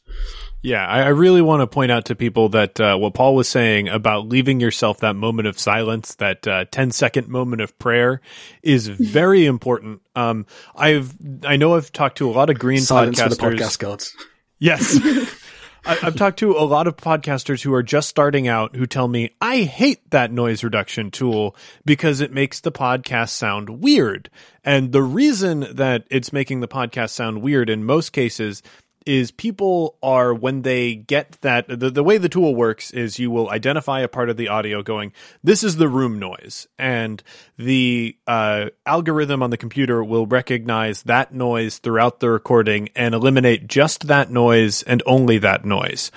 Yeah, 0.61 0.86
I, 0.86 1.01
I 1.01 1.07
really 1.09 1.41
want 1.41 1.61
to 1.61 1.67
point 1.67 1.91
out 1.91 2.05
to 2.05 2.15
people 2.15 2.49
that 2.49 2.79
uh, 2.79 2.97
what 2.97 3.13
Paul 3.13 3.36
was 3.36 3.47
saying 3.47 3.89
about 3.89 4.27
leaving 4.27 4.59
yourself 4.59 4.99
that 4.99 5.15
moment 5.15 5.47
of 5.47 5.59
silence, 5.59 6.15
that 6.15 6.47
uh, 6.47 6.65
10 6.71 6.91
second 6.91 7.27
moment 7.27 7.61
of 7.61 7.77
prayer, 7.77 8.21
is 8.61 8.88
very 8.88 9.45
important. 9.45 10.01
Um, 10.15 10.45
I've 10.75 11.13
I 11.45 11.57
know 11.57 11.75
I've 11.75 11.91
talked 11.91 12.17
to 12.19 12.29
a 12.29 12.31
lot 12.31 12.49
of 12.49 12.57
green 12.57 12.81
Silence 12.81 13.19
podcasters. 13.19 13.39
for 13.39 13.49
the 13.51 13.57
podcast 13.57 13.79
gods. 13.79 14.15
Yes. 14.59 15.39
I, 15.86 15.99
I've 16.03 16.15
talked 16.15 16.39
to 16.39 16.51
a 16.53 16.63
lot 16.63 16.88
of 16.88 16.97
podcasters 16.97 17.61
who 17.61 17.73
are 17.73 17.84
just 17.84 18.09
starting 18.09 18.47
out 18.47 18.75
who 18.75 18.86
tell 18.86 19.07
me, 19.07 19.31
I 19.41 19.63
hate 19.63 20.09
that 20.11 20.31
noise 20.31 20.63
reduction 20.63 21.11
tool 21.11 21.55
because 21.86 22.21
it 22.21 22.31
makes 22.31 22.61
the 22.61 22.71
podcast 22.71 23.29
sound 23.29 23.81
weird. 23.81 24.29
And 24.63 24.91
the 24.91 25.03
reason 25.03 25.67
that 25.75 26.05
it's 26.09 26.31
making 26.31 26.61
the 26.61 26.67
podcast 26.67 27.09
sound 27.09 27.41
weird 27.41 27.69
in 27.69 27.84
most 27.84 28.11
cases 28.11 28.63
is 29.06 29.32
people 29.32 29.97
are 30.01 30.34
when 30.34 30.62
they 30.62 30.95
get 30.95 31.38
that 31.41 31.68
the, 31.68 31.89
the 31.89 32.04
way 32.04 32.18
the 32.18 32.30
tool 32.30 32.56
works 32.56 32.91
is 32.91 33.20
you 33.20 33.30
will 33.32 33.49
identify 33.49 34.01
a 34.01 34.08
part 34.08 34.30
of 34.30 34.38
the 34.38 34.47
audio 34.47 34.82
going 34.82 35.12
this 35.43 35.64
is 35.64 35.78
the 35.78 35.88
room 35.88 36.20
noise. 36.20 36.68
And 36.78 37.22
the 37.58 38.18
uh, 38.28 38.70
algorithm 38.86 39.43
on 39.43 39.49
the 39.49 39.58
computer 39.58 40.04
will 40.04 40.26
recognize 40.26 41.04
that 41.04 41.34
noise 41.34 41.78
throughout 41.78 42.20
the 42.20 42.30
recording 42.30 42.89
and 42.95 43.14
eliminate 43.14 43.68
just 43.68 44.08
that 44.08 44.32
noise 44.32 44.84
and 44.84 45.04
only 45.06 45.38
that 45.39 45.66
noise. 45.66 46.12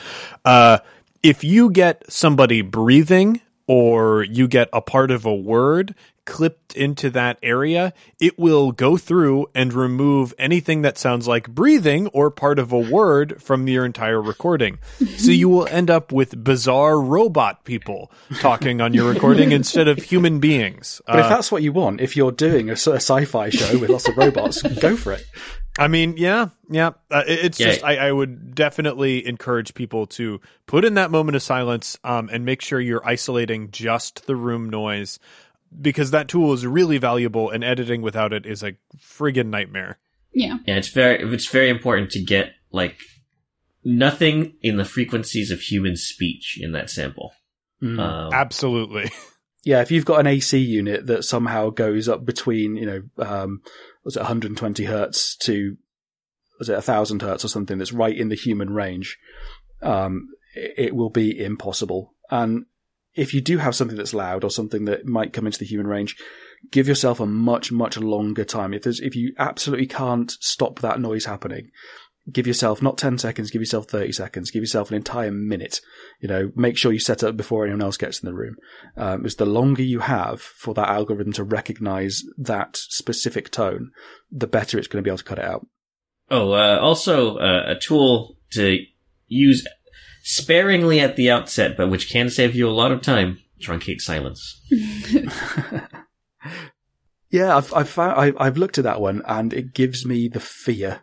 Uh, 0.45 0.79
if 1.23 1.43
you 1.43 1.71
get 1.71 2.11
somebody 2.11 2.63
breathing 2.63 3.41
or 3.67 4.23
you 4.25 4.47
get 4.49 4.69
a 4.73 4.81
part 4.81 5.11
of 5.11 5.25
a 5.25 5.35
word 5.35 5.95
clipped 6.25 6.75
into 6.75 7.09
that 7.11 7.39
area, 7.41 7.93
it 8.19 8.37
will 8.37 8.73
go 8.73 8.97
through 8.97 9.47
and 9.55 9.73
remove 9.73 10.35
anything 10.39 10.83
that 10.83 10.99
sounds 10.99 11.29
like 11.29 11.49
breathing 11.49 12.09
or 12.09 12.33
part 12.33 12.59
of 12.59 12.73
a 12.73 12.79
word 12.79 13.41
from 13.41 13.69
your 13.69 13.85
entire 13.85 14.21
recording. 14.21 14.77
so 15.19 15.31
you 15.31 15.49
will 15.49 15.69
end 15.69 15.89
up 15.89 16.11
with 16.11 16.43
bizarre 16.43 17.01
robot 17.01 17.65
people 17.65 18.11
talking 18.41 18.81
on 18.81 18.93
your 18.93 19.09
recording 19.13 19.53
instead 19.53 19.87
of 19.87 19.99
human 19.99 20.41
beings. 20.41 21.01
But 21.07 21.21
if 21.21 21.27
Uh, 21.27 21.29
that's 21.29 21.53
what 21.53 21.63
you 21.63 21.73
want, 21.73 22.01
if 22.01 22.17
you're 22.17 22.33
doing 22.33 22.71
a 22.71 22.77
sci-fi 22.77 23.49
show 23.51 23.79
with 23.79 23.89
lots 23.91 24.09
of 24.09 24.17
robots, 24.17 24.63
go 24.63 24.97
for 24.97 25.13
it. 25.13 25.25
I 25.79 25.89
mean, 25.89 26.15
yeah, 26.17 26.49
yeah. 26.71 26.91
Uh, 27.11 27.23
it's 27.27 27.61
Yeah. 27.61 27.67
just 27.67 27.85
I, 27.85 28.09
I 28.09 28.13
would 28.13 28.55
definitely 28.55 29.27
encourage 29.27 29.75
people 29.75 30.07
to 30.09 30.41
put 30.67 30.85
in 30.85 30.95
that 30.95 31.11
moment 31.11 31.37
of 31.37 31.43
silence 31.43 31.99
um, 32.05 32.29
and 32.33 32.45
make 32.45 32.63
sure 32.63 32.81
you're 32.81 33.07
isolating 33.07 33.71
just 33.71 34.27
the 34.27 34.37
room 34.37 34.71
noise 34.71 35.19
because 35.81 36.13
that 36.13 36.29
tool 36.29 36.53
is 36.53 36.67
really 36.67 36.97
valuable, 36.99 37.51
and 37.51 37.63
editing 37.65 38.01
without 38.01 38.33
it 38.33 38.47
is 38.47 38.63
a 38.63 38.77
friggin' 38.99 39.47
nightmare. 39.49 39.99
Yeah. 40.33 40.57
Yeah, 40.67 40.77
it's 40.77 40.89
very 40.89 41.23
it's 41.35 41.49
very 41.49 41.69
important 41.69 42.11
to 42.13 42.23
get 42.23 42.53
like 42.73 42.97
nothing 43.85 44.55
in 44.63 44.77
the 44.77 44.85
frequencies 44.85 45.51
of 45.51 45.61
human 45.61 45.97
speech 45.97 46.59
in 46.61 46.73
that 46.73 46.91
sample. 46.91 47.33
Mm. 47.83 48.01
Um, 48.01 48.33
Absolutely. 48.33 49.11
Yeah, 49.65 49.81
if 49.83 49.91
you've 49.91 50.05
got 50.05 50.21
an 50.21 50.29
AC 50.29 50.57
unit 50.59 51.07
that 51.09 51.25
somehow 51.25 51.71
goes 51.71 52.09
up 52.09 52.25
between, 52.25 52.77
you 52.77 52.87
know, 52.87 53.03
um, 53.19 53.63
was 54.07 54.17
it 54.17 54.21
120 54.21 54.85
hertz 54.85 55.37
to, 55.37 55.77
was 56.61 56.69
it 56.69 56.75
1000 56.75 57.23
hertz 57.23 57.45
or 57.45 57.49
something 57.49 57.77
that's 57.77 57.93
right 57.93 58.17
in 58.17 58.29
the 58.29 58.37
human 58.37 58.71
range, 58.71 59.19
um, 59.83 60.29
it, 60.55 60.95
will 60.95 61.11
be 61.11 61.37
impossible. 61.45 62.15
And 62.31 62.67
if 63.15 63.35
you 63.35 63.41
do 63.41 63.59
have 63.59 63.75
something 63.75 63.97
that's 63.97 64.15
loud 64.15 64.45
or 64.45 64.51
something 64.51 64.85
that 64.85 65.07
might 65.07 65.33
come 65.33 65.45
into 65.45 65.59
the 65.59 65.67
human 65.67 65.89
range, 65.89 66.17
give 66.71 66.87
yourself 66.87 67.19
a 67.19 67.27
much, 67.27 67.73
much 67.73 67.99
longer 67.99 68.45
time. 68.45 68.73
If 68.73 68.85
there's, 68.85 69.01
if 69.01 69.17
you 69.17 69.35
absolutely 69.41 69.89
can't 69.89 70.31
stop 70.31 70.79
that 70.79 71.01
noise 71.01 71.25
happening, 71.25 71.73
give 72.31 72.47
yourself 72.47 72.83
not 72.83 72.99
10 72.99 73.19
seconds, 73.19 73.51
give 73.51 73.63
yourself 73.63 73.87
30 73.87 74.13
seconds, 74.13 74.51
give 74.51 74.63
yourself 74.63 74.91
an 74.91 74.97
entire 74.97 75.31
minute. 75.31 75.81
You 76.21 76.29
know, 76.29 76.53
make 76.55 76.77
sure 76.77 76.93
you 76.93 76.99
set 76.99 77.23
up 77.23 77.37
before 77.37 77.65
anyone 77.65 77.83
else 77.83 77.97
gets 77.97 78.21
in 78.21 78.27
the 78.27 78.35
room. 78.35 78.57
Um, 78.97 79.23
because 79.23 79.37
the 79.37 79.47
longer 79.47 79.83
you 79.83 80.01
have 80.01 80.41
for 80.41 80.75
that 80.75 80.89
algorithm 80.89 81.33
to 81.35 81.45
recognize 81.45 82.23
that 82.39 82.77
specific 82.77 83.51
tone, 83.51 83.91
the 84.31 84.47
better 84.47 84.79
it's 84.79 84.89
going 84.89 85.03
to 85.03 85.07
be 85.07 85.11
able 85.11 85.19
to 85.19 85.25
cut 85.25 85.39
it 85.39 85.45
out. 85.45 85.67
Oh, 86.31 86.53
uh, 86.53 86.79
also 86.81 87.37
uh, 87.37 87.65
a 87.67 87.79
tool 87.79 88.37
to 88.53 88.79
use 89.29 89.67
sparingly 90.23 90.99
at 91.01 91.17
the 91.17 91.31
outset, 91.31 91.77
but 91.77 91.89
which 91.89 92.11
can 92.11 92.31
save 92.31 92.55
you 92.55 92.69
a 92.69 92.71
lot 92.71 92.91
of 92.91 93.03
time. 93.03 93.39
Truncate 93.61 94.01
silence. 94.01 94.61
Yeah, 97.31 97.57
I've, 97.57 97.75
I've 97.75 97.89
found, 97.89 98.19
I, 98.19 98.33
I've 98.43 98.57
looked 98.57 98.79
at 98.79 98.85
that 98.85 99.01
one 99.01 99.23
and 99.27 99.53
it 99.53 99.75
gives 99.75 100.07
me 100.07 100.29
the 100.29 100.41
fear 100.41 101.03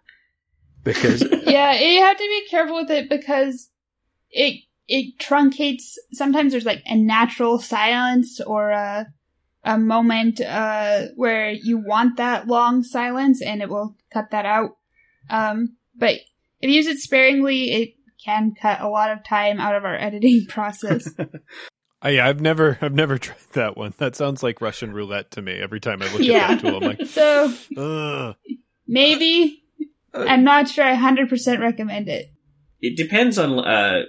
because 0.83 1.23
yeah, 1.43 1.73
you 1.73 2.01
have 2.01 2.17
to 2.17 2.23
be 2.23 2.47
careful 2.49 2.75
with 2.75 2.91
it 2.91 3.09
because 3.09 3.69
it 4.29 4.61
it 4.87 5.17
truncates. 5.19 5.93
Sometimes 6.11 6.51
there's 6.51 6.65
like 6.65 6.83
a 6.85 6.95
natural 6.95 7.59
silence 7.59 8.39
or 8.41 8.71
a 8.71 9.07
a 9.63 9.77
moment 9.77 10.41
uh, 10.41 11.05
where 11.15 11.51
you 11.51 11.77
want 11.77 12.17
that 12.17 12.47
long 12.47 12.83
silence, 12.83 13.41
and 13.41 13.61
it 13.61 13.69
will 13.69 13.95
cut 14.11 14.31
that 14.31 14.45
out. 14.45 14.71
Um, 15.29 15.77
but 15.95 16.15
if 16.59 16.69
you 16.69 16.75
use 16.75 16.87
it 16.87 16.97
sparingly, 16.99 17.71
it 17.71 17.93
can 18.23 18.53
cut 18.61 18.81
a 18.81 18.89
lot 18.89 19.11
of 19.11 19.23
time 19.23 19.59
out 19.59 19.75
of 19.75 19.85
our 19.85 19.95
editing 19.95 20.45
process. 20.49 21.09
I, 22.01 22.09
yeah, 22.09 22.27
I've 22.27 22.41
never, 22.41 22.77
I've 22.81 22.93
never 22.93 23.17
tried 23.17 23.37
that 23.53 23.77
one. 23.77 23.93
That 23.97 24.15
sounds 24.17 24.43
like 24.43 24.59
Russian 24.61 24.91
roulette 24.91 25.31
to 25.31 25.41
me. 25.41 25.53
Every 25.53 25.79
time 25.79 26.01
I 26.01 26.11
look 26.11 26.21
Yeah. 26.21 26.43
at 26.43 26.47
that 26.49 26.59
tool, 26.59 26.77
I'm 26.77 26.83
like, 26.83 27.05
so 27.05 27.53
ugh. 27.77 28.35
maybe 28.87 29.62
I'm 30.13 30.43
not 30.43 30.69
sure. 30.69 30.85
I 30.85 30.93
hundred 30.93 31.29
percent 31.29 31.59
recommend 31.61 32.07
it. 32.09 32.31
It 32.81 32.97
depends 32.97 33.37
on. 33.37 33.59
Uh, 33.59 34.03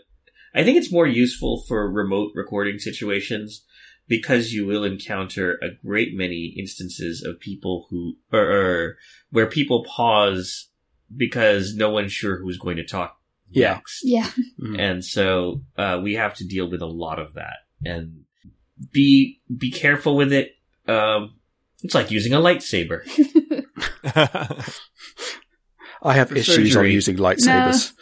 I 0.54 0.62
think 0.62 0.78
it's 0.78 0.92
more 0.92 1.06
useful 1.06 1.64
for 1.66 1.90
remote 1.90 2.30
recording 2.34 2.78
situations 2.78 3.64
because 4.06 4.52
you 4.52 4.66
will 4.66 4.84
encounter 4.84 5.58
a 5.62 5.68
great 5.84 6.10
many 6.14 6.54
instances 6.58 7.24
of 7.26 7.40
people 7.40 7.86
who, 7.90 8.16
or, 8.32 8.40
or 8.40 8.96
where 9.30 9.46
people 9.46 9.84
pause 9.84 10.68
because 11.16 11.74
no 11.74 11.90
one's 11.90 12.12
sure 12.12 12.38
who's 12.38 12.58
going 12.58 12.76
to 12.76 12.84
talk 12.84 13.18
Yeah. 13.50 13.74
next. 13.74 14.00
Yeah. 14.04 14.28
And 14.78 15.04
so 15.04 15.62
uh, 15.76 16.00
we 16.02 16.14
have 16.14 16.34
to 16.34 16.46
deal 16.46 16.70
with 16.70 16.82
a 16.82 16.86
lot 16.86 17.18
of 17.18 17.34
that 17.34 17.56
and 17.84 18.24
be 18.92 19.40
be 19.56 19.70
careful 19.70 20.16
with 20.16 20.32
it. 20.32 20.52
Um, 20.86 21.36
it's 21.82 21.94
like 21.94 22.10
using 22.10 22.34
a 22.34 22.38
lightsaber. 22.38 23.02
I 26.04 26.12
have 26.14 26.28
For 26.28 26.36
issues 26.36 26.76
on 26.76 26.86
using 26.86 27.16
lightsabers. 27.16 27.92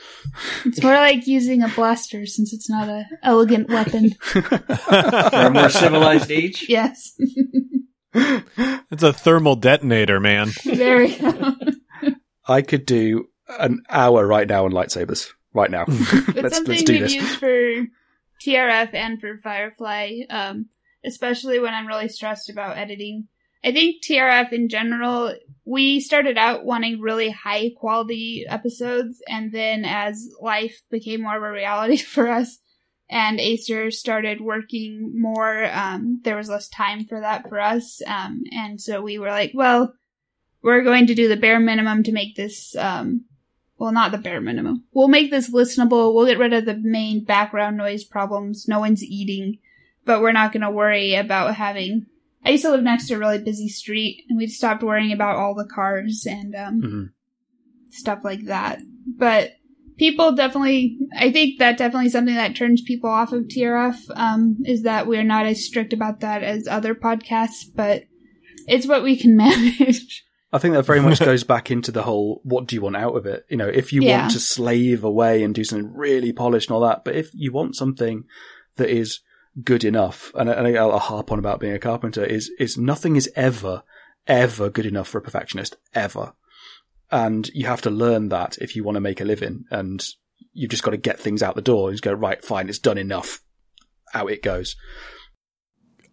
It's 0.65 0.83
more 0.83 0.95
like 0.95 1.27
using 1.27 1.63
a 1.63 1.69
blaster 1.69 2.27
since 2.27 2.53
it's 2.53 2.69
not 2.69 2.89
a 2.89 3.05
elegant 3.23 3.69
weapon. 3.69 4.11
For 4.21 4.41
a 4.41 5.51
more 5.51 5.69
civilized 5.71 6.31
age? 6.31 6.67
yes. 6.69 7.13
It's 8.15 9.03
a 9.03 9.13
thermal 9.13 9.57
detonator, 9.57 10.21
man. 10.21 10.49
Very. 10.65 11.17
I 12.47 12.63
could 12.63 12.87
do 12.87 13.29
an 13.49 13.83
hour 13.89 14.27
right 14.27 14.49
now 14.49 14.65
on 14.65 14.73
lightsabers. 14.73 15.29
Right 15.55 15.71
now. 15.71 15.85
It's 15.89 16.35
let's 16.35 16.57
something 16.57 16.73
let's 16.75 16.85
do 16.85 16.93
we've 16.95 17.03
this. 17.03 17.15
used 17.15 17.37
for 17.39 17.87
TRF 18.45 18.95
and 18.95 19.21
for 19.21 19.39
Firefly, 19.43 20.21
um, 20.31 20.67
especially 21.05 21.61
when 21.61 21.73
I'm 21.75 21.87
really 21.87 22.09
stressed 22.09 22.51
about 22.51 22.79
editing. 22.79 23.29
I 23.65 23.73
think 23.73 24.03
TRF 24.03 24.53
in 24.53 24.69
general, 24.69 25.35
we 25.65 26.01
started 26.01 26.37
out 26.37 26.65
wanting 26.65 27.01
really 27.01 27.31
high 27.31 27.71
quality 27.77 28.45
episodes, 28.49 29.23
and 29.29 29.53
then 29.53 29.85
as 29.85 30.29
life 30.41 30.83
became 30.91 31.23
more 31.23 31.37
of 31.37 31.43
a 31.43 31.51
reality 31.51 31.97
for 31.99 32.29
us, 32.29 32.59
and 33.09 33.41
Asa 33.41 33.91
started 33.91 34.41
working 34.41 35.13
more, 35.15 35.67
um, 35.71 36.21
there 36.25 36.37
was 36.37 36.49
less 36.49 36.69
time 36.69 37.05
for 37.05 37.21
that 37.21 37.49
for 37.49 37.61
us, 37.61 38.01
um, 38.07 38.43
and 38.51 38.81
so 38.81 39.03
we 39.03 39.19
were 39.19 39.29
like, 39.29 39.53
well, 39.55 39.95
we're 40.63 40.83
going 40.83 41.07
to 41.09 41.15
do 41.15 41.29
the 41.29 41.37
bare 41.37 41.61
minimum 41.61 42.03
to 42.05 42.13
make 42.13 42.37
this, 42.37 42.75
um, 42.77 43.25
well, 43.79 43.93
not 43.93 44.13
the 44.13 44.19
bare 44.19 44.41
minimum. 44.41 44.85
We'll 44.93 45.09
make 45.09 45.31
this 45.31 45.51
listenable. 45.51 46.15
We'll 46.15 46.27
get 46.27 46.39
rid 46.39 46.53
of 46.53 46.65
the 46.65 46.77
main 46.77 47.25
background 47.25 47.77
noise 47.77 48.05
problems. 48.05 48.69
No 48.69 48.79
one's 48.79 49.03
eating, 49.03 49.59
but 50.05 50.21
we're 50.21 50.33
not 50.33 50.53
going 50.53 50.63
to 50.63 50.71
worry 50.71 51.15
about 51.15 51.57
having. 51.57 52.07
I 52.45 52.51
used 52.51 52.65
to 52.65 52.71
live 52.71 52.83
next 52.83 53.09
to 53.09 53.15
a 53.15 53.19
really 53.19 53.39
busy 53.43 53.69
street, 53.69 54.25
and 54.29 54.37
we 54.39 54.47
stopped 54.49 54.83
worrying 54.83 55.13
about 55.13 55.37
all 55.37 55.55
the 55.55 55.69
cars 55.73 56.27
and 56.29 56.55
um, 56.55 56.81
Mhm. 56.83 57.09
stuff 57.91 58.21
like 58.25 58.45
that. 58.47 58.81
But 59.07 59.53
people 59.99 60.33
definitely, 60.35 60.99
I 61.17 61.31
think 61.31 61.59
that 61.59 61.79
definitely 61.79 62.09
something 62.09 62.35
that 62.35 62.57
turns 62.57 62.83
people 62.83 63.11
off 63.11 63.33
of 63.33 63.45
TRF 63.49 63.97
um, 64.17 64.57
is 64.65 64.83
that 64.83 65.07
we're 65.07 65.23
not 65.23 65.47
as 65.47 65.65
strict 65.65 65.93
about 65.93 66.21
that 66.21 66.43
as 66.43 66.67
other 66.67 66.95
podcasts, 66.95 67.65
but 67.75 68.05
it's 68.67 68.87
what 68.87 69.03
we 69.03 69.17
can 69.17 69.37
manage. 69.37 70.25
I 70.53 70.59
think 70.59 70.75
that 70.75 70.83
very 70.85 71.01
much 71.01 71.21
goes 71.25 71.45
back 71.45 71.71
into 71.71 71.93
the 71.93 72.03
whole 72.03 72.41
what 72.45 72.67
do 72.67 72.75
you 72.77 72.83
want 72.83 72.97
out 72.97 73.17
of 73.17 73.25
it? 73.27 73.45
You 73.49 73.57
know, 73.57 73.69
if 73.69 73.93
you 73.93 74.03
Yeah. 74.03 74.23
want 74.23 74.33
to 74.33 74.41
slave 74.41 75.05
away 75.05 75.43
and 75.43 75.55
do 75.55 75.65
something 75.65 75.93
really 75.95 76.33
polished 76.33 76.69
and 76.69 76.75
all 76.75 76.83
that, 76.83 77.05
but 77.05 77.15
if 77.15 77.31
you 77.35 77.53
want 77.53 77.77
something 77.77 78.25
that 78.77 78.89
is 78.91 79.21
good 79.63 79.85
enough, 79.85 80.33
and, 80.35 80.49
and 80.49 80.77
I'll 80.79 80.99
harp 80.99 81.33
on 81.33 81.39
about 81.39 81.61
being 81.61 81.75
a 81.75 81.79
carpenter, 81.79 82.25
is, 82.25 82.51
is 82.59 82.79
nothing 82.79 83.17
is 83.17 83.31
ever, 83.37 83.83
ever 84.27 84.71
good 84.71 84.87
enough 84.87 85.09
for 85.09 85.19
a 85.19 85.23
perfectionist, 85.23 85.77
ever. 85.95 86.33
And 87.11 87.49
you 87.53 87.67
have 87.67 87.83
to 87.83 87.91
learn 87.91 88.29
that 88.31 88.57
if 88.59 88.75
you 88.75 88.85
want 88.85 88.97
to 88.97 89.01
make 89.01 89.21
a 89.21 89.25
living, 89.25 89.65
and 89.71 90.03
you've 90.53 90.71
just 90.71 90.83
got 90.83 90.93
to 90.93 90.97
get 90.97 91.21
things 91.21 91.43
out 91.43 91.55
the 91.55 91.63
door. 91.63 91.91
You 91.91 91.95
just 91.95 92.05
go, 92.05 92.13
right, 92.13 92.43
fine, 92.45 92.69
it's 92.69 92.79
done 92.79 92.99
enough. 92.99 93.41
Out 94.15 94.31
it 94.31 94.43
goes. 94.43 94.77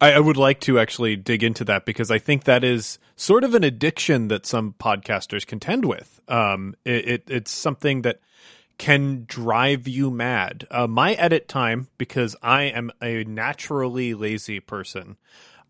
I, 0.02 0.14
I 0.14 0.20
would 0.20 0.38
like 0.38 0.62
to 0.62 0.80
actually 0.80 1.16
dig 1.16 1.44
into 1.44 1.64
that 1.66 1.86
because 1.86 2.12
I 2.12 2.20
think 2.20 2.46
that 2.46 2.64
is 2.64 3.00
sort 3.16 3.44
of 3.44 3.54
an 3.54 3.64
addiction 3.64 4.30
that 4.30 4.46
some 4.46 4.74
podcasters 4.80 5.46
contend 5.46 5.86
with. 5.86 6.22
Um, 6.28 6.76
it, 6.86 7.08
it, 7.08 7.24
it's 7.28 7.52
something 7.52 8.04
that 8.04 8.20
can 8.80 9.26
drive 9.28 9.88
you 9.88 10.10
mad. 10.10 10.66
Uh, 10.72 10.88
my 10.88 11.14
edit 11.14 11.48
time, 11.48 11.90
because 12.00 12.36
I 12.42 12.64
am 12.64 12.92
a 13.02 13.24
naturally 13.26 14.16
lazy 14.16 14.60
person, 14.60 15.18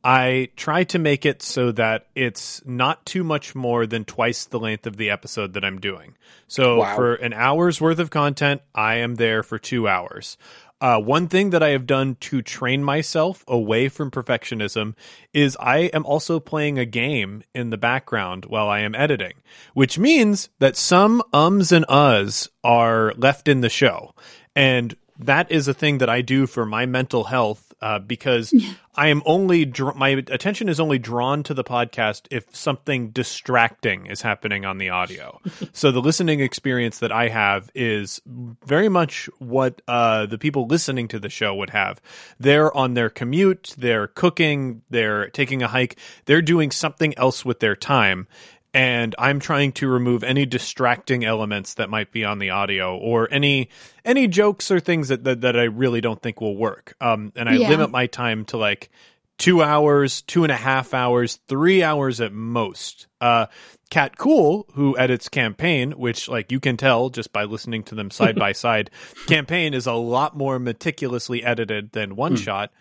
I 0.01 0.49
try 0.55 0.85
to 0.85 0.99
make 0.99 1.25
it 1.25 1.41
so 1.41 1.73
that 1.73 2.07
it's 2.15 2.61
not 2.65 3.05
too 3.05 3.23
much 3.25 3.53
more 3.53 3.85
than 3.85 4.05
twice 4.05 4.45
the 4.45 4.59
length 4.59 4.87
of 4.87 4.95
the 4.95 5.09
episode 5.09 5.53
that 5.53 5.65
I'm 5.65 5.79
doing. 5.79 6.15
So 6.47 6.77
Wow. 6.77 6.95
for 6.95 7.15
an 7.15 7.33
hour's 7.33 7.81
worth 7.81 7.99
of 7.99 8.09
content, 8.09 8.61
I 8.73 8.95
am 8.95 9.15
there 9.15 9.43
for 9.43 9.59
two 9.59 9.89
hours. 9.89 10.37
Uh, 10.81 10.97
one 10.99 11.27
thing 11.27 11.49
that 11.49 11.61
I 11.61 11.69
have 11.69 11.85
done 11.85 12.15
to 12.21 12.41
train 12.41 12.83
myself 12.83 13.43
away 13.47 13.89
from 13.89 14.11
perfectionism 14.11 14.95
is 15.33 15.57
I 15.59 15.79
am 15.93 16.05
also 16.05 16.39
playing 16.39 16.79
a 16.79 16.85
game 16.85 17.43
in 17.53 17.69
the 17.69 17.77
background 17.77 18.45
while 18.45 18.69
I 18.69 18.79
am 18.79 18.95
editing, 18.95 19.33
which 19.73 19.99
means 19.99 20.49
that 20.59 20.77
some 20.77 21.21
ums 21.33 21.73
and 21.73 21.85
uhs 21.87 22.47
are 22.63 23.13
left 23.17 23.49
in 23.49 23.59
the 23.59 23.69
show. 23.69 24.15
And 24.55 24.95
that 25.17 25.51
is 25.51 25.67
a 25.67 25.73
thing 25.73 25.97
that 25.97 26.09
I 26.09 26.21
do 26.21 26.47
for 26.47 26.65
my 26.65 26.85
mental 26.85 27.25
health 27.25 27.68
uh, 27.81 27.99
because 27.99 28.53
I 28.95 29.07
am 29.07 29.21
only 29.25 29.65
dr- 29.65 29.95
my 29.95 30.09
attention 30.09 30.67
is 30.67 30.79
only 30.79 30.99
drawn 30.99 31.43
to 31.43 31.53
the 31.53 31.63
podcast 31.63 32.23
if 32.31 32.53
something 32.55 33.11
distracting 33.11 34.07
is 34.07 34.21
happening 34.21 34.65
on 34.65 34.77
the 34.77 34.89
audio. 34.89 35.39
so 35.73 35.91
the 35.91 36.01
listening 36.01 36.41
experience 36.41 36.99
that 36.99 37.11
I 37.11 37.29
have 37.29 37.69
is 37.73 38.21
very 38.65 38.89
much 38.89 39.29
what 39.39 39.81
uh, 39.87 40.25
the 40.25 40.37
people 40.37 40.67
listening 40.67 41.07
to 41.09 41.19
the 41.19 41.29
show 41.29 41.55
would 41.55 41.69
have. 41.69 42.01
They're 42.39 42.75
on 42.75 42.93
their 42.93 43.09
commute, 43.09 43.73
they're 43.77 44.07
cooking, 44.07 44.81
they're 44.89 45.29
taking 45.29 45.63
a 45.63 45.67
hike, 45.67 45.97
they're 46.25 46.41
doing 46.41 46.71
something 46.71 47.17
else 47.17 47.45
with 47.45 47.59
their 47.59 47.75
time 47.75 48.27
and 48.73 49.15
I'm 49.17 49.39
trying 49.39 49.71
to 49.73 49.87
remove 49.87 50.23
any 50.23 50.45
distracting 50.45 51.25
elements 51.25 51.75
that 51.75 51.89
might 51.89 52.11
be 52.11 52.23
on 52.23 52.39
the 52.39 52.51
audio 52.51 52.95
or 52.97 53.27
any 53.31 53.69
any 54.05 54.27
jokes 54.27 54.69
or 54.71 54.79
things 54.79 55.07
that 55.07 55.23
that, 55.23 55.41
that 55.41 55.57
I 55.57 55.63
really 55.63 56.01
don't 56.01 56.21
think 56.21 56.39
will 56.41 56.55
work. 56.55 56.95
Um, 57.01 57.31
and 57.35 57.49
I 57.49 57.55
Yeah. 57.55 57.69
limit 57.69 57.89
my 57.91 58.05
time 58.07 58.45
to 58.45 58.57
like 58.57 58.89
two 59.37 59.63
hours, 59.63 60.21
two 60.23 60.43
and 60.43 60.51
a 60.51 60.55
half 60.57 60.93
hours, 60.93 61.39
three 61.47 61.81
hours 61.81 62.19
at 62.19 62.33
most. 62.33 63.07
Uh, 63.21 63.45
Kat 63.89 64.17
Kuhl, 64.17 64.67
who 64.73 64.97
edits 64.97 65.29
Campaign, 65.29 65.93
which 65.93 66.27
like 66.27 66.51
you 66.51 66.59
can 66.59 66.77
tell 66.77 67.09
just 67.09 67.31
by 67.33 67.45
listening 67.45 67.81
to 67.85 67.95
them 67.95 68.11
side 68.11 68.35
by 68.35 68.51
side, 68.65 68.91
Campaign 69.27 69.73
is 69.73 69.87
a 69.87 69.93
lot 69.93 70.37
more 70.37 70.59
meticulously 70.59 71.43
edited 71.43 71.93
than 71.93 72.15
One 72.15 72.35
Shot. 72.35 72.71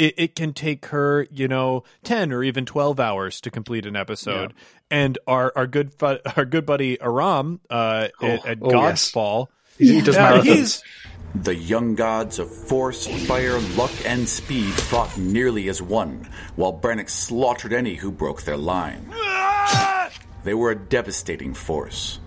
It, 0.00 0.14
it 0.16 0.34
can 0.34 0.54
take 0.54 0.86
her, 0.86 1.26
you 1.30 1.46
know, 1.46 1.84
ten 2.02 2.32
or 2.32 2.42
even 2.42 2.64
twelve 2.64 2.98
hours 2.98 3.40
to 3.42 3.50
complete 3.50 3.84
an 3.84 3.96
episode. 3.96 4.54
And 4.90 5.18
our 5.26 5.52
our 5.54 5.66
good 5.66 5.92
fu- 5.92 6.18
our 6.36 6.44
good 6.46 6.64
buddy 6.64 6.98
Aram 7.00 7.60
uh, 7.68 8.08
Oh, 8.22 8.26
at, 8.26 8.46
at 8.46 8.58
oh, 8.62 8.70
God's 8.70 9.04
yes. 9.04 9.10
Fall, 9.10 9.50
He, 9.78 9.94
he 9.94 10.00
does 10.00 10.16
Yeah, 10.16 10.38
marathons. 10.38 10.42
he's 10.44 10.82
The 11.34 11.54
young 11.54 11.94
gods 11.96 12.38
of 12.38 12.50
force, 12.50 13.06
fire, 13.26 13.58
luck, 13.76 13.92
and 14.06 14.26
speed 14.28 14.72
fought 14.72 15.16
nearly 15.18 15.68
as 15.68 15.82
one, 15.82 16.28
while 16.56 16.72
Brannock 16.72 17.10
slaughtered 17.10 17.72
any 17.74 17.94
who 17.96 18.10
broke 18.10 18.42
their 18.42 18.56
line. 18.56 19.12
They 20.44 20.54
were 20.54 20.70
a 20.70 20.74
devastating 20.76 21.52
force, 21.54 22.18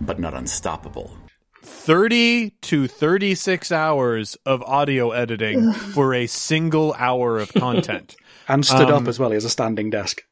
but 0.00 0.18
not 0.18 0.34
unstoppable. 0.34 1.16
30 1.62 2.50
to 2.62 2.86
36 2.88 3.72
hours 3.72 4.36
of 4.46 4.62
audio 4.62 5.10
editing 5.10 5.72
for 5.94 6.14
a 6.14 6.26
single 6.26 6.94
hour 6.98 7.38
of 7.38 7.52
content. 7.52 8.16
and 8.48 8.64
stood 8.64 8.90
Um, 8.90 9.02
up 9.04 9.08
as 9.08 9.18
well. 9.18 9.30
He 9.30 9.34
has 9.34 9.44
a 9.44 9.50
standing 9.50 9.90
desk. 9.90 10.22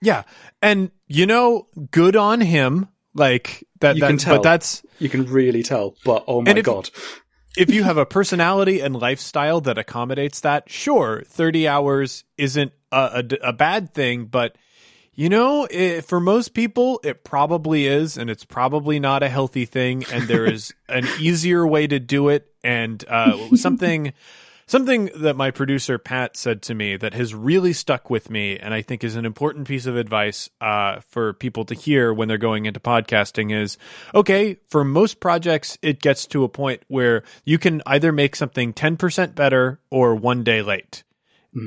yeah. 0.00 0.22
And 0.62 0.90
you 1.06 1.26
know, 1.26 1.66
good 1.90 2.16
on 2.16 2.40
him. 2.40 2.88
Like 3.14 3.64
that, 3.80 3.96
You 3.96 4.00
that 4.02 4.08
can 4.08 4.18
tell. 4.18 4.36
but 4.36 4.42
that's 4.42 4.82
You 4.98 5.08
can 5.08 5.26
really 5.26 5.62
tell. 5.62 5.94
But 6.04 6.24
oh 6.28 6.42
my 6.42 6.52
if- 6.52 6.64
god. 6.64 6.90
if 7.56 7.70
you 7.70 7.82
have 7.82 7.96
a 7.96 8.06
personality 8.06 8.80
and 8.80 8.94
lifestyle 8.94 9.60
that 9.62 9.78
accommodates 9.78 10.40
that, 10.40 10.70
sure, 10.70 11.22
30 11.26 11.66
hours 11.66 12.24
isn't 12.36 12.72
a, 12.92 13.24
a, 13.42 13.48
a 13.48 13.52
bad 13.52 13.92
thing, 13.94 14.26
but 14.26 14.56
you 15.18 15.28
know, 15.28 15.66
i 15.66 16.00
for 16.00 16.20
most 16.20 16.54
people, 16.54 17.00
it 17.02 17.24
probably 17.24 17.88
is, 17.88 18.16
and 18.16 18.30
it's 18.30 18.44
probably 18.44 19.00
not 19.00 19.24
a 19.24 19.28
healthy 19.28 19.64
thing, 19.64 20.04
and 20.12 20.28
there 20.28 20.46
is 20.46 20.72
an 20.88 21.08
easier 21.18 21.66
way 21.66 21.88
to 21.88 21.98
do 21.98 22.28
it. 22.28 22.46
And 22.62 23.04
uh, 23.08 23.36
something, 23.56 24.12
something 24.68 25.10
that 25.16 25.34
my 25.34 25.50
producer 25.50 25.98
Pat 25.98 26.36
said 26.36 26.62
to 26.62 26.74
me 26.76 26.96
that 26.98 27.14
has 27.14 27.34
really 27.34 27.72
stuck 27.72 28.10
with 28.10 28.30
me, 28.30 28.60
and 28.60 28.72
I 28.72 28.80
think 28.80 29.02
is 29.02 29.16
an 29.16 29.24
important 29.24 29.66
piece 29.66 29.86
of 29.86 29.96
advice 29.96 30.50
uh, 30.60 31.00
for 31.00 31.32
people 31.32 31.64
to 31.64 31.74
hear 31.74 32.14
when 32.14 32.28
they're 32.28 32.38
going 32.38 32.66
into 32.66 32.78
podcasting 32.78 33.52
is 33.52 33.76
okay, 34.14 34.60
for 34.68 34.84
most 34.84 35.18
projects, 35.18 35.78
it 35.82 36.00
gets 36.00 36.26
to 36.26 36.44
a 36.44 36.48
point 36.48 36.84
where 36.86 37.24
you 37.44 37.58
can 37.58 37.82
either 37.86 38.12
make 38.12 38.36
something 38.36 38.72
10% 38.72 39.34
better 39.34 39.80
or 39.90 40.14
one 40.14 40.44
day 40.44 40.62
late. 40.62 41.02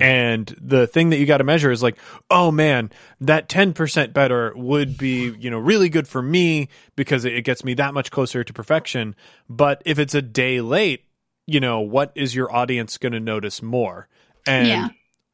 And 0.02 0.56
the 0.62 0.88
thing 0.88 1.10
that 1.10 1.18
you 1.18 1.26
got 1.26 1.40
to 1.40 1.44
measure 1.44 1.72
is 1.72 1.84
like, 1.84 1.98
oh 2.30 2.52
man, 2.52 2.92
that 3.20 3.50
10% 3.50 4.14
better 4.14 4.54
would 4.56 4.98
be, 4.98 5.34
you 5.40 5.50
know, 5.50 5.58
really 5.60 5.90
good 5.90 6.08
for 6.08 6.22
me 6.22 6.70
because 6.96 7.26
it 7.26 7.34
it 7.34 7.42
gets 7.42 7.64
me 7.66 7.74
that 7.74 7.94
much 7.94 8.10
closer 8.12 8.44
to 8.44 8.54
perfection. 8.54 9.16
But 9.50 9.82
if 9.86 10.00
it's 10.00 10.16
a 10.16 10.22
day 10.22 10.62
late, 10.62 11.06
you 11.48 11.60
know, 11.60 11.82
what 11.82 12.12
is 12.16 12.36
your 12.36 12.54
audience 12.54 12.98
going 12.98 13.14
to 13.14 13.20
notice 13.20 13.62
more? 13.62 14.08
And 14.48 14.68
Yeah. 14.68 14.90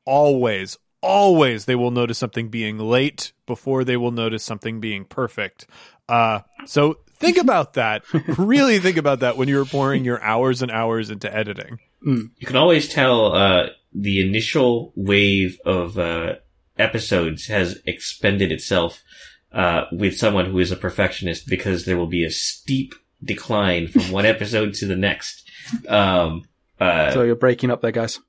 always, 0.05 0.77
always 1.01 1.65
they 1.65 1.75
will 1.75 1.91
notice 1.91 2.17
something 2.17 2.49
being 2.49 2.79
late 2.79 3.33
before 3.45 3.83
they 3.83 3.97
will 3.97 4.11
notice 4.11 4.43
something 4.43 4.79
being 4.79 5.05
perfect. 5.05 5.67
Uh, 6.09 6.39
so 6.65 6.99
think 7.17 7.37
about 7.37 7.73
that. 7.73 8.03
really 8.37 8.79
think 8.79 8.97
about 8.97 9.19
that 9.19 9.37
when 9.37 9.47
you're 9.47 9.65
pouring 9.65 10.05
your 10.05 10.21
hours 10.23 10.61
and 10.61 10.71
hours 10.71 11.09
into 11.09 11.33
editing. 11.33 11.79
You 12.01 12.29
can 12.45 12.55
always 12.55 12.87
tell 12.87 13.33
uh, 13.33 13.67
the 13.93 14.21
initial 14.25 14.93
wave 14.95 15.59
of 15.65 15.97
uh, 15.97 16.35
episodes 16.77 17.47
has 17.47 17.79
expended 17.85 18.51
itself 18.51 19.03
uh, 19.51 19.85
with 19.91 20.17
someone 20.17 20.45
who 20.45 20.59
is 20.59 20.71
a 20.71 20.75
perfectionist 20.75 21.47
because 21.47 21.85
there 21.85 21.97
will 21.97 22.07
be 22.07 22.23
a 22.23 22.31
steep 22.31 22.93
decline 23.23 23.87
from 23.87 24.11
one 24.11 24.25
episode 24.25 24.73
to 24.75 24.85
the 24.85 24.95
next. 24.95 25.49
Um, 25.87 26.43
uh, 26.79 27.11
so 27.11 27.23
you're 27.23 27.35
breaking 27.35 27.71
up 27.71 27.81
there, 27.81 27.91
guys. 27.91 28.19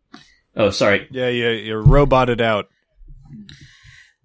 oh, 0.57 0.71
sorry. 0.71 1.07
Yeah, 1.11 1.29
yeah, 1.29 1.51
you're 1.51 1.83
roboted 1.83 2.41
out. 2.41 2.69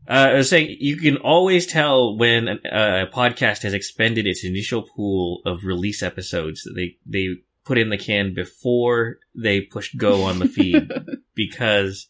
Uh, 0.07 0.31
I 0.31 0.33
was 0.33 0.49
saying 0.49 0.75
you 0.79 0.97
can 0.97 1.17
always 1.17 1.65
tell 1.65 2.17
when 2.17 2.47
a, 2.47 2.55
a 2.65 3.07
podcast 3.07 3.63
has 3.63 3.73
expended 3.73 4.27
its 4.27 4.43
initial 4.43 4.83
pool 4.83 5.41
of 5.45 5.63
release 5.63 6.03
episodes 6.03 6.67
they 6.75 6.97
they 7.05 7.37
put 7.65 7.77
in 7.77 7.89
the 7.89 7.97
can 7.97 8.33
before 8.33 9.17
they 9.35 9.61
push 9.61 9.93
go 9.95 10.23
on 10.23 10.39
the 10.39 10.47
feed 10.47 10.91
because 11.35 12.07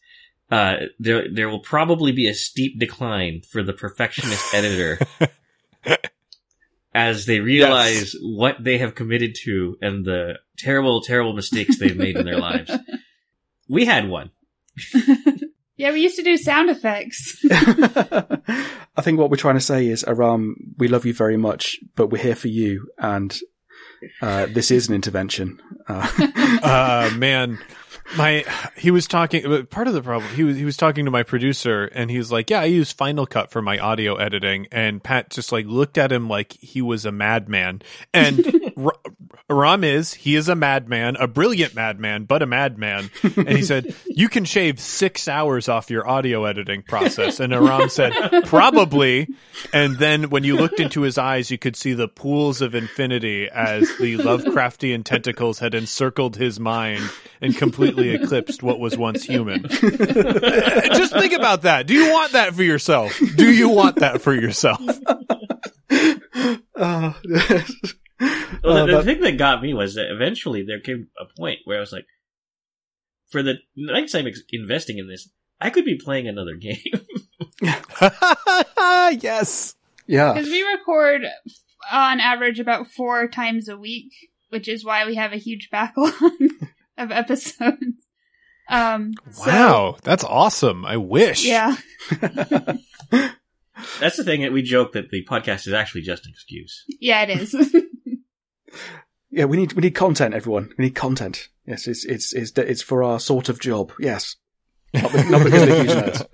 uh, 0.50 0.76
there 0.98 1.26
there 1.32 1.48
will 1.48 1.60
probably 1.60 2.12
be 2.12 2.28
a 2.28 2.34
steep 2.34 2.78
decline 2.78 3.42
for 3.48 3.62
the 3.62 3.72
perfectionist 3.72 4.54
editor 4.54 4.98
as 6.94 7.26
they 7.26 7.40
realize 7.40 8.14
what 8.22 8.62
they 8.62 8.78
have 8.78 8.94
committed 8.94 9.34
to 9.44 9.76
and 9.80 10.04
the 10.04 10.38
terrible 10.58 11.00
terrible 11.00 11.32
mistakes 11.32 11.78
they've 11.78 11.96
made 11.96 12.16
in 12.16 12.26
their 12.26 12.38
lives. 12.38 12.70
We 13.68 13.86
had 13.86 14.08
one. 14.08 14.30
Yeah, 15.76 15.92
we 15.92 16.02
used 16.02 16.16
to 16.16 16.22
do 16.22 16.36
sound 16.36 16.70
effects. 16.70 17.44
I 17.50 19.02
think 19.02 19.18
what 19.18 19.30
we're 19.30 19.36
trying 19.36 19.56
to 19.56 19.60
say 19.60 19.88
is, 19.88 20.04
Aram, 20.04 20.74
we 20.78 20.86
love 20.86 21.04
you 21.04 21.12
very 21.12 21.36
much, 21.36 21.80
but 21.96 22.10
we're 22.10 22.22
here 22.22 22.36
for 22.36 22.46
you, 22.46 22.88
and 22.96 23.36
uh, 24.22 24.46
this 24.46 24.70
is 24.70 24.88
an 24.88 24.94
intervention. 24.94 25.60
Uh, 25.88 26.08
uh 26.62 27.10
man 27.16 27.58
my 28.16 28.44
he 28.76 28.90
was 28.90 29.06
talking 29.06 29.66
part 29.66 29.88
of 29.88 29.94
the 29.94 30.02
problem 30.02 30.30
he 30.34 30.44
was 30.44 30.56
he 30.56 30.64
was 30.64 30.76
talking 30.76 31.04
to 31.04 31.10
my 31.10 31.22
producer 31.22 31.84
and 31.84 32.10
he's 32.10 32.30
like 32.30 32.50
yeah 32.50 32.60
i 32.60 32.64
use 32.64 32.92
final 32.92 33.26
cut 33.26 33.50
for 33.50 33.62
my 33.62 33.78
audio 33.78 34.16
editing. 34.16 34.66
And 34.72 35.02
pat 35.02 35.30
just 35.30 35.52
like 35.52 35.66
looked 35.66 35.98
at 35.98 36.10
him 36.12 36.28
like 36.28 36.52
he 36.54 36.82
was 36.82 37.04
a 37.04 37.12
madman. 37.12 37.82
And 38.12 38.72
R- 38.76 38.96
ram 39.48 39.84
is 39.84 40.14
he 40.14 40.36
is 40.36 40.48
a 40.48 40.54
madman 40.54 41.16
a 41.16 41.28
brilliant 41.28 41.74
madman 41.74 42.24
but 42.24 42.42
a 42.42 42.46
madman. 42.46 43.10
And 43.36 43.48
he 43.48 43.62
said 43.62 43.94
you 44.06 44.28
can 44.28 44.44
shave 44.44 44.80
six 44.80 45.28
hours 45.28 45.68
off 45.68 45.90
your 45.90 46.08
audio 46.08 46.44
editing 46.44 46.82
process. 46.82 47.40
And 47.40 47.52
aram 47.52 47.88
said 47.88 48.12
probably. 48.46 49.28
And 49.72 49.98
then 49.98 50.30
when 50.30 50.44
you 50.44 50.56
looked 50.56 50.80
into 50.80 51.02
his 51.02 51.18
eyes 51.18 51.50
you 51.50 51.58
could 51.58 51.76
see 51.76 51.94
the 51.94 52.08
pools 52.08 52.60
of 52.60 52.74
infinity 52.74 53.48
as 53.48 53.82
the 53.98 54.16
lovecraftian 54.18 55.04
tentacles 55.04 55.58
had 55.58 55.74
encircled 55.74 56.36
his 56.36 56.58
mind 56.58 57.02
and 57.40 57.56
completely 57.56 57.93
eclipsed 58.02 58.62
what 58.62 58.78
was 58.80 58.96
once 58.96 59.24
human. 59.24 59.62
Just 59.68 61.12
think 61.12 61.32
about 61.32 61.62
that. 61.62 61.86
Do 61.86 61.94
you 61.94 62.12
want 62.12 62.32
that 62.32 62.54
for 62.54 62.62
yourself? 62.62 63.18
Do 63.36 63.50
you 63.52 63.68
want 63.68 63.96
that 63.96 64.20
for 64.20 64.34
yourself? 64.34 64.80
oh, 66.76 67.14
Well, 68.62 68.86
the, 68.86 68.86
the 68.86 68.86
that- 68.98 69.04
thing 69.04 69.20
that 69.20 69.38
got 69.38 69.62
me 69.62 69.74
was 69.74 69.94
that 69.94 70.10
eventually 70.10 70.62
there 70.64 70.80
came 70.80 71.08
a 71.20 71.26
point 71.38 71.60
where 71.64 71.76
I 71.78 71.80
was 71.80 71.92
like, 71.92 72.06
for 73.30 73.42
the 73.42 73.54
next 73.76 74.12
time 74.12 74.26
ex- 74.26 74.42
investing 74.50 74.98
in 74.98 75.08
this, 75.08 75.28
I 75.60 75.70
could 75.70 75.84
be 75.84 75.96
playing 76.02 76.28
another 76.28 76.54
game. 76.54 76.78
yes. 79.20 79.74
yeah. 80.06 80.32
Because 80.32 80.48
we 80.48 80.62
record 80.62 81.22
on 81.92 82.20
average 82.20 82.60
about 82.60 82.86
four 82.88 83.28
times 83.28 83.68
a 83.68 83.76
week, 83.76 84.12
which 84.50 84.68
is 84.68 84.84
why 84.84 85.04
we 85.06 85.16
have 85.16 85.32
a 85.32 85.36
huge 85.38 85.68
backlog 85.70 86.12
of 86.98 87.10
episodes. 87.10 87.76
Um, 88.66 89.12
so- 89.30 89.46
Wow, 89.50 89.96
that's 90.04 90.24
awesome. 90.24 90.86
I 90.86 90.96
wish. 90.96 91.44
yeah. 91.44 91.76
That's 94.00 94.16
the 94.16 94.24
thing 94.24 94.40
that 94.40 94.52
we 94.52 94.62
joke 94.62 94.92
that 94.92 95.10
the 95.10 95.22
podcast 95.26 95.66
is 95.66 95.74
actually 95.74 96.00
just 96.00 96.24
an 96.24 96.30
excuse. 96.32 96.84
Yeah, 96.98 97.22
it 97.24 97.30
is. 97.40 97.54
Yeah, 99.30 99.44
we 99.46 99.56
need 99.56 99.72
we 99.74 99.82
need 99.82 99.94
content, 99.96 100.32
everyone. 100.32 100.72
We 100.78 100.84
need 100.86 100.94
content. 100.94 101.48
Yes, 101.66 101.88
it's 101.88 102.04
it's 102.04 102.32
it's 102.32 102.52
it's 102.56 102.82
for 102.82 103.02
our 103.02 103.18
sort 103.18 103.48
of 103.48 103.58
job. 103.60 103.92
Yes, 103.98 104.36
not, 104.94 105.12
not 105.12 105.44
because 105.44 105.68
we're 105.68 105.82
huge 105.84 105.90
nerds. 105.90 106.26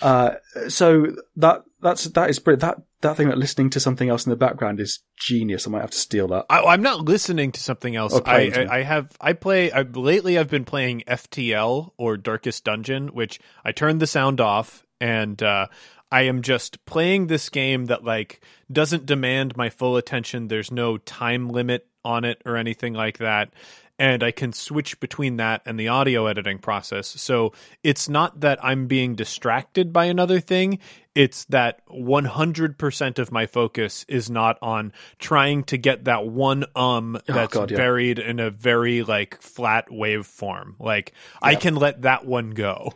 Uh, 0.00 0.34
so 0.68 1.14
that 1.36 1.64
that's 1.80 2.04
that 2.04 2.30
is 2.30 2.38
brilliant. 2.38 2.60
That 2.60 2.82
that 3.00 3.16
thing 3.16 3.28
that 3.28 3.38
listening 3.38 3.70
to 3.70 3.80
something 3.80 4.08
else 4.08 4.26
in 4.26 4.30
the 4.30 4.36
background 4.36 4.80
is 4.80 5.00
genius. 5.16 5.66
I 5.66 5.70
might 5.70 5.80
have 5.80 5.90
to 5.90 5.98
steal 5.98 6.28
that. 6.28 6.46
I, 6.50 6.62
I'm 6.62 6.82
not 6.82 7.02
listening 7.02 7.52
to 7.52 7.60
something 7.60 7.94
else. 7.94 8.18
I, 8.26 8.50
I, 8.54 8.78
I 8.78 8.82
have 8.82 9.16
I 9.20 9.32
play 9.32 9.70
I, 9.70 9.82
lately. 9.82 10.38
I've 10.38 10.50
been 10.50 10.64
playing 10.64 11.02
FTL 11.06 11.92
or 11.96 12.16
Darkest 12.16 12.64
Dungeon, 12.64 13.08
which 13.08 13.40
I 13.64 13.72
turned 13.72 14.00
the 14.00 14.06
sound 14.06 14.40
off 14.40 14.84
and 15.00 15.40
uh, 15.42 15.66
I 16.10 16.22
am 16.22 16.42
just 16.42 16.84
playing 16.86 17.26
this 17.26 17.48
game 17.48 17.86
that 17.86 18.04
like 18.04 18.42
doesn't 18.70 19.06
demand 19.06 19.56
my 19.56 19.70
full 19.70 19.96
attention. 19.96 20.48
There's 20.48 20.70
no 20.70 20.98
time 20.98 21.48
limit 21.48 21.86
on 22.04 22.24
it 22.24 22.40
or 22.46 22.56
anything 22.56 22.94
like 22.94 23.18
that. 23.18 23.52
And 23.98 24.22
I 24.22 24.30
can 24.30 24.52
switch 24.52 25.00
between 25.00 25.38
that 25.38 25.62
and 25.66 25.78
the 25.78 25.88
audio 25.88 26.26
editing 26.26 26.58
process. 26.58 27.08
So 27.08 27.52
it's 27.82 28.08
not 28.08 28.40
that 28.40 28.64
I'm 28.64 28.86
being 28.86 29.16
distracted 29.16 29.92
by 29.92 30.04
another 30.04 30.38
thing. 30.38 30.78
It's 31.14 31.46
that 31.46 31.84
100% 31.88 33.18
of 33.18 33.32
my 33.32 33.46
focus 33.46 34.04
is 34.06 34.30
not 34.30 34.56
on 34.62 34.92
trying 35.18 35.64
to 35.64 35.76
get 35.76 36.04
that 36.04 36.26
one 36.26 36.64
um 36.76 37.18
that's 37.26 37.54
God, 37.54 37.72
yeah. 37.72 37.76
buried 37.76 38.20
in 38.20 38.38
a 38.38 38.50
very 38.50 39.02
like 39.02 39.42
flat 39.42 39.88
waveform. 39.88 40.74
Like 40.78 41.12
I 41.42 41.56
can 41.56 41.74
let 41.74 42.02
that 42.02 42.24
one 42.24 42.50
go. 42.50 42.92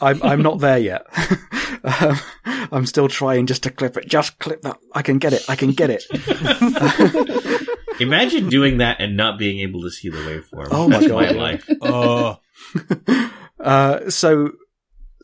I'm 0.00 0.22
I'm 0.22 0.40
not 0.40 0.60
there 0.60 0.78
yet. 0.78 1.06
um, 1.84 2.18
I'm 2.72 2.86
still 2.86 3.08
trying 3.08 3.46
just 3.46 3.62
to 3.64 3.70
clip 3.70 3.96
it. 3.96 4.06
Just 4.06 4.38
clip 4.38 4.62
that. 4.62 4.78
I 4.92 5.02
can 5.02 5.18
get 5.18 5.32
it. 5.32 5.44
I 5.48 5.56
can 5.56 5.72
get 5.72 5.90
it. 5.90 7.68
Imagine 8.00 8.48
doing 8.48 8.78
that 8.78 9.00
and 9.00 9.16
not 9.16 9.38
being 9.38 9.60
able 9.60 9.82
to 9.82 9.90
see 9.90 10.08
the 10.08 10.18
waveform. 10.18 10.68
Oh 10.70 10.88
my 10.88 10.98
That's 10.98 11.08
God. 11.08 11.14
my 11.14 11.30
life. 11.30 11.68
Oh, 11.80 12.38
Uh, 13.60 14.08
so 14.08 14.52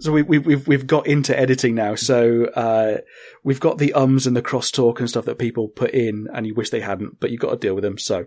so 0.00 0.12
we, 0.12 0.22
we, 0.22 0.38
we've 0.38 0.66
we've 0.66 0.86
got 0.86 1.06
into 1.06 1.38
editing 1.38 1.74
now. 1.74 1.94
So 1.94 2.46
uh, 2.46 2.98
we've 3.42 3.60
got 3.60 3.78
the 3.78 3.92
ums 3.92 4.26
and 4.26 4.36
the 4.36 4.42
crosstalk 4.42 4.98
and 4.98 5.08
stuff 5.08 5.24
that 5.26 5.38
people 5.38 5.68
put 5.68 5.92
in, 5.92 6.26
and 6.32 6.46
you 6.46 6.54
wish 6.54 6.70
they 6.70 6.80
hadn't, 6.80 7.20
but 7.20 7.30
you've 7.30 7.40
got 7.40 7.50
to 7.50 7.56
deal 7.56 7.74
with 7.74 7.84
them. 7.84 7.98
So 7.98 8.26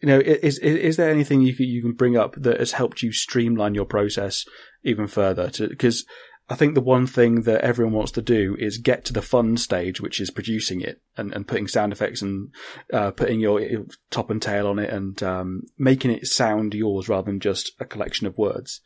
you 0.00 0.08
know, 0.08 0.18
is 0.18 0.58
is, 0.58 0.76
is 0.76 0.96
there 0.96 1.10
anything 1.10 1.40
you 1.42 1.54
can, 1.54 1.66
you 1.66 1.82
can 1.82 1.92
bring 1.92 2.16
up 2.16 2.34
that 2.36 2.58
has 2.58 2.72
helped 2.72 3.02
you 3.02 3.12
streamline 3.12 3.74
your 3.74 3.84
process 3.84 4.44
even 4.82 5.06
further? 5.06 5.50
Because 5.56 6.04
I 6.48 6.54
think 6.54 6.74
the 6.74 6.80
one 6.80 7.06
thing 7.06 7.42
that 7.42 7.62
everyone 7.62 7.94
wants 7.94 8.12
to 8.12 8.22
do 8.22 8.56
is 8.58 8.78
get 8.78 9.04
to 9.06 9.12
the 9.12 9.22
fun 9.22 9.56
stage, 9.56 10.00
which 10.00 10.20
is 10.20 10.30
producing 10.30 10.80
it 10.80 11.00
and, 11.16 11.32
and 11.32 11.46
putting 11.46 11.68
sound 11.68 11.92
effects 11.92 12.20
and 12.20 12.48
uh, 12.92 13.10
putting 13.12 13.40
your, 13.40 13.60
your 13.60 13.86
top 14.10 14.28
and 14.28 14.42
tail 14.42 14.66
on 14.66 14.78
it 14.78 14.90
and 14.90 15.22
um, 15.22 15.62
making 15.78 16.10
it 16.10 16.26
sound 16.26 16.74
yours 16.74 17.08
rather 17.08 17.30
than 17.30 17.40
just 17.40 17.72
a 17.80 17.84
collection 17.84 18.26
of 18.26 18.36
words. 18.36 18.80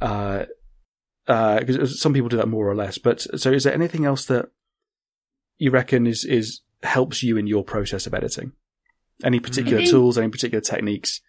Uh, 0.00 0.44
because 1.26 2.00
some 2.00 2.14
people 2.14 2.28
do 2.28 2.38
that 2.38 2.48
more 2.48 2.68
or 2.68 2.74
less. 2.74 2.98
But 2.98 3.20
so, 3.20 3.52
is 3.52 3.64
there 3.64 3.74
anything 3.74 4.04
else 4.04 4.24
that 4.26 4.46
you 5.58 5.70
reckon 5.70 6.06
is 6.06 6.24
is 6.24 6.62
helps 6.82 7.22
you 7.22 7.36
in 7.36 7.46
your 7.46 7.64
process 7.64 8.06
of 8.06 8.14
editing? 8.14 8.52
Any 9.22 9.38
particular 9.38 9.78
think- 9.78 9.90
tools? 9.90 10.16
Any 10.16 10.28
particular 10.28 10.62
techniques? 10.62 11.20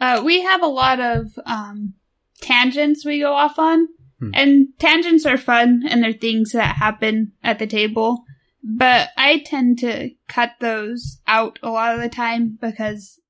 Uh, 0.00 0.22
we 0.24 0.42
have 0.42 0.62
a 0.62 0.66
lot 0.66 1.00
of 1.00 1.38
um, 1.44 1.94
tangents 2.40 3.04
we 3.04 3.18
go 3.20 3.32
off 3.32 3.58
on, 3.58 3.88
Hmm. 4.20 4.30
and 4.34 4.68
tangents 4.78 5.24
are 5.26 5.38
fun 5.38 5.84
and 5.88 6.02
they're 6.02 6.12
things 6.12 6.52
that 6.52 6.76
happen 6.76 7.32
at 7.42 7.58
the 7.58 7.66
table. 7.66 8.24
But 8.62 9.10
I 9.16 9.38
tend 9.38 9.78
to 9.80 10.10
cut 10.26 10.52
those 10.60 11.20
out 11.26 11.58
a 11.62 11.70
lot 11.70 11.94
of 11.94 12.00
the 12.00 12.08
time 12.08 12.58
because 12.60 13.20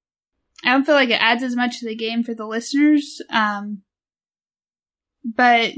I 0.64 0.72
don't 0.72 0.84
feel 0.84 0.94
like 0.94 1.10
it 1.10 1.20
adds 1.20 1.42
as 1.42 1.54
much 1.54 1.80
to 1.80 1.86
the 1.86 1.94
game 1.94 2.22
for 2.22 2.34
the 2.34 2.46
listeners. 2.46 3.20
Um, 3.30 3.82
but 5.24 5.74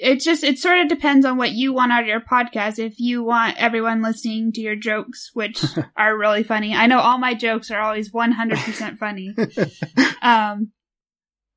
it 0.00 0.20
just 0.20 0.42
it 0.42 0.58
sort 0.58 0.78
of 0.78 0.88
depends 0.88 1.26
on 1.26 1.36
what 1.36 1.52
you 1.52 1.72
want 1.74 1.92
out 1.92 2.02
of 2.02 2.08
your 2.08 2.20
podcast. 2.20 2.78
If 2.78 2.98
you 2.98 3.22
want 3.22 3.58
everyone 3.58 4.02
listening 4.02 4.50
to 4.52 4.60
your 4.60 4.76
jokes, 4.76 5.30
which 5.34 5.62
are 5.96 6.16
really 6.16 6.42
funny, 6.42 6.74
I 6.74 6.86
know 6.86 7.00
all 7.00 7.18
my 7.18 7.34
jokes 7.34 7.70
are 7.70 7.80
always 7.80 8.12
one 8.12 8.32
hundred 8.32 8.58
percent 8.60 8.98
funny 8.98 9.34
um, 10.22 10.72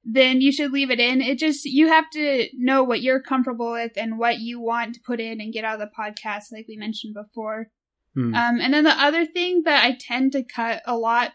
then 0.04 0.42
you 0.42 0.52
should 0.52 0.72
leave 0.72 0.92
it 0.92 1.00
in. 1.00 1.22
It 1.22 1.40
just, 1.40 1.66
you 1.66 1.88
have 1.88 2.10
to 2.12 2.48
know 2.54 2.84
what 2.84 3.02
you're 3.02 3.22
comfortable 3.22 3.72
with 3.72 3.94
and 3.96 4.18
what 4.18 4.40
you 4.40 4.60
want 4.60 4.96
to 4.96 5.02
put 5.06 5.20
in 5.20 5.40
and 5.40 5.54
get 5.54 5.64
out 5.64 5.80
of 5.80 5.88
the 5.88 5.96
podcast, 5.98 6.52
like 6.52 6.66
we 6.68 6.76
mentioned 6.76 7.14
before. 7.14 7.70
Hmm. 8.14 8.36
Um, 8.36 8.60
and 8.60 8.74
then 8.74 8.84
the 8.84 8.92
other 8.92 9.26
thing 9.26 9.64
that 9.64 9.84
I 9.84 9.98
tend 10.00 10.34
to 10.34 10.44
cut 10.44 10.82
a 10.86 10.98
lot, 10.98 11.32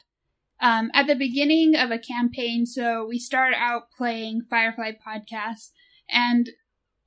um, 0.61 0.91
at 0.93 1.07
the 1.07 1.15
beginning 1.15 1.77
of 1.77 1.91
a 1.91 1.99
campaign, 1.99 2.67
so 2.67 3.07
we 3.09 3.19
start 3.19 3.55
out 3.57 3.91
playing 3.97 4.43
Firefly 4.51 4.93
Podcast, 5.07 5.71
and 6.11 6.51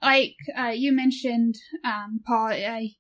like, 0.02 0.36
uh, 0.58 0.70
you 0.74 0.92
mentioned, 0.92 1.56
um, 1.86 2.22
Paul, 2.26 2.48
I, 2.48 2.96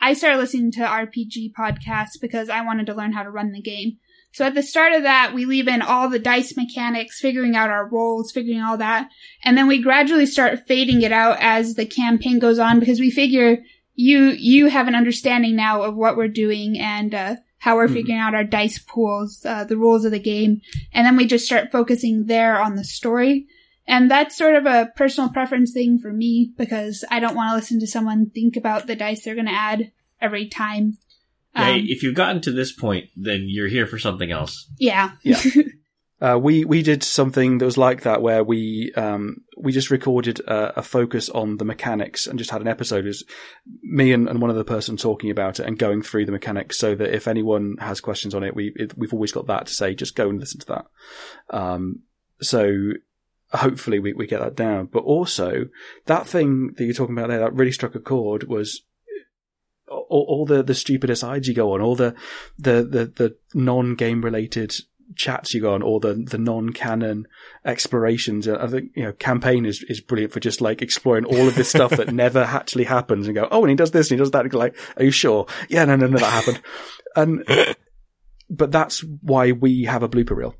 I 0.00 0.12
started 0.12 0.38
listening 0.38 0.70
to 0.72 0.80
RPG 0.80 1.52
podcasts 1.58 2.20
because 2.20 2.48
I 2.48 2.64
wanted 2.64 2.86
to 2.86 2.94
learn 2.94 3.12
how 3.12 3.22
to 3.22 3.30
run 3.30 3.52
the 3.52 3.60
game. 3.60 3.96
So 4.36 4.44
at 4.44 4.54
the 4.54 4.62
start 4.62 4.92
of 4.92 5.04
that, 5.04 5.32
we 5.32 5.46
leave 5.46 5.66
in 5.66 5.80
all 5.80 6.10
the 6.10 6.18
dice 6.18 6.58
mechanics, 6.58 7.20
figuring 7.20 7.56
out 7.56 7.70
our 7.70 7.88
roles, 7.88 8.32
figuring 8.32 8.60
all 8.60 8.76
that. 8.76 9.08
And 9.42 9.56
then 9.56 9.66
we 9.66 9.80
gradually 9.80 10.26
start 10.26 10.66
fading 10.68 11.00
it 11.00 11.10
out 11.10 11.38
as 11.40 11.72
the 11.72 11.86
campaign 11.86 12.38
goes 12.38 12.58
on 12.58 12.78
because 12.78 13.00
we 13.00 13.10
figure 13.10 13.64
you 13.94 14.24
you 14.24 14.66
have 14.66 14.88
an 14.88 14.94
understanding 14.94 15.56
now 15.56 15.80
of 15.80 15.96
what 15.96 16.18
we're 16.18 16.28
doing 16.28 16.78
and 16.78 17.14
uh, 17.14 17.36
how 17.60 17.76
we're 17.76 17.88
Mhm. 17.88 17.94
figuring 17.94 18.20
out 18.20 18.34
our 18.34 18.44
dice 18.44 18.78
pools, 18.78 19.42
uh, 19.46 19.64
the 19.64 19.78
rules 19.78 20.04
of 20.04 20.12
the 20.12 20.18
game, 20.18 20.60
and 20.92 21.06
then 21.06 21.16
we 21.16 21.24
just 21.24 21.46
start 21.46 21.72
focusing 21.72 22.26
there 22.26 22.60
on 22.60 22.76
the 22.76 22.84
story. 22.84 23.46
And 23.88 24.10
that's 24.10 24.36
sort 24.36 24.54
of 24.54 24.66
a 24.66 24.92
personal 24.96 25.30
preference 25.30 25.72
thing 25.72 25.98
for 25.98 26.12
me 26.12 26.52
because 26.58 27.06
I 27.10 27.20
don't 27.20 27.36
want 27.36 27.52
to 27.52 27.56
listen 27.56 27.80
to 27.80 27.86
someone 27.86 28.28
think 28.28 28.54
about 28.54 28.86
the 28.86 28.96
dice 28.96 29.24
they're 29.24 29.34
going 29.34 29.46
to 29.46 29.52
add 29.54 29.92
every 30.20 30.46
time. 30.46 30.98
Yeah, 31.56 31.70
Um, 31.70 31.84
if 31.88 32.02
you've 32.02 32.14
gotten 32.14 32.40
to 32.42 32.52
this 32.52 32.72
point, 32.72 33.06
then 33.16 33.46
you're 33.48 33.68
here 33.68 33.86
for 33.86 33.98
something 33.98 34.30
else. 34.30 34.70
yeah. 34.78 35.12
Yeah. 35.22 35.40
Uh, 36.18 36.38
we 36.42 36.64
we 36.64 36.82
did 36.82 37.02
something 37.02 37.58
that 37.58 37.64
was 37.66 37.76
like 37.76 38.04
that 38.04 38.22
where 38.22 38.42
we 38.42 38.90
um, 38.96 39.36
we 39.58 39.70
just 39.70 39.90
recorded 39.90 40.40
a, 40.40 40.78
a 40.78 40.82
focus 40.82 41.28
on 41.28 41.58
the 41.58 41.64
mechanics 41.66 42.26
and 42.26 42.38
just 42.38 42.50
had 42.50 42.62
an 42.62 42.66
episode. 42.68 43.04
It 43.04 43.08
was 43.08 43.24
me 43.82 44.14
and, 44.14 44.26
and 44.26 44.40
one 44.40 44.50
other 44.50 44.64
person 44.64 44.96
talking 44.96 45.30
about 45.30 45.60
it 45.60 45.66
and 45.66 45.78
going 45.78 46.00
through 46.00 46.24
the 46.24 46.32
mechanics, 46.32 46.78
so 46.78 46.94
that 46.94 47.14
if 47.14 47.28
anyone 47.28 47.76
has 47.80 48.00
questions 48.00 48.34
on 48.34 48.44
it, 48.44 48.56
we 48.56 48.72
it, 48.76 48.96
we've 48.96 49.12
always 49.12 49.30
got 49.30 49.46
that 49.48 49.66
to 49.66 49.74
say. 49.74 49.94
Just 49.94 50.16
go 50.16 50.30
and 50.30 50.40
listen 50.40 50.58
to 50.60 50.66
that. 50.68 50.86
Um, 51.50 52.00
so 52.40 52.92
hopefully 53.52 53.98
we, 53.98 54.14
we 54.14 54.26
get 54.26 54.40
that 54.40 54.56
down. 54.56 54.86
But 54.86 55.04
also 55.04 55.66
that 56.06 56.26
thing 56.26 56.72
that 56.78 56.84
you're 56.84 56.94
talking 56.94 57.16
about 57.16 57.28
there 57.28 57.40
that 57.40 57.52
really 57.52 57.72
struck 57.72 57.94
a 57.94 58.00
chord 58.00 58.44
was 58.44 58.80
all, 59.88 60.26
all 60.28 60.46
the 60.46 60.62
the 60.62 60.74
stupid 60.74 61.10
asides 61.10 61.48
you 61.48 61.54
go 61.54 61.74
on, 61.74 61.80
all 61.80 61.96
the 61.96 62.14
the 62.58 62.82
the, 62.82 63.12
the 63.16 63.36
non 63.54 63.94
game 63.94 64.22
related 64.22 64.74
chats 65.14 65.54
you 65.54 65.60
go 65.60 65.74
on, 65.74 65.82
or 65.82 66.00
the 66.00 66.14
the 66.14 66.38
non 66.38 66.70
canon 66.70 67.26
explorations. 67.64 68.48
I 68.48 68.66
think 68.66 68.92
you 68.94 69.04
know 69.04 69.12
campaign 69.12 69.66
is 69.66 69.84
is 69.88 70.00
brilliant 70.00 70.32
for 70.32 70.40
just 70.40 70.60
like 70.60 70.82
exploring 70.82 71.24
all 71.24 71.48
of 71.48 71.54
this 71.54 71.68
stuff 71.68 71.92
that 71.92 72.12
never 72.12 72.40
actually 72.40 72.84
happens, 72.84 73.26
and 73.26 73.34
go, 73.34 73.48
oh, 73.50 73.62
and 73.62 73.70
he 73.70 73.76
does 73.76 73.90
this, 73.90 74.10
and 74.10 74.18
he 74.18 74.22
does 74.22 74.30
that. 74.32 74.44
And 74.44 74.54
like, 74.54 74.76
are 74.96 75.04
you 75.04 75.10
sure? 75.10 75.46
Yeah, 75.68 75.84
no, 75.84 75.96
no, 75.96 76.06
no, 76.06 76.18
that 76.18 76.44
happened. 76.44 76.62
And 77.14 77.44
but 78.50 78.72
that's 78.72 79.00
why 79.22 79.52
we 79.52 79.84
have 79.84 80.02
a 80.02 80.08
blooper 80.08 80.36
reel. 80.36 80.54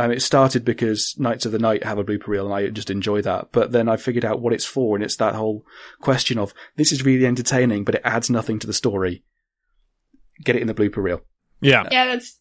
Um, 0.00 0.12
it 0.12 0.22
started 0.22 0.64
because 0.64 1.14
Knights 1.18 1.44
of 1.44 1.52
the 1.52 1.58
Night 1.58 1.84
have 1.84 1.98
a 1.98 2.04
blooper 2.04 2.28
reel, 2.28 2.46
and 2.46 2.54
I 2.54 2.70
just 2.70 2.88
enjoy 2.88 3.20
that. 3.20 3.48
But 3.52 3.72
then 3.72 3.86
I 3.86 3.98
figured 3.98 4.24
out 4.24 4.40
what 4.40 4.54
it's 4.54 4.64
for, 4.64 4.96
and 4.96 5.04
it's 5.04 5.16
that 5.16 5.34
whole 5.34 5.66
question 6.00 6.38
of 6.38 6.54
this 6.76 6.90
is 6.90 7.04
really 7.04 7.26
entertaining, 7.26 7.84
but 7.84 7.96
it 7.96 8.02
adds 8.02 8.30
nothing 8.30 8.58
to 8.60 8.66
the 8.66 8.72
story. 8.72 9.22
Get 10.42 10.56
it 10.56 10.62
in 10.62 10.68
the 10.68 10.74
blooper 10.74 11.02
reel. 11.02 11.20
Yeah. 11.60 11.86
Yeah, 11.90 12.06
that's. 12.06 12.40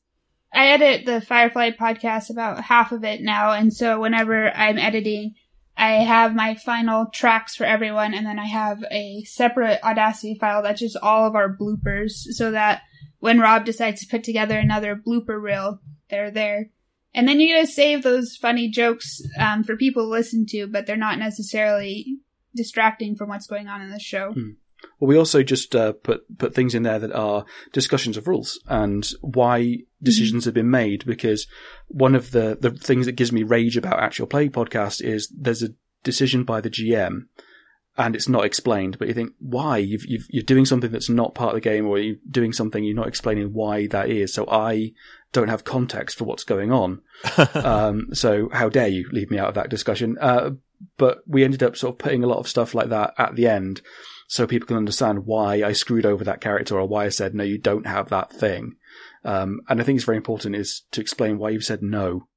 I 0.54 0.68
edit 0.68 1.06
the 1.06 1.20
Firefly 1.20 1.72
podcast 1.72 2.30
about 2.30 2.64
half 2.64 2.94
of 2.94 3.04
it 3.04 3.22
now, 3.22 3.52
and 3.52 3.74
so 3.74 4.00
whenever 4.00 4.50
I'm 4.52 4.78
editing, 4.78 5.36
I 5.76 6.04
have 6.04 6.34
my 6.34 6.56
final 6.56 7.08
tracks 7.14 7.58
for 7.58 7.66
everyone, 7.66 8.14
and 8.14 8.26
then 8.26 8.40
I 8.40 8.46
have 8.46 8.84
a 8.90 9.24
separate 9.26 9.84
Audacity 9.84 10.38
file 10.40 10.64
that's 10.64 10.80
just 10.80 10.98
all 10.98 11.28
of 11.28 11.36
our 11.36 11.56
bloopers, 11.56 12.12
so 12.12 12.52
that 12.52 12.84
when 13.20 13.40
Rob 13.40 13.66
decides 13.66 14.00
to 14.02 14.08
put 14.08 14.24
together 14.24 14.58
another 14.58 14.96
blooper 14.96 15.42
reel, 15.42 15.82
they're 16.10 16.32
there. 16.32 16.70
And 17.14 17.28
then 17.28 17.40
you 17.40 17.56
gotta 17.56 17.68
save 17.68 18.04
those 18.04 18.36
funny 18.36 18.70
jokes 18.70 19.22
um, 19.40 19.64
for 19.64 19.76
people 19.76 20.04
to 20.04 20.10
listen 20.10 20.46
to, 20.48 20.68
but 20.68 20.86
they're 20.86 20.96
not 20.96 21.20
necessarily 21.20 22.20
distracting 22.56 23.16
from 23.16 23.30
what's 23.30 23.48
going 23.48 23.68
on 23.68 23.82
in 23.82 23.90
the 23.90 24.00
show. 24.00 24.34
Well, 25.00 25.08
we 25.08 25.18
also 25.18 25.44
just 25.44 25.76
uh, 25.76 25.94
put 25.94 26.38
put 26.38 26.54
things 26.54 26.76
in 26.76 26.84
there 26.84 27.00
that 27.00 27.12
are 27.12 27.46
discussions 27.74 28.18
of 28.18 28.28
rules 28.28 28.60
and 28.68 29.10
why 29.22 29.80
decisions 30.02 30.46
have 30.46 30.54
been 30.54 30.70
made. 30.70 31.06
Because 31.06 31.48
one 31.88 32.16
of 32.16 32.32
the 32.32 32.58
the 32.60 32.72
things 32.72 33.06
that 33.06 33.14
gives 33.14 33.32
me 33.32 33.44
rage 33.44 33.78
about 33.78 34.00
actual 34.00 34.28
play 34.28 34.50
podcast 34.50 35.02
is 35.02 35.28
there's 35.36 35.64
a 35.64 35.74
decision 36.04 36.44
by 36.44 36.62
the 36.62 36.70
GM 36.70 37.26
and 37.98 38.16
it's 38.16 38.30
not 38.30 38.46
explained. 38.46 38.98
But 38.98 39.10
you 39.10 39.14
think 39.14 39.34
why 39.40 39.78
you've, 39.78 40.06
you've 40.06 40.26
you're 40.30 40.44
doing 40.44 40.66
something 40.66 40.92
that's 40.92 41.10
not 41.10 41.36
part 41.36 41.50
of 41.50 41.56
the 41.56 41.70
game, 41.70 41.86
or 41.86 42.00
you're 42.00 42.16
doing 42.30 42.54
something 42.54 42.84
you're 42.84 42.96
not 42.96 43.08
explaining 43.08 43.54
why 43.54 43.88
that 43.88 44.10
is. 44.10 44.34
So 44.34 44.46
I 44.50 44.94
don't 45.32 45.50
have 45.50 45.64
context 45.64 46.18
for 46.18 46.26
what's 46.26 46.44
going 46.44 46.72
on. 46.72 47.02
um, 47.56 48.14
so 48.14 48.50
how 48.52 48.70
dare 48.70 48.88
you 48.88 49.08
leave 49.12 49.30
me 49.30 49.38
out 49.38 49.50
of 49.50 49.56
that 49.56 49.70
discussion? 49.70 50.18
Uh, 50.20 50.52
but 50.98 51.20
we 51.28 51.44
ended 51.44 51.64
up 51.64 51.76
sort 51.76 51.96
of 51.96 52.00
putting 52.00 52.24
a 52.24 52.28
lot 52.28 52.40
of 52.40 52.48
stuff 52.48 52.74
like 52.74 52.90
that 52.90 53.14
at 53.18 53.36
the 53.36 53.48
end 53.48 53.82
so 54.28 54.46
people 54.46 54.68
can 54.68 54.78
understand 54.78 55.26
why 55.26 55.64
I 55.64 55.74
screwed 55.74 56.06
over 56.06 56.24
that 56.24 56.42
character 56.42 56.80
or 56.80 56.88
why 56.88 57.06
I 57.06 57.10
said, 57.10 57.34
no, 57.34 57.44
you 57.44 57.58
don't 57.58 57.88
have 57.88 58.10
that 58.10 58.32
thing. 58.32 58.76
Um, 59.26 59.62
and 59.68 59.82
I 59.82 59.84
think 59.84 59.98
it's 59.98 60.06
very 60.06 60.18
important 60.18 60.56
is 60.56 60.84
to 60.92 61.02
explain 61.02 61.38
why 61.38 61.50
you've 61.50 61.64
said 61.64 61.82
no 61.82 62.28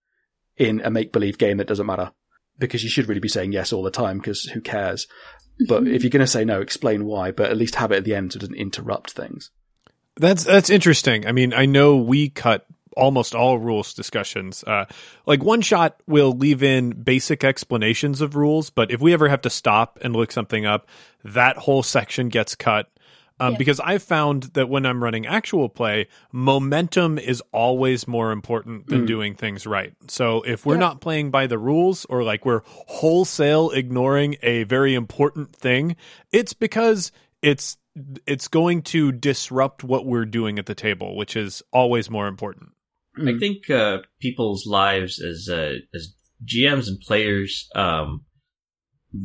in 0.56 0.80
a 0.80 0.90
make 0.90 1.12
believe 1.12 1.38
game 1.38 1.58
that 1.58 1.66
doesn't 1.66 1.86
matter 1.86 2.12
because 2.58 2.82
you 2.82 2.90
should 2.90 3.08
really 3.08 3.20
be 3.20 3.28
saying 3.28 3.52
yes 3.52 3.72
all 3.72 3.82
the 3.82 3.90
time 3.90 4.18
because 4.18 4.44
who 4.44 4.60
cares? 4.60 5.06
But 5.68 5.86
if 5.86 6.02
you're 6.02 6.10
going 6.10 6.20
to 6.20 6.26
say 6.26 6.44
no, 6.44 6.60
explain 6.60 7.04
why, 7.04 7.30
but 7.30 7.50
at 7.50 7.56
least 7.56 7.76
have 7.76 7.92
it 7.92 7.96
at 7.96 8.04
the 8.04 8.14
end 8.14 8.32
so 8.32 8.38
it 8.38 8.40
doesn't 8.40 8.54
interrupt 8.54 9.12
things. 9.12 9.50
That's 10.16 10.44
that's 10.44 10.70
interesting. 10.70 11.26
I 11.26 11.32
mean, 11.32 11.54
I 11.54 11.66
know 11.66 11.96
we 11.96 12.28
cut 12.28 12.66
almost 12.96 13.34
all 13.34 13.58
rules 13.58 13.94
discussions. 13.94 14.62
Uh, 14.64 14.84
like 15.26 15.42
one 15.42 15.60
shot 15.60 15.96
will 16.06 16.32
leave 16.32 16.62
in 16.62 16.90
basic 16.90 17.44
explanations 17.44 18.20
of 18.20 18.36
rules, 18.36 18.70
but 18.70 18.90
if 18.90 19.00
we 19.00 19.12
ever 19.12 19.28
have 19.28 19.42
to 19.42 19.50
stop 19.50 19.98
and 20.02 20.14
look 20.14 20.32
something 20.32 20.66
up, 20.66 20.88
that 21.24 21.56
whole 21.56 21.82
section 21.82 22.28
gets 22.28 22.54
cut. 22.54 22.88
Um, 23.40 23.52
Yeah. 23.52 23.58
Because 23.58 23.80
I've 23.80 24.02
found 24.02 24.44
that 24.54 24.68
when 24.68 24.84
I'm 24.86 25.02
running 25.02 25.26
actual 25.26 25.68
play, 25.68 26.06
momentum 26.30 27.18
is 27.18 27.42
always 27.50 28.06
more 28.06 28.30
important 28.30 28.86
than 28.88 29.02
Mm. 29.04 29.06
doing 29.06 29.34
things 29.34 29.66
right. 29.66 29.94
So 30.08 30.42
if 30.42 30.64
we're 30.66 30.74
Yeah. 30.74 30.80
not 30.80 31.00
playing 31.00 31.30
by 31.30 31.46
the 31.46 31.58
rules 31.58 32.04
or 32.10 32.22
like 32.22 32.44
we're 32.44 32.60
wholesale 32.66 33.70
ignoring 33.70 34.36
a 34.42 34.64
very 34.64 34.94
important 34.94 35.56
thing, 35.56 35.96
it's 36.30 36.52
because 36.52 37.10
it's 37.40 37.78
it's 38.26 38.48
going 38.48 38.80
to 38.80 39.12
disrupt 39.12 39.84
what 39.84 40.06
we're 40.06 40.24
doing 40.24 40.58
at 40.58 40.64
the 40.64 40.74
table, 40.74 41.14
which 41.14 41.36
is 41.36 41.62
always 41.72 42.08
more 42.08 42.26
important. 42.26 42.70
I 43.16 43.38
think 43.38 43.68
uh, 43.68 43.98
people's 44.20 44.66
lives 44.66 45.20
as 45.20 45.48
uh, 45.48 45.74
as 45.94 46.14
GMs 46.44 46.88
and 46.88 47.00
players 47.00 47.68
um, 47.74 48.24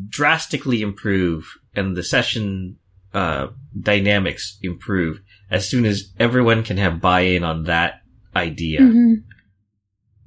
drastically 0.09 0.81
improve, 0.81 1.45
and 1.73 1.95
the 1.95 2.03
session 2.03 2.77
uh, 3.14 3.47
dynamics 3.80 4.57
improve 4.61 5.22
as 5.49 5.69
soon 5.69 5.85
as 5.85 6.11
everyone 6.19 6.64
can 6.64 6.77
have 6.77 6.99
buy-in 6.99 7.43
on 7.43 7.64
that 7.64 8.01
idea. 8.35 8.81
Mhm. 8.81 9.23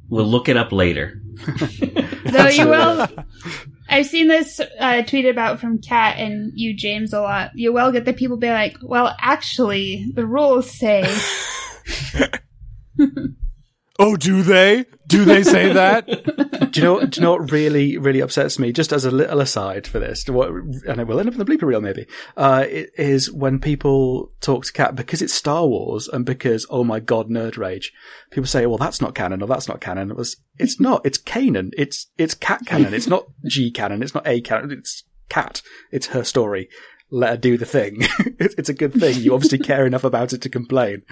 We'll 0.09 0.27
look 0.27 0.49
it 0.49 0.57
up 0.57 0.73
later. 0.73 1.21
Though 2.25 2.49
you 2.49 2.67
will, 2.67 3.07
I've 3.89 4.07
seen 4.07 4.27
this 4.27 4.59
uh, 4.59 5.03
tweeted 5.03 5.31
about 5.31 5.61
from 5.61 5.81
Kat 5.81 6.19
and 6.19 6.51
you, 6.55 6.75
James, 6.75 7.13
a 7.13 7.21
lot. 7.21 7.51
You 7.55 7.73
will 7.73 7.93
get 7.93 8.07
the 8.07 8.13
people 8.13 8.37
be 8.37 8.49
like, 8.49 8.77
"Well, 8.83 9.15
actually, 9.21 10.11
the 10.15 10.27
rules 10.27 10.71
say." 10.71 11.05
Oh, 14.03 14.17
do 14.17 14.43
they? 14.43 14.87
Do 15.07 15.27
they 15.27 15.43
say 15.43 15.75
that? 15.75 16.07
do 16.73 16.81
you 16.81 16.87
know? 16.87 17.05
Do 17.05 17.21
you 17.21 17.23
know 17.23 17.33
what 17.33 17.53
really, 17.53 17.99
really 17.99 18.21
upsets 18.21 18.59
me? 18.59 18.73
Just 18.73 18.95
as 18.95 19.05
a 19.05 19.11
little 19.11 19.41
aside 19.41 19.87
for 19.87 19.99
this, 19.99 20.27
what, 20.27 20.49
and 20.49 20.99
it 20.99 21.07
will 21.07 21.21
end 21.21 21.29
up 21.29 21.35
in 21.35 21.39
the 21.39 21.45
bleeper 21.45 21.65
reel 21.65 21.83
maybe. 21.83 22.07
Uh, 22.35 22.65
it 22.67 22.93
is 22.97 23.31
when 23.31 23.59
people 23.59 24.33
talk 24.41 24.65
to 24.65 24.73
Cat 24.73 24.97
because 24.97 25.21
it's 25.21 25.35
Star 25.35 25.67
Wars 25.67 26.09
and 26.09 26.25
because 26.25 26.65
oh 26.71 26.83
my 26.83 26.99
god, 26.99 27.29
nerd 27.29 27.59
rage. 27.59 27.93
People 28.31 28.47
say, 28.47 28.65
well, 28.65 28.79
that's 28.79 29.03
not 29.03 29.15
canon 29.15 29.43
or 29.43 29.47
that's 29.47 29.69
not 29.69 29.83
canon. 29.83 30.11
It 30.11 30.17
was, 30.17 30.39
it's 30.59 30.81
not. 30.81 31.05
It's 31.05 31.19
canon. 31.19 31.71
It's 31.77 32.07
it's 32.17 32.33
cat 32.33 32.63
canon. 32.65 32.95
It's 32.95 33.07
not 33.07 33.27
G 33.47 33.71
canon. 33.71 34.03
It's 34.03 34.15
not 34.15 34.27
A 34.27 34.41
canon. 34.41 34.71
It's 34.71 35.05
cat. 35.29 35.61
It's 35.93 36.07
her 36.09 36.25
story. 36.25 36.71
Let 37.11 37.31
her 37.31 37.37
do 37.37 37.59
the 37.59 37.67
thing. 37.67 37.99
it's, 38.39 38.55
it's 38.55 38.71
a 38.71 38.75
good 38.75 38.95
thing. 38.95 39.21
You 39.21 39.35
obviously 39.35 39.59
care 39.59 39.85
enough 39.85 40.05
about 40.05 40.33
it 40.33 40.41
to 40.41 40.49
complain. 40.49 41.03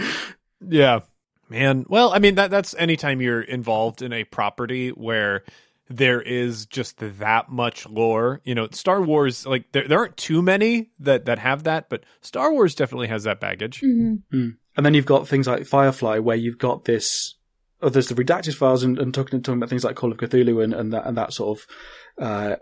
Yeah. 0.66 1.01
Man, 1.49 1.87
well, 1.89 2.12
I 2.12 2.19
mean 2.19 2.35
that 2.37 2.51
that's 2.51 2.75
anytime 2.75 3.20
you're 3.20 3.41
involved 3.41 4.03
in 4.03 4.12
a 4.12 4.25
property 4.25 4.91
where 4.91 5.45
there 5.89 6.20
is 6.20 6.66
just 6.66 6.99
that 6.99 7.49
much 7.49 7.87
lore. 7.89 8.41
You 8.45 8.55
know, 8.55 8.69
Star 8.73 9.01
Wars 9.01 9.47
like 9.47 9.73
there 9.73 9.89
there 9.89 9.99
aren't 9.99 10.16
too 10.16 10.43
many 10.43 10.91
that 11.01 11.25
that 11.25 11.39
have 11.39 11.65
that, 11.65 11.89
but 11.89 12.05
Star 12.20 12.53
Wars 12.53 12.75
definitely 12.75 13.09
has 13.09 13.25
that 13.25 13.41
baggage. 13.41 13.81
Mm. 13.81 14.23
And 14.33 14.87
then 14.87 14.95
you've 14.95 15.07
got 15.07 15.27
things 15.27 15.47
like 15.47 15.66
Firefly, 15.66 16.19
where 16.19 16.37
you've 16.37 16.59
got 16.59 16.85
this. 16.85 17.35
Oh, 17.81 17.89
there's 17.89 18.09
the 18.09 18.15
redacted 18.15 18.55
files, 18.55 18.83
and, 18.83 18.99
and 18.99 19.15
talking 19.15 19.43
talking 19.43 19.59
about 19.59 19.70
things 19.70 19.85
like 19.85 19.97
Call 19.97 20.12
of 20.12 20.19
Cthulhu 20.19 20.62
and, 20.62 20.75
and 20.75 20.93
that 20.93 21.07
and 21.07 21.16
that 21.16 21.33
sort 21.33 21.59
of 21.59 22.25
uh, 22.25 22.57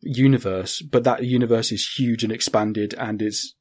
universe. 0.00 0.82
But 0.82 1.04
that 1.04 1.24
universe 1.24 1.72
is 1.72 1.88
huge 1.96 2.22
and 2.22 2.32
expanded, 2.32 2.94
and 2.94 3.22
is 3.22 3.54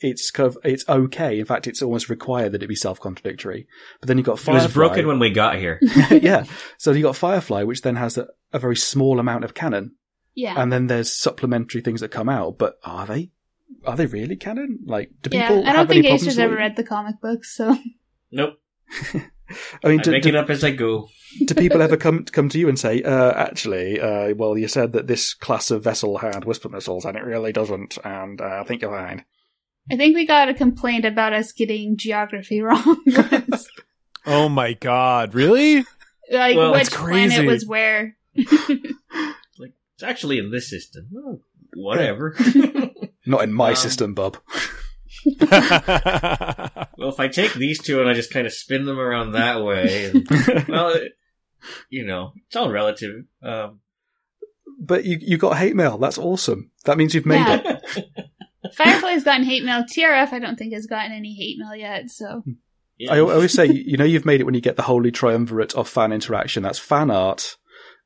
it's 0.00 0.30
kind 0.30 0.46
of 0.46 0.58
it's 0.64 0.88
okay. 0.88 1.38
In 1.38 1.46
fact, 1.46 1.66
it's 1.66 1.82
almost 1.82 2.08
required 2.08 2.52
that 2.52 2.62
it 2.62 2.68
be 2.68 2.74
self 2.74 3.00
contradictory. 3.00 3.66
But 4.00 4.08
then 4.08 4.18
you've 4.18 4.26
got 4.26 4.38
Firefly. 4.38 4.60
It 4.60 4.66
was 4.66 4.74
broken 4.74 5.06
when 5.06 5.18
we 5.18 5.30
got 5.30 5.56
here. 5.56 5.78
yeah. 6.10 6.44
So 6.78 6.92
you 6.92 7.02
got 7.02 7.16
Firefly, 7.16 7.64
which 7.64 7.82
then 7.82 7.96
has 7.96 8.16
a, 8.18 8.28
a 8.52 8.58
very 8.58 8.76
small 8.76 9.20
amount 9.20 9.44
of 9.44 9.54
canon. 9.54 9.92
Yeah. 10.34 10.60
And 10.60 10.72
then 10.72 10.86
there's 10.86 11.12
supplementary 11.12 11.80
things 11.80 12.00
that 12.00 12.10
come 12.10 12.28
out, 12.28 12.56
but 12.58 12.78
are 12.84 13.06
they? 13.06 13.30
Are 13.84 13.96
they 13.96 14.06
really 14.06 14.36
canon? 14.36 14.80
Like, 14.84 15.10
do 15.22 15.30
yeah, 15.32 15.48
people 15.48 15.62
I 15.62 15.66
don't 15.66 15.76
have 15.76 15.88
think 15.88 15.98
any 15.98 16.08
problems 16.08 16.22
Asa's 16.22 16.36
with 16.36 16.44
ever 16.44 16.56
read 16.56 16.76
the 16.76 16.84
comic 16.84 17.20
books, 17.20 17.54
so 17.54 17.76
Nope. 18.32 18.60
I 19.84 19.88
mean, 19.88 20.00
I 20.00 20.02
do, 20.02 20.10
make 20.10 20.22
do- 20.22 20.28
it 20.30 20.36
up 20.36 20.50
as 20.50 20.62
I 20.62 20.70
go. 20.70 21.08
do 21.44 21.54
people 21.54 21.82
ever 21.82 21.96
come 21.96 22.24
come 22.24 22.48
to 22.48 22.58
you 22.58 22.68
and 22.68 22.78
say, 22.78 23.02
uh, 23.02 23.32
actually, 23.32 24.00
uh, 24.00 24.34
well, 24.34 24.56
you 24.56 24.68
said 24.68 24.92
that 24.92 25.06
this 25.06 25.34
class 25.34 25.70
of 25.70 25.84
vessel 25.84 26.18
had 26.18 26.44
whisper 26.44 26.68
missiles, 26.68 27.04
and 27.04 27.16
it 27.16 27.24
really 27.24 27.52
doesn't, 27.52 27.98
and 28.04 28.40
uh, 28.40 28.60
I 28.60 28.64
think 28.64 28.82
you're 28.82 28.92
fine. 28.92 29.24
I 29.90 29.96
think 29.96 30.14
we 30.14 30.26
got 30.26 30.48
a 30.48 30.54
complaint 30.54 31.04
about 31.04 31.32
us 31.32 31.52
getting 31.52 31.96
geography 31.96 32.60
wrong. 32.62 33.02
Oh 34.26 34.50
my 34.50 34.74
god, 34.74 35.34
really? 35.34 35.78
like 36.30 36.54
Well, 36.56 36.72
which 36.72 36.84
that's 36.84 36.94
crazy. 36.96 37.34
planet 37.36 37.50
was 37.50 37.66
where. 37.66 38.16
Like 39.58 39.72
it's 39.94 40.02
actually 40.04 40.38
in 40.38 40.50
this 40.50 40.68
system. 40.68 41.08
Oh, 41.16 41.40
whatever. 41.74 42.36
Not 43.26 43.44
in 43.44 43.52
my 43.52 43.70
Um, 43.70 43.76
system, 43.76 44.12
bub. 44.14 44.36
well, 45.40 47.08
if 47.08 47.18
I 47.20 47.28
take 47.28 47.54
these 47.54 47.80
two 47.82 48.00
and 48.00 48.08
I 48.08 48.14
just 48.14 48.32
kind 48.32 48.46
of 48.46 48.52
spin 48.52 48.84
them 48.84 48.98
around 48.98 49.32
that 49.32 49.62
way, 49.64 50.06
and, 50.10 50.28
well, 50.68 50.90
it, 50.90 51.12
you 51.88 52.06
know, 52.06 52.32
it's 52.46 52.56
all 52.56 52.70
relative. 52.70 53.24
Um, 53.42 53.80
But 54.78 55.04
you 55.04 55.18
you 55.20 55.36
got 55.38 55.56
hate 55.58 55.76
mail. 55.76 55.98
That's 55.98 56.18
awesome. 56.18 56.70
That 56.84 56.98
means 56.98 57.14
you've 57.14 57.26
made 57.26 57.46
Yeah. 57.46 57.78
it. 57.96 58.29
Firefly's 58.74 59.24
gotten 59.24 59.44
hate 59.44 59.64
mail. 59.64 59.84
TRF, 59.84 60.32
I 60.32 60.38
don't 60.38 60.56
think 60.56 60.74
has 60.74 60.86
gotten 60.86 61.12
any 61.12 61.34
hate 61.34 61.56
mail 61.58 61.74
yet. 61.74 62.10
So 62.10 62.42
yeah. 62.98 63.14
I 63.14 63.20
always 63.20 63.52
say, 63.52 63.66
you 63.70 63.96
know, 63.96 64.04
you've 64.04 64.26
made 64.26 64.40
it 64.40 64.44
when 64.44 64.54
you 64.54 64.60
get 64.60 64.76
the 64.76 64.82
holy 64.82 65.10
triumvirate 65.10 65.74
of 65.74 65.88
fan 65.88 66.12
interaction. 66.12 66.62
That's 66.62 66.78
fan 66.78 67.10
art. 67.10 67.56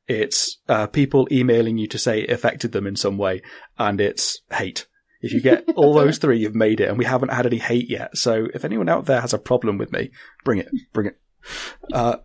It's 0.06 0.58
uh, 0.68 0.86
people 0.86 1.26
emailing 1.32 1.78
you 1.78 1.88
to 1.88 1.98
say 1.98 2.20
it 2.20 2.30
affected 2.30 2.72
them 2.72 2.86
in 2.86 2.94
some 2.94 3.16
way, 3.16 3.42
and 3.78 4.00
it's 4.00 4.42
hate. 4.52 4.86
If 5.22 5.32
you 5.32 5.40
get 5.40 5.64
all 5.76 5.94
those 5.94 6.18
three, 6.18 6.38
you've 6.38 6.54
made 6.54 6.80
it, 6.80 6.88
and 6.88 6.98
we 6.98 7.06
haven't 7.06 7.32
had 7.32 7.46
any 7.46 7.58
hate 7.58 7.90
yet. 7.90 8.16
So 8.16 8.46
if 8.54 8.64
anyone 8.64 8.88
out 8.88 9.06
there 9.06 9.22
has 9.22 9.32
a 9.32 9.38
problem 9.38 9.78
with 9.78 9.92
me, 9.92 10.10
bring 10.44 10.58
it, 10.58 10.68
bring 10.92 11.06
it. 11.06 11.18
Uh, 11.92 12.16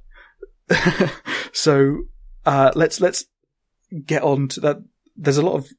so 1.53 2.03
uh, 2.45 2.71
let's 2.75 2.99
let's 2.99 3.25
get 4.05 4.23
on 4.23 4.49
to 4.49 4.59
that. 4.59 4.77
There's 5.15 5.37
a 5.37 5.45
lot 5.45 5.55
of 5.55 5.69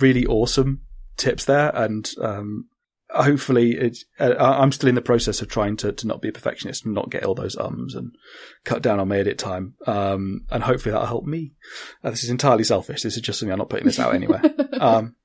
really 0.00 0.26
awesome 0.26 0.80
tips 1.16 1.44
there, 1.44 1.70
and 1.74 2.10
um, 2.20 2.68
hopefully 3.14 3.72
it, 3.72 3.98
uh, 4.18 4.34
I'm 4.38 4.72
still 4.72 4.88
in 4.88 4.94
the 4.94 5.02
process 5.02 5.42
of 5.42 5.48
trying 5.48 5.76
to, 5.78 5.92
to 5.92 6.06
not 6.06 6.22
be 6.22 6.28
a 6.28 6.32
perfectionist 6.32 6.84
and 6.84 6.94
not 6.94 7.10
get 7.10 7.24
all 7.24 7.34
those 7.34 7.56
ums 7.56 7.94
and 7.94 8.14
cut 8.64 8.82
down 8.82 9.00
on 9.00 9.08
my 9.08 9.18
edit 9.18 9.38
time. 9.38 9.74
Um, 9.86 10.46
and 10.50 10.62
hopefully 10.62 10.92
that'll 10.92 11.06
help 11.06 11.24
me. 11.24 11.52
Uh, 12.02 12.10
this 12.10 12.24
is 12.24 12.30
entirely 12.30 12.64
selfish. 12.64 13.02
This 13.02 13.16
is 13.16 13.22
just 13.22 13.38
something 13.38 13.52
I'm 13.52 13.58
not 13.58 13.70
putting 13.70 13.86
this 13.86 13.98
out 13.98 14.14
anywhere. 14.14 14.42
um, 14.80 15.16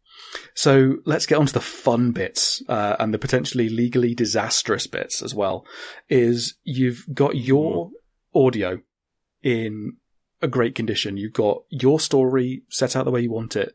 so 0.53 0.97
let's 1.05 1.25
get 1.25 1.37
on 1.37 1.45
to 1.45 1.53
the 1.53 1.61
fun 1.61 2.11
bits, 2.11 2.61
uh, 2.67 2.95
and 2.99 3.13
the 3.13 3.19
potentially 3.19 3.69
legally 3.69 4.13
disastrous 4.13 4.85
bits 4.87 5.21
as 5.21 5.33
well. 5.33 5.65
Is 6.09 6.55
you've 6.63 7.05
got 7.13 7.37
your 7.37 7.91
audio 8.35 8.81
in 9.41 9.97
a 10.41 10.47
great 10.47 10.75
condition. 10.75 11.17
You've 11.17 11.33
got 11.33 11.63
your 11.69 11.99
story 11.99 12.63
set 12.69 12.95
out 12.95 13.05
the 13.05 13.11
way 13.11 13.21
you 13.21 13.31
want 13.31 13.55
it 13.55 13.73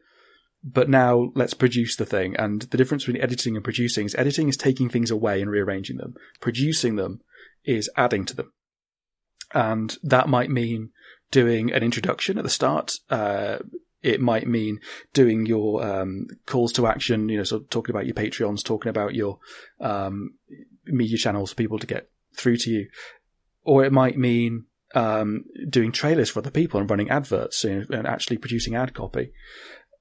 but 0.65 0.89
now 0.89 1.33
let's 1.35 1.55
produce 1.55 1.97
the 1.97 2.07
thing. 2.07 2.37
And 2.37 2.63
the 2.63 2.77
difference 2.77 3.05
between 3.05 3.23
editing 3.23 3.57
and 3.57 3.65
producing 3.65 4.07
is 4.07 4.15
editing 4.15 4.49
is 4.49 4.57
taking 4.57 4.89
things 4.89 5.11
away 5.11 5.41
and 5.43 5.51
rearranging 5.51 5.97
them. 5.97 6.15
Producing 6.41 6.97
them 6.97 7.21
is 7.65 7.91
adding 7.97 8.25
to 8.27 8.37
them. 8.37 8.53
And 9.53 9.97
that 10.03 10.29
might 10.29 10.51
mean 10.51 10.91
doing 11.31 11.73
an 11.73 11.83
introduction 11.83 12.39
at 12.39 12.45
the 12.45 12.51
start. 12.51 12.93
Uh, 13.11 13.59
it 14.03 14.21
might 14.21 14.47
mean 14.47 14.81
doing 15.13 15.47
your 15.47 15.85
um, 15.85 16.27
calls 16.47 16.73
to 16.73 16.87
action, 16.87 17.29
you 17.29 17.39
know, 17.39 17.45
so 17.45 17.61
talking 17.71 17.95
about 17.95 18.07
your 18.07 18.15
Patreons, 18.15 18.65
talking 18.65 18.91
about 18.91 19.15
your 19.15 19.39
um, 19.81 20.35
media 20.87 21.17
channels 21.17 21.51
for 21.51 21.57
people 21.57 21.79
to 21.79 21.87
get 21.87 22.09
through 22.37 22.57
to 22.59 22.71
you. 22.71 22.89
Or 23.65 23.85
it 23.85 23.93
might 23.93 24.19
mean 24.19 24.67
um, 24.95 25.45
doing 25.69 25.93
trailers 25.93 26.31
for 26.31 26.41
other 26.41 26.51
people 26.51 26.81
and 26.81 26.91
running 26.91 27.11
adverts 27.11 27.63
you 27.65 27.85
know, 27.89 27.99
and 27.99 28.07
actually 28.07 28.39
producing 28.39 28.75
ad 28.75 28.95
copy. 28.95 29.33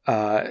Uh, 0.07 0.49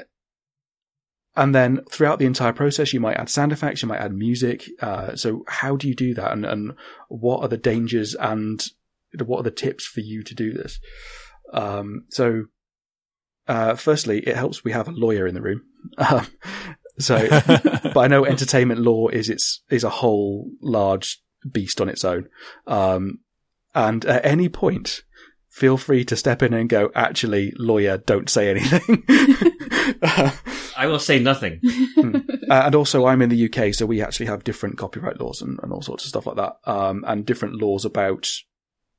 and 1.36 1.54
then 1.54 1.80
throughout 1.90 2.18
the 2.18 2.26
entire 2.26 2.52
process, 2.52 2.92
you 2.92 3.00
might 3.00 3.16
add 3.16 3.28
sound 3.28 3.52
effects, 3.52 3.82
you 3.82 3.88
might 3.88 4.00
add 4.00 4.12
music. 4.12 4.68
Uh, 4.80 5.14
so 5.14 5.44
how 5.46 5.76
do 5.76 5.88
you 5.88 5.94
do 5.94 6.12
that? 6.14 6.32
And, 6.32 6.44
and 6.44 6.74
what 7.08 7.42
are 7.42 7.48
the 7.48 7.56
dangers 7.56 8.14
and 8.14 8.64
what 9.24 9.40
are 9.40 9.44
the 9.44 9.50
tips 9.50 9.86
for 9.86 10.00
you 10.00 10.22
to 10.24 10.34
do 10.34 10.52
this? 10.52 10.80
Um, 11.52 12.04
so, 12.10 12.44
uh, 13.46 13.74
firstly, 13.74 14.20
it 14.20 14.36
helps 14.36 14.64
we 14.64 14.72
have 14.72 14.88
a 14.88 14.92
lawyer 14.92 15.26
in 15.26 15.34
the 15.34 15.42
room. 15.42 15.62
Um, 15.98 16.26
so, 16.98 17.28
but 17.48 17.96
I 17.96 18.08
know 18.08 18.24
entertainment 18.24 18.80
law 18.80 19.08
is 19.08 19.28
its, 19.28 19.62
is 19.70 19.84
a 19.84 19.90
whole 19.90 20.50
large 20.60 21.22
beast 21.50 21.80
on 21.80 21.88
its 21.88 22.04
own. 22.04 22.28
Um, 22.66 23.20
and 23.74 24.04
at 24.04 24.24
any 24.24 24.48
point, 24.48 25.02
feel 25.50 25.76
free 25.76 26.04
to 26.04 26.16
step 26.16 26.42
in 26.42 26.54
and 26.54 26.68
go, 26.68 26.90
actually, 26.94 27.52
lawyer, 27.58 27.98
don't 27.98 28.30
say 28.30 28.50
anything. 28.50 29.04
I 30.76 30.86
will 30.86 30.98
say 30.98 31.18
nothing. 31.18 31.60
Uh, 32.50 32.64
and 32.66 32.74
also, 32.74 33.06
I'm 33.06 33.22
in 33.22 33.28
the 33.28 33.48
UK, 33.48 33.72
so 33.72 33.86
we 33.86 34.02
actually 34.02 34.26
have 34.26 34.42
different 34.42 34.76
copyright 34.76 35.20
laws 35.20 35.40
and, 35.40 35.60
and 35.62 35.72
all 35.72 35.82
sorts 35.82 36.02
of 36.02 36.08
stuff 36.08 36.26
like 36.26 36.34
that, 36.34 36.56
um, 36.64 37.04
and 37.06 37.24
different 37.24 37.62
laws 37.62 37.84
about 37.84 38.28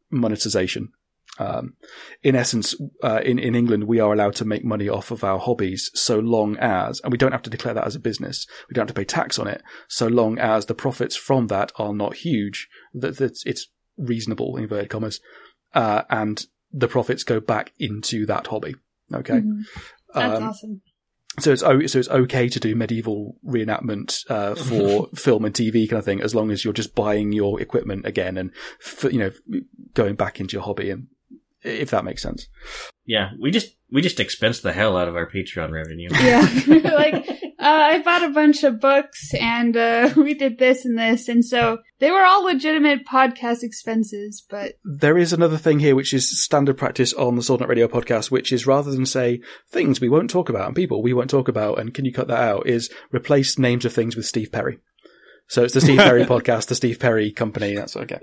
monetization. 0.10 0.94
Um, 1.38 1.74
in 2.24 2.34
essence, 2.34 2.76
uh, 3.04 3.20
in 3.26 3.38
in 3.38 3.54
England, 3.54 3.86
we 3.86 4.00
are 4.00 4.14
allowed 4.14 4.36
to 4.36 4.46
make 4.46 4.64
money 4.64 4.88
off 4.88 5.12
of 5.12 5.26
our 5.26 5.38
hobbies 5.38 5.92
so 5.94 6.20
long 6.20 6.56
as, 6.60 7.02
and 7.02 7.12
we 7.12 7.18
don't 7.18 7.34
have 7.34 7.42
to 7.42 7.50
declare 7.50 7.74
that 7.74 7.86
as 7.88 7.96
a 7.96 8.00
business. 8.00 8.48
We 8.70 8.74
don't 8.74 8.84
have 8.84 8.96
to 8.96 9.00
pay 9.00 9.04
tax 9.04 9.38
on 9.38 9.48
it, 9.48 9.62
so 9.90 10.08
long 10.08 10.40
as 10.40 10.68
the 10.68 10.76
profits 10.76 11.18
from 11.18 11.48
that 11.48 11.74
are 11.76 11.94
not 11.94 12.16
huge. 12.16 12.70
That, 12.94 13.18
that 13.18 13.40
it's 13.46 13.68
reasonable, 13.98 14.56
in 14.56 14.64
inverted 14.64 14.90
commas, 14.90 15.20
uh, 15.74 16.04
and 16.10 16.46
the 16.72 16.88
profits 16.88 17.24
go 17.24 17.40
back 17.40 17.74
into 17.80 18.26
that 18.26 18.48
hobby. 18.48 18.76
Okay. 19.14 19.40
Mhm. 19.42 19.64
That's 20.14 20.38
Um, 20.38 20.44
awesome. 20.50 20.82
so 21.40 21.52
it's 21.54 21.62
so 21.62 22.00
it's 22.00 22.10
okay 22.10 22.50
to 22.50 22.60
do 22.60 22.76
medieval 22.76 23.38
reenactment 23.46 24.24
uh, 24.30 24.56
for 24.56 25.08
film 25.16 25.46
and 25.46 25.54
TV 25.56 25.90
kind 25.90 26.00
of 26.00 26.06
thing, 26.06 26.22
as 26.22 26.34
long 26.36 26.52
as 26.52 26.64
you're 26.64 26.74
just 26.74 26.96
buying 26.96 27.32
your 27.32 27.60
equipment 27.62 28.06
again 28.06 28.38
and 28.38 28.52
f- 28.86 29.06
you 29.12 29.20
know 29.20 29.32
going 29.94 30.16
back 30.16 30.40
into 30.40 30.54
your 30.54 30.64
hobby, 30.64 30.90
and 30.90 31.08
if 31.64 31.92
that 31.92 32.06
makes 32.06 32.22
sense. 32.22 32.48
Yeah, 33.06 33.32
we 33.40 33.52
just 33.52 33.76
we 33.92 34.02
just 34.02 34.20
expense 34.20 34.62
the 34.62 34.74
hell 34.74 34.96
out 34.96 35.08
of 35.08 35.16
our 35.16 35.30
Patreon 35.30 35.72
revenue. 35.72 36.10
Yeah, 36.22 36.48
like 36.96 37.28
uh, 37.60 37.66
I 37.66 38.02
bought 38.02 38.24
a 38.24 38.30
bunch 38.30 38.64
of 38.64 38.80
books 38.80 39.34
and 39.34 39.76
uh, 39.76 40.14
we 40.18 40.34
did 40.34 40.58
this 40.60 40.86
and 40.86 40.98
this, 40.98 41.28
and 41.28 41.44
so 41.44 41.80
they 42.00 42.12
were 42.12 42.24
all 42.24 42.44
legitimate 42.44 43.06
podcast 43.06 43.64
expenses. 43.64 44.44
But 44.50 44.74
There 44.84 45.18
is 45.18 45.34
another 45.34 45.58
thing 45.58 45.80
here, 45.80 45.96
which 45.96 46.14
is 46.14 46.42
standard 46.42 46.78
practice 46.78 47.14
on 47.14 47.36
the 47.36 47.44
Sword 47.44 47.60
Nut 47.60 47.70
Radio 47.70 47.88
podcast, 47.88 48.32
which 48.32 48.52
is 48.52 48.68
rather 48.68 48.92
than 48.92 49.06
say 49.06 49.42
things 49.70 50.00
we 50.00 50.10
won't 50.10 50.30
talk 50.30 50.50
about 50.50 50.68
and 50.68 50.76
people 50.76 51.04
we 51.04 51.14
won't 51.14 51.30
talk 51.30 51.48
about, 51.48 51.80
and 51.80 51.94
can 51.94 52.06
you 52.06 52.14
cut 52.14 52.28
that 52.28 52.42
out, 52.42 52.68
is 52.68 52.90
replace 53.12 53.60
names 53.60 53.86
of 53.86 53.94
things 53.94 54.16
with 54.16 54.26
Steve 54.26 54.52
Perry. 54.52 54.80
So 55.48 55.66
it's 55.66 55.74
the 55.74 55.82
Steve 55.82 55.98
Perry 55.98 56.24
podcast, 56.24 56.68
the 56.68 56.76
Steve 56.76 56.98
Perry 56.98 57.30
company. 57.30 57.76
That's 57.76 57.98
okay. 57.98 58.20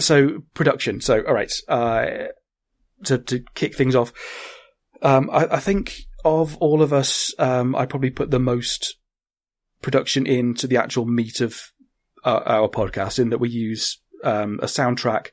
So 0.00 0.42
production. 0.54 1.00
So 1.00 1.22
all 1.26 1.34
right. 1.34 1.52
Uh, 1.68 2.28
to 3.04 3.18
to 3.18 3.44
kick 3.54 3.76
things 3.76 3.94
off, 3.94 4.12
um, 5.02 5.30
I, 5.30 5.46
I 5.56 5.60
think 5.60 6.00
of 6.24 6.56
all 6.58 6.82
of 6.82 6.92
us, 6.92 7.32
um, 7.38 7.76
I 7.76 7.86
probably 7.86 8.10
put 8.10 8.30
the 8.30 8.40
most 8.40 8.96
production 9.82 10.26
into 10.26 10.66
the 10.66 10.76
actual 10.76 11.06
meat 11.06 11.40
of 11.40 11.60
uh, 12.24 12.40
our 12.44 12.68
podcast 12.68 13.18
in 13.18 13.30
that 13.30 13.38
we 13.38 13.48
use 13.48 14.00
um, 14.24 14.58
a 14.62 14.66
soundtrack 14.66 15.28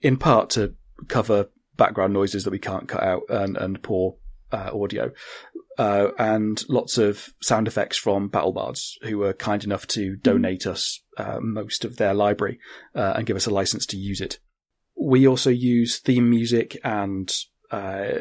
in 0.00 0.16
part 0.16 0.50
to 0.50 0.74
cover 1.08 1.46
background 1.76 2.12
noises 2.12 2.44
that 2.44 2.50
we 2.50 2.58
can't 2.58 2.88
cut 2.88 3.02
out 3.02 3.22
and, 3.28 3.56
and 3.56 3.82
poor 3.82 4.16
uh, 4.52 4.70
audio, 4.72 5.10
uh, 5.78 6.08
and 6.18 6.62
lots 6.68 6.98
of 6.98 7.32
sound 7.40 7.66
effects 7.68 7.96
from 7.96 8.28
Battle 8.28 8.52
Bards, 8.52 8.98
who 9.02 9.18
were 9.18 9.32
kind 9.32 9.64
enough 9.64 9.86
to 9.88 10.16
donate 10.16 10.66
us 10.66 11.00
uh, 11.16 11.38
most 11.40 11.84
of 11.84 11.96
their 11.96 12.14
library 12.14 12.58
uh, 12.94 13.14
and 13.16 13.26
give 13.26 13.36
us 13.36 13.46
a 13.46 13.50
license 13.50 13.86
to 13.86 13.96
use 13.96 14.20
it. 14.20 14.38
We 14.96 15.26
also 15.26 15.50
use 15.50 15.98
theme 15.98 16.28
music 16.28 16.76
and 16.84 17.32
uh, 17.70 18.18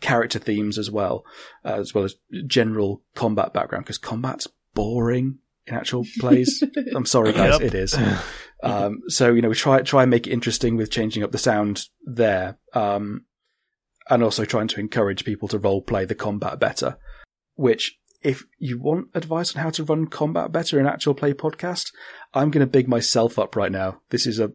character 0.00 0.38
themes 0.38 0.78
as 0.78 0.90
well, 0.90 1.24
uh, 1.64 1.74
as 1.80 1.94
well 1.94 2.04
as 2.04 2.14
general 2.46 3.02
combat 3.14 3.52
background, 3.52 3.84
because 3.86 3.98
combat's 3.98 4.46
boring 4.74 5.38
in 5.66 5.74
actual 5.74 6.04
plays. 6.20 6.62
I'm 6.94 7.06
sorry, 7.06 7.32
guys, 7.32 7.58
Yep. 7.58 7.62
it 7.62 7.74
is. 7.74 7.96
Um, 8.62 9.00
so 9.08 9.32
you 9.32 9.40
know, 9.40 9.48
we 9.48 9.54
try 9.54 9.80
try 9.80 10.02
and 10.02 10.10
make 10.10 10.26
it 10.26 10.32
interesting 10.32 10.76
with 10.76 10.90
changing 10.90 11.22
up 11.22 11.32
the 11.32 11.38
sound 11.38 11.86
there, 12.04 12.58
um, 12.74 13.24
and 14.10 14.22
also 14.22 14.44
trying 14.44 14.68
to 14.68 14.80
encourage 14.80 15.24
people 15.24 15.48
to 15.48 15.58
role 15.58 15.80
play 15.80 16.04
the 16.04 16.14
combat 16.14 16.58
better. 16.58 16.98
Which, 17.54 17.98
if 18.22 18.44
you 18.58 18.78
want 18.78 19.08
advice 19.14 19.56
on 19.56 19.62
how 19.62 19.70
to 19.70 19.84
run 19.84 20.06
combat 20.08 20.52
better 20.52 20.78
in 20.78 20.86
actual 20.86 21.14
play 21.14 21.32
podcast, 21.32 21.92
I'm 22.34 22.50
going 22.50 22.66
to 22.66 22.70
big 22.70 22.88
myself 22.88 23.38
up 23.38 23.56
right 23.56 23.72
now. 23.72 24.00
This 24.10 24.26
is 24.26 24.38
a 24.38 24.52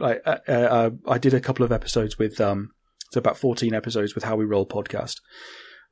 I, 0.00 0.16
uh, 0.26 0.38
uh, 0.48 0.90
I 1.06 1.18
did 1.18 1.34
a 1.34 1.40
couple 1.40 1.64
of 1.64 1.70
episodes 1.70 2.18
with 2.18 2.40
um, 2.40 2.70
so 3.12 3.18
about 3.18 3.38
14 3.38 3.74
episodes 3.74 4.14
with 4.14 4.24
How 4.24 4.34
We 4.34 4.44
Roll 4.44 4.66
podcast, 4.66 5.20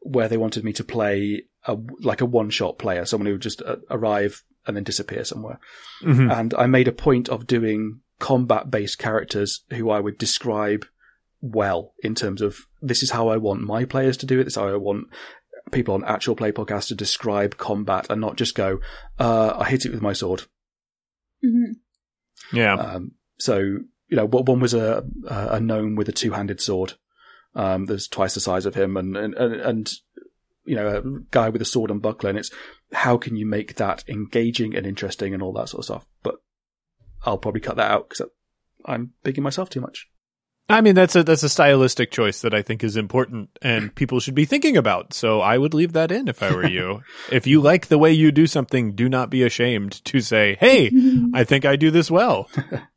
where 0.01 0.29
they 0.29 0.37
wanted 0.37 0.65
me 0.65 0.73
to 0.73 0.85
play 0.85 1.45
a, 1.67 1.77
like 2.01 2.21
a 2.21 2.27
one 2.27 2.51
shot 2.51 2.79
player, 2.79 3.05
someone 3.05 3.27
who 3.27 3.35
would 3.35 3.43
just 3.43 3.63
uh, 3.63 3.77
arrive 3.91 4.43
and 4.67 4.77
then 4.77 4.85
disappear 4.85 5.25
somewhere. 5.25 5.61
Mhm. 6.03 6.37
And 6.37 6.55
I 6.55 6.67
made 6.67 6.89
a 6.89 6.93
point 6.93 7.29
of 7.29 7.47
doing 7.47 8.01
combat 8.19 8.71
based 8.71 8.99
characters 8.99 9.65
who 9.71 9.91
I 9.91 10.01
would 10.01 10.19
describe 10.19 10.85
well 11.43 11.93
in 12.02 12.14
terms 12.14 12.40
of 12.40 12.66
this 12.81 13.02
is 13.02 13.10
how 13.10 13.28
I 13.28 13.36
want 13.36 13.60
my 13.60 13.85
players 13.85 14.16
to 14.19 14.27
do 14.27 14.40
it. 14.40 14.44
This 14.44 14.55
is 14.55 14.59
how 14.59 14.69
I 14.69 14.77
want 14.77 15.09
people 15.73 15.94
on 15.94 16.05
actual 16.05 16.36
play 16.36 16.52
podcasts 16.52 16.89
to 16.89 16.94
describe 16.94 17.59
combat 17.59 18.06
and 18.09 18.20
not 18.20 18.36
just 18.36 18.55
go, 18.55 18.81
uh, 19.19 19.55
I 19.59 19.69
hit 19.69 19.85
it 19.85 19.93
with 19.93 20.02
my 20.02 20.12
sword. 20.12 20.44
Mhm. 21.44 21.77
Yeah. 22.52 22.74
Um, 22.74 23.12
so, 23.39 23.59
you 23.59 24.16
know, 24.16 24.27
one 24.27 24.60
was 24.60 24.74
a, 24.74 25.05
a 25.28 25.60
gnome 25.60 25.97
with 25.97 26.09
a 26.09 26.12
two 26.12 26.32
handed 26.32 26.60
sword. 26.60 26.94
Um, 27.55 27.86
there's 27.86 28.09
twice 28.09 28.35
the 28.35 28.40
size 28.40 28.66
of 28.66 28.74
him 28.74 28.97
and, 28.97 29.16
and, 29.16 29.35
and, 29.35 29.55
and, 29.55 29.93
you 30.64 30.77
know, 30.77 30.89
a 30.89 31.02
guy 31.31 31.48
with 31.48 31.60
a 31.60 31.66
sword 31.66 31.90
and 31.90 32.01
buckler. 32.01 32.31
And 32.31 32.39
it's 32.39 32.51
how 32.93 33.16
can 33.16 33.36
you 33.36 33.47
make 33.47 33.77
that 33.77 34.05
engaging 34.09 34.77
and 34.77 34.86
interesting 34.86 35.35
and 35.35 35.43
all 35.43 35.52
that 35.55 35.69
sort 35.69 35.81
of 35.81 35.85
stuff. 35.86 36.06
But 36.23 36.36
I'll 37.24 37.39
probably 37.39 37.60
cut 37.60 37.77
that 37.77 37.90
out 37.90 38.09
because 38.09 38.28
I'm 38.85 39.12
bigging 39.23 39.44
myself 39.44 39.70
too 39.70 39.81
much. 39.81 40.09
I 40.69 40.81
mean, 40.81 40.95
that's 40.95 41.15
a 41.17 41.23
that's 41.23 41.43
a 41.43 41.49
stylistic 41.49 42.11
choice 42.11 42.41
that 42.43 42.55
I 42.55 42.63
think 42.63 42.83
is 42.83 42.97
important 42.97 43.51
and 43.61 43.95
people 43.95 44.21
should 44.21 44.35
be 44.35 44.45
thinking 44.45 44.77
about. 44.77 45.13
So 45.13 45.41
I 45.41 45.59
would 45.59 45.75
leave 45.75 45.93
that 45.93 46.11
in 46.11 46.29
if 46.29 46.43
I 46.43 46.55
were 46.55 46.67
you. 46.67 47.03
if 47.31 47.47
you 47.47 47.61
like 47.61 47.89
the 47.89 47.99
way 47.99 48.13
you 48.13 48.33
do 48.33 48.47
something, 48.47 48.95
do 48.95 49.09
not 49.09 49.29
be 49.29 49.43
ashamed 49.43 50.05
to 50.07 50.21
say, 50.21 50.57
"Hey, 50.61 50.91
I 51.35 51.45
think 51.45 51.65
I 51.65 51.77
do 51.77 51.91
this 51.91 52.11
well." 52.11 52.49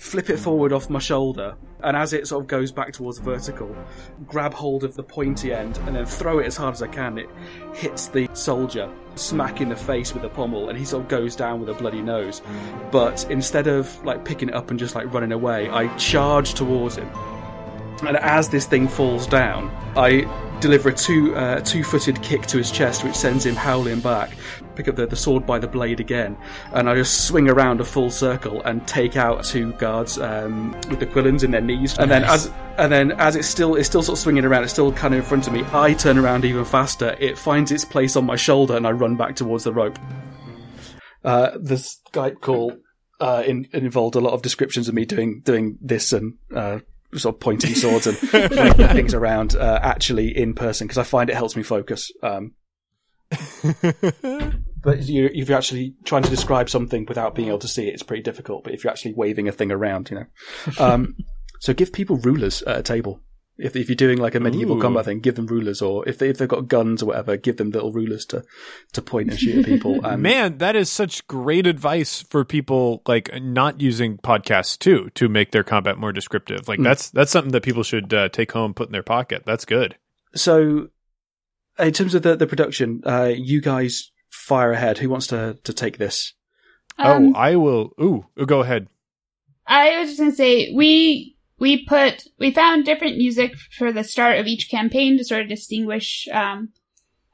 flip 0.00 0.30
it 0.30 0.38
forward 0.38 0.72
off 0.72 0.88
my 0.88 0.98
shoulder, 0.98 1.54
and 1.84 1.94
as 1.94 2.14
it 2.14 2.26
sort 2.26 2.42
of 2.42 2.48
goes 2.48 2.72
back 2.72 2.90
towards 2.90 3.18
vertical, 3.18 3.76
grab 4.26 4.54
hold 4.54 4.82
of 4.82 4.96
the 4.96 5.02
pointy 5.02 5.52
end 5.52 5.76
and 5.84 5.94
then 5.94 6.06
throw 6.06 6.38
it 6.38 6.46
as 6.46 6.56
hard 6.56 6.72
as 6.72 6.82
I 6.82 6.86
can. 6.86 7.18
It 7.18 7.28
hits 7.74 8.08
the 8.08 8.26
soldier 8.32 8.90
smack 9.14 9.60
in 9.60 9.68
the 9.68 9.76
face 9.76 10.14
with 10.14 10.22
the 10.22 10.30
pommel, 10.30 10.70
and 10.70 10.78
he 10.78 10.86
sort 10.86 11.02
of 11.02 11.08
goes 11.10 11.36
down 11.36 11.60
with 11.60 11.68
a 11.68 11.74
bloody 11.74 12.00
nose. 12.00 12.40
But 12.90 13.30
instead 13.30 13.66
of 13.66 14.02
like 14.02 14.24
picking 14.24 14.48
it 14.48 14.54
up 14.54 14.70
and 14.70 14.78
just 14.78 14.94
like 14.94 15.12
running 15.12 15.32
away, 15.32 15.68
I 15.68 15.94
charge 15.98 16.54
towards 16.54 16.96
him. 16.96 17.08
And 18.06 18.16
as 18.16 18.48
this 18.48 18.64
thing 18.66 18.88
falls 18.88 19.26
down, 19.26 19.70
I 19.98 20.22
deliver 20.60 20.88
a 20.88 20.94
two 20.94 21.36
uh, 21.36 21.60
two 21.60 21.84
footed 21.84 22.22
kick 22.22 22.46
to 22.46 22.56
his 22.56 22.70
chest, 22.70 23.04
which 23.04 23.14
sends 23.14 23.44
him 23.44 23.54
howling 23.54 24.00
back. 24.00 24.30
Pick 24.80 24.88
up 24.88 24.96
the, 24.96 25.06
the 25.06 25.14
sword 25.14 25.44
by 25.44 25.58
the 25.58 25.68
blade 25.68 26.00
again, 26.00 26.38
and 26.72 26.88
I 26.88 26.94
just 26.94 27.26
swing 27.26 27.50
around 27.50 27.82
a 27.82 27.84
full 27.84 28.10
circle 28.10 28.62
and 28.62 28.88
take 28.88 29.14
out 29.14 29.44
two 29.44 29.74
guards 29.74 30.18
um, 30.18 30.72
with 30.88 31.00
the 31.00 31.06
quillons 31.06 31.44
in 31.44 31.50
their 31.50 31.60
knees. 31.60 31.98
And 31.98 32.10
then 32.10 32.24
as 32.24 32.50
and 32.78 32.90
then 32.90 33.12
as 33.12 33.36
it's 33.36 33.46
still 33.46 33.74
it's 33.74 33.86
still 33.86 34.02
sort 34.02 34.16
of 34.16 34.22
swinging 34.22 34.46
around, 34.46 34.62
it's 34.62 34.72
still 34.72 34.90
kind 34.90 35.12
of 35.12 35.20
in 35.20 35.26
front 35.26 35.46
of 35.46 35.52
me. 35.52 35.64
I 35.70 35.92
turn 35.92 36.16
around 36.16 36.46
even 36.46 36.64
faster. 36.64 37.14
It 37.20 37.36
finds 37.36 37.70
its 37.70 37.84
place 37.84 38.16
on 38.16 38.24
my 38.24 38.36
shoulder, 38.36 38.74
and 38.74 38.86
I 38.86 38.92
run 38.92 39.16
back 39.16 39.36
towards 39.36 39.64
the 39.64 39.72
rope. 39.74 39.98
Uh, 41.22 41.50
the 41.60 41.74
Skype 41.74 42.40
call 42.40 42.78
uh, 43.20 43.42
in, 43.46 43.68
involved 43.74 44.14
a 44.14 44.20
lot 44.20 44.32
of 44.32 44.40
descriptions 44.40 44.88
of 44.88 44.94
me 44.94 45.04
doing 45.04 45.42
doing 45.44 45.76
this 45.82 46.14
and 46.14 46.38
uh, 46.56 46.78
sort 47.16 47.34
of 47.34 47.40
pointing 47.40 47.74
swords 47.74 48.06
and 48.06 48.16
flicking 48.16 48.88
things 48.88 49.12
around 49.12 49.56
uh, 49.56 49.78
actually 49.82 50.34
in 50.34 50.54
person 50.54 50.86
because 50.86 50.96
I 50.96 51.02
find 51.02 51.28
it 51.28 51.36
helps 51.36 51.54
me 51.54 51.64
focus. 51.64 52.10
Um, 52.22 52.54
but 54.82 55.02
you, 55.02 55.30
if 55.32 55.48
you're 55.48 55.58
actually 55.58 55.94
trying 56.04 56.22
to 56.22 56.30
describe 56.30 56.68
something 56.70 57.04
without 57.06 57.34
being 57.34 57.48
able 57.48 57.58
to 57.60 57.68
see 57.68 57.86
it, 57.88 57.94
it's 57.94 58.02
pretty 58.02 58.22
difficult. 58.22 58.64
But 58.64 58.74
if 58.74 58.82
you're 58.84 58.90
actually 58.90 59.14
waving 59.14 59.48
a 59.48 59.52
thing 59.52 59.70
around, 59.72 60.10
you 60.10 60.16
know. 60.16 60.26
Um, 60.78 61.16
so 61.60 61.74
give 61.74 61.92
people 61.92 62.16
rulers 62.16 62.62
at 62.62 62.78
a 62.78 62.82
table. 62.82 63.20
If, 63.58 63.76
if 63.76 63.90
you're 63.90 63.96
doing 63.96 64.16
like 64.16 64.34
a 64.34 64.40
medieval 64.40 64.78
Ooh. 64.78 64.80
combat 64.80 65.04
thing, 65.04 65.20
give 65.20 65.34
them 65.34 65.46
rulers, 65.46 65.82
or 65.82 66.08
if 66.08 66.16
they 66.16 66.30
if 66.30 66.38
they've 66.38 66.48
got 66.48 66.66
guns 66.68 67.02
or 67.02 67.06
whatever, 67.06 67.36
give 67.36 67.58
them 67.58 67.68
little 67.70 67.92
rulers 67.92 68.24
to 68.26 68.42
to 68.94 69.02
point 69.02 69.28
and 69.28 69.38
shoot 69.38 69.58
at 69.58 69.64
people. 69.66 70.00
And 70.06 70.22
Man, 70.22 70.56
that 70.58 70.74
is 70.76 70.90
such 70.90 71.26
great 71.26 71.66
advice 71.66 72.22
for 72.22 72.42
people 72.46 73.02
like 73.06 73.28
not 73.42 73.82
using 73.82 74.16
podcasts 74.16 74.78
too 74.78 75.10
to 75.16 75.28
make 75.28 75.50
their 75.50 75.62
combat 75.64 75.98
more 75.98 76.12
descriptive. 76.12 76.68
Like 76.68 76.78
Mm. 76.78 76.84
that's 76.84 77.10
that's 77.10 77.30
something 77.30 77.52
that 77.52 77.62
people 77.62 77.82
should 77.82 78.14
uh, 78.14 78.30
take 78.30 78.52
home, 78.52 78.72
put 78.72 78.88
in 78.88 78.92
their 78.92 79.02
pocket. 79.02 79.42
That's 79.44 79.66
good. 79.66 79.96
so 80.34 80.88
in 81.78 81.92
terms 81.92 82.14
of 82.14 82.22
the 82.22 82.36
the 82.36 82.46
production, 82.46 83.02
uh, 83.04 83.30
you 83.36 83.60
guys 83.60 84.10
fire 84.30 84.72
ahead. 84.72 84.98
Who 84.98 85.10
wants 85.10 85.26
to 85.28 85.58
to 85.62 85.72
take 85.72 85.98
this? 85.98 86.34
Um, 86.98 87.34
oh, 87.34 87.38
I 87.38 87.56
will. 87.56 87.92
Ooh, 88.00 88.26
go 88.46 88.60
ahead. 88.60 88.88
I 89.66 90.00
was 90.00 90.10
just 90.10 90.20
gonna 90.20 90.32
say 90.32 90.72
we 90.74 91.36
we 91.58 91.84
put 91.84 92.24
we 92.38 92.50
found 92.50 92.84
different 92.84 93.18
music 93.18 93.54
for 93.56 93.92
the 93.92 94.04
start 94.04 94.38
of 94.38 94.46
each 94.46 94.70
campaign 94.70 95.16
to 95.18 95.24
sort 95.24 95.42
of 95.42 95.48
distinguish 95.48 96.26
um, 96.32 96.70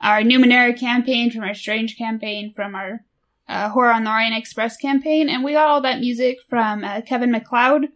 our 0.01 0.21
Numenera 0.23 0.79
campaign 0.79 1.31
from 1.31 1.43
our 1.43 1.55
Strange 1.55 1.97
campaign 1.97 2.53
from 2.55 2.75
our 2.75 3.01
uh, 3.49 3.69
Horror 3.71 3.93
on 3.93 4.05
the 4.05 4.11
Orient 4.11 4.37
Express 4.37 4.77
campaign, 4.77 5.29
and 5.29 5.45
we 5.45 5.53
got 5.53 5.69
all 5.69 5.81
that 5.83 6.01
music 6.01 6.39
from 6.49 6.85
uh, 6.85 7.01
Kevin 7.03 7.33
McLeod. 7.33 7.87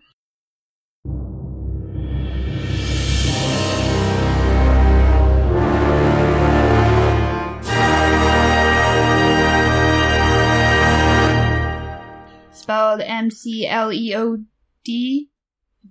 Spelled 12.70 13.00
M 13.00 13.30
C 13.30 13.66
L 13.66 13.92
E 13.92 14.14
O 14.16 14.38
D. 14.84 15.28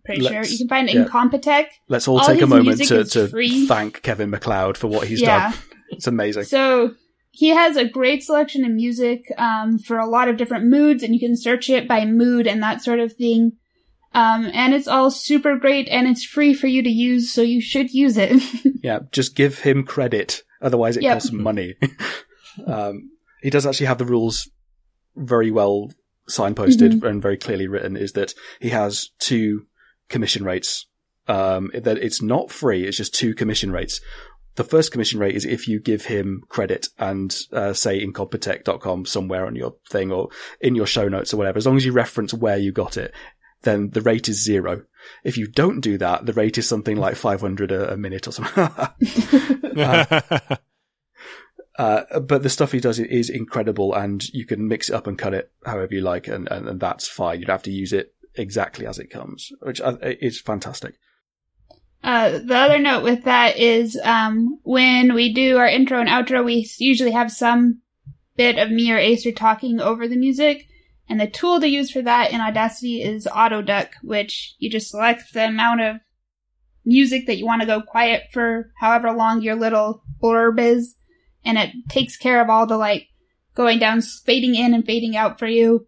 Pretty 0.05 0.21
sure 0.21 0.31
Let's- 0.31 0.51
you 0.51 0.57
can 0.59 0.67
find 0.69 0.89
it 0.89 0.95
yeah. 0.95 1.05
Incompetech. 1.05 1.65
Let's 1.87 2.07
all, 2.07 2.19
All 2.19 2.25
take 2.25 2.41
a 2.41 2.47
moment 2.47 2.77
to, 2.87 3.03
to 3.03 3.27
free. 3.27 3.65
thank 3.67 4.01
Kevin 4.01 4.31
McLeod 4.31 4.77
for 4.77 4.87
what 4.87 5.07
he's 5.07 5.19
Yeah. 5.21 5.51
done. 5.51 5.59
It's 5.91 6.07
amazing. 6.07 6.43
So 6.43 6.93
he 7.31 7.49
has 7.49 7.75
a 7.75 7.83
great 7.87 8.23
selection 8.23 8.63
of 8.63 8.71
music 8.71 9.25
um, 9.37 9.77
for 9.79 9.97
a 9.97 10.05
lot 10.07 10.27
of 10.29 10.37
different 10.37 10.65
moods, 10.65 11.03
and 11.03 11.13
you 11.13 11.19
can 11.19 11.35
search 11.35 11.69
it 11.69 11.87
by 11.87 12.05
mood 12.05 12.47
and 12.47 12.61
that 12.63 12.81
sort 12.83 12.99
of 12.99 13.13
thing. 13.13 13.53
Um, 14.13 14.49
and 14.53 14.73
it's 14.73 14.87
all 14.87 15.11
super 15.11 15.57
great, 15.57 15.87
and 15.89 16.07
it's 16.07 16.23
free 16.23 16.53
for 16.53 16.67
you 16.67 16.81
to 16.83 16.89
use, 16.89 17.31
so 17.31 17.41
you 17.41 17.59
should 17.61 17.91
use 17.91 18.17
it. 18.17 18.41
Yeah, 18.83 18.99
just 19.11 19.35
give 19.35 19.59
him 19.59 19.83
credit. 19.83 20.43
Otherwise, 20.61 20.95
it 20.95 21.03
Yep. 21.03 21.13
costs 21.15 21.31
money. 21.33 21.75
um, 22.65 23.09
he 23.41 23.49
does 23.49 23.65
actually 23.65 23.87
have 23.87 23.97
the 23.97 24.05
rules 24.05 24.49
very 25.17 25.51
well 25.51 25.91
signposted 26.29 26.99
Mhm. 26.99 27.07
and 27.09 27.21
very 27.21 27.37
clearly 27.37 27.67
written. 27.67 27.97
Is 27.97 28.13
that 28.13 28.33
he 28.59 28.69
has 28.69 29.09
two 29.19 29.65
commission 30.07 30.43
rates. 30.43 30.85
Um, 31.27 31.69
that 31.73 31.97
it's 31.99 32.21
not 32.21 32.49
free. 32.51 32.85
It's 32.87 32.97
just 32.97 33.13
two 33.13 33.35
commission 33.35 33.71
rates. 33.71 34.01
The 34.55 34.63
first 34.63 34.91
commission 34.91 35.19
rate 35.19 35.35
is 35.35 35.45
if 35.45 35.67
you 35.67 35.79
give 35.79 36.05
him 36.05 36.41
credit 36.49 36.87
and 36.97 37.35
uh, 37.53 37.73
say 37.73 38.03
incompetech.com 38.03 39.05
somewhere 39.05 39.45
on 39.45 39.55
your 39.55 39.75
thing 39.89 40.11
or 40.11 40.29
in 40.59 40.73
your 40.75 40.87
show 40.87 41.07
notes 41.07 41.33
or 41.33 41.37
whatever. 41.37 41.57
As 41.57 41.65
long 41.67 41.77
as 41.77 41.85
you 41.85 41.91
reference 41.91 42.33
where 42.33 42.57
you 42.57 42.71
got 42.71 42.97
it, 42.97 43.13
then 43.61 43.91
the 43.91 44.01
rate 44.01 44.27
is 44.27 44.43
zero. 44.43 44.83
If 45.23 45.37
you 45.37 45.47
don't 45.47 45.81
do 45.81 45.97
that, 45.99 46.25
the 46.25 46.33
rate 46.33 46.57
is 46.57 46.67
something 46.67 46.97
like 46.97 47.15
500 47.15 47.71
a, 47.71 47.93
a 47.93 47.97
minute 47.97 48.27
or 48.27 48.31
something. 48.31 48.69
Uh, 49.79 50.21
uh, 51.79 52.19
but 52.19 52.43
the 52.43 52.49
stuff 52.49 52.73
he 52.73 52.81
does 52.81 52.99
is 52.99 53.29
incredible, 53.29 53.93
and 53.93 54.27
you 54.33 54.45
can 54.45 54.67
mix 54.67 54.89
it 54.89 54.95
up 54.95 55.07
and 55.07 55.17
cut 55.17 55.33
it 55.33 55.49
however 55.65 55.95
you 55.95 56.01
like, 56.01 56.27
and, 56.27 56.45
and, 56.51 56.67
and 56.67 56.79
that's 56.81 57.07
fine. 57.07 57.39
You 57.39 57.45
don't 57.45 57.53
have 57.53 57.63
to 57.63 57.71
use 57.71 57.93
it 57.93 58.13
exactly 58.35 58.85
as 58.85 58.99
it 58.99 59.09
comes, 59.09 59.49
which 59.61 59.79
is 60.03 60.41
fantastic. 60.41 60.95
Uh, 62.03 62.39
the 62.39 62.55
other 62.55 62.79
note 62.79 63.03
with 63.03 63.23
that 63.23 63.57
is 63.57 63.97
um, 64.03 64.59
when 64.63 65.13
we 65.13 65.33
do 65.33 65.55
our 65.57 65.67
intro 65.67 66.01
and 66.01 66.09
outro, 66.09 66.43
we 66.43 66.69
usually 66.79 67.11
have 67.11 67.31
some 67.31 67.81
bit 68.35 68.57
of 68.57 68.69
me 68.69 68.91
or 68.91 68.97
Aser 68.97 69.31
talking 69.31 69.79
over 69.79 70.05
the 70.05 70.17
music. 70.17 70.65
And 71.07 71.17
the 71.19 71.27
tool 71.27 71.61
to 71.61 71.67
use 71.67 71.91
for 71.91 72.01
that 72.01 72.31
in 72.31 72.41
Audacity 72.41 73.01
is 73.01 73.25
AutoDuck, 73.25 73.91
which 74.03 74.55
you 74.59 74.69
just 74.69 74.91
select 74.91 75.33
the 75.33 75.47
amount 75.47 75.79
of 75.79 76.01
music 76.85 77.25
that 77.27 77.37
you 77.37 77.45
want 77.45 77.61
to 77.61 77.67
go 77.67 77.81
quiet 77.81 78.23
for 78.33 78.71
however 78.79 79.13
long 79.13 79.41
your 79.41 79.55
little 79.55 80.03
blurb 80.21 80.59
is. 80.59 80.95
And 81.45 81.57
it 81.57 81.71
takes 81.89 82.17
care 82.17 82.41
of 82.41 82.49
all 82.49 82.65
the 82.67 82.77
like 82.77 83.07
going 83.55 83.79
down, 83.79 84.01
fading 84.01 84.55
in 84.55 84.73
and 84.73 84.85
fading 84.85 85.15
out 85.15 85.39
for 85.39 85.47
you, 85.47 85.87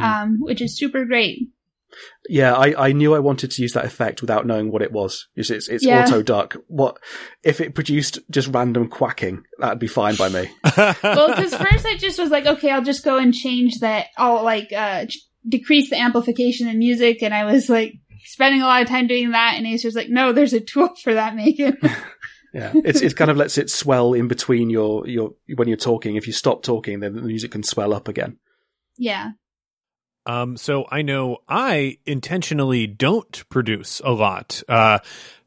um, 0.00 0.38
which 0.40 0.60
is 0.60 0.76
super 0.76 1.04
great. 1.04 1.48
Yeah, 2.28 2.52
I, 2.54 2.88
I 2.88 2.92
knew 2.92 3.14
I 3.14 3.18
wanted 3.18 3.50
to 3.52 3.62
use 3.62 3.72
that 3.72 3.86
effect 3.86 4.20
without 4.20 4.46
knowing 4.46 4.70
what 4.70 4.82
it 4.82 4.92
was. 4.92 5.26
It's, 5.34 5.48
it's, 5.50 5.68
it's 5.68 5.84
Yeah. 5.84 6.02
auto 6.04 6.22
duck. 6.22 6.56
What 6.66 6.98
if 7.42 7.60
it 7.62 7.74
produced 7.74 8.18
just 8.30 8.48
random 8.48 8.88
quacking? 8.88 9.44
That'd 9.58 9.78
be 9.78 9.86
fine 9.86 10.14
by 10.16 10.28
me. 10.28 10.50
well, 11.02 11.28
because 11.28 11.54
first 11.54 11.86
I 11.86 11.96
just 11.96 12.18
was 12.18 12.30
like, 12.30 12.44
okay, 12.44 12.70
I'll 12.70 12.84
just 12.84 13.04
go 13.04 13.16
and 13.16 13.32
change 13.32 13.80
that. 13.80 14.08
I'll 14.18 14.44
like 14.44 14.70
uh 14.72 15.06
decrease 15.48 15.88
the 15.88 15.98
amplification 15.98 16.68
in 16.68 16.78
music, 16.78 17.22
and 17.22 17.32
I 17.32 17.44
was 17.46 17.70
like 17.70 17.94
spending 18.24 18.60
a 18.60 18.66
lot 18.66 18.82
of 18.82 18.88
time 18.88 19.06
doing 19.06 19.30
that. 19.30 19.54
And 19.56 19.66
Aser's 19.66 19.94
like, 19.94 20.10
no, 20.10 20.32
there's 20.32 20.52
a 20.52 20.60
tool 20.60 20.90
for 21.02 21.14
that, 21.14 21.34
Megan. 21.34 21.78
Yeah, 22.52 22.72
it's 22.74 23.02
it 23.02 23.16
kind 23.16 23.30
of 23.30 23.36
lets 23.36 23.58
it 23.58 23.70
swell 23.70 24.14
in 24.14 24.28
between 24.28 24.70
your 24.70 25.06
your 25.06 25.34
when 25.56 25.68
you're 25.68 25.76
talking. 25.76 26.16
If 26.16 26.26
you 26.26 26.32
stop 26.32 26.62
talking, 26.62 27.00
then 27.00 27.14
the 27.14 27.22
music 27.22 27.50
can 27.50 27.62
swell 27.62 27.92
up 27.92 28.08
again. 28.08 28.38
yeah. 28.96 29.30
Um, 30.26 30.58
so 30.58 30.86
I 30.90 31.00
know 31.00 31.38
I 31.48 31.98
intentionally 32.04 32.86
don't 32.86 33.48
produce 33.48 34.02
a 34.04 34.10
lot. 34.10 34.62
Uh, 34.68 34.98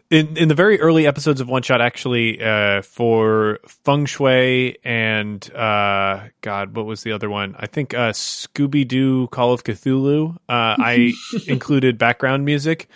in 0.10 0.36
in 0.38 0.48
the 0.48 0.56
very 0.56 0.80
early 0.82 1.07
episodes 1.07 1.40
of 1.40 1.48
One 1.48 1.61
Shot, 1.61 1.82
actually, 1.82 2.44
uh, 2.44 2.82
for 2.82 3.60
Feng 3.86 4.06
Shui 4.06 4.78
and 4.84 5.53
uh, 5.53 6.30
God, 6.41 6.76
what 6.76 6.86
was 6.86 7.03
the 7.03 7.14
other 7.14 7.30
one? 7.30 7.56
I 7.57 7.68
think 7.68 7.94
uh, 7.94 8.11
Scooby 8.11 8.88
Doo 8.88 9.28
Call 9.28 9.53
of 9.53 9.64
Cthulhu. 9.64 10.36
Uh, 10.36 10.36
I 10.49 11.14
included 11.48 11.98
background 11.98 12.44
music. 12.44 12.90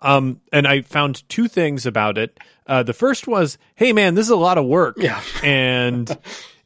Um, 0.00 0.40
and 0.52 0.66
I 0.66 0.82
found 0.82 1.28
two 1.28 1.48
things 1.48 1.84
about 1.84 2.18
it. 2.18 2.38
Uh, 2.68 2.82
the 2.82 2.92
first 2.92 3.26
was, 3.26 3.58
hey 3.74 3.92
man, 3.92 4.14
this 4.14 4.26
is 4.26 4.30
a 4.30 4.36
lot 4.36 4.58
of 4.58 4.66
work. 4.66 4.96
Yeah. 4.98 5.20
and 5.42 6.16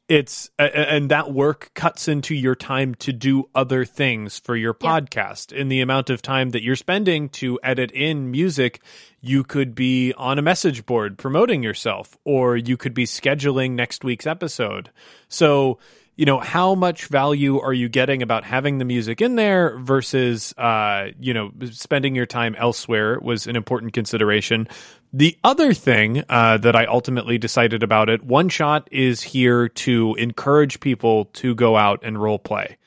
it's 0.09 0.51
a- 0.59 0.65
a- 0.65 0.93
and 0.95 1.11
that 1.11 1.33
work 1.33 1.71
cuts 1.75 2.09
into 2.09 2.35
your 2.35 2.55
time 2.57 2.95
to 2.97 3.13
do 3.13 3.49
other 3.55 3.85
things 3.85 4.39
for 4.41 4.57
your 4.57 4.75
podcast. 4.75 5.53
In 5.53 5.69
the 5.69 5.81
amount 5.81 6.11
of 6.11 6.21
time 6.21 6.51
that 6.51 6.63
you're 6.63 6.77
spending 6.77 7.29
to 7.31 7.59
edit 7.63 7.91
in 7.93 8.31
music, 8.31 8.81
you 9.21 9.45
could 9.45 9.75
be 9.75 10.13
on 10.19 10.39
a 10.39 10.43
message 10.43 10.85
board 10.85 11.17
promoting 11.17 11.63
yourself, 11.63 12.19
or 12.25 12.57
you 12.57 12.77
could 12.77 12.93
be 12.95 13.05
scheduling 13.07 13.71
next 13.71 14.03
week's 14.05 14.27
episode. 14.27 14.91
So 15.29 15.79
you 16.17 16.27
know 16.27 16.39
how 16.39 16.75
much 16.75 17.07
value 17.07 17.59
are 17.61 17.73
you 17.73 17.89
getting 17.89 18.23
about 18.23 18.45
having 18.45 18.79
the 18.79 18.85
music 18.85 19.21
in 19.21 19.37
there 19.37 19.79
versus 19.79 20.53
uh 20.59 21.09
you 21.19 21.33
know 21.33 21.51
spending 21.71 22.15
your 22.15 22.27
time 22.27 22.55
elsewhere 22.57 23.19
was 23.21 23.47
an 23.47 23.57
important 23.57 23.93
consideration 23.93 24.69
the 25.13 25.37
other 25.45 25.75
thing 25.75 26.25
uh, 26.29 26.57
that 26.59 26.75
I 26.75 26.87
ultimately 26.87 27.37
decided 27.37 27.83
about 27.83 28.09
it, 28.09 28.25
One 28.25 28.49
Shot 28.49 28.89
is 28.91 29.21
here 29.21 29.69
to 29.69 30.15
encourage 30.15 30.81
people 30.81 31.27
to 31.35 31.55
go 31.55 31.77
out 31.77 32.01
and 32.03 32.21
role 32.21 32.39
play. 32.39 32.79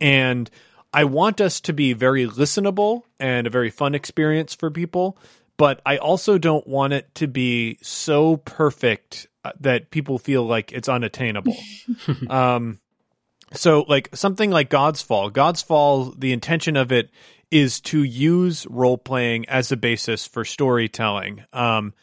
And 0.00 0.48
I 0.92 1.04
want 1.04 1.40
us 1.40 1.60
to 1.62 1.72
be 1.72 1.92
very 1.92 2.28
listenable 2.28 3.02
and 3.18 3.48
a 3.48 3.50
very 3.50 3.70
fun 3.70 3.96
experience 3.96 4.54
for 4.54 4.70
people, 4.70 5.18
but 5.56 5.80
I 5.84 5.96
also 5.96 6.38
don't 6.38 6.66
want 6.66 6.92
it 6.92 7.12
to 7.16 7.26
be 7.26 7.78
so 7.82 8.36
perfect 8.36 9.26
that 9.60 9.90
people 9.90 10.18
feel 10.18 10.44
like 10.44 10.72
it's 10.72 10.88
unattainable. 10.88 11.56
um, 12.30 12.78
so, 13.52 13.84
like 13.88 14.14
something 14.14 14.50
like 14.50 14.70
God's 14.70 15.02
Fall, 15.02 15.30
God's 15.30 15.62
Fall, 15.62 16.12
the 16.16 16.32
intention 16.32 16.76
of 16.76 16.90
it 16.92 17.10
is 17.50 17.80
to 17.80 18.02
use 18.02 18.66
role 18.66 18.98
playing 18.98 19.48
as 19.48 19.70
a 19.70 19.76
basis 19.76 20.26
for 20.26 20.44
storytelling. 20.44 21.44
Um, 21.52 21.94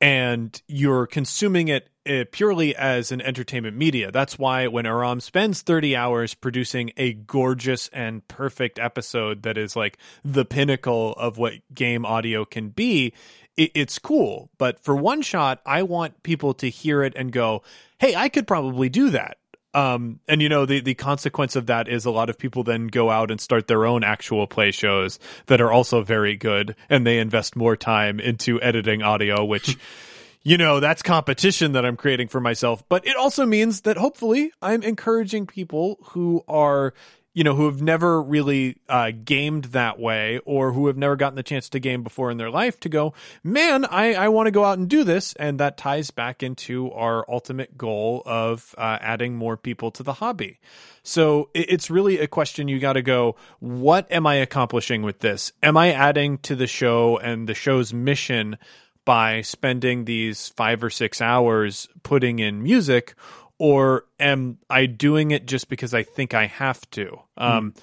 and 0.00 0.60
you're 0.66 1.06
consuming 1.06 1.68
it 1.68 1.88
uh, 2.08 2.24
purely 2.32 2.74
as 2.74 3.12
an 3.12 3.20
entertainment 3.20 3.76
media. 3.76 4.10
That's 4.10 4.38
why 4.38 4.66
when 4.66 4.86
Aram 4.86 5.20
spends 5.20 5.62
30 5.62 5.94
hours 5.94 6.34
producing 6.34 6.92
a 6.96 7.12
gorgeous 7.12 7.88
and 7.88 8.26
perfect 8.26 8.78
episode 8.78 9.42
that 9.42 9.58
is 9.58 9.76
like 9.76 9.98
the 10.24 10.46
pinnacle 10.46 11.12
of 11.12 11.36
what 11.36 11.54
game 11.74 12.06
audio 12.06 12.44
can 12.44 12.70
be, 12.70 13.12
it, 13.60 13.72
it's 13.74 13.98
cool. 13.98 14.50
But 14.58 14.80
for 14.80 14.96
one 14.96 15.20
shot, 15.22 15.60
I 15.66 15.82
want 15.82 16.22
people 16.22 16.54
to 16.54 16.70
hear 16.70 17.02
it 17.02 17.12
and 17.14 17.30
go, 17.30 17.62
hey, 17.98 18.16
I 18.16 18.28
could 18.30 18.46
probably 18.46 18.88
do 18.88 19.10
that. 19.10 19.36
Um, 19.72 20.18
and 20.26 20.42
you 20.42 20.48
know, 20.48 20.66
the, 20.66 20.80
the 20.80 20.94
consequence 20.94 21.54
of 21.54 21.66
that 21.66 21.86
is 21.86 22.04
a 22.04 22.10
lot 22.10 22.28
of 22.28 22.38
people 22.38 22.64
then 22.64 22.88
go 22.88 23.08
out 23.08 23.30
and 23.30 23.40
start 23.40 23.68
their 23.68 23.86
own 23.86 24.02
actual 24.02 24.48
play 24.48 24.72
shows 24.72 25.20
that 25.46 25.60
are 25.60 25.70
also 25.70 26.02
very 26.02 26.34
good 26.34 26.74
and 26.88 27.06
they 27.06 27.18
invest 27.18 27.54
more 27.54 27.76
time 27.76 28.18
into 28.18 28.60
editing 28.60 29.02
audio, 29.02 29.44
which, 29.44 29.76
you 30.42 30.56
know, 30.56 30.80
that's 30.80 31.02
competition 31.02 31.72
that 31.72 31.86
I'm 31.86 31.96
creating 31.96 32.28
for 32.28 32.40
myself. 32.40 32.82
But 32.88 33.06
it 33.06 33.16
also 33.16 33.46
means 33.46 33.82
that 33.82 33.96
hopefully 33.96 34.50
I'm 34.60 34.82
encouraging 34.82 35.46
people 35.46 35.98
who 36.02 36.42
are, 36.48 36.92
you 37.32 37.44
know, 37.44 37.54
who 37.54 37.66
have 37.66 37.80
never 37.80 38.20
really 38.20 38.78
uh, 38.88 39.12
gamed 39.24 39.66
that 39.66 39.98
way 40.00 40.40
or 40.44 40.72
who 40.72 40.88
have 40.88 40.96
never 40.96 41.14
gotten 41.14 41.36
the 41.36 41.42
chance 41.44 41.68
to 41.68 41.78
game 41.78 42.02
before 42.02 42.30
in 42.30 42.38
their 42.38 42.50
life 42.50 42.80
to 42.80 42.88
go, 42.88 43.14
man, 43.44 43.84
I, 43.84 44.14
I 44.14 44.28
want 44.28 44.48
to 44.48 44.50
go 44.50 44.64
out 44.64 44.78
and 44.78 44.88
do 44.88 45.04
this. 45.04 45.32
And 45.34 45.60
that 45.60 45.76
ties 45.76 46.10
back 46.10 46.42
into 46.42 46.90
our 46.90 47.24
ultimate 47.30 47.78
goal 47.78 48.22
of 48.26 48.74
uh, 48.76 48.98
adding 49.00 49.36
more 49.36 49.56
people 49.56 49.92
to 49.92 50.02
the 50.02 50.14
hobby. 50.14 50.58
So 51.04 51.50
it- 51.54 51.70
it's 51.70 51.90
really 51.90 52.18
a 52.18 52.26
question 52.26 52.66
you 52.66 52.80
got 52.80 52.94
to 52.94 53.02
go, 53.02 53.36
what 53.60 54.10
am 54.10 54.26
I 54.26 54.34
accomplishing 54.36 55.02
with 55.02 55.20
this? 55.20 55.52
Am 55.62 55.76
I 55.76 55.92
adding 55.92 56.38
to 56.38 56.56
the 56.56 56.66
show 56.66 57.16
and 57.18 57.48
the 57.48 57.54
show's 57.54 57.92
mission 57.92 58.58
by 59.04 59.40
spending 59.40 60.04
these 60.04 60.48
five 60.50 60.84
or 60.84 60.90
six 60.90 61.20
hours 61.20 61.88
putting 62.02 62.38
in 62.38 62.62
music? 62.62 63.14
Or 63.60 64.06
am 64.18 64.56
I 64.70 64.86
doing 64.86 65.32
it 65.32 65.44
just 65.44 65.68
because 65.68 65.92
I 65.92 66.02
think 66.02 66.32
I 66.32 66.46
have 66.46 66.90
to? 66.92 67.20
Um, 67.36 67.74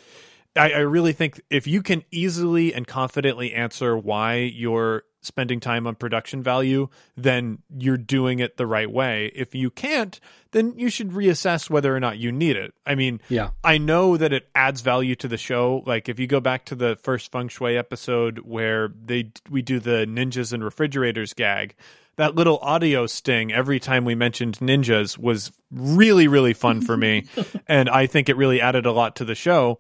I, 0.56 0.72
I 0.72 0.80
really 0.80 1.14
think 1.14 1.40
if 1.52 1.68
you 1.68 1.84
can 1.84 2.04
easily 2.10 2.74
and 2.74 2.88
confidently 2.88 3.54
answer 3.54 3.96
why 3.96 4.38
you're 4.38 5.04
spending 5.22 5.60
time 5.60 5.86
on 5.86 5.94
production 5.94 6.42
value, 6.42 6.88
then 7.16 7.60
you're 7.78 7.96
doing 7.96 8.40
it 8.40 8.58
the 8.58 8.66
right 8.66 8.90
way. 8.90 9.32
If 9.36 9.54
you 9.54 9.70
can't, 9.70 10.20
then 10.50 10.74
you 10.80 10.90
should 10.90 11.12
reassess 11.12 11.70
whether 11.70 11.96
or 11.96 12.00
not 12.00 12.18
you 12.18 12.32
need 12.32 12.56
it. 12.56 12.74
I 12.84 12.96
mean, 12.96 13.22
Yeah. 13.30 13.50
I 13.64 13.78
know 13.78 14.18
that 14.18 14.34
it 14.34 14.50
adds 14.56 14.82
value 14.82 15.16
to 15.18 15.28
the 15.28 15.38
show. 15.38 15.84
Like 15.86 16.10
if 16.10 16.18
you 16.18 16.26
go 16.26 16.40
back 16.40 16.66
to 16.66 16.76
the 16.76 16.96
first 16.96 17.32
feng 17.32 17.50
shui 17.50 17.78
episode 17.78 18.40
where 18.40 18.90
they 19.00 19.32
we 19.48 19.62
do 19.62 19.80
the 19.80 20.08
ninjas 20.10 20.54
and 20.54 20.64
refrigerators 20.64 21.36
gag, 21.36 21.76
that 22.18 22.36
little 22.36 22.60
audio 22.62 23.08
sting 23.08 23.52
every 23.52 23.80
time 23.80 24.06
we 24.06 24.16
mentioned 24.16 24.60
ninjas 24.60 25.18
was 25.18 25.52
really 25.72 26.28
really 26.28 26.54
fun 26.54 26.82
for 26.82 26.98
me, 26.98 27.26
and 27.68 27.90
I 27.90 28.08
think 28.08 28.30
it 28.30 28.38
really 28.38 28.62
added 28.62 28.86
a 28.86 28.92
lot 28.92 29.16
to 29.18 29.26
the 29.26 29.36
show. 29.36 29.80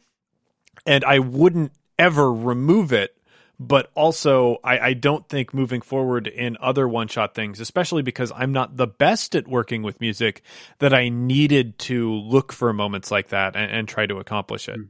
And 0.86 1.04
I 1.04 1.20
wouldn't 1.20 1.74
ever 2.00 2.32
remove 2.32 2.94
it. 2.94 3.14
But 3.60 3.90
also, 3.96 4.58
I, 4.64 4.80
I 4.80 4.94
don't 4.94 5.28
think 5.28 5.52
moving 5.52 5.82
forward 5.82 6.28
in 6.28 6.58
other 6.62 6.88
one 6.88 7.08
shot 7.08 7.34
things, 7.34 7.60
especially 7.60 8.04
because 8.04 8.32
I'm 8.36 8.52
not 8.52 8.78
the 8.78 8.86
best 8.86 9.36
at 9.36 9.48
working 9.48 9.82
with 9.82 10.00
music, 10.00 10.44
that 10.78 10.94
I 10.94 11.10
needed 11.10 11.80
to 11.80 12.14
look 12.14 12.54
for 12.54 12.72
moments 12.72 13.10
like 13.10 13.30
that 13.30 13.56
and, 13.56 13.72
and 13.72 13.88
try 13.88 14.06
to 14.06 14.18
accomplish 14.18 14.70
it. 14.70 14.76
Hmm. 14.76 14.84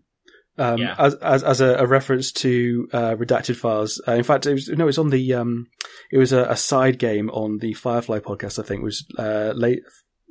Um, 0.57 0.77
Yeah. 0.79 0.95
as, 0.97 1.13
as 1.15 1.43
as 1.43 1.61
a, 1.61 1.75
a 1.75 1.85
reference 1.85 2.31
to 2.33 2.89
uh, 2.91 3.15
redacted 3.15 3.55
files. 3.57 4.01
Uh, 4.07 4.13
in 4.13 4.23
fact, 4.23 4.45
it 4.45 4.53
was 4.53 4.67
no, 4.69 4.83
it 4.83 4.87
was 4.87 4.97
on 4.97 5.09
the 5.09 5.33
um, 5.35 5.67
it 6.11 6.17
was 6.17 6.33
a, 6.33 6.43
a 6.45 6.55
side 6.57 6.97
game 6.99 7.29
on 7.29 7.59
the 7.59 7.73
Firefly 7.73 8.19
podcast. 8.19 8.57
I 8.59 8.63
think 8.67 8.83
was 8.83 9.05
uh, 9.19 9.53
la- 9.55 9.75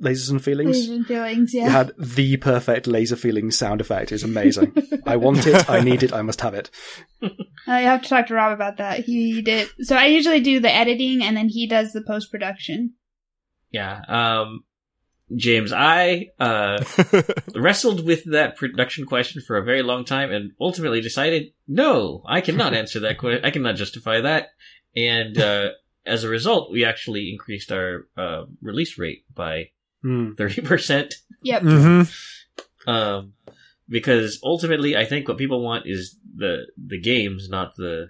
lasers 0.03 0.29
and 0.29 0.43
feelings. 0.43 0.77
Asian 0.77 1.03
feelings, 1.05 1.53
It 1.55 1.63
had 1.71 1.91
the 1.97 2.37
perfect 2.37 2.87
laser 2.87 3.15
feelings 3.15 3.57
sound 3.57 3.81
effect. 3.81 4.11
It 4.11 4.15
was 4.15 4.23
amazing. 4.23 4.73
I 5.05 5.15
want 5.15 5.47
it. 5.47 5.69
I 5.69 5.81
need 5.81 6.03
it. 6.03 6.13
I 6.13 6.21
must 6.21 6.41
have 6.41 6.53
it. 6.53 6.69
I 7.67 7.79
have 7.81 8.03
to 8.03 8.09
talk 8.09 8.27
to 8.27 8.33
Rob 8.35 8.51
about 8.53 8.77
that. 8.77 9.05
He 9.05 9.41
did. 9.41 9.69
So 9.81 9.95
I 9.95 10.05
usually 10.07 10.41
do 10.41 10.59
the 10.59 10.71
editing 10.73 11.23
and 11.23 11.35
then 11.35 11.49
he 11.49 11.67
does 11.67 11.93
the 11.93 12.01
post 12.05 12.29
production. 12.31 12.93
Yeah. 13.71 14.01
Um, 14.07 14.65
James, 15.35 15.73
I 15.73 16.29
uh, 16.39 16.83
wrestled 17.55 18.05
with 18.05 18.23
that 18.31 18.55
production 18.55 19.05
question 19.05 19.41
for 19.41 19.57
a 19.57 19.63
very 19.63 19.81
long 19.83 20.05
time 20.05 20.31
and 20.31 20.51
ultimately 20.59 21.01
decided, 21.01 21.51
no, 21.67 22.23
I 22.25 22.41
cannot 22.41 22.73
answer 22.81 22.99
that 23.01 23.17
question. 23.17 23.43
I 23.43 23.51
cannot 23.51 23.75
justify 23.75 24.21
that. 24.21 24.49
And 24.95 25.37
uh, 25.37 25.69
as 26.05 26.23
a 26.23 26.29
result, 26.29 26.71
we 26.71 26.85
actually 26.85 27.31
increased 27.31 27.71
our 27.71 28.07
uh, 28.17 28.43
release 28.61 28.97
rate 28.97 29.25
by 29.33 29.69
Hmm. 30.03 30.33
30%. 30.33 31.15
Yep. 31.41 31.61
Mm-hmm. 31.63 32.89
Um, 32.89 33.33
because 33.89 34.39
ultimately, 34.43 34.95
I 34.95 35.05
think 35.05 35.27
what 35.27 35.39
people 35.39 35.61
want 35.61 35.87
is 35.87 36.15
the 36.35 36.67
the 36.77 37.01
games, 37.01 37.49
not 37.49 37.75
the 37.75 38.09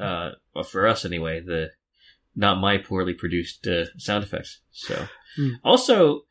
uh, 0.00 0.30
for 0.64 0.86
us 0.86 1.04
anyway, 1.04 1.40
the 1.40 1.72
not 2.34 2.58
my 2.58 2.78
poorly 2.78 3.12
produced 3.12 3.66
uh, 3.66 3.84
sound 3.98 4.24
effects. 4.24 4.60
So, 4.70 5.06
Hmm. 5.36 5.50
also 5.62 6.22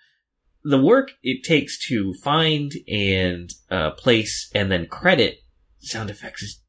the 0.64 0.82
work 0.82 1.12
it 1.24 1.44
takes 1.44 1.88
to 1.88 2.14
find 2.24 2.72
and 2.88 3.50
uh, 3.72 3.92
place 3.92 4.50
and 4.54 4.72
then 4.72 4.86
credit 4.88 5.38
sound 5.80 6.10
effects 6.10 6.44
is 6.44 6.62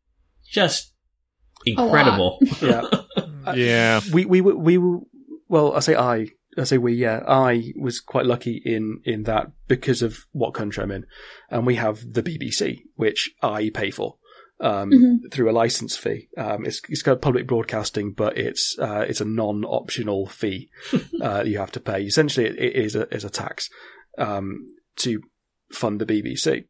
just 0.51 0.93
incredible. 1.67 2.39
Yeah. 2.63 2.83
Yeah. 3.55 4.01
we 4.13 4.25
we 4.25 4.41
were- 4.41 4.57
we 4.57 4.79
were 4.79 4.99
well. 5.49 5.73
I 5.75 5.81
say 5.81 5.97
I. 5.97 6.29
I 6.59 6.65
say 6.65 6.79
we. 6.79 6.95
Yeah, 6.95 7.23
I 7.27 7.73
was 7.77 8.01
quite 8.01 8.27
lucky 8.27 8.61
in 8.65 9.01
in 9.05 9.23
that 9.25 9.51
because 9.69 10.03
of 10.03 10.19
what 10.33 10.53
country 10.53 10.83
I'm 10.83 10.91
in, 10.91 11.07
and 11.49 11.65
we 11.67 11.77
have 11.77 12.01
the 12.13 12.23
BBC, 12.23 12.81
which 12.97 13.31
I 13.43 13.71
pay 13.73 13.91
for 13.91 14.17
um, 14.61 14.91
Mhm. 14.91 15.33
through 15.33 15.51
a 15.51 15.53
license 15.53 15.97
fee. 15.97 16.29
Um, 16.37 16.65
it's 16.67 16.81
it's 16.89 17.03
got 17.03 17.23
public 17.23 17.47
broadcasting, 17.47 18.13
but 18.13 18.37
it's 18.37 18.77
uh, 18.79 19.05
it's 19.09 19.21
a 19.21 19.25
non-optional 19.25 20.27
fee 20.27 20.69
uh, 21.23 21.43
you 21.47 21.59
have 21.59 21.73
to 21.73 21.81
pay. 21.81 22.03
Essentially, 22.03 22.47
it, 22.47 22.57
it 22.59 22.77
is 22.77 22.95
a 22.95 23.09
is 23.15 23.25
a 23.25 23.31
tax 23.31 23.69
um, 24.19 24.67
to 24.97 25.21
fund 25.73 26.01
the 26.01 26.07
BBC. 26.07 26.65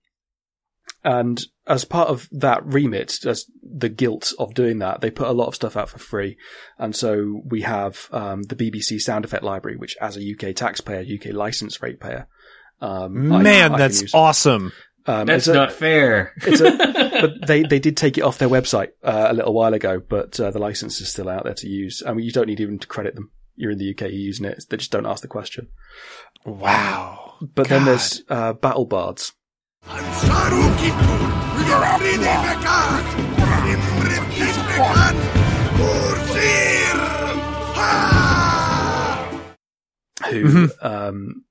And 1.03 1.41
as 1.67 1.87
part 1.87 2.09
of 2.09 2.29
that 2.31 2.65
remit, 2.67 3.25
as 3.25 3.47
the 3.63 3.89
guilt 3.89 4.35
of 4.39 4.53
doing 4.53 4.81
that, 4.81 5.01
they 5.01 5.11
put 5.11 5.29
a 5.29 5.33
lot 5.33 5.47
of 5.49 5.55
stuff 5.55 5.75
out 5.77 5.89
for 5.89 5.99
free. 5.99 6.37
And 6.79 6.95
so 6.95 7.41
we 7.47 7.63
have 7.63 8.07
um, 8.13 8.43
the 8.43 8.55
BBC 8.57 9.01
sound 9.01 9.25
effect 9.25 9.43
library, 9.43 9.79
which 9.79 9.97
as 10.01 10.19
a 10.19 10.21
UK 10.21 10.55
taxpayer, 10.55 11.01
UK 11.03 11.33
license 11.33 11.81
rate 11.81 12.01
payer, 12.01 12.27
um, 12.83 13.29
Man, 13.29 13.47
I 13.47 13.69
can 13.69 13.79
that's 13.79 14.15
awesome. 14.15 14.73
Um, 15.07 15.27
That's 15.27 15.49
not 15.49 15.73
fair. 15.73 16.35
a, 16.43 16.51
but 17.21 17.47
they, 17.47 17.63
they 17.63 17.79
did 17.79 17.97
take 17.97 18.19
it 18.19 18.23
off 18.23 18.39
their 18.39 18.49
website 18.49 18.91
uh, 19.03 19.29
a 19.31 19.35
little 19.35 19.55
while 19.55 19.75
ago, 19.75 20.01
but 20.01 20.39
uh, 20.39 20.51
the 20.51 20.59
license 20.59 21.01
is 21.01 21.09
still 21.09 21.29
out 21.29 21.45
there 21.45 21.55
to 21.55 21.69
use. 21.69 22.03
I 22.07 22.13
mean, 22.13 22.27
you 22.27 22.33
don't 22.33 22.47
need 22.47 22.61
even 22.61 22.79
to 22.79 22.87
credit 22.87 23.15
them. 23.15 23.31
You're 23.57 23.71
in 23.71 23.79
the 23.79 23.91
UK, 23.91 24.03
you're 24.03 24.11
using 24.11 24.47
it. 24.47 24.65
They 24.69 24.77
just 24.77 24.91
don't 24.91 25.07
ask 25.07 25.23
the 25.23 25.29
question. 25.29 25.69
Wow. 26.45 27.35
But 27.41 27.69
God. 27.69 27.77
then 27.77 27.85
there's 27.85 28.23
uh, 28.29 28.53
Battle 28.55 28.87
Bards. 28.87 29.33
Who, 40.31 40.45
mm-hmm. 40.45 40.87
um, 40.87 41.45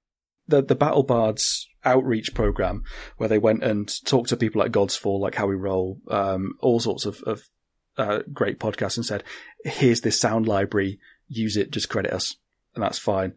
the, 0.48 0.62
the 0.62 0.76
Battle 0.76 1.04
Bards 1.04 1.69
outreach 1.86 2.34
program 2.34 2.84
where 3.18 3.30
they 3.30 3.38
went 3.38 3.64
and 3.64 3.92
talked 4.06 4.30
to 4.30 4.38
people 4.38 4.60
like 4.60 4.72
God's 4.72 4.96
Fall, 4.96 5.20
like 5.20 5.36
How 5.36 5.48
We 5.48 5.56
Roll, 5.56 6.00
um, 6.10 6.54
all 6.60 6.80
sorts 6.80 7.06
of, 7.06 7.22
of 7.24 7.44
uh, 7.98 8.20
great 8.34 8.60
podcasts, 8.60 8.98
and 8.98 9.06
said, 9.06 9.24
"Here's 9.64 10.02
this 10.02 10.20
sound 10.20 10.48
library. 10.48 11.00
Use 11.28 11.58
it. 11.58 11.72
Just 11.72 11.90
credit 11.90 12.14
us, 12.14 12.36
and 12.76 12.84
that's 12.84 13.00
fine." 13.00 13.34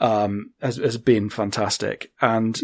Um, 0.00 0.52
has 0.60 0.76
has 0.76 0.98
been 0.98 1.30
fantastic, 1.30 2.12
and 2.20 2.60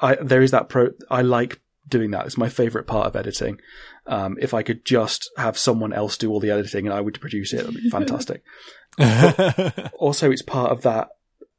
I 0.00 0.16
there 0.16 0.42
is 0.42 0.50
that 0.50 0.68
pro. 0.68 0.90
I 1.10 1.22
like 1.22 1.60
doing 1.88 2.12
that. 2.12 2.26
It's 2.26 2.38
my 2.38 2.48
favorite 2.48 2.86
part 2.86 3.06
of 3.06 3.16
editing. 3.16 3.60
Um, 4.06 4.38
if 4.40 4.54
I 4.54 4.62
could 4.62 4.84
just 4.84 5.30
have 5.36 5.58
someone 5.58 5.92
else 5.92 6.16
do 6.16 6.30
all 6.30 6.40
the 6.40 6.50
editing 6.50 6.86
and 6.86 6.94
I 6.94 7.00
would 7.00 7.20
produce 7.20 7.52
it, 7.52 7.60
it 7.60 7.66
would 7.66 7.74
be 7.74 7.90
fantastic. 7.90 8.42
Also, 9.98 10.30
it's 10.30 10.42
part 10.42 10.72
of 10.72 10.82
that 10.82 11.08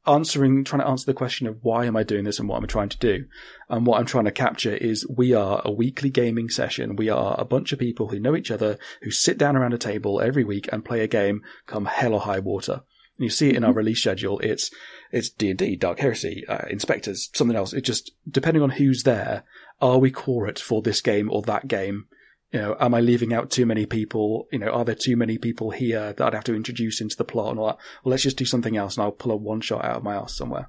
answering, 0.06 0.64
trying 0.64 0.82
to 0.82 0.88
answer 0.88 1.06
the 1.06 1.14
question 1.14 1.46
of 1.46 1.58
why 1.62 1.84
am 1.84 1.96
I 1.96 2.02
doing 2.02 2.24
this 2.24 2.38
and 2.38 2.48
what 2.48 2.56
am 2.56 2.64
I 2.64 2.66
trying 2.66 2.88
to 2.88 2.98
do? 2.98 3.26
And 3.68 3.86
what 3.86 4.00
I'm 4.00 4.06
trying 4.06 4.24
to 4.24 4.32
capture 4.32 4.74
is 4.74 5.06
we 5.08 5.32
are 5.32 5.62
a 5.64 5.70
weekly 5.70 6.10
gaming 6.10 6.48
session. 6.48 6.96
We 6.96 7.08
are 7.08 7.36
a 7.38 7.44
bunch 7.44 7.72
of 7.72 7.78
people 7.78 8.08
who 8.08 8.18
know 8.18 8.36
each 8.36 8.50
other, 8.50 8.78
who 9.02 9.10
sit 9.10 9.38
down 9.38 9.56
around 9.56 9.74
a 9.74 9.78
table 9.78 10.20
every 10.20 10.44
week 10.44 10.68
and 10.72 10.84
play 10.84 11.00
a 11.00 11.08
game 11.08 11.42
come 11.66 11.86
hell 11.86 12.14
or 12.14 12.20
high 12.20 12.40
water. 12.40 12.82
And 13.18 13.24
you 13.24 13.30
see 13.30 13.50
it 13.50 13.56
in 13.56 13.64
our 13.64 13.72
release 13.72 14.00
schedule. 14.00 14.40
It's, 14.40 14.70
it's 15.12 15.28
D&D, 15.28 15.76
Dark 15.76 16.00
Heresy, 16.00 16.44
uh, 16.48 16.66
InSpectres, 16.68 17.28
something 17.36 17.56
else. 17.56 17.72
It 17.72 17.82
just, 17.82 18.12
depending 18.28 18.62
on 18.62 18.70
who's 18.70 19.04
there, 19.04 19.44
are 19.80 19.98
we 19.98 20.10
quorate 20.10 20.58
for 20.58 20.82
this 20.82 21.00
game 21.00 21.30
or 21.30 21.42
that 21.42 21.68
game? 21.68 22.06
You 22.52 22.60
know, 22.60 22.76
am 22.78 22.94
I 22.94 23.00
leaving 23.00 23.32
out 23.32 23.50
too 23.50 23.64
many 23.64 23.86
people? 23.86 24.46
You 24.52 24.58
know, 24.58 24.68
are 24.68 24.84
there 24.84 24.94
too 24.94 25.16
many 25.16 25.38
people 25.38 25.70
here 25.70 26.12
that 26.12 26.20
I'd 26.20 26.34
have 26.34 26.44
to 26.44 26.54
introduce 26.54 27.00
into 27.00 27.16
the 27.16 27.24
plot 27.24 27.50
and 27.50 27.58
all 27.58 27.66
that? 27.68 27.78
Well, 28.04 28.10
let's 28.10 28.22
just 28.22 28.36
do 28.36 28.44
something 28.44 28.76
else 28.76 28.96
and 28.96 29.04
I'll 29.04 29.10
pull 29.12 29.32
a 29.32 29.36
one 29.36 29.62
shot 29.62 29.84
out 29.84 29.96
of 29.96 30.02
my 30.02 30.14
ass 30.16 30.36
somewhere. 30.36 30.68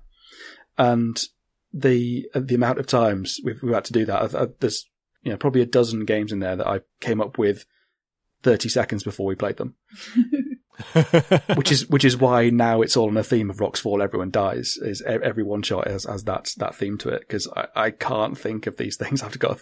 And 0.78 1.20
the, 1.74 2.26
uh, 2.34 2.40
the 2.44 2.56
amount 2.56 2.80
of 2.80 2.88
times 2.88 3.40
we've, 3.44 3.62
we've 3.62 3.74
had 3.74 3.86
to 3.86 3.94
do 3.94 4.06
that, 4.06 4.22
I've- 4.22 4.38
I've- 4.38 4.54
there's, 4.62 4.90
you 5.24 5.32
know, 5.32 5.38
probably 5.38 5.62
a 5.62 5.66
dozen 5.66 6.06
games 6.06 6.32
in 6.32 6.40
there 6.40 6.56
that 6.56 6.68
I 6.68 6.82
came 7.02 7.20
up 7.20 7.38
with 7.38 7.66
30 8.44 8.70
seconds 8.70 9.04
before 9.04 9.26
we 9.26 9.36
played 9.36 9.58
them. 9.58 9.76
which 11.56 11.72
is 11.72 11.88
which 11.88 12.04
is 12.04 12.18
why 12.18 12.50
now 12.50 12.82
it's 12.82 12.98
all 12.98 13.08
on 13.08 13.16
a 13.18 13.24
theme 13.24 13.50
of 13.50 13.60
rocks 13.60 13.80
fall, 13.80 14.02
everyone 14.02 14.32
dies. 14.32 14.78
Is 14.82 15.02
every 15.04 15.44
one 15.44 15.62
shot 15.62 15.88
has, 15.88 16.06
has 16.06 16.24
that 16.24 16.50
that 16.58 16.76
theme 16.76 16.98
to 17.00 17.10
it 17.10 17.22
because 17.22 17.48
I, 17.56 17.68
I 17.76 17.92
can't 17.92 18.38
think 18.38 18.66
of 18.68 18.78
these 18.78 18.98
things. 18.98 19.22
I've 19.24 19.38
got 19.40 19.60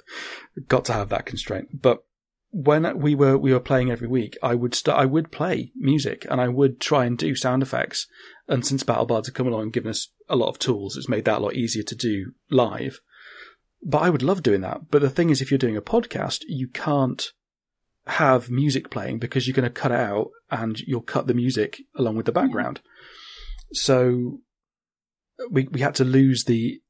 got 0.67 0.85
to 0.85 0.93
have 0.93 1.09
that 1.09 1.25
constraint. 1.25 1.81
But 1.81 2.03
when 2.51 2.99
we 2.99 3.15
were 3.15 3.37
we 3.37 3.53
were 3.53 3.59
playing 3.59 3.89
every 3.89 4.07
week, 4.07 4.37
I 4.43 4.55
would 4.55 4.75
start. 4.75 4.99
I 4.99 5.05
would 5.05 5.31
play 5.31 5.71
music 5.75 6.25
and 6.29 6.41
I 6.41 6.49
would 6.49 6.79
try 6.79 7.05
and 7.05 7.17
do 7.17 7.35
sound 7.35 7.63
effects. 7.63 8.07
And 8.47 8.65
since 8.65 8.83
Battle 8.83 9.05
Bards 9.05 9.27
have 9.27 9.35
come 9.35 9.47
along 9.47 9.63
and 9.63 9.73
given 9.73 9.89
us 9.89 10.09
a 10.27 10.35
lot 10.35 10.49
of 10.49 10.59
tools, 10.59 10.97
it's 10.97 11.09
made 11.09 11.25
that 11.25 11.39
a 11.39 11.41
lot 11.41 11.55
easier 11.55 11.83
to 11.83 11.95
do 11.95 12.33
live. 12.49 12.99
But 13.81 13.99
I 13.99 14.09
would 14.09 14.21
love 14.21 14.43
doing 14.43 14.61
that. 14.61 14.91
But 14.91 15.01
the 15.01 15.09
thing 15.09 15.29
is, 15.29 15.41
if 15.41 15.49
you're 15.49 15.57
doing 15.57 15.77
a 15.77 15.81
podcast, 15.81 16.43
you 16.47 16.67
can't 16.67 17.31
have 18.07 18.49
music 18.49 18.89
playing 18.89 19.19
because 19.19 19.47
you're 19.47 19.55
going 19.55 19.63
to 19.63 19.69
cut 19.69 19.91
it 19.91 19.99
out 19.99 20.31
and 20.49 20.79
you'll 20.81 21.01
cut 21.01 21.27
the 21.27 21.33
music 21.33 21.81
along 21.95 22.17
with 22.17 22.25
the 22.25 22.31
background. 22.31 22.81
So 23.73 24.41
we 25.49 25.67
we 25.71 25.79
had 25.79 25.95
to 25.95 26.03
lose 26.03 26.43
the 26.43 26.81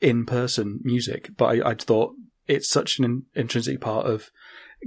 in 0.00 0.26
person 0.26 0.80
music, 0.82 1.30
but 1.36 1.46
I, 1.46 1.70
I 1.70 1.74
thought 1.74 2.14
it's 2.46 2.68
such 2.68 2.98
an 2.98 3.04
in- 3.04 3.22
intrinsic 3.34 3.80
part 3.80 4.06
of 4.06 4.30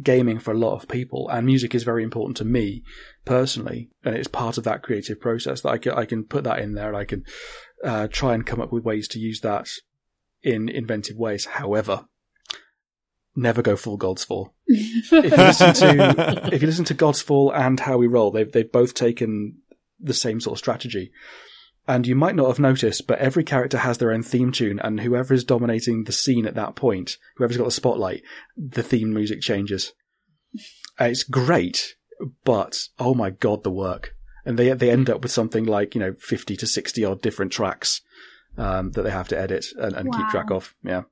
gaming 0.01 0.39
for 0.39 0.51
a 0.51 0.57
lot 0.57 0.75
of 0.75 0.87
people, 0.87 1.29
and 1.29 1.45
music 1.45 1.73
is 1.73 1.83
very 1.83 2.03
important 2.03 2.37
to 2.37 2.45
me 2.45 2.83
personally, 3.25 3.89
and 4.03 4.15
it's 4.15 4.27
part 4.27 4.57
of 4.57 4.63
that 4.63 4.83
creative 4.83 5.19
process 5.19 5.61
that 5.61 5.69
I 5.69 5.77
can 5.77 5.93
I 5.93 6.05
can 6.05 6.23
put 6.23 6.43
that 6.43 6.59
in 6.59 6.73
there, 6.73 6.89
and 6.89 6.97
I 6.97 7.05
can 7.05 7.23
uh, 7.83 8.07
try 8.07 8.33
and 8.33 8.45
come 8.45 8.61
up 8.61 8.71
with 8.71 8.83
ways 8.83 9.07
to 9.09 9.19
use 9.19 9.41
that 9.41 9.67
in 10.43 10.69
inventive 10.69 11.17
ways. 11.17 11.45
However, 11.45 12.05
never 13.35 13.61
go 13.61 13.75
full 13.75 13.97
God's 13.97 14.23
Fall. 14.23 14.53
if 14.67 15.11
you 15.11 15.29
listen 15.29 15.73
to 15.73 16.49
if 16.53 16.61
you 16.61 16.67
listen 16.67 16.85
to 16.85 16.93
God's 16.93 17.21
Fall 17.21 17.51
and 17.53 17.79
How 17.79 17.97
We 17.97 18.07
Roll, 18.07 18.31
they've 18.31 18.51
they've 18.51 18.71
both 18.71 18.93
taken 18.93 19.57
the 19.99 20.13
same 20.13 20.39
sort 20.39 20.55
of 20.55 20.59
strategy. 20.59 21.11
And 21.87 22.07
you 22.07 22.15
might 22.15 22.35
not 22.35 22.47
have 22.47 22.59
noticed, 22.59 23.05
but 23.05 23.19
every 23.19 23.43
character 23.43 23.77
has 23.77 23.99
their 23.99 24.11
own 24.11 24.23
theme 24.23 24.51
tune, 24.51 24.79
and 24.79 24.99
whoever 24.99 25.33
is 25.33 25.43
dominating 25.43 26.03
the 26.03 26.11
scene 26.11 26.47
at 26.47 26.55
that 26.55 26.75
point, 26.75 27.17
whoever's 27.37 27.57
got 27.57 27.65
the 27.65 27.71
spotlight, 27.71 28.23
the 28.57 28.81
theme 28.81 29.13
music 29.13 29.41
changes. 29.41 29.93
Uh, 30.99 31.05
it's 31.05 31.23
great, 31.23 31.95
but 32.43 32.87
oh 32.97 33.13
my 33.13 33.29
god, 33.29 33.63
the 33.63 33.71
work! 33.71 34.15
And 34.45 34.57
they 34.57 34.71
they 34.73 34.89
end 34.89 35.09
up 35.09 35.21
with 35.21 35.31
something 35.31 35.65
like 35.65 35.93
you 35.93 36.01
know 36.01 36.15
fifty 36.17 36.55
to 36.57 36.65
sixty 36.65 37.05
odd 37.05 37.21
different 37.21 37.51
tracks 37.51 38.01
um, 38.57 38.91
that 38.91 39.03
they 39.03 39.11
have 39.11 39.27
to 39.29 39.39
edit 39.39 39.65
and, 39.77 39.93
and 39.95 40.13
keep 40.13 40.27
track 40.29 40.49
of. 40.49 40.73
Yeah. 40.83 41.03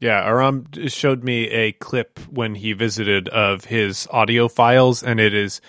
Yeah, 0.00 0.26
Aram 0.26 0.66
showed 0.88 1.22
me 1.22 1.48
a 1.48 1.70
clip 1.70 2.18
when 2.28 2.56
he 2.56 2.72
visited 2.72 3.28
of 3.28 3.66
his 3.66 4.08
audio 4.10 4.48
files, 4.48 5.04
and 5.04 5.20
it 5.20 5.32
is 5.32 5.60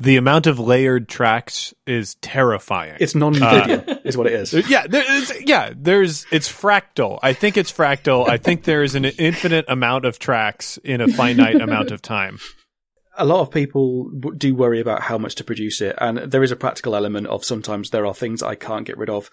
the 0.00 0.16
amount 0.16 0.46
of 0.46 0.58
layered 0.58 1.08
tracks 1.08 1.72
is 1.86 2.16
terrifying. 2.16 2.96
It's 3.00 3.14
non-Euclidean, 3.14 4.00
is 4.04 4.16
what 4.16 4.26
it 4.26 4.32
is. 4.32 4.52
Yeah, 4.68 4.86
there 4.86 5.04
yeah. 5.40 5.72
There's 5.76 6.26
it's 6.32 6.50
fractal. 6.50 7.18
I 7.22 7.32
think 7.32 7.56
it's 7.56 7.72
fractal. 7.72 8.28
I 8.28 8.36
think 8.38 8.64
there 8.64 8.82
is 8.82 8.94
an 8.94 9.04
infinite 9.04 9.64
amount 9.68 10.04
of 10.04 10.18
tracks 10.18 10.78
in 10.78 11.00
a 11.00 11.08
finite 11.08 11.60
amount 11.60 11.90
of 11.90 12.02
time. 12.02 12.38
a 13.16 13.24
lot 13.24 13.40
of 13.40 13.50
people 13.50 14.10
do 14.36 14.54
worry 14.54 14.80
about 14.80 15.02
how 15.02 15.18
much 15.18 15.34
to 15.36 15.44
produce 15.44 15.80
it, 15.80 15.94
and 15.98 16.18
there 16.18 16.42
is 16.42 16.50
a 16.50 16.56
practical 16.56 16.96
element 16.96 17.26
of 17.26 17.44
sometimes 17.44 17.90
there 17.90 18.06
are 18.06 18.14
things 18.14 18.42
I 18.42 18.54
can't 18.54 18.86
get 18.86 18.98
rid 18.98 19.10
of. 19.10 19.30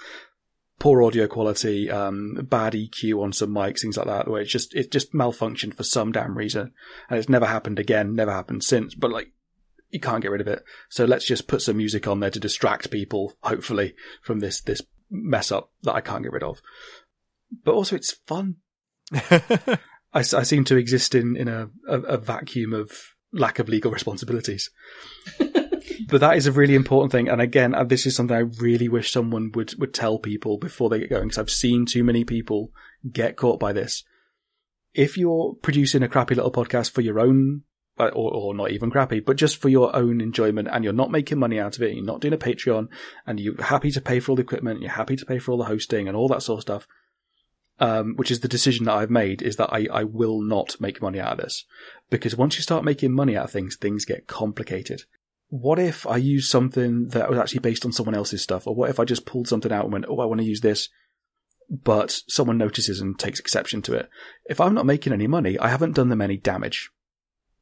Poor 0.79 1.03
audio 1.03 1.27
quality, 1.27 1.89
um, 1.91 2.35
bad 2.43 2.73
EQ 2.73 3.21
on 3.21 3.33
some 3.33 3.49
mics, 3.49 3.81
things 3.81 3.97
like 3.97 4.07
that, 4.07 4.29
where 4.29 4.41
it's 4.41 4.51
just 4.51 4.73
it 4.75 4.91
just 4.91 5.13
malfunctioned 5.13 5.73
for 5.75 5.83
some 5.83 6.11
damn 6.11 6.37
reason, 6.37 6.71
and 7.09 7.19
it's 7.19 7.29
never 7.29 7.45
happened 7.45 7.79
again, 7.79 8.15
never 8.15 8.31
happened 8.31 8.63
since. 8.63 8.95
But 8.95 9.11
like, 9.11 9.31
you 9.89 9.99
can't 9.99 10.21
get 10.21 10.31
rid 10.31 10.41
of 10.41 10.47
it, 10.47 10.63
so 10.89 11.05
let's 11.05 11.25
just 11.25 11.47
put 11.47 11.61
some 11.61 11.77
music 11.77 12.07
on 12.07 12.19
there 12.19 12.29
to 12.29 12.39
distract 12.39 12.91
people, 12.91 13.33
hopefully, 13.41 13.95
from 14.21 14.39
this 14.39 14.61
this 14.61 14.81
mess 15.09 15.51
up 15.51 15.71
that 15.83 15.93
I 15.93 16.01
can't 16.01 16.23
get 16.23 16.31
rid 16.31 16.43
of. 16.43 16.61
But 17.63 17.73
also, 17.73 17.95
it's 17.95 18.11
fun. 18.11 18.57
I 20.13 20.21
seem 20.21 20.65
to 20.65 20.77
exist 20.77 21.15
in 21.15 21.35
in 21.35 21.47
a, 21.47 21.69
a, 21.87 21.99
a 22.01 22.17
vacuum 22.17 22.73
of 22.73 22.91
lack 23.31 23.59
of 23.59 23.69
legal 23.69 23.91
responsibilities. 23.91 24.69
but 25.39 26.21
that 26.21 26.37
is 26.37 26.47
a 26.47 26.51
really 26.51 26.75
important 26.75 27.11
thing. 27.11 27.29
And 27.29 27.41
again, 27.41 27.75
uh, 27.75 27.83
this 27.83 28.05
is 28.05 28.15
something 28.15 28.35
I 28.35 28.61
really 28.61 28.89
wish 28.89 29.11
someone 29.11 29.51
would, 29.53 29.77
would 29.79 29.93
tell 29.93 30.17
people 30.17 30.57
before 30.57 30.89
they 30.89 30.99
get 30.99 31.09
going, 31.09 31.27
because 31.27 31.37
I've 31.37 31.49
seen 31.49 31.85
too 31.85 32.03
many 32.03 32.23
people 32.23 32.71
get 33.09 33.37
caught 33.37 33.59
by 33.59 33.73
this. 33.73 34.03
If 34.93 35.17
you're 35.17 35.55
producing 35.61 36.01
a 36.01 36.07
crappy 36.07 36.35
little 36.35 36.51
podcast 36.51 36.91
for 36.91 37.01
your 37.01 37.19
own, 37.19 37.63
or, 37.99 38.33
or 38.33 38.53
not 38.55 38.71
even 38.71 38.89
crappy, 38.89 39.19
but 39.19 39.35
just 39.35 39.57
for 39.57 39.69
your 39.69 39.95
own 39.95 40.21
enjoyment 40.21 40.67
and 40.71 40.83
you're 40.83 40.93
not 40.93 41.11
making 41.11 41.39
money 41.39 41.59
out 41.59 41.75
of 41.75 41.83
it, 41.83 41.93
you're 41.93 42.03
not 42.03 42.21
doing 42.21 42.33
a 42.33 42.37
Patreon 42.37 42.87
and 43.27 43.39
you're 43.39 43.61
happy 43.61 43.91
to 43.91 44.01
pay 44.01 44.19
for 44.19 44.31
all 44.31 44.35
the 44.35 44.41
equipment, 44.41 44.81
you're 44.81 44.91
happy 44.91 45.15
to 45.15 45.25
pay 45.25 45.39
for 45.39 45.51
all 45.51 45.57
the 45.57 45.65
hosting 45.65 46.07
and 46.07 46.15
all 46.15 46.27
that 46.29 46.41
sort 46.41 46.59
of 46.59 46.61
stuff, 46.61 46.87
um, 47.79 48.15
which 48.15 48.31
is 48.31 48.39
the 48.39 48.47
decision 48.47 48.85
that 48.85 48.95
I've 48.95 49.09
made 49.09 49.41
is 49.41 49.57
that 49.57 49.73
I, 49.73 49.87
I 49.91 50.03
will 50.03 50.41
not 50.41 50.79
make 50.79 51.01
money 51.01 51.19
out 51.19 51.33
of 51.33 51.37
this. 51.39 51.65
Because 52.09 52.35
once 52.35 52.55
you 52.55 52.61
start 52.61 52.83
making 52.83 53.13
money 53.13 53.35
out 53.35 53.45
of 53.45 53.51
things, 53.51 53.75
things 53.75 54.05
get 54.05 54.27
complicated. 54.27 55.03
What 55.49 55.79
if 55.79 56.05
I 56.05 56.17
use 56.17 56.49
something 56.49 57.07
that 57.09 57.29
was 57.29 57.39
actually 57.39 57.61
based 57.61 57.85
on 57.85 57.91
someone 57.91 58.15
else's 58.15 58.41
stuff? 58.41 58.67
Or 58.67 58.75
what 58.75 58.89
if 58.89 58.99
I 58.99 59.05
just 59.05 59.25
pulled 59.25 59.47
something 59.47 59.71
out 59.71 59.85
and 59.85 59.93
went, 59.93 60.05
oh, 60.07 60.19
I 60.19 60.25
want 60.25 60.41
to 60.41 60.47
use 60.47 60.61
this, 60.61 60.89
but 61.69 62.21
someone 62.27 62.57
notices 62.57 63.01
and 63.01 63.17
takes 63.17 63.39
exception 63.39 63.81
to 63.83 63.93
it? 63.93 64.09
If 64.45 64.61
I'm 64.61 64.75
not 64.75 64.85
making 64.85 65.11
any 65.11 65.27
money, 65.27 65.57
I 65.57 65.69
haven't 65.69 65.95
done 65.95 66.09
them 66.09 66.21
any 66.21 66.37
damage. 66.37 66.91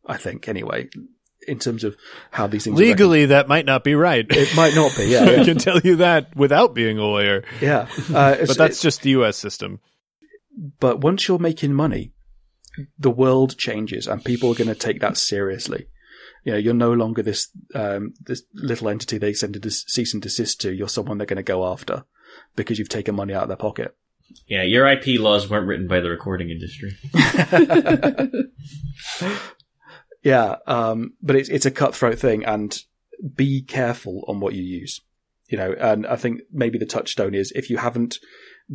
I 0.08 0.18
think, 0.18 0.48
anyway, 0.48 0.90
in 1.48 1.60
terms 1.60 1.84
of 1.84 1.96
how 2.32 2.48
these 2.48 2.64
things 2.64 2.80
are 2.80 2.84
Legally, 2.84 3.28
that 3.28 3.48
might 3.48 3.66
not 3.66 3.84
be 3.84 3.96
right. 3.96 4.26
It 4.30 4.56
might 4.56 4.76
not 4.76 4.96
be, 4.96 5.06
yeah. 5.06 5.24
I 5.40 5.44
can 5.46 5.58
tell 5.58 5.80
you 5.80 5.98
that 5.98 6.36
without 6.36 6.74
being 6.74 6.98
a 6.98 7.04
lawyer. 7.04 7.44
Yeah. 7.62 7.88
Uh, 8.14 8.36
but 8.46 8.58
that's 8.58 8.80
it- 8.80 8.84
just 8.84 9.02
the 9.02 9.12
U.S. 9.12 9.38
system. 9.38 9.80
But 10.80 11.02
once 11.02 11.28
you're 11.28 11.40
making 11.40 11.74
money, 11.74 12.14
the 12.98 13.12
world 13.12 13.58
changes 13.58 14.08
and 14.08 14.24
people 14.24 14.52
are 14.52 14.56
going 14.56 14.70
to 14.70 14.76
take 14.76 15.02
that 15.02 15.18
seriously. 15.18 15.88
You 16.44 16.54
know, 16.54 16.58
you're 16.58 16.74
no 16.74 16.94
longer 16.94 17.22
this, 17.22 17.50
um, 17.76 18.14
this 18.22 18.44
little 18.54 18.90
entity 18.90 19.18
they 19.18 19.34
send 19.34 19.56
a 19.56 19.60
dis- 19.60 19.84
cease 19.88 20.14
and 20.14 20.24
desist 20.24 20.62
to. 20.62 20.74
You're 20.74 20.88
someone 20.88 21.18
they're 21.18 21.28
going 21.28 21.38
to 21.38 21.44
go 21.44 21.66
after 21.66 22.06
because 22.56 22.80
you've 22.80 22.90
taken 22.90 23.16
money 23.16 23.34
out 23.34 23.44
of 23.44 23.50
their 23.50 23.58
pocket. 23.58 23.96
Yeah, 24.48 24.64
your 24.64 24.88
IP 24.88 25.20
laws 25.20 25.50
weren't 25.50 25.68
written 25.68 25.88
by 25.88 26.00
the 26.00 26.10
recording 26.10 26.50
industry. 26.50 26.98
Yeah. 30.28 30.58
Um, 30.68 31.14
but 31.22 31.38
it's, 31.38 31.48
it's 31.48 31.66
a 31.66 31.72
cutthroat 31.72 32.20
thing 32.20 32.44
and 32.44 32.78
be 33.34 33.62
careful 33.62 34.26
on 34.28 34.41
what 34.41 34.56
you 34.56 34.62
use. 34.62 34.99
You 35.48 35.58
know, 35.58 35.74
and 35.80 36.06
I 36.06 36.18
think 36.18 36.41
maybe 36.52 36.78
the 36.78 36.86
touchstone 36.86 37.34
is 37.34 37.54
if 37.56 37.70
you 37.70 37.78
haven't 37.78 38.20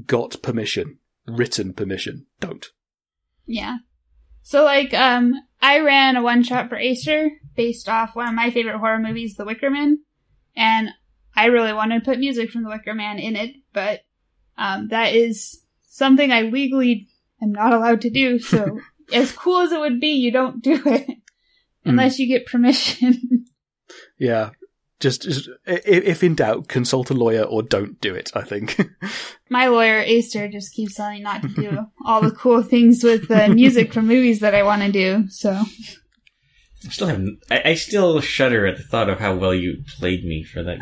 got 0.07 0.41
permission, 0.41 0.97
written 1.27 1.75
permission, 1.75 2.25
don't. 2.41 2.67
Yeah. 3.45 3.77
So 4.41 4.65
like, 4.65 4.95
um, 4.95 5.35
I 5.61 5.81
ran 5.81 6.17
a 6.17 6.23
one 6.23 6.43
shot 6.43 6.71
for 6.71 6.77
Aser 6.77 7.29
based 7.55 7.87
off 7.87 8.17
one 8.17 8.29
of 8.29 8.35
my 8.35 8.51
favorite 8.51 8.79
horror 8.79 8.99
movies, 8.99 9.37
The 9.37 9.45
Wicker 9.45 9.69
Man, 9.69 9.99
and 10.57 10.89
I 11.37 11.47
really 11.47 11.75
wanted 11.75 11.99
to 11.99 12.11
put 12.11 12.19
music 12.19 12.51
from 12.51 12.63
The 12.63 12.71
Wicker 12.71 12.95
Man 12.95 13.19
in 13.19 13.37
it, 13.37 13.57
but 13.75 14.01
um, 14.57 14.89
that 14.89 15.15
is 15.15 15.61
something 15.83 16.33
I 16.33 16.43
legally 16.43 17.09
am 17.43 17.53
not 17.53 17.75
allowed 17.75 18.01
to 18.01 18.11
do. 18.11 18.39
So 18.39 18.81
as 19.13 19.33
cool 19.33 19.61
as 19.61 19.73
it 19.73 19.81
would 19.81 20.01
be, 20.01 20.13
you 20.13 20.33
don't 20.33 20.63
do 20.63 20.81
it 20.87 21.19
Mm. 21.85 21.91
unless 21.91 22.19
you 22.19 22.27
get 22.27 22.47
permission. 22.47 23.47
Yeah. 24.19 24.51
Just, 25.01 25.23
just 25.23 25.51
if 25.67 26.23
in 26.23 26.35
doubt, 26.37 26.69
consult 26.69 27.11
a 27.11 27.15
lawyer 27.15 27.43
or 27.43 27.63
don't 27.63 28.01
do 28.01 28.15
it. 28.15 28.31
I 28.35 28.43
think. 28.43 28.81
My 29.51 29.67
lawyer 29.67 29.99
Aser 29.99 30.49
just 30.49 30.73
keeps 30.73 30.95
telling 30.95 31.17
me 31.17 31.23
not 31.23 31.43
to 31.43 31.49
do 31.49 31.87
all 32.07 32.23
the 32.23 32.31
cool 32.31 32.63
things 32.63 33.03
with 33.05 33.29
the 33.29 33.49
music 33.55 33.93
from 33.93 34.07
movies 34.07 34.41
that 34.41 34.55
I 34.55 34.63
want 34.63 34.81
to 34.83 34.93
do. 34.93 35.29
So 35.29 35.51
I 35.51 36.89
still 36.89 37.09
have. 37.09 37.23
I, 37.51 37.63
I 37.71 37.75
still 37.75 38.21
shudder 38.21 38.65
at 38.67 38.77
the 38.79 38.85
thought 38.85 39.11
of 39.11 39.19
how 39.19 39.35
well 39.35 39.53
you 39.53 39.83
played 39.99 40.25
me 40.25 40.45
for 40.45 40.63
that. 40.63 40.79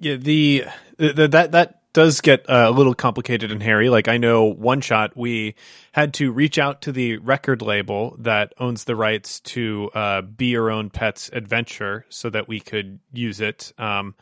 Yeah, 0.00 0.16
the, 0.16 0.64
the 0.96 1.28
that 1.28 1.52
that 1.52 1.80
does 1.98 2.20
get 2.20 2.48
uh, 2.48 2.66
a 2.68 2.70
little 2.70 2.94
complicated 2.94 3.50
and 3.50 3.60
hairy. 3.60 3.90
Like 3.90 4.06
I 4.06 4.18
know 4.18 4.44
one 4.44 4.80
shot 4.80 5.16
we 5.16 5.56
had 5.90 6.14
to 6.14 6.30
reach 6.30 6.56
out 6.56 6.82
to 6.82 6.92
the 6.92 7.16
record 7.16 7.60
label 7.60 8.14
that 8.20 8.52
owns 8.60 8.84
the 8.84 8.94
rights 8.94 9.40
to 9.40 9.90
uh, 9.96 10.22
Be 10.22 10.46
Your 10.46 10.70
Own 10.70 10.90
Pet's 10.90 11.28
Adventure 11.32 12.06
so 12.08 12.30
that 12.30 12.46
we 12.46 12.60
could 12.60 13.00
use 13.12 13.40
it. 13.40 13.72
Um, 13.78 14.14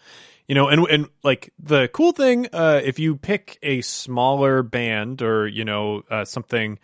you 0.48 0.54
know, 0.54 0.68
and 0.68 0.86
and 0.88 1.10
like 1.22 1.52
the 1.58 1.88
cool 1.88 2.12
thing, 2.12 2.48
uh, 2.50 2.80
if 2.82 2.98
you 2.98 3.14
pick 3.14 3.58
a 3.62 3.82
smaller 3.82 4.62
band 4.62 5.20
or 5.20 5.46
you 5.46 5.66
know 5.66 6.02
uh, 6.10 6.24
something 6.24 6.78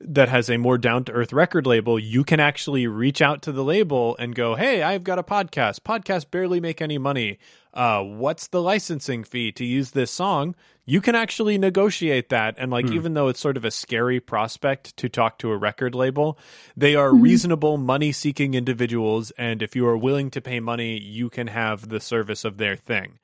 that 0.00 0.28
has 0.28 0.48
a 0.48 0.56
more 0.56 0.78
down 0.78 1.04
to 1.04 1.12
earth 1.12 1.32
record 1.32 1.66
label, 1.66 1.98
you 1.98 2.22
can 2.24 2.38
actually 2.40 2.86
reach 2.86 3.20
out 3.20 3.42
to 3.42 3.52
the 3.52 3.64
label 3.64 4.16
and 4.18 4.34
go, 4.34 4.54
Hey, 4.54 4.82
I've 4.82 5.02
got 5.04 5.18
a 5.18 5.22
podcast. 5.22 5.80
Podcasts 5.80 6.30
barely 6.30 6.60
make 6.60 6.80
any 6.80 6.98
money. 6.98 7.38
Uh, 7.74 8.02
what's 8.02 8.48
the 8.48 8.62
licensing 8.62 9.24
fee 9.24 9.52
to 9.52 9.64
use 9.64 9.90
this 9.92 10.10
song? 10.10 10.54
You 10.86 11.00
can 11.00 11.14
actually 11.14 11.58
negotiate 11.58 12.28
that. 12.30 12.54
And 12.58 12.70
like, 12.70 12.86
Hmm. 12.88 12.94
even 12.94 13.14
though 13.14 13.28
it's 13.28 13.40
sort 13.40 13.56
of 13.56 13.64
a 13.64 13.70
scary 13.70 14.20
prospect 14.20 14.96
to 14.98 15.08
talk 15.08 15.38
to 15.38 15.50
a 15.50 15.56
record 15.56 15.94
label, 15.94 16.38
they 16.76 16.94
are 16.94 17.10
Mhm. 17.10 17.22
reasonable 17.22 17.76
money 17.76 18.10
seeking 18.12 18.54
individuals. 18.54 19.30
And 19.32 19.62
if 19.62 19.76
you 19.76 19.86
are 19.86 19.96
willing 19.96 20.30
to 20.30 20.40
pay 20.40 20.60
money, 20.60 20.98
you 20.98 21.28
can 21.28 21.48
have 21.48 21.88
the 21.88 22.00
service 22.00 22.44
of 22.44 22.56
their 22.56 22.74
thing. 22.76 23.18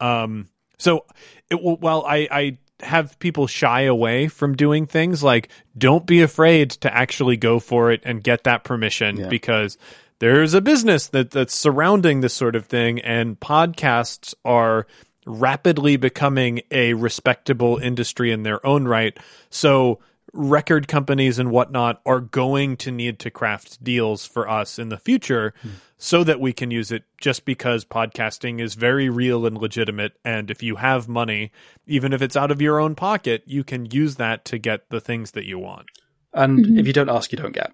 Um, 0.00 0.48
so 0.78 1.06
it, 1.50 1.54
while 1.62 2.04
I, 2.06 2.28
I 2.30 2.58
have 2.80 3.18
people 3.18 3.46
shy 3.46 3.82
away 3.82 4.28
from 4.28 4.54
doing 4.54 4.86
things 4.86 5.22
like 5.22 5.48
don't 5.78 6.06
be 6.06 6.20
afraid 6.20 6.70
to 6.70 6.94
actually 6.94 7.36
go 7.36 7.58
for 7.58 7.90
it 7.90 8.02
and 8.04 8.22
get 8.22 8.44
that 8.44 8.64
permission 8.64 9.28
because 9.30 9.78
there's 10.18 10.54
a 10.54 10.60
business 10.60 11.08
that 11.08 11.30
that's 11.30 11.54
surrounding 11.54 12.20
this 12.20 12.34
sort 12.34 12.54
of 12.54 12.66
thing 12.66 13.00
and 13.00 13.40
podcasts 13.40 14.34
are 14.44 14.86
rapidly 15.26 15.96
becoming 15.96 16.60
a 16.70 16.94
respectable 16.94 17.78
industry 17.78 18.30
in 18.30 18.44
their 18.44 18.64
own 18.64 18.86
right. 18.86 19.18
So 19.50 19.98
record 20.32 20.86
companies 20.86 21.38
and 21.38 21.50
whatnot 21.50 22.00
are 22.06 22.20
going 22.20 22.76
to 22.76 22.90
need 22.90 23.18
to 23.20 23.30
craft 23.30 23.82
deals 23.82 24.24
for 24.24 24.48
us 24.48 24.78
in 24.78 24.88
the 24.88 24.98
future 24.98 25.54
hmm. 25.62 25.68
So 25.98 26.22
that 26.24 26.40
we 26.40 26.52
can 26.52 26.70
use 26.70 26.92
it 26.92 27.04
just 27.18 27.44
because 27.44 27.84
podcasting 27.84 28.60
is 28.60 28.74
very 28.74 29.08
real 29.08 29.46
and 29.46 29.56
legitimate. 29.58 30.12
And 30.24 30.50
if 30.50 30.62
you 30.62 30.76
have 30.76 31.08
money, 31.08 31.52
even 31.86 32.12
if 32.12 32.20
it's 32.20 32.36
out 32.36 32.50
of 32.50 32.60
your 32.60 32.78
own 32.78 32.94
pocket, 32.94 33.42
you 33.46 33.64
can 33.64 33.86
use 33.86 34.16
that 34.16 34.44
to 34.46 34.58
get 34.58 34.88
the 34.90 35.00
things 35.00 35.30
that 35.32 35.46
you 35.46 35.58
want. 35.58 35.86
And 36.34 36.58
Mm-hmm. 36.64 36.78
if 36.78 36.86
you 36.86 36.92
don't 36.92 37.08
ask, 37.08 37.32
you 37.32 37.38
don't 37.38 37.54
get. 37.54 37.72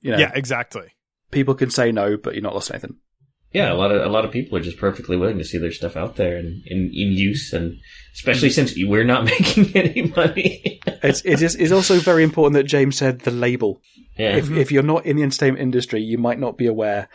You 0.00 0.12
know, 0.12 0.18
Yeah, 0.18 0.30
exactly. 0.34 0.88
people 1.32 1.54
can 1.54 1.70
say 1.70 1.90
no, 1.90 2.16
but 2.16 2.34
you're 2.34 2.42
not 2.44 2.54
lost 2.54 2.70
anything. 2.70 2.96
yeah, 3.52 3.72
a 3.72 3.74
lot 3.74 3.90
of 3.90 4.02
a 4.06 4.08
lot 4.08 4.24
of 4.24 4.30
people 4.30 4.56
are 4.56 4.62
just 4.62 4.78
perfectly 4.78 5.16
willing 5.16 5.38
to 5.38 5.44
see 5.44 5.58
their 5.58 5.72
stuff 5.72 5.96
out 5.96 6.14
there 6.16 6.36
and 6.36 6.62
in, 6.66 6.90
in 6.94 7.12
use, 7.12 7.52
and 7.52 7.74
especially 8.14 8.50
since 8.50 8.74
we're 8.76 9.04
not 9.04 9.24
making 9.32 9.74
any 9.74 10.02
money. 10.02 10.80
It's 11.02 11.22
it 11.24 11.42
is 11.42 11.56
it's 11.56 11.72
also 11.72 11.98
very 11.98 12.22
important 12.22 12.54
that 12.54 12.64
James 12.70 12.96
said 12.98 13.20
the 13.20 13.30
label. 13.32 13.80
Yeah. 14.16 14.36
If 14.36 14.50
if 14.52 14.70
you're 14.70 14.82
not 14.84 15.06
in 15.06 15.16
the 15.16 15.22
entertainment 15.24 15.62
industry, 15.62 16.00
you 16.02 16.18
might 16.18 16.38
not 16.38 16.56
be 16.56 16.66
aware. 16.66 17.08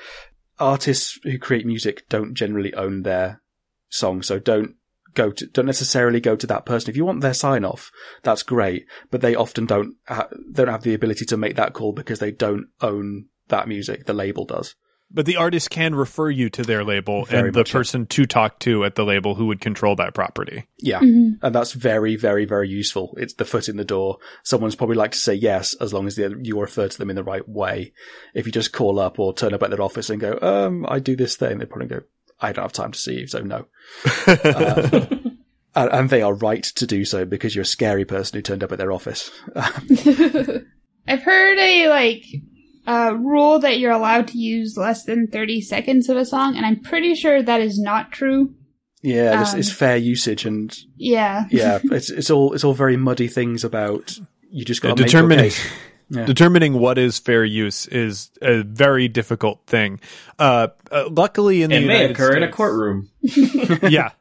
Artists 0.59 1.19
who 1.23 1.37
create 1.37 1.65
music 1.65 2.07
don't 2.09 2.35
generally 2.35 2.73
own 2.73 3.03
their 3.03 3.41
song, 3.89 4.21
so 4.21 4.39
don't 4.39 4.75
go 5.13 5.31
to 5.31 5.45
don't 5.47 5.65
necessarily 5.65 6.19
go 6.19 6.35
to 6.35 6.47
that 6.47 6.65
person. 6.65 6.89
If 6.89 6.97
you 6.97 7.05
want 7.05 7.21
their 7.21 7.33
sign 7.33 7.65
off, 7.65 7.91
that's 8.23 8.43
great, 8.43 8.85
but 9.11 9.21
they 9.21 9.35
often 9.35 9.65
don't 9.65 9.95
ha- 10.07 10.29
don't 10.51 10.67
have 10.67 10.83
the 10.83 10.93
ability 10.93 11.25
to 11.25 11.37
make 11.37 11.55
that 11.55 11.73
call 11.73 11.91
because 11.91 12.19
they 12.19 12.31
don't 12.31 12.67
own 12.81 13.25
that 13.47 13.67
music. 13.67 14.05
The 14.05 14.13
label 14.13 14.45
does. 14.45 14.75
But 15.15 15.27
the 15.27 15.35
artist 15.37 15.69
can 15.69 15.93
refer 15.93 16.29
you 16.29 16.49
to 16.49 16.63
their 16.63 16.83
label 16.83 17.25
Very 17.25 17.47
and 17.49 17.53
the 17.55 17.59
much 17.59 17.69
so. 17.69 17.77
person 17.77 18.05
to 18.07 18.25
talk 18.25 18.57
to 18.61 18.83
at 18.83 18.95
the 18.95 19.05
label 19.05 19.35
who 19.35 19.45
would 19.45 19.61
control 19.61 19.95
that 19.97 20.15
property. 20.15 20.65
Yeah. 20.79 21.01
Mhm. 21.01 21.37
And 21.43 21.53
that's 21.53 21.73
very, 21.73 22.15
very, 22.15 22.45
very 22.45 22.67
useful. 22.67 23.15
It's 23.17 23.35
the 23.35 23.45
foot 23.45 23.69
in 23.69 23.77
the 23.77 23.85
door. 23.85 24.17
Someone's 24.43 24.75
probably 24.75 24.95
like 24.95 25.11
to 25.11 25.19
say 25.19 25.35
yes 25.35 25.75
as 25.75 25.93
long 25.93 26.07
as 26.07 26.17
you 26.17 26.59
refer 26.59 26.87
to 26.87 26.97
them 26.97 27.11
in 27.11 27.15
the 27.15 27.23
right 27.23 27.47
way. 27.47 27.93
If 28.33 28.47
you 28.47 28.51
just 28.51 28.73
call 28.73 28.97
up 28.99 29.19
or 29.19 29.33
turn 29.35 29.53
up 29.53 29.61
at 29.61 29.69
their 29.69 29.81
office 29.83 30.09
and 30.09 30.19
go, 30.19 30.39
um, 30.41 30.85
I 30.89 30.97
do 30.97 31.15
this 31.15 31.35
thing, 31.35 31.59
they 31.59 31.65
probably 31.65 31.87
go, 31.87 32.01
I 32.41 32.51
don't 32.51 32.63
have 32.63 32.73
time 32.73 32.91
to 32.91 32.99
see 32.99 33.19
you, 33.19 33.27
so 33.27 33.39
no. 33.41 33.67
Uh, 34.25 35.05
and, 35.75 35.91
and 35.91 36.09
they 36.09 36.23
are 36.23 36.33
right 36.33 36.63
to 36.63 36.87
do 36.87 37.05
so 37.05 37.23
because 37.23 37.55
you're 37.55 37.61
a 37.61 37.65
scary 37.65 38.03
person 38.05 38.37
who 38.37 38.41
turned 38.41 38.63
up 38.63 38.71
at 38.71 38.79
their 38.79 38.91
office. 38.91 39.29
I've 39.55 41.21
heard 41.23 41.59
a 41.59 41.89
like 41.89 42.25
uh, 42.87 43.13
rule 43.19 43.59
that 43.59 43.79
you're 43.79 43.91
allowed 43.91 44.27
to 44.29 44.37
use 44.37 44.75
less 44.77 45.03
than 45.05 45.27
30 45.27 45.61
seconds 45.61 46.09
of 46.09 46.17
a 46.17 46.25
song, 46.25 46.55
and 46.57 46.65
I'm 46.65 46.79
pretty 46.81 47.15
sure 47.15 47.41
that 47.41 47.61
is 47.61 47.79
not 47.79 48.11
true. 48.11 48.53
yeah, 49.01 49.41
it's, 49.41 49.53
Um, 49.53 49.59
it's 49.59 49.71
fair 49.71 49.97
usage 49.97 50.45
and 50.45 50.75
Yeah. 50.97 51.45
yeah, 51.51 51.79
it's, 51.91 52.09
it's 52.09 52.29
all, 52.29 52.53
it's 52.53 52.63
all 52.63 52.73
very 52.73 52.97
muddy 52.97 53.27
things 53.27 53.63
about 53.63 54.17
you 54.49 54.63
just 54.65 54.81
got 54.81 54.95
to 54.97 55.03
determining 55.03 55.37
make 55.45 55.57
your 55.57 55.63
case. 55.65 55.71
Yeah. 56.09 56.25
determining 56.25 56.73
what 56.73 56.97
is 56.99 57.17
fair 57.17 57.43
use 57.43 57.87
is 57.87 58.29
a 58.41 58.61
very 58.61 59.07
difficult 59.07 59.65
thing. 59.65 59.99
Uh, 60.37 60.67
uh, 60.91 61.07
luckily, 61.09 61.63
in 61.63 61.71
the 61.71 61.77
it 61.77 61.87
may 61.87 61.93
United 62.01 62.11
occur 62.11 62.35
in 62.35 62.43
a 62.43 62.51
courtroom. 62.51 63.09
yeah. 63.21 64.11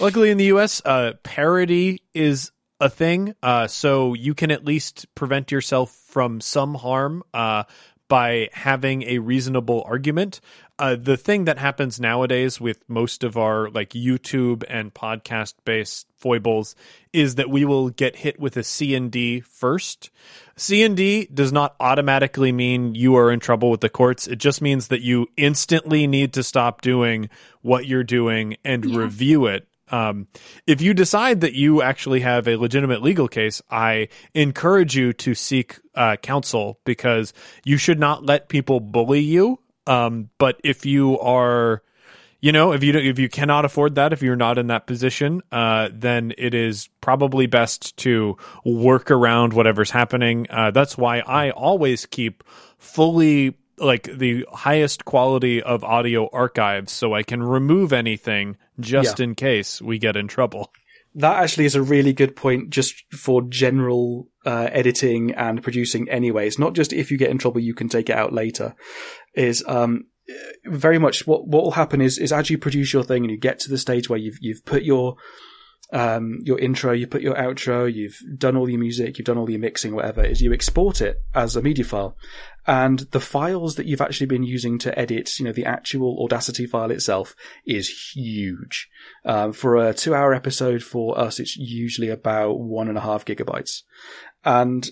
Luckily, 0.00 0.30
in 0.30 0.36
the 0.36 0.44
U.S., 0.46 0.82
uh, 0.84 1.12
parody 1.22 2.02
is 2.14 2.50
a 2.80 2.88
thing, 2.88 3.34
uh, 3.42 3.66
so 3.66 4.14
you 4.14 4.34
can 4.34 4.50
at 4.50 4.64
least 4.64 5.06
prevent 5.14 5.50
yourself 5.50 5.90
from 6.08 6.40
some 6.40 6.74
harm 6.74 7.22
uh, 7.34 7.64
by 8.08 8.48
having 8.52 9.02
a 9.02 9.18
reasonable 9.18 9.82
argument. 9.86 10.40
Uh, 10.78 10.96
the 10.96 11.16
thing 11.16 11.44
that 11.46 11.58
happens 11.58 11.98
nowadays 11.98 12.60
with 12.60 12.88
most 12.88 13.24
of 13.24 13.36
our 13.36 13.68
like 13.70 13.90
YouTube 13.90 14.62
and 14.68 14.94
podcast 14.94 15.54
based 15.64 16.06
foibles 16.16 16.76
is 17.12 17.34
that 17.34 17.50
we 17.50 17.64
will 17.64 17.90
get 17.90 18.14
hit 18.14 18.38
with 18.38 18.56
a 18.56 18.62
C 18.62 18.94
and 18.94 19.10
D 19.10 19.40
first. 19.40 20.10
C 20.56 20.84
and 20.84 20.96
D 20.96 21.28
does 21.32 21.52
not 21.52 21.74
automatically 21.80 22.52
mean 22.52 22.94
you 22.94 23.16
are 23.16 23.30
in 23.30 23.40
trouble 23.40 23.70
with 23.70 23.80
the 23.80 23.88
courts. 23.88 24.28
It 24.28 24.36
just 24.36 24.62
means 24.62 24.88
that 24.88 25.02
you 25.02 25.26
instantly 25.36 26.06
need 26.06 26.32
to 26.34 26.42
stop 26.42 26.80
doing 26.80 27.28
what 27.60 27.86
you're 27.86 28.04
doing 28.04 28.56
and 28.64 28.84
review 28.86 29.46
it. 29.46 29.67
Um, 29.90 30.28
if 30.66 30.80
you 30.80 30.94
decide 30.94 31.40
that 31.40 31.54
you 31.54 31.82
actually 31.82 32.20
have 32.20 32.48
a 32.48 32.56
legitimate 32.56 33.02
legal 33.02 33.28
case, 33.28 33.62
I 33.70 34.08
encourage 34.34 34.96
you 34.96 35.12
to 35.14 35.34
seek 35.34 35.78
uh, 35.94 36.16
counsel 36.16 36.80
because 36.84 37.32
you 37.64 37.76
should 37.76 37.98
not 37.98 38.24
let 38.24 38.48
people 38.48 38.80
bully 38.80 39.20
you. 39.20 39.60
Um, 39.86 40.30
but 40.38 40.60
if 40.62 40.84
you 40.84 41.18
are, 41.18 41.82
you 42.40 42.52
know, 42.52 42.72
if 42.72 42.84
you 42.84 42.92
if 42.94 43.18
you 43.18 43.28
cannot 43.28 43.64
afford 43.64 43.94
that, 43.94 44.12
if 44.12 44.22
you're 44.22 44.36
not 44.36 44.58
in 44.58 44.66
that 44.66 44.86
position, 44.86 45.42
uh, 45.50 45.88
then 45.92 46.32
it 46.36 46.54
is 46.54 46.88
probably 47.00 47.46
best 47.46 47.96
to 47.98 48.36
work 48.64 49.10
around 49.10 49.54
whatever's 49.54 49.90
happening. 49.90 50.46
Uh, 50.50 50.70
that's 50.70 50.98
why 50.98 51.20
I 51.20 51.50
always 51.50 52.06
keep 52.06 52.44
fully 52.76 53.56
like 53.80 54.04
the 54.04 54.46
highest 54.52 55.04
quality 55.04 55.62
of 55.62 55.84
audio 55.84 56.28
archives 56.32 56.92
so 56.92 57.14
I 57.14 57.22
can 57.22 57.42
remove 57.42 57.92
anything 57.92 58.56
just 58.80 59.18
Yeah. 59.18 59.24
in 59.24 59.34
case 59.34 59.80
we 59.82 59.98
get 59.98 60.16
in 60.16 60.28
trouble. 60.28 60.72
That 61.14 61.42
actually 61.42 61.64
is 61.64 61.74
a 61.74 61.82
really 61.82 62.12
good 62.12 62.36
point 62.36 62.70
just 62.70 63.02
for 63.12 63.42
general 63.42 64.28
uh, 64.44 64.68
editing 64.72 65.32
and 65.34 65.62
producing 65.62 66.08
anyway. 66.08 66.46
It's 66.46 66.58
not 66.58 66.74
just 66.74 66.92
if 66.92 67.10
you 67.10 67.16
get 67.18 67.30
in 67.30 67.38
trouble, 67.38 67.60
you 67.60 67.74
can 67.74 67.88
take 67.88 68.08
it 68.10 68.16
out 68.16 68.32
later. 68.32 68.74
Is 69.34 69.64
um, 69.66 70.04
very 70.64 70.98
much 70.98 71.26
what 71.26 71.46
what 71.48 71.64
will 71.64 71.70
happen 71.72 72.00
is 72.00 72.18
is 72.18 72.32
as 72.32 72.50
you 72.50 72.58
produce 72.58 72.92
your 72.92 73.02
thing 73.02 73.24
and 73.24 73.30
you 73.30 73.38
get 73.38 73.58
to 73.60 73.70
the 73.70 73.78
stage 73.78 74.08
where 74.08 74.18
you've 74.18 74.38
you've 74.40 74.64
put 74.64 74.82
your 74.82 75.16
um, 75.92 76.40
your 76.42 76.58
intro, 76.58 76.92
you 76.92 77.06
put 77.06 77.22
your 77.22 77.34
outro, 77.34 77.92
you've 77.92 78.18
done 78.36 78.56
all 78.56 78.68
your 78.68 78.80
music, 78.80 79.16
you've 79.16 79.26
done 79.26 79.38
all 79.38 79.48
your 79.48 79.60
mixing, 79.60 79.94
whatever, 79.94 80.22
is 80.22 80.42
you 80.42 80.52
export 80.52 81.00
it 81.00 81.22
as 81.34 81.56
a 81.56 81.62
media 81.62 81.84
file. 81.84 82.16
And 82.66 83.00
the 83.12 83.20
files 83.20 83.76
that 83.76 83.86
you've 83.86 84.02
actually 84.02 84.26
been 84.26 84.42
using 84.42 84.78
to 84.80 84.98
edit, 84.98 85.38
you 85.38 85.46
know, 85.46 85.52
the 85.52 85.64
actual 85.64 86.22
Audacity 86.22 86.66
file 86.66 86.90
itself 86.90 87.34
is 87.66 88.12
huge. 88.12 88.88
Um, 89.24 89.54
for 89.54 89.76
a 89.76 89.94
two 89.94 90.14
hour 90.14 90.34
episode 90.34 90.82
for 90.82 91.18
us, 91.18 91.40
it's 91.40 91.56
usually 91.56 92.10
about 92.10 92.60
one 92.60 92.88
and 92.88 92.98
a 92.98 93.02
half 93.02 93.24
gigabytes. 93.24 93.82
And 94.44 94.90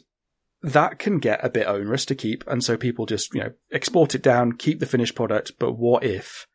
that 0.63 0.99
can 0.99 1.19
get 1.19 1.45
a 1.45 1.51
bit 1.51 1.67
onerous 1.67 2.07
to 2.07 2.15
keep. 2.15 2.43
And 2.47 2.65
so 2.65 2.79
people 2.79 3.05
just, 3.05 3.35
you 3.35 3.41
know, 3.41 3.53
export 3.71 4.15
it 4.15 4.23
down, 4.23 4.53
keep 4.53 4.81
the 4.81 4.87
finished 4.87 5.15
product. 5.15 5.53
But 5.59 5.75
what 5.75 6.03
if, 6.03 6.47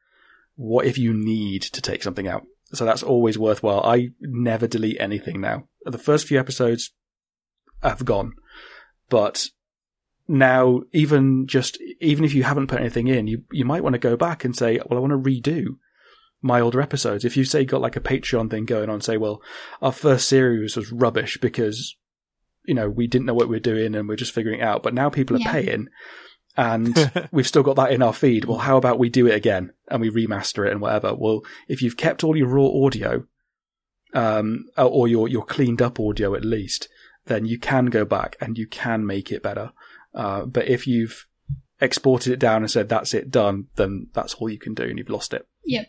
what 0.56 0.88
if 0.88 0.98
you 0.98 1.14
need 1.14 1.62
to 1.62 1.82
take 1.82 2.02
something 2.02 2.28
out? 2.28 2.44
So 2.74 2.86
that's 2.86 3.04
always 3.04 3.38
worthwhile. 3.38 3.82
I 3.84 4.10
never 4.20 4.68
delete 4.68 5.00
anything 5.00 5.42
now. 5.42 5.68
The 5.86 5.98
first 5.98 6.28
few 6.28 6.40
episodes 6.40 6.92
have 7.84 8.06
gone, 8.06 8.34
but 9.10 9.48
now 10.28 10.82
even 10.94 11.48
just, 11.48 11.78
even 12.00 12.24
if 12.24 12.34
you 12.34 12.44
haven't 12.44 12.68
put 12.68 12.80
anything 12.80 13.08
in, 13.08 13.28
you, 13.28 13.44
you 13.52 13.66
might 13.66 13.84
want 13.84 13.94
to 13.94 14.00
go 14.00 14.16
back 14.16 14.46
and 14.46 14.56
say, 14.56 14.80
well, 14.86 14.98
I 14.98 15.02
want 15.02 15.12
to 15.12 15.18
redo 15.30 15.78
my 16.42 16.62
older 16.62 16.82
episodes. 16.82 17.26
If 17.26 17.36
you 17.36 17.44
say 17.44 17.66
got 17.66 17.82
like 17.82 17.96
a 17.96 18.02
Patreon 18.02 18.50
thing 18.50 18.66
going 18.66 18.90
on, 18.90 19.02
say, 19.02 19.18
well, 19.18 19.42
our 19.82 19.92
first 19.92 20.28
series 20.30 20.78
was 20.78 20.92
rubbish 20.92 21.38
because, 21.42 21.96
you 22.66 22.74
know, 22.74 22.90
we 22.90 23.08
didn't 23.08 23.26
know 23.26 23.34
what 23.34 23.50
we 23.50 23.56
were 23.56 23.60
doing 23.60 23.96
and 23.96 24.08
we're 24.08 24.16
just 24.16 24.34
figuring 24.34 24.60
it 24.62 24.64
out. 24.64 24.82
But 24.84 24.94
now 24.94 25.10
people 25.10 25.36
are 25.36 25.40
Yeah. 25.40 25.52
paying 25.52 25.88
and 26.62 27.12
we've 27.32 27.48
still 27.48 27.64
got 27.64 27.76
that 27.78 27.92
in 27.92 28.04
our 28.04 28.14
feed. 28.14 28.46
Well, 28.46 28.60
how 28.60 28.78
about 28.78 29.00
we 29.00 29.10
do 29.10 29.26
it 29.26 29.34
again 29.34 29.74
and 29.88 30.00
we 30.00 30.12
remaster 30.12 30.66
it 30.66 30.72
and 30.72 30.80
whatever? 30.80 31.16
Well, 31.16 31.42
if 31.68 31.82
you've 31.82 31.98
kept 31.98 32.24
all 32.24 32.38
your 32.38 32.48
raw 32.48 32.68
audio, 32.86 33.26
um, 34.14 34.66
or 34.78 35.08
your, 35.08 35.28
your 35.28 35.44
cleaned 35.44 35.82
up 35.82 36.00
audio 36.00 36.36
at 36.36 36.46
least, 36.46 36.88
then 37.26 37.46
you 37.46 37.58
can 37.58 37.88
go 37.88 38.06
back 38.06 38.36
and 38.40 38.58
you 38.58 38.68
can 38.68 39.06
make 39.06 39.32
it 39.32 39.42
better. 39.42 39.72
Uh, 40.14 40.46
but 40.46 40.68
if 40.68 40.86
you've 40.86 41.26
exported 41.80 42.32
it 42.32 42.40
down 42.40 42.62
and 42.62 42.70
said 42.70 42.90
that's 42.90 43.16
it 43.16 43.32
done, 43.32 43.68
then 43.76 44.08
that's 44.14 44.36
all 44.36 44.50
you 44.50 44.60
can 44.60 44.76
do 44.76 44.84
and 44.84 45.00
you've 45.00 45.10
lost 45.10 45.34
it. 45.34 45.48
Yep. 45.66 45.88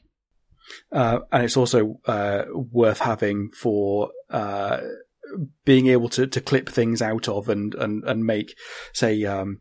Uh, 0.90 1.19
and 1.31 1.44
it's 1.44 1.57
also 1.57 2.01
uh, 2.07 2.44
worth 2.55 3.01
having 3.01 3.51
for 3.51 4.11
uh, 4.31 4.78
being 5.66 5.89
able 5.89 6.09
to, 6.09 6.27
to 6.27 6.40
clip 6.40 6.69
things 6.69 7.03
out 7.03 7.28
of 7.28 7.49
and 7.49 7.74
and 7.74 8.05
and 8.05 8.24
make 8.24 8.57
say 8.93 9.24
um, 9.24 9.61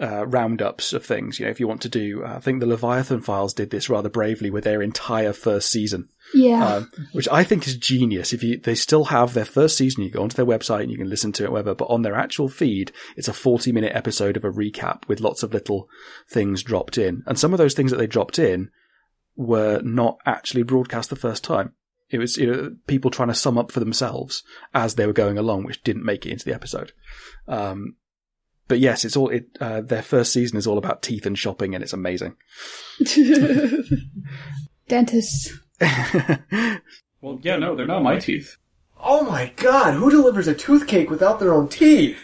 uh, 0.00 0.26
roundups 0.26 0.92
of 0.92 1.04
things. 1.04 1.38
You 1.38 1.46
know, 1.46 1.50
if 1.50 1.60
you 1.60 1.68
want 1.68 1.82
to 1.82 1.88
do, 1.88 2.24
uh, 2.24 2.34
I 2.36 2.40
think 2.40 2.60
the 2.60 2.66
Leviathan 2.66 3.20
Files 3.20 3.54
did 3.54 3.70
this 3.70 3.88
rather 3.88 4.08
bravely 4.08 4.50
with 4.50 4.64
their 4.64 4.82
entire 4.82 5.32
first 5.32 5.70
season. 5.70 6.08
Yeah. 6.32 6.66
Um, 6.66 6.90
which 7.12 7.28
I 7.30 7.44
think 7.44 7.66
is 7.66 7.76
genius. 7.76 8.32
If 8.32 8.42
you, 8.42 8.58
they 8.58 8.74
still 8.74 9.04
have 9.04 9.34
their 9.34 9.44
first 9.44 9.76
season, 9.76 10.02
you 10.02 10.10
go 10.10 10.22
onto 10.22 10.36
their 10.36 10.46
website 10.46 10.82
and 10.82 10.90
you 10.90 10.98
can 10.98 11.10
listen 11.10 11.32
to 11.32 11.44
it, 11.44 11.52
whatever. 11.52 11.74
But 11.74 11.90
on 11.90 12.02
their 12.02 12.16
actual 12.16 12.48
feed, 12.48 12.92
it's 13.16 13.28
a 13.28 13.32
forty-minute 13.32 13.94
episode 13.94 14.36
of 14.36 14.44
a 14.44 14.50
recap 14.50 15.06
with 15.06 15.20
lots 15.20 15.42
of 15.42 15.52
little 15.52 15.88
things 16.28 16.62
dropped 16.62 16.98
in, 16.98 17.22
and 17.26 17.38
some 17.38 17.52
of 17.52 17.58
those 17.58 17.74
things 17.74 17.90
that 17.90 17.98
they 17.98 18.06
dropped 18.06 18.38
in 18.38 18.70
were 19.36 19.80
not 19.82 20.18
actually 20.24 20.62
broadcast 20.62 21.10
the 21.10 21.16
first 21.16 21.44
time. 21.44 21.72
It 22.10 22.18
was 22.18 22.36
you 22.36 22.46
know, 22.46 22.76
people 22.86 23.10
trying 23.10 23.28
to 23.28 23.34
sum 23.34 23.58
up 23.58 23.72
for 23.72 23.80
themselves 23.80 24.44
as 24.72 24.94
they 24.94 25.06
were 25.06 25.12
going 25.12 25.38
along, 25.38 25.64
which 25.64 25.82
didn't 25.82 26.04
make 26.04 26.24
it 26.26 26.30
into 26.30 26.44
the 26.44 26.54
episode. 26.54 26.92
Um, 27.48 27.96
but 28.68 28.78
yes, 28.78 29.04
it's 29.04 29.16
all 29.16 29.28
it. 29.28 29.46
Uh, 29.60 29.80
their 29.80 30.02
first 30.02 30.32
season 30.32 30.56
is 30.56 30.66
all 30.66 30.78
about 30.78 31.02
teeth 31.02 31.26
and 31.26 31.38
shopping, 31.38 31.74
and 31.74 31.82
it's 31.82 31.92
amazing. 31.92 32.36
Dentists. 34.88 35.58
Well, 37.24 37.40
yeah, 37.40 37.56
no, 37.56 37.74
they're 37.74 37.86
not 37.86 38.02
my 38.02 38.18
teeth. 38.18 38.58
Oh 39.02 39.24
my 39.24 39.50
god, 39.56 39.94
who 39.94 40.10
delivers 40.10 40.46
a 40.46 40.54
tooth 40.54 40.86
cake 40.86 41.08
without 41.08 41.40
their 41.40 41.54
own 41.54 41.68
teeth? 41.68 42.18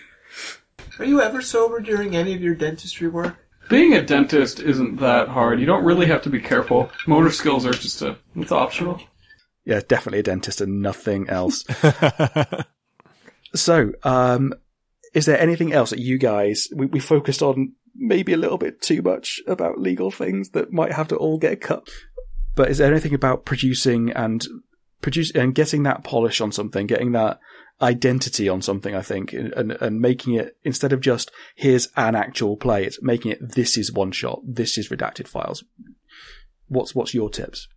Are 0.99 1.07
you 1.07 1.23
ever 1.23 1.41
sober 1.41 1.81
during 1.81 2.15
any 2.15 2.35
of 2.35 2.43
your 2.43 2.55
dentistry 2.55 3.09
work? 3.09 3.35
Being 3.71 3.95
a 3.95 4.03
dentist 4.03 4.61
isn't 4.61 4.97
that 4.97 5.29
hard. 5.29 5.59
You 5.59 5.65
don't 5.65 5.85
really 5.85 6.05
have 6.05 6.21
to 6.25 6.29
be 6.29 6.39
careful. 6.39 6.91
Motor 7.07 7.31
skills 7.31 7.65
are 7.65 7.73
just 7.73 8.03
a, 8.03 8.19
it's 8.37 8.53
optional. 8.53 9.01
Yeah, 9.65 9.81
definitely 9.89 10.19
a 10.19 10.25
dentist 10.25 10.61
and 10.61 10.83
nothing 10.83 11.31
else. 11.31 11.65
so, 13.55 13.93
um, 14.03 14.53
is 15.13 15.27
there 15.27 15.41
anything 15.41 15.73
else 15.73 15.91
that 15.91 15.99
you 15.99 16.19
guys 16.19 16.69
we, 16.75 16.87
we 16.87 17.01
focused 17.01 17.43
on 17.43 17.73
maybe 17.95 18.33
a 18.33 18.37
little 18.37 18.59
bit 18.59 18.81
too 18.81 19.03
much 19.03 19.41
about 19.47 19.81
legal 19.81 20.11
things 20.11 20.51
that 20.51 20.73
might 20.73 20.93
have 20.93 21.09
to 21.09 21.17
all 21.17 21.39
get 21.39 21.61
cut? 21.61 21.89
But 22.55 22.71
is 22.71 22.79
there 22.79 22.91
anything 22.91 23.15
about 23.15 23.45
producing 23.45 24.11
and 24.11 24.47
produce 25.01 25.31
and 25.33 25.55
getting 25.55 25.83
that 25.85 26.05
polish 26.05 26.41
on 26.41 26.53
something, 26.53 26.87
getting 26.87 27.13
that 27.13 27.41
identity 27.81 28.49
on 28.49 28.63
something? 28.63 28.95
I 28.95 29.03
think, 29.03 29.33
and 29.33 29.53
and, 29.55 29.73
and 29.73 30.01
making 30.01 30.35
it 30.35 30.57
instead 30.65 30.93
of 30.93 31.01
just 31.01 31.31
here's 31.55 31.89
an 31.97 32.15
actual 32.15 32.57
play, 32.57 32.85
it's 32.85 33.03
making 33.03 33.33
it 33.33 33.55
this 33.55 33.77
is 33.77 33.93
one 33.93 34.13
shot, 34.13 34.41
this 34.45 34.79
is 34.79 34.89
redacted 34.89 35.29
files. 35.29 35.65
What's 36.69 36.95
what's 36.95 37.15
your 37.15 37.31
tips? 37.31 37.69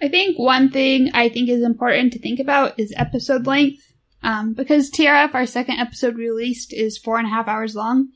I 0.00 0.08
think 0.08 0.36
one 0.36 0.70
thing 0.70 1.10
I 1.14 1.28
think 1.28 1.48
is 1.48 1.62
important 1.62 2.12
to 2.14 2.18
think 2.18 2.40
about 2.40 2.78
is 2.78 2.92
episode 2.96 3.46
length. 3.46 3.91
Um, 4.22 4.54
because 4.54 4.90
TRF, 4.90 5.34
our 5.34 5.46
second 5.46 5.78
episode 5.78 6.16
released, 6.16 6.72
is 6.72 6.98
four 6.98 7.18
and 7.18 7.26
a 7.26 7.30
half 7.30 7.48
hours 7.48 7.74
long, 7.74 8.10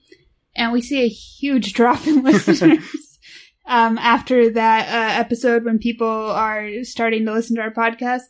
and 0.54 0.72
we 0.72 0.82
see 0.82 1.02
a 1.02 1.08
huge 1.08 1.72
drop 1.74 2.06
in 2.06 2.22
listeners 2.22 3.18
um, 3.66 3.98
after 3.98 4.50
that 4.50 4.88
uh, 4.88 5.20
episode 5.20 5.64
when 5.64 5.78
people 5.78 6.06
are 6.06 6.84
starting 6.84 7.24
to 7.26 7.32
listen 7.32 7.56
to 7.56 7.62
our 7.62 7.72
podcast. 7.72 8.22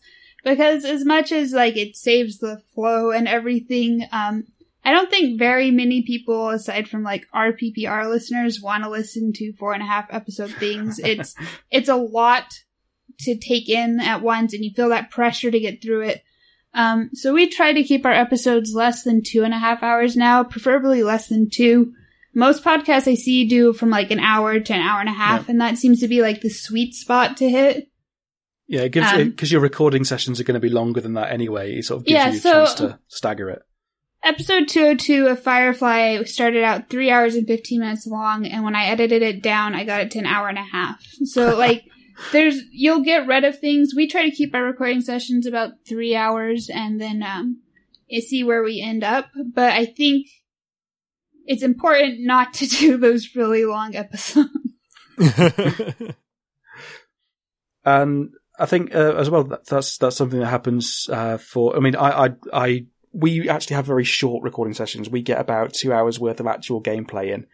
Because 0.44 0.84
as 0.84 1.04
much 1.04 1.32
as 1.32 1.52
like 1.52 1.76
it 1.76 1.96
saves 1.96 2.38
the 2.38 2.62
flow 2.72 3.10
and 3.10 3.26
everything, 3.26 4.06
um, 4.12 4.44
I 4.86 4.92
don't 4.92 5.10
think 5.10 5.36
very 5.36 5.72
many 5.72 6.02
people, 6.02 6.50
aside 6.50 6.88
from 6.88 7.02
like 7.02 7.26
our 7.32 7.52
PPR 7.52 8.08
listeners, 8.08 8.62
want 8.62 8.84
to 8.84 8.90
listen 8.90 9.32
to 9.32 9.52
four 9.54 9.74
and 9.74 9.82
a 9.82 9.86
half 9.86 10.06
episode 10.10 10.52
things. 10.52 11.00
It's 11.04 11.34
it's 11.72 11.88
a 11.88 11.96
lot 11.96 12.54
to 13.20 13.36
take 13.36 13.68
in 13.68 13.98
at 13.98 14.22
once, 14.22 14.54
and 14.54 14.64
you 14.64 14.70
feel 14.70 14.90
that 14.90 15.10
pressure 15.10 15.50
to 15.50 15.58
get 15.58 15.82
through 15.82 16.02
it. 16.02 16.22
Um, 16.76 17.10
so 17.14 17.32
we 17.32 17.48
try 17.48 17.72
to 17.72 17.82
keep 17.82 18.04
our 18.06 18.12
episodes 18.12 18.74
less 18.74 19.02
than 19.02 19.22
two 19.22 19.42
and 19.42 19.54
a 19.54 19.58
half 19.58 19.82
hours 19.82 20.16
now, 20.16 20.44
preferably 20.44 21.02
less 21.02 21.26
than 21.28 21.48
two. 21.50 21.92
Most 22.34 22.62
podcasts 22.62 23.08
I 23.10 23.14
see 23.14 23.46
do 23.48 23.72
from 23.72 23.88
like 23.90 24.10
an 24.10 24.20
hour 24.20 24.60
to 24.60 24.72
an 24.74 24.80
hour 24.82 25.00
and 25.00 25.08
a 25.08 25.12
half, 25.12 25.48
and 25.48 25.60
that 25.60 25.78
seems 25.78 26.00
to 26.00 26.08
be 26.08 26.20
like 26.20 26.42
the 26.42 26.50
sweet 26.50 26.94
spot 26.94 27.38
to 27.38 27.48
hit. 27.48 27.88
Yeah, 28.68 28.82
it 28.82 28.92
gives 28.92 29.10
Um, 29.10 29.30
because 29.30 29.50
your 29.50 29.60
recording 29.62 30.04
sessions 30.04 30.38
are 30.38 30.44
going 30.44 30.54
to 30.54 30.60
be 30.60 30.68
longer 30.68 31.00
than 31.00 31.14
that 31.14 31.32
anyway. 31.32 31.76
It 31.78 31.84
sort 31.86 32.00
of 32.02 32.06
gives 32.06 32.12
Yeah, 32.14 32.30
you 32.30 32.36
a 32.36 32.40
so- 32.40 32.52
chance 32.52 32.74
to 32.74 32.98
stagger 33.08 33.48
it. 33.48 33.62
Episode 34.22 34.68
202 34.68 35.28
of 35.28 35.40
Firefly 35.42 36.24
started 36.24 36.64
out 36.64 36.90
three 36.90 37.10
hours 37.10 37.36
and 37.36 37.46
15 37.46 37.78
minutes 37.80 38.06
long, 38.08 38.44
and 38.44 38.64
when 38.64 38.74
I 38.74 38.86
edited 38.86 39.22
it 39.22 39.40
down, 39.42 39.74
I 39.74 39.84
got 39.84 40.00
it 40.00 40.10
to 40.12 40.18
an 40.18 40.26
hour 40.26 40.48
and 40.48 40.58
a 40.58 40.62
half. 40.62 41.00
So, 41.24 41.56
like, 41.58 41.84
there's, 42.32 42.60
you'll 42.70 43.02
get 43.02 43.26
rid 43.26 43.44
of 43.44 43.58
things. 43.58 43.94
We 43.94 44.06
try 44.08 44.28
to 44.28 44.34
keep 44.34 44.54
our 44.54 44.62
recording 44.62 45.00
sessions 45.00 45.46
about 45.46 45.72
three 45.86 46.16
hours 46.16 46.70
and 46.72 47.00
then, 47.00 47.22
um, 47.22 47.60
see 48.20 48.44
where 48.44 48.62
we 48.62 48.80
end 48.80 49.04
up. 49.04 49.26
But 49.54 49.72
I 49.72 49.84
think 49.84 50.28
it's 51.46 51.62
important 51.62 52.20
not 52.20 52.54
to 52.54 52.66
do 52.78 52.96
those 52.96 53.34
really 53.34 53.64
long 53.64 53.94
episodes. 53.96 54.48
And 57.84 58.30
I 58.58 58.66
think 58.66 58.94
uh, 58.94 59.14
as 59.16 59.30
well 59.30 59.44
that, 59.44 59.66
that's 59.66 59.98
that's 59.98 60.16
something 60.16 60.40
that 60.40 60.46
happens 60.46 61.08
uh, 61.12 61.38
for. 61.38 61.76
I 61.76 61.80
mean, 61.80 61.96
I, 61.96 62.26
I 62.26 62.28
I 62.52 62.86
we 63.12 63.48
actually 63.48 63.76
have 63.76 63.86
very 63.86 64.04
short 64.04 64.42
recording 64.42 64.74
sessions. 64.74 65.08
We 65.08 65.22
get 65.22 65.40
about 65.40 65.72
two 65.72 65.92
hours 65.92 66.18
worth 66.18 66.40
of 66.40 66.46
actual 66.46 66.82
gameplay 66.82 67.32
in. 67.32 67.46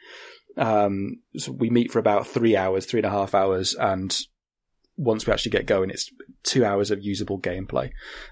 Um, 0.56 1.20
so 1.36 1.52
we 1.52 1.70
meet 1.70 1.92
for 1.92 1.98
about 1.98 2.26
three 2.26 2.56
hours, 2.56 2.84
three 2.86 3.00
and 3.00 3.06
a 3.06 3.10
half 3.10 3.34
hours, 3.34 3.74
and 3.74 4.16
once 5.02 5.26
we 5.26 5.32
actually 5.32 5.50
get 5.50 5.66
going, 5.66 5.90
it's 5.90 6.10
two 6.42 6.64
hours 6.64 6.90
of 6.90 7.02
usable 7.02 7.40
gameplay. 7.40 7.90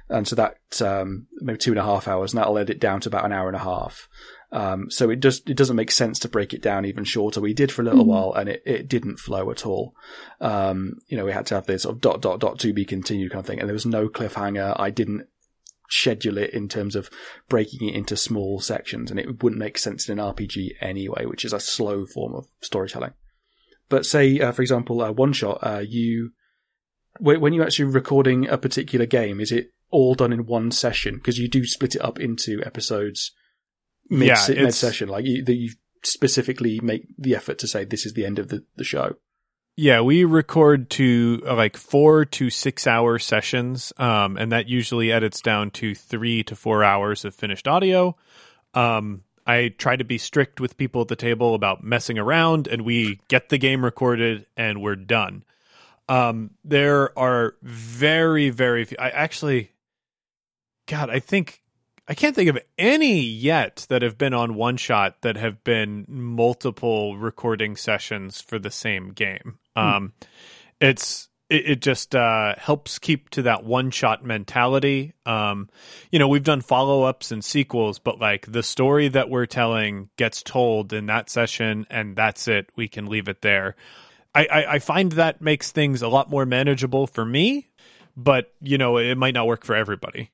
And 0.08 0.26
so 0.26 0.36
that 0.36 0.56
um, 0.82 1.26
maybe 1.40 1.58
two 1.58 1.72
and 1.72 1.78
a 1.78 1.84
half 1.84 2.08
hours, 2.08 2.32
and 2.32 2.38
that'll 2.40 2.58
edit 2.58 2.76
it 2.76 2.80
down 2.80 3.00
to 3.00 3.08
about 3.08 3.24
an 3.24 3.32
hour 3.32 3.48
and 3.48 3.56
a 3.56 3.60
half. 3.60 4.08
Um, 4.52 4.90
so 4.90 5.10
it 5.10 5.20
just 5.20 5.48
it 5.48 5.56
doesn't 5.56 5.76
make 5.76 5.92
sense 5.92 6.18
to 6.20 6.28
break 6.28 6.52
it 6.52 6.62
down 6.62 6.84
even 6.84 7.04
shorter. 7.04 7.40
We 7.40 7.54
did 7.54 7.70
for 7.70 7.82
a 7.82 7.84
little 7.84 8.04
Mhm. 8.04 8.08
while, 8.08 8.32
and 8.32 8.48
it, 8.48 8.62
it 8.66 8.88
didn't 8.88 9.18
flow 9.20 9.50
at 9.50 9.64
all. 9.64 9.94
Um, 10.40 10.98
you 11.06 11.16
know, 11.16 11.24
we 11.24 11.32
had 11.32 11.46
to 11.46 11.54
have 11.54 11.66
this 11.66 11.82
sort 11.82 11.94
of 11.96 12.00
dot 12.00 12.20
dot 12.20 12.40
dot 12.40 12.58
to 12.60 12.72
be 12.72 12.84
continued 12.84 13.30
kind 13.30 13.40
of 13.40 13.46
thing, 13.46 13.60
and 13.60 13.68
there 13.68 13.74
was 13.74 13.86
no 13.86 14.08
cliffhanger. 14.08 14.74
I 14.78 14.90
didn't 14.90 15.26
schedule 15.88 16.38
it 16.38 16.50
in 16.50 16.68
terms 16.68 16.96
of 16.96 17.10
breaking 17.48 17.88
it 17.88 17.94
into 17.94 18.16
small 18.16 18.60
sections, 18.60 19.10
and 19.10 19.20
it 19.20 19.42
wouldn't 19.42 19.58
make 19.58 19.78
sense 19.78 20.08
in 20.08 20.18
an 20.18 20.24
RPG 20.24 20.72
anyway, 20.80 21.26
which 21.26 21.44
is 21.44 21.52
a 21.52 21.60
slow 21.60 22.04
form 22.06 22.34
of 22.34 22.46
storytelling. 22.60 23.12
But 23.88 24.06
say, 24.06 24.38
uh, 24.40 24.52
for 24.52 24.62
example, 24.62 25.00
uh, 25.00 25.10
one 25.12 25.32
shot, 25.32 25.58
uh, 25.62 25.82
you 25.86 26.32
when 27.20 27.40
when 27.40 27.52
you're 27.52 27.64
actually 27.64 27.86
recording 27.86 28.48
a 28.48 28.58
particular 28.58 29.06
game, 29.06 29.40
is 29.40 29.52
it 29.52 29.72
all 29.90 30.14
done 30.14 30.32
in 30.32 30.46
one 30.46 30.70
session? 30.70 31.16
Because 31.16 31.38
you 31.38 31.48
do 31.48 31.64
split 31.66 31.94
it 31.94 32.00
up 32.02 32.18
into 32.18 32.62
episodes 32.64 33.32
mid 34.08 34.28
Yeah, 34.28 34.42
it's- 34.50 34.64
mid 34.64 34.74
session, 34.74 35.08
like 35.08 35.24
you, 35.24 35.44
that 35.44 35.54
you 35.54 35.70
specifically 36.02 36.80
make 36.80 37.06
the 37.18 37.34
effort 37.36 37.58
to 37.58 37.68
say 37.68 37.84
this 37.84 38.06
is 38.06 38.14
the 38.14 38.24
end 38.24 38.38
of 38.38 38.48
the, 38.48 38.64
the 38.76 38.84
show. 38.84 39.16
Yeah, 39.76 40.00
we 40.00 40.24
record 40.24 40.90
to 40.90 41.42
uh, 41.46 41.54
like 41.54 41.76
four 41.76 42.24
to 42.24 42.50
six 42.50 42.86
hour 42.86 43.18
sessions, 43.18 43.92
um, 43.98 44.36
and 44.36 44.52
that 44.52 44.68
usually 44.68 45.12
edits 45.12 45.40
down 45.40 45.70
to 45.72 45.94
three 45.94 46.42
to 46.44 46.56
four 46.56 46.82
hours 46.84 47.24
of 47.24 47.34
finished 47.34 47.66
audio. 47.68 48.16
Um, 48.74 49.22
I 49.46 49.68
try 49.78 49.96
to 49.96 50.04
be 50.04 50.18
strict 50.18 50.60
with 50.60 50.76
people 50.76 51.00
at 51.02 51.08
the 51.08 51.16
table 51.16 51.54
about 51.54 51.82
messing 51.82 52.18
around, 52.18 52.66
and 52.66 52.82
we 52.82 53.20
get 53.28 53.48
the 53.48 53.58
game 53.58 53.84
recorded 53.84 54.46
and 54.56 54.82
we're 54.82 54.96
done. 54.96 55.44
Um, 56.10 56.50
there 56.64 57.16
are 57.16 57.54
very, 57.62 58.50
very 58.50 58.84
few. 58.84 58.96
I 58.98 59.10
actually, 59.10 59.70
God, 60.88 61.08
I 61.08 61.20
think 61.20 61.62
I 62.08 62.14
can't 62.14 62.34
think 62.34 62.50
of 62.50 62.58
any 62.76 63.20
yet 63.20 63.86
that 63.88 64.02
have 64.02 64.18
been 64.18 64.34
on 64.34 64.56
one 64.56 64.76
shot 64.76 65.22
that 65.22 65.36
have 65.36 65.62
been 65.62 66.04
multiple 66.08 67.16
recording 67.16 67.76
sessions 67.76 68.40
for 68.40 68.58
the 68.58 68.72
same 68.72 69.12
game. 69.12 69.60
Um, 69.76 70.12
it's 70.80 71.28
it, 71.48 71.70
it 71.70 71.80
just 71.80 72.16
uh, 72.16 72.56
helps 72.58 72.98
keep 72.98 73.30
to 73.30 73.42
that 73.42 73.62
one 73.62 73.92
shot 73.92 74.24
mentality. 74.24 75.12
Um, 75.24 75.68
you 76.10 76.18
know, 76.18 76.26
we've 76.26 76.42
done 76.42 76.60
follow 76.60 77.04
ups 77.04 77.30
and 77.30 77.44
sequels, 77.44 78.00
but 78.00 78.18
like 78.18 78.50
the 78.50 78.64
story 78.64 79.06
that 79.06 79.30
we're 79.30 79.46
telling 79.46 80.10
gets 80.16 80.42
told 80.42 80.92
in 80.92 81.06
that 81.06 81.30
session, 81.30 81.86
and 81.88 82.16
that's 82.16 82.48
it. 82.48 82.68
We 82.74 82.88
can 82.88 83.06
leave 83.06 83.28
it 83.28 83.42
there. 83.42 83.76
I, 84.34 84.46
I, 84.46 84.74
I 84.74 84.78
find 84.78 85.12
that 85.12 85.40
makes 85.40 85.70
things 85.72 86.02
a 86.02 86.08
lot 86.08 86.30
more 86.30 86.46
manageable 86.46 87.06
for 87.06 87.24
me, 87.24 87.70
but 88.16 88.52
you 88.60 88.78
know, 88.78 88.98
it 88.98 89.16
might 89.16 89.34
not 89.34 89.46
work 89.46 89.64
for 89.64 89.74
everybody. 89.74 90.30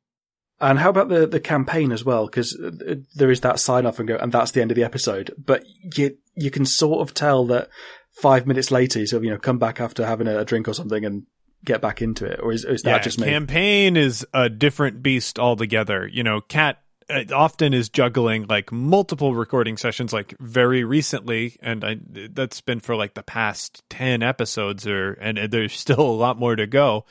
And 0.60 0.78
how 0.78 0.90
about 0.90 1.09
the, 1.09 1.27
the 1.27 1.40
campaign 1.40 1.93
as 1.93 2.05
well? 2.05 2.27
Because 2.27 2.59
uh, 2.59 2.70
uh, 2.89 2.94
there 3.14 3.31
is 3.31 3.40
that 3.43 3.60
sign 3.60 3.85
off 3.85 3.98
and 3.98 4.09
go, 4.09 4.16
and 4.16 4.32
that's 4.32 4.52
the 4.52 4.62
end 4.62 4.70
of 4.70 4.74
the 4.74 4.85
episode. 4.85 5.35
But 5.36 5.64
you 5.97 6.16
you 6.35 6.51
can 6.51 6.64
sort 6.64 7.01
of 7.01 7.14
tell 7.14 7.44
that 7.47 7.68
five 8.12 8.47
minutes 8.47 8.70
later, 8.70 9.01
you 9.01 9.06
sort 9.06 9.18
of 9.18 9.24
you 9.24 9.31
know 9.31 9.39
come 9.39 9.59
back 9.59 9.81
after 9.81 10.06
having 10.06 10.27
a, 10.27 10.44
drink 10.44 10.66
or 10.66 10.74
something 10.74 11.05
and 11.05 11.27
get 11.64 11.82
back 11.82 12.01
into 12.01 12.24
it, 12.24 12.40
or 12.43 12.52
is, 12.52 12.64
is 12.64 12.82
that 12.82 12.90
yeah, 12.90 12.98
just 13.01 13.20
me? 13.20 13.27
Campaign 13.27 13.97
is 13.98 14.27
a 14.32 14.48
different 14.48 15.02
beast 15.02 15.39
altogether. 15.39 16.06
You 16.06 16.23
know, 16.23 16.40
Kat 16.40 16.82
uh, 17.09 17.24
often 17.35 17.73
is 17.74 17.89
juggling 17.89 18.47
like 18.49 18.73
multiple 18.73 19.35
recording 19.35 19.77
sessions 19.77 20.12
like 20.12 20.37
very 20.41 20.85
recently 20.85 21.57
and 21.61 21.85
I, 21.85 21.99
that's 22.31 22.61
been 22.61 22.81
for 22.81 22.97
like 22.97 23.15
the 23.15 23.23
past 23.23 23.83
10 23.91 24.23
episodes 24.23 24.87
or 24.87 25.12
and 25.15 25.39
there's 25.51 25.73
still 25.73 26.01
a 26.01 26.03
lot 26.03 26.39
more 26.39 26.57
to 26.57 26.66
go 26.66 27.05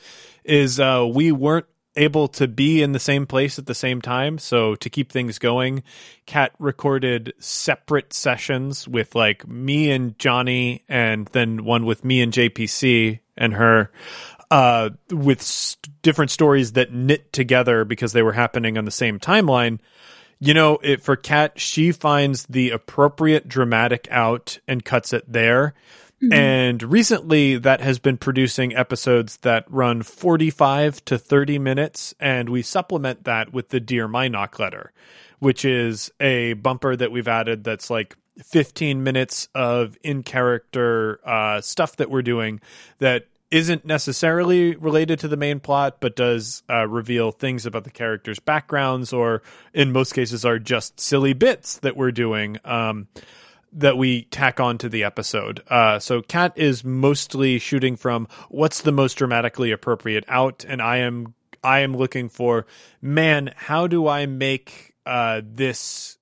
is 0.44 0.78
uh 0.78 1.06
we 1.10 1.32
weren't 1.32 1.66
able 1.96 2.28
to 2.28 2.46
be 2.46 2.82
in 2.82 2.92
the 2.92 2.98
same 2.98 3.26
place 3.26 3.58
at 3.58 3.66
the 3.66 3.74
same 3.74 4.00
time. 4.00 4.38
So 4.38 4.74
to 4.76 4.90
keep 4.90 5.10
things 5.10 5.38
going 5.38 5.82
Kat 6.26 6.52
recorded 6.58 7.32
separate 7.38 8.12
sessions 8.12 8.86
with 8.86 9.14
like 9.14 9.46
me 9.48 9.90
and 9.90 10.18
johnny 10.18 10.84
and 10.88 11.26
then 11.28 11.64
one 11.64 11.86
with 11.86 12.04
me 12.04 12.20
and 12.20 12.32
jpc 12.32 13.20
and 13.36 13.54
her 13.54 13.90
uh, 14.50 14.90
with 15.10 15.42
st- 15.42 16.02
different 16.02 16.30
stories 16.30 16.72
that 16.72 16.92
knit 16.92 17.32
together 17.32 17.84
because 17.84 18.12
they 18.12 18.22
were 18.22 18.32
happening 18.32 18.78
on 18.78 18.84
the 18.84 18.90
same 18.90 19.18
timeline. 19.18 19.78
You 20.38 20.54
know, 20.54 20.78
it, 20.82 21.02
for 21.02 21.16
Kat, 21.16 21.58
she 21.58 21.92
finds 21.92 22.44
the 22.46 22.70
appropriate 22.70 23.48
dramatic 23.48 24.06
out 24.10 24.58
and 24.68 24.84
cuts 24.84 25.12
it 25.12 25.24
there. 25.30 25.74
Mm-hmm. 26.22 26.32
And 26.32 26.82
recently, 26.82 27.58
that 27.58 27.80
has 27.80 27.98
been 27.98 28.16
producing 28.16 28.74
episodes 28.74 29.38
that 29.38 29.64
run 29.68 30.02
45 30.02 31.04
to 31.06 31.18
30 31.18 31.58
minutes, 31.58 32.14
and 32.18 32.48
we 32.48 32.62
supplement 32.62 33.24
that 33.24 33.52
with 33.52 33.68
the 33.68 33.80
Dear 33.80 34.08
Minoc 34.08 34.58
letter, 34.58 34.92
which 35.40 35.64
is 35.64 36.10
a 36.20 36.54
bumper 36.54 36.96
that 36.96 37.12
we've 37.12 37.28
added 37.28 37.64
that's 37.64 37.90
like 37.90 38.16
15 38.42 39.02
minutes 39.02 39.48
of 39.54 39.96
in 40.02 40.22
character 40.22 41.20
uh, 41.24 41.60
stuff 41.60 41.96
that 41.96 42.10
we're 42.10 42.22
doing 42.22 42.60
that 42.98 43.26
isn't 43.50 43.84
necessarily 43.84 44.74
related 44.76 45.20
to 45.20 45.28
the 45.28 45.36
main 45.36 45.60
plot, 45.60 45.98
but 46.00 46.16
does 46.16 46.62
uh, 46.68 46.86
reveal 46.86 47.30
things 47.30 47.66
about 47.66 47.84
the 47.84 47.90
characters' 47.90 48.38
backgrounds, 48.38 49.12
or 49.12 49.42
in 49.72 49.92
most 49.92 50.12
cases, 50.12 50.44
are 50.44 50.58
just 50.58 50.98
silly 50.98 51.32
bits 51.32 51.78
that 51.78 51.96
we're 51.96 52.12
doing 52.12 52.58
um, 52.64 53.08
that 53.72 53.96
we 53.96 54.22
tack 54.24 54.58
on 54.58 54.78
to 54.78 54.88
the 54.88 55.04
episode. 55.04 55.62
Uh, 55.68 55.98
so, 55.98 56.22
Kat 56.22 56.52
is 56.56 56.84
mostly 56.84 57.58
shooting 57.58 57.96
from 57.96 58.26
what's 58.48 58.82
the 58.82 58.92
most 58.92 59.14
dramatically 59.14 59.70
appropriate 59.70 60.24
out, 60.28 60.64
and 60.66 60.82
I 60.82 60.98
am 60.98 61.34
I 61.62 61.80
am 61.80 61.96
looking 61.96 62.28
for 62.28 62.66
man, 63.02 63.52
how 63.56 63.86
do 63.86 64.06
I 64.06 64.26
make 64.26 64.94
uh, 65.04 65.42
this 65.44 66.16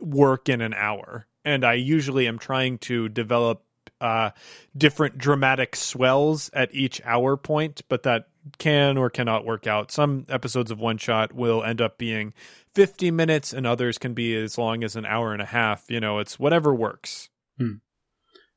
work 0.00 0.48
in 0.48 0.60
an 0.60 0.74
hour? 0.74 1.26
And 1.44 1.64
I 1.64 1.74
usually 1.74 2.26
am 2.26 2.38
trying 2.38 2.78
to 2.78 3.08
develop 3.08 3.62
uh, 4.00 4.30
different 4.76 5.18
dramatic 5.18 5.76
swells 5.76 6.50
at 6.52 6.74
each 6.74 7.00
hour 7.04 7.36
point, 7.36 7.82
but 7.88 8.04
that 8.04 8.28
can 8.58 8.96
or 8.96 9.10
cannot 9.10 9.44
work 9.44 9.66
out. 9.66 9.90
Some 9.90 10.26
episodes 10.28 10.70
of 10.70 10.78
One 10.78 10.98
Shot 10.98 11.32
will 11.32 11.62
end 11.62 11.80
up 11.80 11.98
being 11.98 12.32
50 12.74 13.10
minutes, 13.10 13.52
and 13.52 13.66
others 13.66 13.98
can 13.98 14.14
be 14.14 14.36
as 14.36 14.56
long 14.56 14.84
as 14.84 14.96
an 14.96 15.04
hour 15.04 15.32
and 15.32 15.42
a 15.42 15.46
half. 15.46 15.90
You 15.90 16.00
know, 16.00 16.18
it's 16.18 16.38
whatever 16.38 16.74
works. 16.74 17.28
Hmm. 17.58 17.74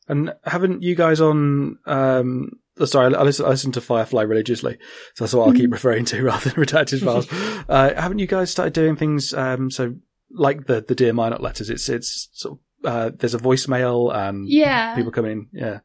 And 0.08 0.34
haven't 0.44 0.84
you 0.84 0.96
guys 0.96 1.22
on? 1.22 1.78
Um, 1.86 2.52
oh, 2.80 2.86
sorry, 2.86 3.16
I 3.16 3.24
listen, 3.24 3.46
I 3.46 3.50
listen, 3.50 3.72
to 3.74 3.82
Firefly 3.82 4.24
religiously, 4.24 4.78
so 5.16 5.24
that's 5.24 5.34
what 5.34 5.48
I'll 5.48 5.54
keep 5.54 5.72
referring 5.74 6.06
to 6.06 6.24
rather 6.24 6.50
than 6.50 6.64
redacted 6.64 7.04
files. 7.04 7.28
uh, 7.70 7.94
haven't 8.00 8.20
you 8.20 8.28
guys 8.28 8.52
started 8.52 8.74
doing 8.74 8.96
things? 8.96 9.34
Um, 9.34 9.72
so 9.72 9.96
like 10.30 10.66
the 10.66 10.84
the 10.86 10.96
Dear 10.96 11.14
Minoc 11.14 11.42
letters, 11.42 11.70
it's 11.70 11.90
it's 11.90 12.30
sort 12.34 12.54
of 12.54 12.60
uh, 12.84 13.12
there's 13.14 13.34
a 13.34 13.40
voicemail 13.40 14.14
and 14.14 14.50
yeah. 14.50 14.96
people 14.96 15.12
come 15.12 15.26
in. 15.26 15.48
Yeah. 15.52 15.80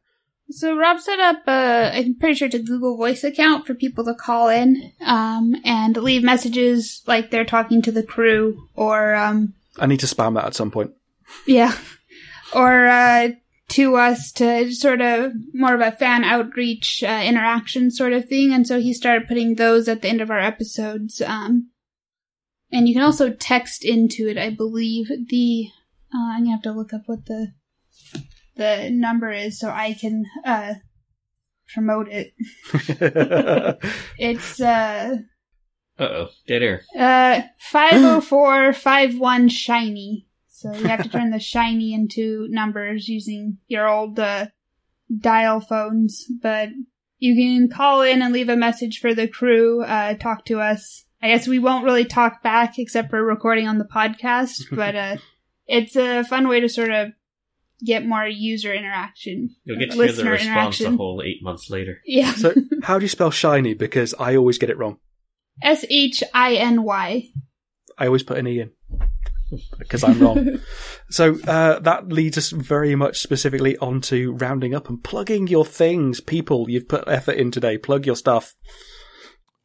So 0.49 0.77
Rob 0.77 0.99
set 0.99 1.19
up 1.19 1.47
a, 1.47 1.91
I'm 1.93 2.15
pretty 2.15 2.35
sure 2.35 2.45
it's 2.45 2.55
a 2.55 2.59
Google 2.59 2.95
Voice 2.95 3.23
account 3.23 3.67
for 3.67 3.73
people 3.73 4.05
to 4.05 4.13
call 4.13 4.47
in, 4.47 4.93
um, 5.05 5.55
and 5.65 5.97
leave 5.97 6.23
messages 6.23 7.03
like 7.05 7.31
they're 7.31 7.43
talking 7.43 7.81
to 7.81 7.91
the 7.91 8.03
crew 8.03 8.69
or, 8.73 9.13
um, 9.13 9.53
I 9.77 9.85
need 9.85 9.99
to 9.99 10.05
spam 10.05 10.35
that 10.35 10.45
at 10.45 10.55
some 10.55 10.71
point. 10.71 10.91
Yeah. 11.45 11.75
Or, 12.55 12.87
uh, 12.87 13.29
to 13.69 13.97
us 13.97 14.31
to 14.31 14.71
sort 14.71 15.01
of 15.01 15.33
more 15.53 15.75
of 15.75 15.81
a 15.81 15.91
fan 15.91 16.23
outreach, 16.23 17.03
uh, 17.03 17.21
interaction 17.25 17.91
sort 17.91 18.13
of 18.13 18.29
thing. 18.29 18.53
And 18.53 18.65
so 18.65 18.79
he 18.79 18.93
started 18.93 19.27
putting 19.27 19.55
those 19.55 19.89
at 19.89 20.01
the 20.01 20.07
end 20.07 20.21
of 20.21 20.31
our 20.31 20.39
episodes. 20.39 21.21
Um, 21.21 21.69
and 22.71 22.87
you 22.87 22.93
can 22.93 23.03
also 23.03 23.33
text 23.33 23.83
into 23.83 24.29
it, 24.29 24.37
I 24.37 24.51
believe. 24.51 25.11
The 25.27 25.67
uh, 26.13 26.31
I'm 26.33 26.43
gonna 26.43 26.51
have 26.51 26.61
to 26.63 26.71
look 26.71 26.93
up 26.93 27.03
what 27.05 27.25
the 27.25 27.53
the 28.55 28.89
number 28.91 29.31
is 29.31 29.59
so 29.59 29.69
I 29.69 29.93
can 29.93 30.25
uh, 30.45 30.75
promote 31.73 32.07
it. 32.09 32.33
it's 34.17 34.59
uh. 34.59 35.17
Uh 35.99 36.03
oh, 36.03 36.29
dead 36.47 36.61
air. 36.63 36.81
Uh, 36.97 37.41
five 37.59 38.03
oh 38.03 38.21
four 38.21 38.73
five 38.73 39.17
one 39.17 39.49
shiny. 39.49 40.27
So 40.47 40.73
you 40.73 40.87
have 40.87 41.03
to 41.03 41.09
turn 41.09 41.31
the 41.31 41.39
shiny 41.39 41.93
into 41.93 42.47
numbers 42.49 43.07
using 43.07 43.57
your 43.67 43.87
old 43.87 44.19
uh, 44.19 44.47
dial 45.15 45.59
phones, 45.59 46.25
but 46.41 46.69
you 47.19 47.35
can 47.35 47.69
call 47.69 48.01
in 48.01 48.21
and 48.21 48.33
leave 48.33 48.49
a 48.49 48.55
message 48.55 48.99
for 48.99 49.13
the 49.13 49.27
crew. 49.27 49.83
Uh, 49.83 50.15
talk 50.15 50.45
to 50.45 50.59
us. 50.59 51.05
I 51.21 51.29
guess 51.29 51.47
we 51.47 51.59
won't 51.59 51.85
really 51.85 52.05
talk 52.05 52.43
back 52.43 52.77
except 52.77 53.09
for 53.09 53.23
recording 53.23 53.67
on 53.67 53.79
the 53.79 53.85
podcast, 53.85 54.65
but 54.71 54.95
uh, 54.95 55.17
it's 55.67 55.95
a 55.95 56.23
fun 56.23 56.47
way 56.47 56.59
to 56.59 56.69
sort 56.69 56.91
of 56.91 57.09
get 57.83 58.05
more 58.05 58.25
user 58.25 58.73
interaction. 58.73 59.49
You'll 59.63 59.79
get 59.79 59.91
to 59.91 59.97
hear 59.97 60.11
the 60.11 60.23
response 60.23 60.81
a 60.81 60.91
whole 60.91 61.21
eight 61.23 61.43
months 61.43 61.69
later. 61.69 62.01
Yeah. 62.05 62.33
so, 62.33 62.53
how 62.83 62.97
do 62.97 63.05
you 63.05 63.09
spell 63.09 63.31
shiny? 63.31 63.73
Because 63.73 64.13
I 64.19 64.35
always 64.35 64.57
get 64.57 64.69
it 64.69 64.77
wrong. 64.77 64.97
S 65.61 65.85
H 65.89 66.23
I 66.33 66.55
N 66.55 66.83
Y. 66.83 67.29
I 67.97 68.05
always 68.05 68.23
put 68.23 68.37
an 68.37 68.47
E 68.47 68.59
in 68.59 68.71
because 69.79 70.03
I'm 70.03 70.19
wrong. 70.19 70.59
so 71.09 71.39
uh, 71.47 71.79
that 71.79 72.09
leads 72.09 72.37
us 72.37 72.51
very 72.51 72.95
much 72.95 73.19
specifically 73.19 73.77
onto 73.77 74.33
rounding 74.39 74.75
up 74.75 74.89
and 74.89 75.03
plugging 75.03 75.47
your 75.47 75.65
things. 75.65 76.21
People, 76.21 76.69
you've 76.69 76.87
put 76.87 77.07
effort 77.07 77.37
in 77.37 77.51
today. 77.51 77.77
Plug 77.77 78.05
your 78.05 78.15
stuff. 78.15 78.55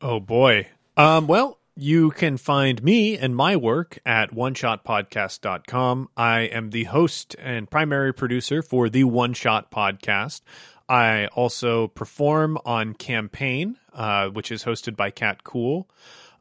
Oh 0.00 0.18
boy. 0.20 0.68
Um, 0.96 1.26
well, 1.26 1.58
you 1.74 2.10
can 2.10 2.36
find 2.36 2.82
me 2.82 3.16
and 3.16 3.34
my 3.34 3.56
work 3.56 3.98
at 4.04 4.32
oneshotpodcast.com. 4.32 6.08
I 6.16 6.40
am 6.40 6.70
the 6.70 6.84
host 6.84 7.34
and 7.38 7.70
primary 7.70 8.12
producer 8.12 8.62
for 8.62 8.88
the 8.88 9.04
One 9.04 9.32
Shot 9.32 9.70
Podcast. 9.70 10.42
I 10.88 11.26
also 11.28 11.88
perform 11.88 12.58
on 12.66 12.94
Campaign, 12.94 13.78
uh, 13.94 14.28
which 14.28 14.52
is 14.52 14.64
hosted 14.64 14.96
by 14.96 15.10
Kat 15.10 15.44
Kuhl. 15.44 15.88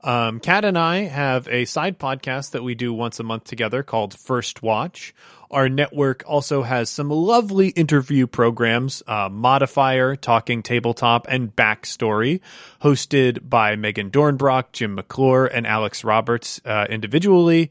Um, 0.04 0.40
Kat 0.40 0.66
and 0.66 0.78
I 0.78 1.02
have 1.04 1.48
a 1.48 1.66
side 1.66 2.00
podcast 2.00 2.52
that 2.52 2.64
we 2.64 2.76
do 2.76 2.94
once 2.94 3.20
a 3.20 3.24
month 3.24 3.46
together 3.46 3.84
called 3.84 4.18
First 4.18 4.62
Watch. 4.64 5.14
Our 5.52 5.68
network 5.68 6.24
also 6.26 6.64
has 6.64 6.90
some 6.90 7.10
lovely 7.10 7.68
interview 7.70 8.26
programs, 8.26 9.04
uh, 9.06 9.30
Modifier, 9.30 10.16
Talking 10.16 10.64
Tabletop, 10.64 11.28
and 11.30 11.54
Backstory, 11.54 12.40
hosted 12.82 13.50
by 13.50 13.76
Megan 13.76 14.10
Dornbrock, 14.10 14.72
Jim 14.72 14.96
McClure, 14.96 15.46
and 15.46 15.68
Alex 15.68 16.04
Roberts 16.04 16.62
uh, 16.66 16.88
individually. 16.90 17.70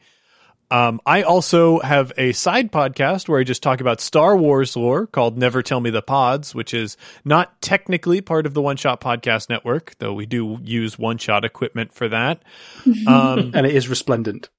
Um, 0.71 1.01
I 1.05 1.23
also 1.23 1.81
have 1.81 2.13
a 2.17 2.33
side 2.33 2.71
podcast 2.71 3.29
where 3.29 3.41
I 3.41 3.45
just 3.45 3.63
talk 3.63 3.81
about 3.81 4.01
Star 4.01 4.37
Wars 4.37 4.77
lore 4.77 5.07
called 5.07 5.37
Never 5.37 5.63
Tell 5.63 5.81
Me 5.81 5.91
the 5.91 6.03
Pods, 6.03 6.55
which 6.55 6.73
is 6.73 6.97
not 7.25 7.61
technically 7.61 8.21
part 8.21 8.47
of 8.47 8.55
the 8.55 8.63
One 8.63 8.77
Shot 8.77 9.01
Podcast 9.01 9.49
Network, 9.49 9.97
though 9.99 10.13
we 10.13 10.27
do 10.27 10.59
use 10.63 10.97
One 10.97 11.19
Shot 11.19 11.45
equipment 11.45 11.93
for 11.93 12.09
that. 12.09 12.43
Um, 13.07 13.53
and 13.55 13.67
it 13.67 13.75
is 13.75 13.89
resplendent. 13.89 14.51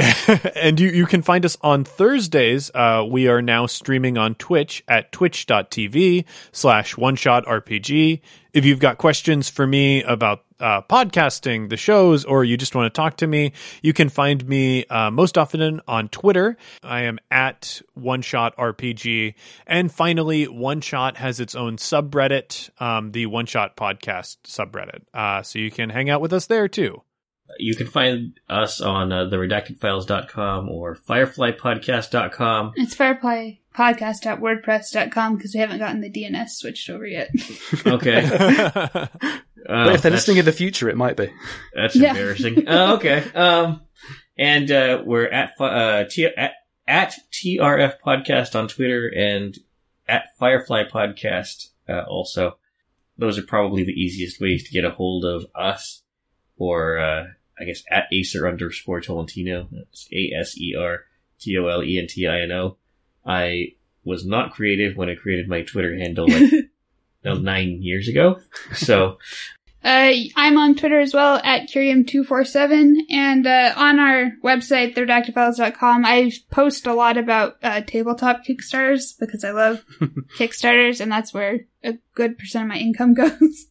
and 0.56 0.78
you, 0.78 0.88
you 0.88 1.06
can 1.06 1.22
find 1.22 1.44
us 1.44 1.56
on 1.62 1.84
Thursdays. 1.84 2.70
Uh, 2.74 3.04
we 3.08 3.28
are 3.28 3.42
now 3.42 3.66
streaming 3.66 4.18
on 4.18 4.34
Twitch 4.34 4.82
at 4.88 5.12
twitch.tv 5.12 6.24
slash 6.52 6.96
one 6.96 7.16
shot 7.16 7.44
RPG. 7.46 8.20
If 8.52 8.64
you've 8.64 8.80
got 8.80 8.98
questions 8.98 9.48
for 9.48 9.66
me 9.66 10.02
about 10.02 10.44
uh, 10.58 10.82
podcasting, 10.82 11.68
the 11.68 11.76
shows, 11.76 12.24
or 12.24 12.44
you 12.44 12.56
just 12.56 12.74
want 12.74 12.92
to 12.92 12.96
talk 12.96 13.18
to 13.18 13.26
me, 13.26 13.52
you 13.82 13.92
can 13.92 14.08
find 14.08 14.46
me 14.46 14.84
uh, 14.86 15.10
most 15.10 15.38
often 15.38 15.80
on 15.86 16.08
Twitter. 16.08 16.56
I 16.82 17.02
am 17.02 17.18
at 17.30 17.80
One 17.94 18.22
Shot 18.22 18.56
RPG. 18.56 19.34
And 19.66 19.92
finally, 19.92 20.48
One 20.48 20.80
Shot 20.80 21.16
has 21.16 21.40
its 21.40 21.54
own 21.54 21.76
subreddit, 21.76 22.70
um, 22.80 23.12
the 23.12 23.26
One 23.26 23.46
Shot 23.46 23.76
Podcast 23.76 24.38
subreddit. 24.46 25.02
Uh, 25.14 25.42
so 25.42 25.58
you 25.58 25.70
can 25.70 25.90
hang 25.90 26.10
out 26.10 26.20
with 26.20 26.32
us 26.32 26.46
there 26.46 26.68
too. 26.68 27.02
You 27.58 27.74
can 27.74 27.86
find 27.86 28.38
us 28.48 28.80
on 28.80 29.12
uh, 29.12 29.24
theredactedfiles.com 29.30 30.68
or 30.68 30.94
fireflypodcast.com. 30.96 32.72
It's 32.76 32.94
fireflypodcast.wordpress.com 32.94 35.36
because 35.36 35.54
we 35.54 35.60
haven't 35.60 35.78
gotten 35.78 36.00
the 36.00 36.10
DNS 36.10 36.48
switched 36.50 36.88
over 36.90 37.06
yet. 37.06 37.30
Okay. 37.86 38.28
but 39.66 39.94
if 39.94 40.02
they're 40.02 40.10
listening 40.10 40.38
in 40.38 40.44
the 40.44 40.52
future, 40.52 40.88
it 40.88 40.96
might 40.96 41.16
be. 41.16 41.30
That's 41.74 41.94
Yeah. 41.96 42.10
embarrassing. 42.10 42.66
uh, 42.72 42.94
okay. 42.94 43.24
Um, 43.34 43.82
and 44.38 44.70
uh, 44.70 45.02
we're 45.04 45.28
at, 45.28 45.52
uh, 45.60 46.04
T- 46.10 46.26
at 46.36 46.52
at 46.88 47.14
TRF 47.32 47.94
Podcast 48.04 48.58
on 48.58 48.66
Twitter 48.68 49.06
and 49.14 49.56
at 50.08 50.24
Firefly 50.38 50.84
Podcast 50.92 51.68
uh, 51.88 52.02
also. 52.08 52.56
Those 53.16 53.38
are 53.38 53.42
probably 53.42 53.84
the 53.84 53.92
easiest 53.92 54.40
ways 54.40 54.64
to 54.64 54.72
get 54.72 54.84
a 54.84 54.90
hold 54.90 55.24
of 55.24 55.46
us, 55.54 56.02
or 56.56 56.98
uh, 56.98 57.24
I 57.60 57.64
guess 57.64 57.82
at 57.90 58.04
Aser 58.12 58.48
underscore 58.48 59.00
Tolentino. 59.00 59.68
That's 59.70 60.08
A 60.12 60.32
S 60.38 60.56
E 60.58 60.74
R 60.78 61.04
T 61.38 61.56
O 61.58 61.66
L 61.66 61.82
E 61.82 61.98
N 61.98 62.06
T 62.08 62.26
I 62.26 62.40
N 62.40 62.52
O. 62.52 62.76
I 63.24 63.74
was 64.04 64.24
not 64.24 64.52
creative 64.52 64.96
when 64.96 65.10
I 65.10 65.14
created 65.14 65.48
my 65.48 65.62
Twitter 65.62 65.94
handle 65.96 66.26
like 66.28 66.50
no, 67.24 67.34
nine 67.34 67.82
years 67.82 68.08
ago. 68.08 68.40
So 68.72 69.18
Uh, 69.82 70.12
I'm 70.36 70.58
on 70.58 70.74
Twitter 70.74 71.00
as 71.00 71.14
well 71.14 71.40
at 71.42 71.70
Curium247 71.70 72.98
and 73.08 73.46
uh, 73.46 73.72
on 73.76 73.98
our 73.98 74.32
website, 74.44 74.94
theredactedfiles.com, 74.94 76.04
I 76.04 76.32
post 76.50 76.86
a 76.86 76.92
lot 76.92 77.16
about 77.16 77.56
uh, 77.62 77.80
tabletop 77.80 78.44
Kickstarters 78.44 79.18
because 79.18 79.42
I 79.42 79.52
love 79.52 79.82
Kickstarters 80.38 81.00
and 81.00 81.10
that's 81.10 81.32
where 81.32 81.60
a 81.82 81.94
good 82.14 82.36
percent 82.36 82.64
of 82.64 82.68
my 82.68 82.76
income 82.76 83.14
goes. 83.14 83.68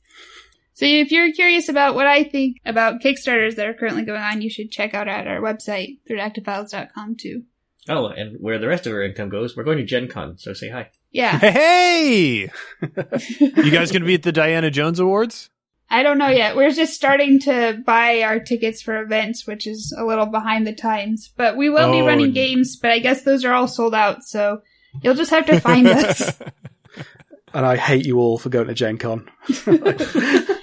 So 0.80 0.86
if 0.86 1.12
you're 1.12 1.34
curious 1.34 1.68
about 1.68 1.94
what 1.94 2.08
I 2.08 2.24
think 2.24 2.56
about 2.66 3.02
Kickstarters 3.02 3.56
that 3.58 3.66
are 3.66 3.74
currently 3.74 4.04
going 4.04 4.22
on, 4.22 4.42
you 4.42 4.50
should 4.50 4.72
check 4.72 4.94
out 4.94 5.10
at 5.10 5.28
our 5.28 5.42
website, 5.42 5.98
theredactedfiles.com 6.10 7.18
too. 7.18 7.44
Oh, 7.90 8.08
and 8.08 8.38
where 8.40 8.58
the 8.60 8.68
rest 8.70 8.88
of 8.88 8.94
our 8.94 9.04
income 9.04 9.28
goes, 9.28 9.58
we're 9.58 9.66
going 9.66 9.80
to 9.80 9.84
Gen 9.84 10.08
Con, 10.08 10.38
so 10.38 10.54
say 10.54 10.70
hi. 10.70 10.90
Yeah. 11.12 11.38
Hey! 11.52 12.50
you 13.42 13.72
guys 13.72 13.92
going 13.92 14.04
to 14.04 14.08
be 14.08 14.14
at 14.14 14.24
the 14.24 14.32
Diana 14.32 14.72
Jones 14.72 15.02
Awards? 15.02 15.50
I 15.90 16.02
don't 16.02 16.18
know 16.18 16.30
yet. 16.30 16.56
We're 16.56 16.72
just 16.72 16.94
starting 16.94 17.40
to 17.42 17.82
buy 17.86 18.22
our 18.22 18.40
tickets 18.40 18.82
for 18.82 19.02
events, 19.02 19.46
which 19.46 19.68
is 19.68 19.94
a 20.00 20.06
little 20.06 20.28
behind 20.28 20.66
the 20.66 20.72
times. 20.74 21.34
But 21.36 21.58
we 21.58 21.70
will 21.70 21.92
be 21.92 22.00
Oh, 22.00 22.06
running 22.06 22.28
and- 22.28 22.34
games, 22.36 22.78
but 22.78 22.92
I 22.92 23.00
guess 23.00 23.24
those 23.24 23.44
are 23.44 23.52
all 23.52 23.68
sold 23.68 23.94
out, 23.94 24.24
so 24.24 24.62
you'll 25.02 25.16
just 25.16 25.32
have 25.32 25.48
to 25.48 25.60
find 25.60 25.88
us. 25.90 26.40
And 27.54 27.66
I 27.66 27.76
hate 27.76 28.06
you 28.06 28.20
all 28.20 28.38
for 28.38 28.48
going 28.48 28.68
to 28.68 28.74
Gen 28.76 28.98
Con. 28.98 29.28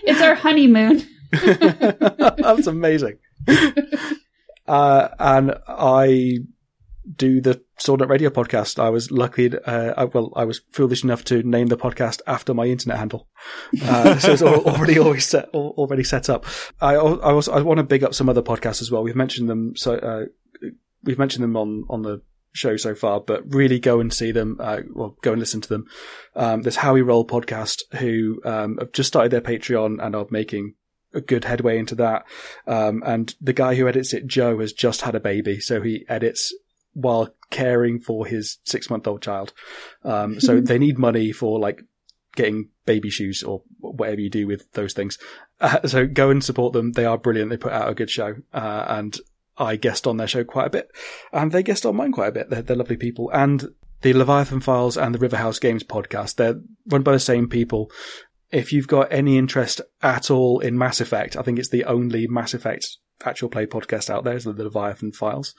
It's 0.06 0.22
our 0.22 0.34
honeymoon. 0.34 1.02
That's 1.32 2.66
amazing. 2.66 3.18
Uh, 4.66 5.08
and 5.18 5.54
I 5.68 6.38
do 7.14 7.40
the 7.40 7.62
Sword 7.78 8.00
Nut 8.00 8.08
Radio 8.08 8.30
podcast. 8.30 8.78
I 8.78 8.90
was 8.90 9.10
lucky, 9.10 9.56
uh, 9.56 9.94
I, 9.96 10.04
well, 10.04 10.32
I 10.34 10.44
was 10.44 10.62
foolish 10.72 11.04
enough 11.04 11.24
to 11.24 11.42
name 11.42 11.68
the 11.68 11.76
podcast 11.76 12.20
after 12.26 12.52
my 12.54 12.64
internet 12.64 12.98
handle. 12.98 13.28
Uh, 13.82 14.18
so 14.18 14.32
it's 14.32 14.42
al- 14.42 14.64
already 14.64 14.98
always 14.98 15.26
set, 15.26 15.48
al- 15.54 15.74
already 15.76 16.04
set 16.04 16.28
up. 16.28 16.46
I, 16.80 16.94
I 16.94 16.96
also, 16.96 17.52
I 17.52 17.60
want 17.62 17.78
to 17.78 17.84
big 17.84 18.02
up 18.02 18.14
some 18.14 18.28
other 18.28 18.42
podcasts 18.42 18.82
as 18.82 18.90
well. 18.90 19.02
We've 19.02 19.14
mentioned 19.16 19.48
them, 19.48 19.76
so, 19.76 19.94
uh, 19.94 20.24
we've 21.04 21.18
mentioned 21.18 21.44
them 21.44 21.56
on, 21.56 21.84
on 21.88 22.02
the 22.02 22.22
show 22.56 22.76
so 22.76 22.94
far, 22.94 23.20
but 23.20 23.54
really 23.54 23.78
go 23.78 24.00
and 24.00 24.12
see 24.12 24.32
them, 24.32 24.56
uh, 24.60 24.80
well, 24.92 25.16
go 25.22 25.32
and 25.32 25.40
listen 25.40 25.60
to 25.60 25.68
them. 25.68 25.86
Um, 26.34 26.62
there's 26.62 26.76
How 26.76 26.94
We 26.94 27.02
Roll 27.02 27.26
podcast 27.26 27.82
who, 27.98 28.40
um, 28.44 28.78
have 28.78 28.92
just 28.92 29.08
started 29.08 29.30
their 29.30 29.40
Patreon 29.40 30.04
and 30.04 30.16
are 30.16 30.26
making 30.30 30.74
a 31.14 31.20
good 31.20 31.44
headway 31.44 31.78
into 31.78 31.94
that. 31.96 32.24
Um, 32.66 33.02
and 33.04 33.34
the 33.40 33.52
guy 33.52 33.74
who 33.74 33.88
edits 33.88 34.12
it, 34.12 34.26
Joe, 34.26 34.58
has 34.60 34.72
just 34.72 35.02
had 35.02 35.14
a 35.14 35.20
baby, 35.20 35.60
so 35.60 35.80
he 35.80 36.04
edits 36.08 36.54
while 36.92 37.34
caring 37.50 37.98
for 37.98 38.26
his 38.26 38.58
six 38.64 38.88
month 38.88 39.06
old 39.06 39.22
child. 39.22 39.52
Um, 40.02 40.40
so 40.40 40.60
they 40.62 40.78
need 40.78 40.98
money 40.98 41.32
for 41.32 41.58
like 41.58 41.82
getting 42.34 42.68
baby 42.84 43.10
shoes 43.10 43.42
or 43.42 43.62
whatever 43.80 44.20
you 44.20 44.30
do 44.30 44.46
with 44.46 44.70
those 44.72 44.92
things. 44.92 45.18
Uh, 45.60 45.86
so 45.86 46.06
go 46.06 46.30
and 46.30 46.42
support 46.42 46.72
them. 46.72 46.92
They 46.92 47.04
are 47.04 47.18
brilliant. 47.18 47.50
They 47.50 47.56
put 47.56 47.72
out 47.72 47.88
a 47.88 47.94
good 47.94 48.10
show. 48.10 48.36
Uh, 48.52 48.86
and 48.88 49.18
I 49.58 49.76
guest 49.76 50.06
on 50.06 50.16
their 50.16 50.28
show 50.28 50.44
quite 50.44 50.66
a 50.66 50.70
bit 50.70 50.90
and 51.32 51.52
they 51.52 51.62
guest 51.62 51.86
on 51.86 51.96
mine 51.96 52.12
quite 52.12 52.28
a 52.28 52.32
bit. 52.32 52.50
They're, 52.50 52.62
they're 52.62 52.76
lovely 52.76 52.96
people. 52.96 53.30
And 53.32 53.68
the 54.02 54.12
Leviathan 54.12 54.60
Files 54.60 54.96
and 54.96 55.14
the 55.14 55.18
Riverhouse 55.18 55.60
Games 55.60 55.82
podcast, 55.82 56.36
they're 56.36 56.60
run 56.88 57.02
by 57.02 57.12
the 57.12 57.20
same 57.20 57.48
people. 57.48 57.90
If 58.52 58.72
you've 58.72 58.88
got 58.88 59.12
any 59.12 59.38
interest 59.38 59.80
at 60.02 60.30
all 60.30 60.60
in 60.60 60.78
Mass 60.78 61.00
Effect, 61.00 61.36
I 61.36 61.42
think 61.42 61.58
it's 61.58 61.70
the 61.70 61.84
only 61.84 62.26
Mass 62.26 62.54
Effect 62.54 62.86
actual 63.24 63.48
play 63.48 63.66
podcast 63.66 64.10
out 64.10 64.24
there 64.24 64.36
is 64.36 64.44
the 64.44 64.52
Leviathan 64.52 65.12
Files. 65.12 65.54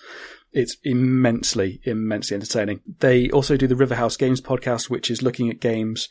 It's 0.51 0.77
immensely, 0.83 1.81
immensely 1.83 2.35
entertaining. 2.35 2.81
They 2.99 3.29
also 3.29 3.57
do 3.57 3.67
the 3.67 3.75
Riverhouse 3.75 4.17
Games 4.17 4.41
podcast, 4.41 4.89
which 4.89 5.09
is 5.09 5.21
looking 5.21 5.49
at 5.49 5.59
games 5.59 6.07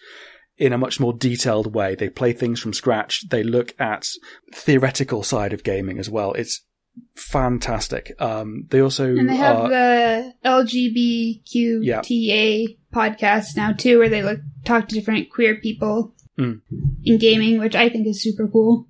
in 0.59 0.73
a 0.73 0.79
much 0.79 0.99
more 0.99 1.13
detailed 1.13 1.75
way. 1.75 1.95
They 1.95 2.09
play 2.09 2.33
things 2.33 2.61
from 2.61 2.73
scratch. 2.73 3.29
They 3.29 3.43
look 3.43 3.75
at 3.79 4.09
theoretical 4.55 5.23
side 5.23 5.53
of 5.53 5.65
gaming 5.65 5.99
as 5.99 6.11
well. 6.11 6.33
It's 6.33 6.65
fantastic. 7.15 8.15
Um, 8.21 8.67
they 8.71 8.81
also 8.81 9.07
And 9.17 9.29
they 9.29 9.37
have 9.37 9.57
are- 9.59 9.69
the 9.69 10.35
LGBTQIA 11.55 12.79
podcast 12.93 13.57
now 13.57 13.73
too, 13.73 13.99
where 13.99 14.09
they 14.09 14.23
look 14.23 14.41
talk 14.65 14.89
to 14.89 14.95
different 14.95 15.31
queer 15.31 15.57
people 15.57 16.15
Mm. 16.39 16.61
in 17.03 17.17
gaming, 17.19 17.59
which 17.59 17.75
I 17.75 17.89
think 17.89 18.07
is 18.07 18.23
super 18.23 18.47
cool. 18.47 18.87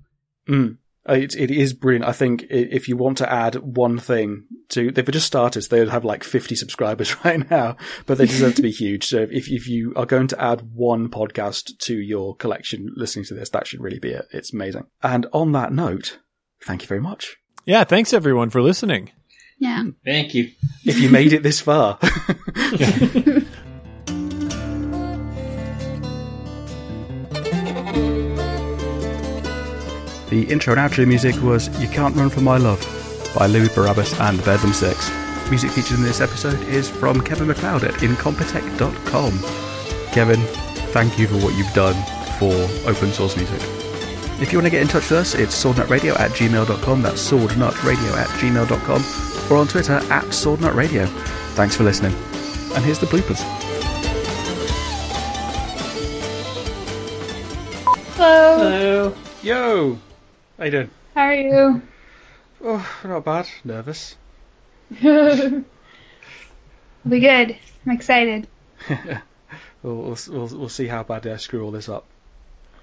Mm. 0.49 0.77
Uh, 1.09 1.13
It, 1.13 1.33
it 1.37 1.49
is 1.49 1.71
brilliant. 1.71 2.03
I 2.03 2.11
think 2.11 2.45
if 2.49 2.89
you 2.89 2.97
want 2.97 3.17
to 3.19 3.31
add 3.31 3.55
one 3.55 3.97
thing 3.99 4.43
to, 4.69 4.91
they've 4.91 5.09
just 5.09 5.27
started, 5.27 5.61
so 5.61 5.73
they 5.85 5.89
have 5.89 6.03
like 6.03 6.25
50 6.25 6.55
subscribers 6.55 7.15
right 7.25 7.49
now, 7.49 7.77
but 8.05 8.17
they 8.17 8.25
deserve 8.25 8.55
to 8.55 8.61
be 8.61 8.71
huge. 8.83 9.05
So 9.07 9.19
if, 9.31 9.47
if 9.49 9.65
you 9.69 9.93
are 9.95 10.05
going 10.05 10.27
to 10.27 10.41
add 10.43 10.73
one 10.73 11.07
podcast 11.07 11.77
to 11.79 11.95
your 11.97 12.35
collection 12.35 12.91
listening 12.97 13.23
to 13.27 13.33
this, 13.33 13.49
that 13.51 13.65
should 13.65 13.79
really 13.79 13.99
be 13.99 14.09
it. 14.11 14.25
It's 14.33 14.51
amazing. 14.51 14.87
And 15.01 15.25
on 15.31 15.53
that 15.53 15.71
note, 15.71 16.19
thank 16.65 16.81
you 16.81 16.87
very 16.89 16.99
much. 17.01 17.37
Yeah, 17.67 17.83
thanks 17.83 18.13
everyone 18.13 18.49
for 18.49 18.61
listening. 18.61 19.11
Yeah. 19.59 19.83
Thank 20.05 20.33
you. 20.33 20.51
If 20.85 20.99
you 20.99 21.09
made 21.09 21.33
it 21.33 21.43
this 21.43 21.59
far. 21.59 21.99
The 30.29 30.43
intro 30.49 30.73
and 30.73 30.81
outro 30.81 31.07
music 31.07 31.41
was 31.41 31.69
You 31.81 31.87
Can't 31.87 32.13
Run 32.13 32.29
From 32.29 32.43
My 32.43 32.57
Love 32.57 32.81
by 33.33 33.47
Louis 33.47 33.73
Barabbas 33.73 34.19
and 34.19 34.37
the 34.37 34.43
Bedlam 34.43 34.73
Six. 34.73 35.09
Music 35.49 35.71
featured 35.71 35.99
in 35.99 36.03
this 36.03 36.19
episode 36.19 36.61
is 36.67 36.89
from 36.89 37.21
Kevin 37.21 37.47
MacLeod 37.47 37.85
at 37.85 37.93
incompetech.com. 37.93 39.39
Kevin, 40.11 40.41
thank 40.91 41.17
you 41.17 41.27
for 41.27 41.37
what 41.37 41.55
you've 41.55 41.73
done 41.73 41.95
for 42.37 42.51
open 42.89 43.13
source 43.13 43.37
music. 43.37 43.86
If 44.39 44.51
you 44.51 44.59
want 44.59 44.67
to 44.67 44.69
get 44.69 44.83
in 44.83 44.87
touch 44.87 45.09
with 45.09 45.19
us, 45.19 45.33
it's 45.33 45.63
swordnutradio 45.63 46.19
at 46.19 46.29
gmail.com. 46.31 47.01
That's 47.01 47.31
swordnutradio 47.31 48.17
at 48.17 48.27
gmail.com 48.39 49.51
or 49.51 49.57
on 49.57 49.67
Twitter 49.67 49.93
at 49.93 50.25
swordnutradio. 50.25 51.07
Thanks 51.55 51.75
for 51.75 51.83
listening. 51.83 52.13
And 52.75 52.85
here's 52.85 52.99
the 52.99 53.07
bloopers. 53.07 53.41
Hello. 58.15 58.57
Hello. 58.57 59.15
Yo. 59.41 59.97
How 60.59 60.65
you 60.65 60.71
doing? 60.71 60.89
How 61.15 61.21
are 61.21 61.33
you? 61.33 61.81
Oh, 62.63 62.97
not 63.03 63.25
bad. 63.25 63.47
Nervous. 63.63 64.15
It'll 65.01 65.63
be 67.09 67.19
good. 67.19 67.57
I'm 67.85 67.91
excited. 67.91 68.47
we'll, 69.81 69.95
we'll, 69.95 70.17
we'll, 70.29 70.47
we'll 70.47 70.69
see 70.69 70.85
how 70.87 71.01
bad 71.01 71.25
I 71.25 71.37
screw 71.37 71.63
all 71.63 71.71
this 71.71 71.89
up. 71.89 72.05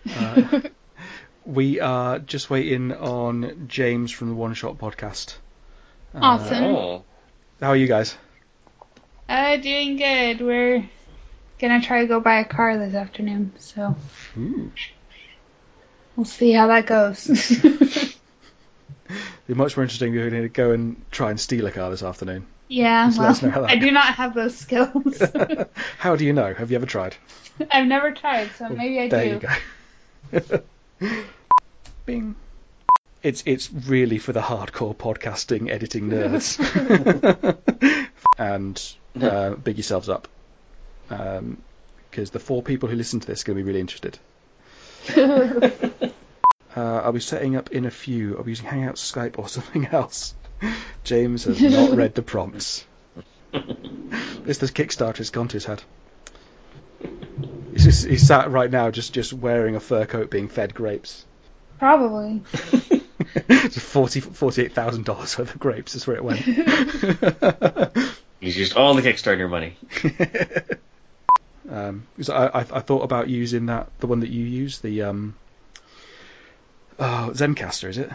Uh, 0.06 0.60
we 1.44 1.80
are 1.80 2.18
just 2.18 2.50
waiting 2.50 2.92
on 2.92 3.66
James 3.68 4.10
from 4.10 4.28
the 4.28 4.34
One 4.34 4.54
Shot 4.54 4.78
podcast. 4.78 5.36
Uh, 6.14 6.18
Awesome. 6.22 7.02
How 7.60 7.70
are 7.70 7.76
you 7.76 7.86
guys? 7.86 8.16
Uh, 9.28 9.56
doing 9.56 9.96
good. 9.96 10.40
We're 10.40 10.88
gonna 11.58 11.80
try 11.80 12.02
to 12.02 12.06
go 12.06 12.20
buy 12.20 12.40
a 12.40 12.44
car 12.44 12.76
this 12.78 12.94
afternoon, 12.94 13.52
so 13.58 13.96
Ooh. 14.38 14.70
we'll 16.16 16.24
see 16.26 16.52
how 16.52 16.66
that 16.68 16.86
goes. 16.86 17.28
It'd 17.56 18.14
be 19.46 19.54
much 19.54 19.76
more 19.76 19.84
interesting 19.84 20.08
if 20.10 20.14
you're 20.14 20.30
going 20.30 20.42
to 20.42 20.48
go 20.48 20.70
and 20.72 21.02
try 21.10 21.28
and 21.30 21.38
steal 21.38 21.66
a 21.66 21.70
car 21.70 21.90
this 21.90 22.02
afternoon. 22.02 22.46
yeah, 22.68 23.06
Just 23.08 23.18
let 23.18 23.28
us 23.30 23.42
know 23.42 23.50
how 23.50 23.60
well, 23.62 23.70
I 23.70 23.76
do 23.76 23.90
not 23.90 24.14
have 24.14 24.32
those 24.34 24.56
skills. 24.56 25.22
How 25.98 26.16
do 26.16 26.24
you 26.24 26.32
know? 26.32 26.54
Have 26.54 26.70
you 26.70 26.76
ever 26.76 26.86
tried? 26.86 27.14
I've 27.70 27.86
never 27.86 28.12
tried, 28.12 28.50
so 28.56 28.70
maybe 28.70 29.00
I 29.00 29.08
there 29.08 29.38
do. 29.38 29.46
you 30.32 30.40
go. 30.40 30.60
Bing. 32.06 32.36
it's 33.22 33.42
it's 33.46 33.72
really 33.72 34.18
for 34.18 34.32
the 34.32 34.40
hardcore 34.40 34.94
podcasting 34.94 35.70
editing 35.70 36.08
nerds. 36.08 36.58
and 38.38 38.94
uh, 39.20 39.50
big 39.50 39.76
yourselves 39.76 40.08
up, 40.08 40.28
because 41.08 42.30
the 42.30 42.38
four 42.38 42.62
people 42.62 42.88
who 42.88 42.96
listen 42.96 43.20
to 43.20 43.26
this 43.26 43.42
are 43.42 43.46
going 43.46 43.58
to 43.58 43.64
be 43.64 43.66
really 43.66 43.80
interested. 43.80 44.18
Uh, 46.76 47.02
I'll 47.04 47.12
be 47.12 47.20
setting 47.20 47.54
up 47.54 47.70
in 47.70 47.84
a 47.84 47.90
few. 47.92 48.36
I'll 48.36 48.42
be 48.42 48.50
using 48.50 48.66
Hangouts, 48.66 48.98
Skype, 48.98 49.38
or 49.38 49.48
something 49.48 49.86
else. 49.86 50.34
James 51.04 51.44
has 51.44 51.60
not 51.60 51.96
read 51.96 52.16
the 52.16 52.22
prompts. 52.22 52.84
It's 53.52 54.58
this 54.58 54.72
Kickstarter 54.72 55.18
has 55.18 55.30
gone 55.30 55.46
to 55.46 55.52
his 55.54 55.66
head. 55.66 55.82
He's, 57.74 57.84
just, 57.84 58.06
he's 58.06 58.26
sat 58.26 58.50
right 58.52 58.70
now 58.70 58.90
just, 58.92 59.12
just 59.12 59.32
wearing 59.32 59.74
a 59.74 59.80
fur 59.80 60.06
coat 60.06 60.30
being 60.30 60.46
fed 60.48 60.74
grapes. 60.74 61.24
Probably. 61.80 62.40
It's 63.34 63.78
forty 63.78 64.20
forty 64.20 64.62
eight 64.62 64.72
thousand 64.74 65.04
dollars 65.04 65.36
worth 65.36 65.52
of 65.54 65.60
grapes 65.60 65.96
is 65.96 66.06
where 66.06 66.16
it 66.16 66.22
went. 66.24 66.40
He's 68.40 68.56
used 68.56 68.76
all 68.76 68.94
the 68.94 69.02
Kickstarter 69.02 69.50
money. 69.50 69.76
Um, 71.70 72.06
'cause 72.16 72.28
I, 72.28 72.46
I, 72.46 72.58
I 72.60 72.80
thought 72.80 73.02
about 73.04 73.28
using 73.30 73.66
that 73.66 73.88
the 73.98 74.06
one 74.06 74.20
that 74.20 74.28
you 74.28 74.44
use 74.44 74.80
the 74.80 75.04
um, 75.04 75.34
oh 76.98 77.30
Zencastr 77.34 77.88
is 77.88 77.96
it? 77.96 78.10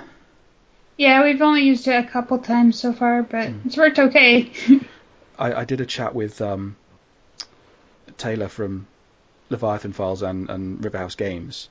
Yeah, 0.97 1.23
we've 1.23 1.41
only 1.41 1.63
used 1.63 1.87
it 1.87 1.95
a 1.95 2.07
couple 2.07 2.37
times 2.37 2.79
so 2.79 2.93
far, 2.93 3.23
but 3.23 3.49
it's 3.65 3.75
worked 3.75 3.97
okay. 3.97 4.51
I, 5.37 5.53
I 5.53 5.65
did 5.65 5.81
a 5.81 5.87
chat 5.87 6.13
with 6.13 6.39
um, 6.41 6.75
Taylor 8.17 8.49
from 8.49 8.85
Leviathan 9.49 9.93
Files 9.93 10.21
and, 10.21 10.49
and 10.49 10.83
Riverhouse 10.83 11.15
Games, 11.17 11.69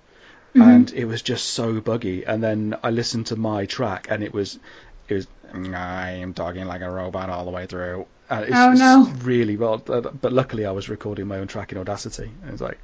Mhm. 0.54 0.62
and 0.62 0.92
it 0.92 1.04
was 1.04 1.22
just 1.22 1.48
so 1.48 1.80
buggy. 1.80 2.24
And 2.24 2.42
then 2.42 2.76
I 2.82 2.90
listened 2.90 3.26
to 3.26 3.36
my 3.36 3.66
track, 3.66 4.08
and 4.10 4.22
it 4.22 4.32
was 4.32 4.58
it 5.08 5.14
was 5.14 5.26
I 5.74 6.10
am 6.22 6.34
talking 6.34 6.64
like 6.66 6.82
a 6.82 6.90
robot 6.90 7.30
all 7.30 7.44
the 7.44 7.50
way 7.50 7.66
through. 7.66 8.06
And 8.30 8.44
it's 8.44 8.54
Oh, 8.54 8.72
no. 8.72 9.06
really 9.24 9.56
well. 9.56 9.78
But 9.78 10.32
luckily, 10.32 10.66
I 10.66 10.72
was 10.72 10.88
recording 10.90 11.26
my 11.26 11.38
own 11.38 11.46
track 11.46 11.72
in 11.72 11.78
Audacity, 11.78 12.30
and 12.42 12.52
it's 12.52 12.60
like 12.60 12.78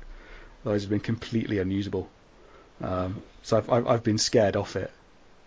those 0.65 0.83
have 0.83 0.91
been 0.91 1.01
completely 1.01 1.59
unusable. 1.59 2.09
Um, 2.83 3.23
so 3.43 3.59
I've, 3.59 3.71
I've 3.71 3.87
I've 3.87 4.03
been 4.03 4.19
scared 4.19 4.57
off 4.57 4.77
it. 4.77 4.91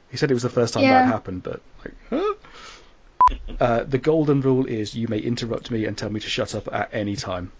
He 0.09 0.17
said 0.17 0.29
it 0.31 0.35
was 0.35 0.43
the 0.43 0.49
first 0.49 0.73
time 0.75 0.83
Yeah. 0.83 1.01
that 1.01 1.07
happened, 1.07 1.43
but 1.43 1.61
like. 1.83 1.95
huh? 2.09 2.33
Uh, 3.59 3.83
the 3.83 3.97
golden 3.97 4.41
rule 4.41 4.65
is 4.65 4.95
you 4.95 5.07
may 5.07 5.17
interrupt 5.19 5.69
me 5.71 5.85
and 5.85 5.97
tell 5.97 6.09
me 6.09 6.19
to 6.19 6.29
shut 6.29 6.53
up 6.55 6.71
at 6.71 6.89
any 6.93 7.15
time 7.15 7.51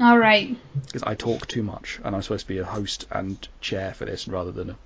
All 0.00 0.18
right. 0.18 0.56
because 0.86 1.02
I 1.02 1.14
talk 1.14 1.46
too 1.46 1.62
much 1.62 2.00
and 2.04 2.14
I'm 2.14 2.22
supposed 2.22 2.46
to 2.46 2.52
be 2.52 2.58
a 2.58 2.64
host 2.64 3.06
and 3.10 3.46
chair 3.60 3.94
for 3.94 4.04
this 4.04 4.28
rather 4.28 4.52
than 4.52 4.70
a 4.70 4.78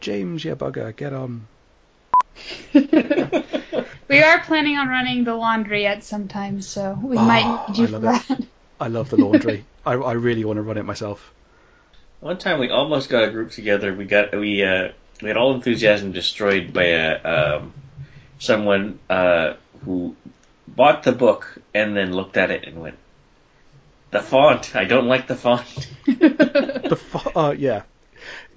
James, 0.00 0.44
yeah 0.44 0.54
bugger, 0.54 0.94
get 0.96 1.12
on. 1.12 1.46
We 4.08 4.22
are 4.22 4.40
planning 4.40 4.76
on 4.78 4.88
running 4.88 5.24
the 5.24 5.34
laundry 5.34 5.86
at 5.86 6.04
some 6.04 6.28
time, 6.28 6.60
so 6.60 6.98
we 7.02 7.16
Oh, 7.16 7.20
might 7.20 7.68
need 7.68 7.78
you 7.78 7.86
I 7.86 7.86
for 7.86 7.98
love 7.98 8.02
that. 8.02 8.26
it. 8.30 8.48
I 8.80 8.88
love 8.88 9.10
the 9.10 9.16
laundry. 9.16 9.64
I, 9.84 9.92
I 9.94 10.12
really 10.12 10.44
want 10.44 10.58
to 10.58 10.62
run 10.62 10.78
it 10.78 10.84
myself. 10.84 11.34
One 12.20 12.38
time 12.38 12.58
we 12.60 12.70
almost 12.70 13.08
got 13.10 13.24
a 13.24 13.30
group 13.30 13.50
together. 13.52 13.94
We 13.94 14.04
got 14.06 14.36
we 14.36 14.62
uh, 14.64 14.92
we 15.22 15.28
had 15.28 15.36
all 15.36 15.54
enthusiasm 15.54 16.12
destroyed 16.12 16.72
by 16.72 16.84
a 16.84 17.22
um, 17.24 17.74
someone 18.38 18.98
uh, 19.10 19.54
who 19.84 20.16
bought 20.68 21.02
the 21.04 21.12
book 21.12 21.58
and 21.74 21.96
then 21.96 22.12
looked 22.14 22.36
at 22.36 22.50
it 22.50 22.66
and 22.66 22.80
went, 22.80 22.98
"The 24.10 24.20
font. 24.20 24.74
I 24.76 24.84
don't 24.84 25.06
like 25.06 25.26
the 25.26 25.36
font." 25.36 25.88
the 26.06 26.98
fo- 26.98 27.32
uh, 27.34 27.54
yeah. 27.56 27.82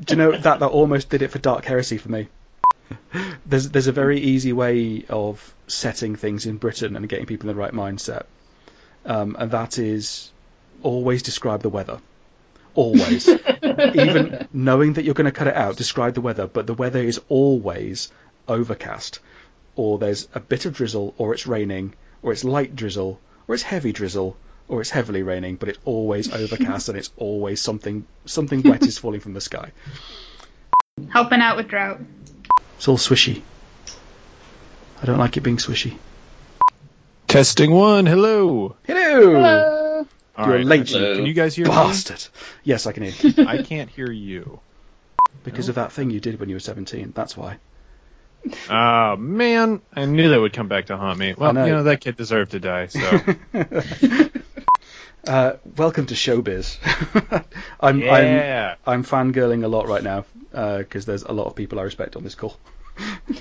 Do 0.03 0.13
you 0.13 0.17
know 0.17 0.31
that 0.31 0.59
that 0.59 0.67
almost 0.67 1.09
did 1.09 1.21
it 1.21 1.31
for 1.31 1.39
Dark 1.39 1.65
Heresy 1.65 1.97
for 1.97 2.09
me? 2.09 2.27
There's 3.45 3.69
there's 3.69 3.87
a 3.87 3.91
very 3.91 4.19
easy 4.19 4.53
way 4.53 5.05
of 5.09 5.53
setting 5.67 6.15
things 6.15 6.45
in 6.45 6.57
Britain 6.57 6.95
and 6.95 7.07
getting 7.07 7.25
people 7.25 7.49
in 7.49 7.55
the 7.55 7.61
right 7.61 7.73
mindset, 7.73 8.23
um, 9.05 9.35
and 9.37 9.51
that 9.51 9.77
is 9.77 10.31
always 10.81 11.23
describe 11.23 11.61
the 11.61 11.69
weather. 11.69 11.99
Always, 12.75 13.27
even 13.63 14.47
knowing 14.53 14.93
that 14.93 15.03
you're 15.03 15.13
going 15.13 15.25
to 15.25 15.31
cut 15.31 15.47
it 15.47 15.55
out, 15.55 15.75
describe 15.75 16.13
the 16.13 16.21
weather. 16.21 16.47
But 16.47 16.67
the 16.67 16.73
weather 16.73 16.99
is 16.99 17.19
always 17.27 18.11
overcast, 18.47 19.19
or 19.75 19.97
there's 19.97 20.27
a 20.33 20.39
bit 20.39 20.65
of 20.65 20.73
drizzle, 20.73 21.13
or 21.17 21.33
it's 21.33 21.47
raining, 21.47 21.93
or 22.21 22.31
it's 22.31 22.43
light 22.43 22.75
drizzle, 22.75 23.19
or 23.47 23.55
it's 23.55 23.63
heavy 23.63 23.91
drizzle, 23.91 24.37
or 24.69 24.79
it's 24.81 24.89
heavily 24.89 25.23
raining. 25.23 25.57
But 25.57 25.69
it's 25.69 25.79
always 25.83 26.31
overcast, 26.31 26.87
and 26.89 26.97
it's 26.97 27.11
always 27.17 27.61
something 27.61 28.05
something 28.25 28.61
wet 28.63 28.83
is 28.83 28.97
falling 28.97 29.19
from 29.19 29.33
the 29.33 29.41
sky. 29.41 29.71
Helping 31.09 31.41
out 31.41 31.57
with 31.57 31.67
drought. 31.67 31.99
It's 32.77 32.87
all 32.87 32.97
swishy. 32.97 33.41
I 35.01 35.05
don't 35.05 35.17
like 35.17 35.35
it 35.37 35.41
being 35.41 35.57
swishy. 35.57 35.97
Testing 37.27 37.71
one. 37.71 38.05
Hello. 38.05 38.75
Hello. 38.85 39.33
Hello. 39.33 40.07
All 40.37 40.47
You're 40.47 40.55
right, 40.57 40.65
late, 40.65 40.87
Can 40.87 41.25
you 41.25 41.33
guys 41.33 41.53
hear 41.55 41.65
me? 41.65 41.71
bastard. 41.71 42.25
Yes, 42.63 42.87
I 42.87 42.93
can 42.93 43.03
hear. 43.03 43.33
me? 43.37 43.45
I 43.45 43.61
can't 43.61 43.89
hear 43.89 44.09
you. 44.09 44.61
because 45.43 45.67
of 45.67 45.75
that 45.75 45.91
thing 45.91 46.09
you 46.11 46.19
did 46.21 46.39
when 46.39 46.47
you 46.49 46.55
were 46.55 46.61
17. 46.61 47.11
That's 47.13 47.35
why. 47.35 47.57
Oh 48.69 49.17
man, 49.17 49.81
I 49.93 50.05
knew 50.05 50.29
that 50.29 50.39
would 50.39 50.53
come 50.53 50.69
back 50.69 50.85
to 50.85 50.95
haunt 50.97 51.19
me. 51.19 51.33
Well, 51.37 51.51
know. 51.51 51.65
you 51.65 51.71
know 51.73 51.83
that 51.83 51.99
kid 51.99 52.15
deserved 52.15 52.51
to 52.51 52.59
die. 52.61 52.87
So 52.87 52.99
Uh, 55.27 55.53
welcome 55.75 56.05
to 56.05 56.13
showbiz. 56.13 56.77
I'm, 57.79 57.99
Yeah. 57.99 58.75
I'm 58.85 58.93
I'm 58.93 59.03
fangirling 59.03 59.63
a 59.63 59.67
lot 59.67 59.87
right 59.87 60.03
now 60.03 60.25
because 60.77 61.05
there's 61.05 61.23
a 61.23 61.31
lot 61.31 61.47
of 61.47 61.55
people 61.55 61.79
I 61.79 61.83
respect 61.83 62.15
on 62.15 62.23
this 62.23 62.35
call. 62.35 62.57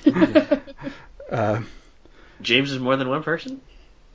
uh, 1.30 1.62
James 2.42 2.72
is 2.72 2.78
more 2.78 2.96
than 2.96 3.08
one 3.08 3.22
person. 3.22 3.60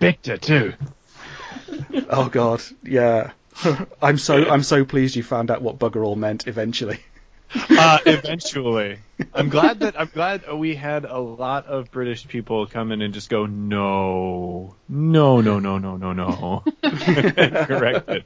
Victor 0.00 0.36
too. 0.36 0.74
oh 2.08 2.28
god, 2.28 2.62
yeah. 2.84 3.32
I'm 4.00 4.18
so 4.18 4.48
I'm 4.48 4.62
so 4.62 4.84
pleased 4.84 5.16
you 5.16 5.24
found 5.24 5.50
out 5.50 5.62
what 5.62 5.78
bugger 5.78 6.04
all 6.04 6.16
meant 6.16 6.46
eventually. 6.46 7.00
Uh, 7.70 7.98
eventually, 8.04 8.98
I'm 9.32 9.48
glad 9.48 9.80
that 9.80 9.98
I'm 9.98 10.10
glad 10.12 10.52
we 10.52 10.74
had 10.74 11.04
a 11.04 11.18
lot 11.18 11.66
of 11.66 11.90
British 11.90 12.26
people 12.26 12.66
come 12.66 12.92
in 12.92 13.00
and 13.02 13.14
just 13.14 13.30
go, 13.30 13.46
no, 13.46 14.74
no, 14.88 15.40
no, 15.40 15.58
no, 15.58 15.78
no, 15.78 15.96
no, 15.96 16.12
no. 16.12 16.64
Correct 16.82 18.08
it. 18.10 18.24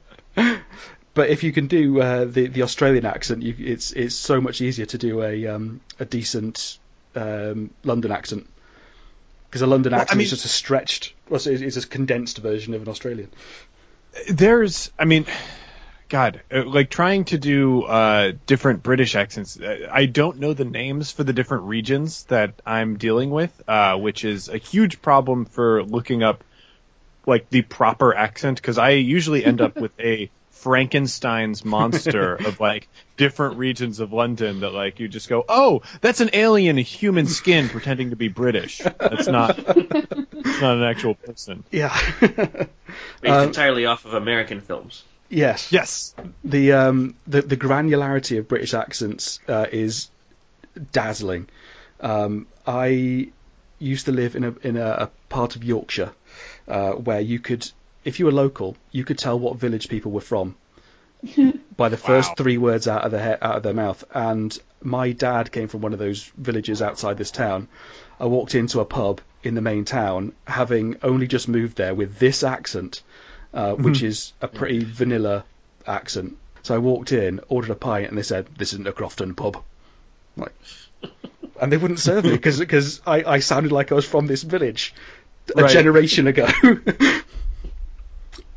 But 1.13 1.29
if 1.29 1.43
you 1.43 1.51
can 1.53 1.67
do 1.67 2.01
uh, 2.01 2.25
the 2.25 2.47
the 2.47 2.63
Australian 2.63 3.05
accent, 3.05 3.43
you, 3.43 3.55
it's 3.59 3.91
it's 3.91 4.15
so 4.15 4.41
much 4.41 4.59
easier 4.61 4.87
to 4.87 4.97
do 4.97 5.21
a 5.21 5.47
um, 5.47 5.79
a 5.99 6.05
decent 6.05 6.79
um, 7.15 7.69
London 7.83 8.11
accent 8.11 8.49
because 9.49 9.61
a 9.61 9.67
London 9.67 9.91
Well, 9.91 9.99
I 9.99 10.03
accent 10.03 10.17
mean- 10.17 10.25
is 10.25 10.31
just 10.31 10.45
a 10.45 10.49
stretched, 10.49 11.13
well, 11.29 11.37
it's, 11.37 11.45
it's 11.45 11.77
a 11.77 11.87
condensed 11.87 12.39
version 12.39 12.73
of 12.73 12.81
an 12.81 12.89
Australian. 12.89 13.29
There's, 14.27 14.91
I 14.97 15.05
mean, 15.05 15.27
God, 16.13 16.41
uh, 16.53 16.63
like 16.65 16.91
trying 16.91 17.25
to 17.25 17.39
do 17.39 17.81
uh, 17.85 18.33
different 18.45 18.83
British 18.83 19.15
accents. 19.15 19.59
uh, 19.59 19.89
I 19.91 20.05
don't 20.05 20.39
know 20.39 20.53
the 20.53 20.63
names 20.63 21.11
for 21.11 21.23
the 21.23 21.33
different 21.33 21.63
regions 21.63 22.25
that 22.25 22.53
I'm 22.63 22.99
dealing 22.99 23.31
with, 23.31 23.51
uh, 23.67 23.97
which 23.97 24.23
is 24.23 24.47
a 24.47 24.59
huge 24.59 25.01
problem 25.01 25.45
for 25.45 25.81
looking 25.81 26.21
up 26.21 26.43
like 27.25 27.49
the 27.49 27.63
proper 27.63 28.13
accent 28.13 28.61
because 28.61 28.77
I 28.77 28.91
usually 28.91 29.43
end 29.43 29.59
up 29.59 29.75
with 29.75 29.91
a 29.99 30.29
Frankenstein's 30.51 31.65
monster 31.65 32.35
of 32.45 32.59
like 32.59 32.87
different 33.17 33.57
regions 33.57 33.99
of 33.99 34.13
London 34.13 34.59
that 34.59 34.69
like 34.71 34.99
you 34.99 35.07
just 35.07 35.29
go, 35.29 35.43
oh, 35.49 35.81
that's 36.01 36.21
an 36.21 36.29
alien 36.33 36.77
in 36.77 36.85
human 36.85 37.25
skin 37.25 37.69
pretending 37.69 38.11
to 38.11 38.15
be 38.15 38.27
British. 38.27 38.77
That's 38.77 39.25
not, 39.27 39.57
it's 39.57 40.61
not 40.61 40.77
an 40.77 40.83
actual 40.83 41.15
person. 41.15 41.63
Yeah. 41.71 41.99
Based 42.19 42.69
Um, 43.25 43.47
entirely 43.47 43.87
off 43.87 44.05
of 44.05 44.13
American 44.13 44.61
films. 44.61 45.03
Yes. 45.29 45.71
Yes. 45.71 46.13
The 46.43 46.73
um 46.73 47.15
the 47.27 47.41
the 47.41 47.57
granularity 47.57 48.37
of 48.37 48.47
British 48.47 48.73
accents 48.73 49.39
uh, 49.47 49.65
is 49.71 50.09
dazzling. 50.91 51.47
Um, 51.99 52.47
I 52.67 53.31
used 53.79 54.05
to 54.05 54.11
live 54.11 54.35
in 54.35 54.43
a 54.43 54.55
in 54.61 54.77
a, 54.77 54.85
a 54.85 55.11
part 55.29 55.55
of 55.55 55.63
Yorkshire 55.63 56.11
uh, 56.67 56.91
where 56.91 57.19
you 57.21 57.39
could, 57.39 57.69
if 58.03 58.19
you 58.19 58.25
were 58.25 58.31
local, 58.31 58.75
you 58.91 59.03
could 59.03 59.17
tell 59.17 59.39
what 59.39 59.57
village 59.57 59.87
people 59.89 60.11
were 60.11 60.21
from 60.21 60.55
by 61.77 61.89
the 61.89 61.97
first 61.97 62.29
Wow. 62.29 62.35
three 62.37 62.57
words 62.57 62.87
out 62.87 63.03
of 63.03 63.11
their 63.11 63.23
he- 63.23 63.41
out 63.41 63.57
of 63.57 63.63
their 63.63 63.73
mouth. 63.73 64.03
And 64.13 64.57
my 64.81 65.11
dad 65.13 65.51
came 65.51 65.67
from 65.67 65.81
one 65.81 65.93
of 65.93 65.99
those 65.99 66.23
villages 66.37 66.81
outside 66.81 67.17
this 67.17 67.31
town. 67.31 67.67
I 68.19 68.25
walked 68.25 68.55
into 68.55 68.79
a 68.81 68.85
pub 68.85 69.21
in 69.43 69.55
the 69.55 69.61
main 69.61 69.85
town, 69.85 70.33
having 70.45 70.97
only 71.03 71.27
just 71.27 71.47
moved 71.47 71.77
there 71.77 71.95
with 71.95 72.19
this 72.19 72.43
accent, 72.43 73.01
uh, 73.53 73.73
which 73.73 74.03
is 74.03 74.33
a 74.41 74.47
pretty 74.47 74.83
vanilla 74.83 75.43
accent. 75.85 76.37
So 76.63 76.75
I 76.75 76.77
walked 76.77 77.11
in, 77.11 77.41
ordered 77.49 77.71
a 77.71 77.75
pint, 77.75 78.09
and 78.09 78.17
they 78.17 78.23
said, 78.23 78.47
"This 78.57 78.73
isn't 78.73 78.87
a 78.87 78.93
Crofton 78.93 79.35
pub." 79.35 79.57
I'm 80.37 80.43
like, 80.43 81.11
and 81.61 81.71
they 81.71 81.77
wouldn't 81.77 81.99
serve 81.99 82.25
me 82.25 82.31
because 82.31 83.01
I, 83.05 83.23
I 83.23 83.39
sounded 83.39 83.71
like 83.71 83.91
I 83.91 83.95
was 83.95 84.05
from 84.05 84.27
this 84.27 84.43
village 84.43 84.93
a 85.55 85.61
Right. 85.61 85.71
generation 85.71 86.27
ago. 86.27 86.47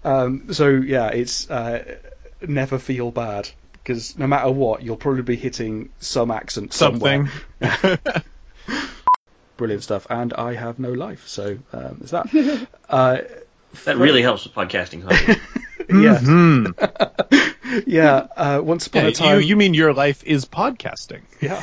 um, 0.04 0.52
so 0.52 0.68
yeah, 0.68 1.08
it's 1.08 1.50
uh, 1.50 1.96
never 2.40 2.78
feel 2.78 3.10
bad 3.10 3.48
because 3.72 4.18
no 4.18 4.26
matter 4.26 4.50
what, 4.50 4.82
you'll 4.82 4.96
probably 4.96 5.22
be 5.22 5.36
hitting 5.36 5.90
some 6.00 6.30
accent 6.30 6.72
Something. 6.72 7.28
somewhere. 7.60 7.98
Brilliant 9.56 9.82
stuff. 9.82 10.06
And 10.10 10.32
I 10.34 10.54
have 10.54 10.78
no 10.78 10.92
life, 10.92 11.26
so 11.28 11.58
um, 11.72 11.96
there's 11.98 12.10
that. 12.10 12.68
uh, 12.88 13.18
That 13.84 13.96
really 13.98 14.22
helps 14.22 14.44
with 14.44 14.54
podcasting, 14.54 15.02
huh? 15.02 15.10
yeah, 15.88 16.18
Mhm. 16.18 17.84
yeah. 17.86 18.26
Uh, 18.36 18.60
once 18.62 18.86
upon 18.88 19.02
Yeah, 19.02 19.08
a 19.08 19.12
time, 19.12 19.40
you, 19.40 19.46
you 19.48 19.56
mean 19.56 19.74
your 19.74 19.92
life 19.92 20.24
is 20.24 20.44
podcasting? 20.46 21.22
yeah. 21.40 21.60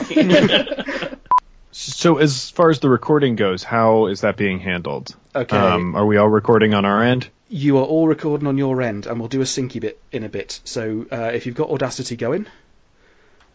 So 1.72 2.18
as 2.19 2.52
far 2.52 2.69
as 2.69 2.80
the 2.80 2.90
recording 2.90 3.35
goes, 3.35 3.64
how 3.64 4.06
is 4.06 4.22
that 4.22 4.38
being 4.38 4.60
handled? 4.60 5.15
Okay. 5.35 5.57
Um, 5.57 5.95
are 5.95 6.06
we 6.06 6.18
all 6.18 6.30
recording 6.30 6.73
on 6.73 6.85
our 6.85 7.03
end? 7.03 7.30
you 7.49 7.77
are 7.77 7.84
all 7.84 8.07
recording 8.07 8.48
on 8.48 8.57
your 8.57 8.81
end, 8.81 9.06
and 9.06 9.19
we'll 9.19 9.30
do 9.30 9.41
a 9.41 9.44
syncy 9.44 9.80
bit 9.80 9.99
in 10.11 10.23
a 10.23 10.30
bit. 10.30 10.60
So 10.64 11.06
uh, 11.11 11.31
if 11.35 11.45
you've 11.45 11.53
got 11.56 11.69
Audacity 11.69 12.15
going, 12.15 12.48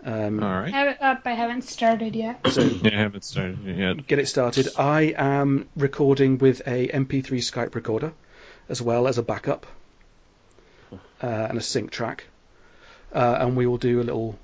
um, 0.05 0.41
All 0.41 0.49
I 0.49 0.61
right. 0.61 0.73
have 0.73 0.89
it 0.89 1.03
up. 1.03 1.23
I 1.25 1.33
haven't 1.33 1.63
started 1.63 2.15
yet. 2.15 2.47
so 2.53 2.63
Yeah, 2.63 2.91
I 2.93 2.97
haven't 3.03 3.25
started 3.25 3.59
yet. 3.65 4.07
get 4.07 4.21
it 4.21 4.29
started. 4.29 4.69
I 4.79 5.15
am 5.17 5.69
recording 5.77 6.39
with 6.39 6.61
a 6.67 6.87
MP3 6.89 7.25
Skype 7.39 7.75
recorder, 7.75 8.13
as 8.69 8.83
well 8.83 9.09
as 9.09 9.19
a 9.19 9.23
backup 9.23 9.67
uh, 11.23 11.27
and 11.27 11.59
a 11.59 11.61
sync 11.61 11.91
track, 11.91 12.25
uh, 13.13 13.39
and 13.41 13.57
we 13.57 13.67
will 13.67 13.79
do 13.79 14.01
a 14.01 14.05
little 14.05 14.39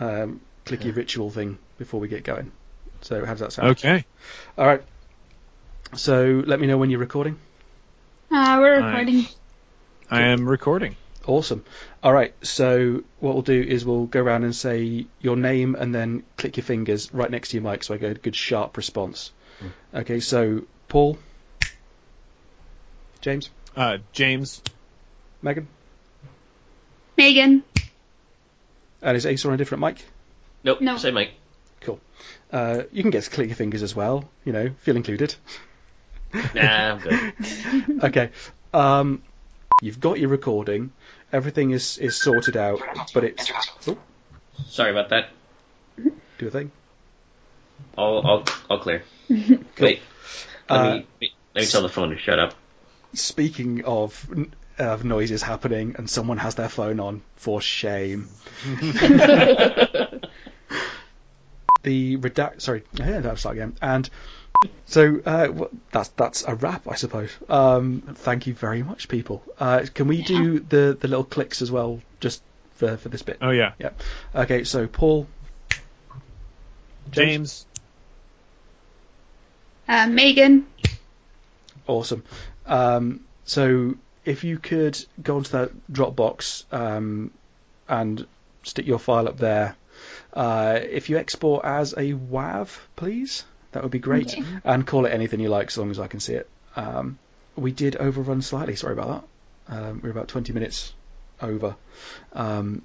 um, 0.00 0.40
clicky 0.64 0.94
ritual 0.94 1.30
thing 1.30 1.58
before 1.78 2.00
we 2.00 2.08
get 2.08 2.24
going. 2.24 2.52
So 3.00 3.24
how 3.24 3.32
does 3.32 3.40
that 3.40 3.52
sound? 3.52 3.70
Okay. 3.70 4.04
All 4.56 4.66
right. 4.66 4.82
So 5.94 6.42
let 6.46 6.60
me 6.60 6.66
know 6.66 6.76
when 6.76 6.90
you're 6.90 7.00
recording. 7.00 7.38
Uh, 8.30 8.58
we're 8.60 8.84
recording. 8.84 9.26
I 10.10 10.22
am 10.22 10.48
recording. 10.48 10.96
Awesome. 11.26 11.64
All 12.02 12.12
right. 12.12 12.34
So 12.42 13.02
what 13.20 13.34
we'll 13.34 13.42
do 13.42 13.60
is 13.60 13.84
we'll 13.84 14.06
go 14.06 14.20
around 14.20 14.44
and 14.44 14.54
say 14.54 15.06
your 15.20 15.36
name 15.36 15.74
and 15.74 15.94
then 15.94 16.24
click 16.36 16.56
your 16.56 16.64
fingers 16.64 17.12
right 17.12 17.30
next 17.30 17.50
to 17.50 17.58
your 17.58 17.70
mic, 17.70 17.84
so 17.84 17.94
I 17.94 17.98
get 17.98 18.10
a 18.10 18.14
good 18.14 18.36
sharp 18.36 18.76
response. 18.76 19.32
Okay. 19.94 20.20
So 20.20 20.62
Paul, 20.88 21.18
James, 23.20 23.50
Uh, 23.76 23.98
James. 24.12 24.62
Megan, 25.42 25.68
Megan. 27.16 27.62
and 29.02 29.16
is 29.16 29.24
Ace 29.26 29.44
on 29.44 29.52
a 29.52 29.56
different 29.56 29.82
mic? 29.84 30.04
Nope. 30.64 30.80
No. 30.80 30.96
Same 30.96 31.14
mic. 31.14 31.30
Cool. 31.80 32.00
Uh, 32.52 32.82
you 32.90 33.02
can 33.02 33.10
get 33.12 33.22
to 33.24 33.30
click 33.30 33.46
your 33.48 33.56
fingers 33.56 33.82
as 33.84 33.94
well. 33.94 34.28
You 34.44 34.52
know, 34.52 34.70
feel 34.80 34.96
included. 34.96 35.34
Nah, 36.34 36.92
I'm 36.94 36.98
good. 36.98 37.32
okay. 38.04 38.30
Um, 38.74 39.22
you've 39.80 40.00
got 40.00 40.18
your 40.18 40.28
recording. 40.30 40.92
Everything 41.32 41.70
is 41.70 41.98
is 41.98 42.16
sorted 42.20 42.56
out, 42.56 42.80
but 43.14 43.22
it's 43.24 43.52
oh, 43.86 43.96
Sorry 44.66 44.90
about 44.90 45.10
that. 45.10 45.30
do 46.38 46.48
a 46.48 46.50
thing. 46.50 46.72
All, 47.96 48.18
all, 48.26 48.44
all 48.68 48.78
clear. 48.80 49.04
Wait. 49.28 49.60
Let 49.78 50.00
Uh, 50.68 50.94
me 50.96 51.06
wait, 51.20 51.32
let 51.54 51.60
me 51.62 51.66
tell 51.66 51.82
the 51.82 51.88
phone 51.88 52.10
to 52.10 52.18
shut 52.18 52.38
up. 52.38 52.54
Speaking 53.14 53.84
of 53.84 54.28
of 54.78 55.04
noises 55.04 55.42
happening, 55.42 55.96
and 55.98 56.08
someone 56.08 56.38
has 56.38 56.54
their 56.54 56.68
phone 56.68 57.00
on, 57.00 57.22
for 57.36 57.60
shame. 57.60 58.28
the 61.82 62.16
redact. 62.16 62.60
Sorry, 62.60 62.84
yeah, 62.92 63.20
that 63.20 63.38
start 63.38 63.56
again. 63.56 63.76
And 63.80 64.08
so 64.86 65.20
uh, 65.24 65.46
w- 65.46 65.70
that's 65.92 66.08
that's 66.10 66.44
a 66.44 66.54
wrap, 66.54 66.88
I 66.88 66.94
suppose. 66.94 67.30
Um, 67.48 68.02
thank 68.16 68.46
you 68.46 68.54
very 68.54 68.82
much, 68.82 69.08
people. 69.08 69.42
Uh, 69.58 69.84
can 69.92 70.08
we 70.08 70.22
do 70.22 70.60
the 70.60 70.96
the 70.98 71.08
little 71.08 71.24
clicks 71.24 71.62
as 71.62 71.70
well, 71.70 72.00
just 72.20 72.42
for 72.74 72.96
for 72.96 73.08
this 73.08 73.22
bit? 73.22 73.38
Oh 73.40 73.50
yeah. 73.50 73.72
Yeah. 73.78 73.90
Okay. 74.34 74.64
So 74.64 74.86
Paul, 74.86 75.26
James. 77.10 77.66
Uh, 79.88 80.06
Megan. 80.06 80.66
Awesome. 81.86 82.22
Um, 82.68 83.20
so 83.44 83.96
if 84.24 84.44
you 84.44 84.58
could 84.58 85.02
go 85.22 85.36
onto 85.36 85.50
that 85.52 85.72
Dropbox 85.90 86.64
um, 86.72 87.30
and 87.88 88.26
stick 88.62 88.86
your 88.86 88.98
file 88.98 89.28
up 89.28 89.38
there. 89.38 89.76
Uh, 90.32 90.78
if 90.82 91.08
you 91.08 91.18
export 91.18 91.64
as 91.64 91.92
a 91.94 92.12
WAV, 92.12 92.68
please, 92.96 93.44
that 93.72 93.82
would 93.82 93.92
be 93.92 93.98
great. 93.98 94.34
Okay. 94.34 94.44
And 94.64 94.86
call 94.86 95.06
it 95.06 95.10
anything 95.10 95.40
you 95.40 95.48
like, 95.48 95.68
as 95.68 95.78
long 95.78 95.90
as 95.90 95.98
I 95.98 96.06
can 96.06 96.20
see 96.20 96.34
it. 96.34 96.48
Um, 96.76 97.18
we 97.56 97.72
did 97.72 97.96
overrun 97.96 98.42
slightly. 98.42 98.76
Sorry 98.76 98.92
about 98.92 99.24
that. 99.66 99.76
Um, 99.76 100.00
we're 100.02 100.10
about 100.10 100.28
20 100.28 100.52
minutes 100.52 100.92
over. 101.42 101.76
Um, 102.32 102.82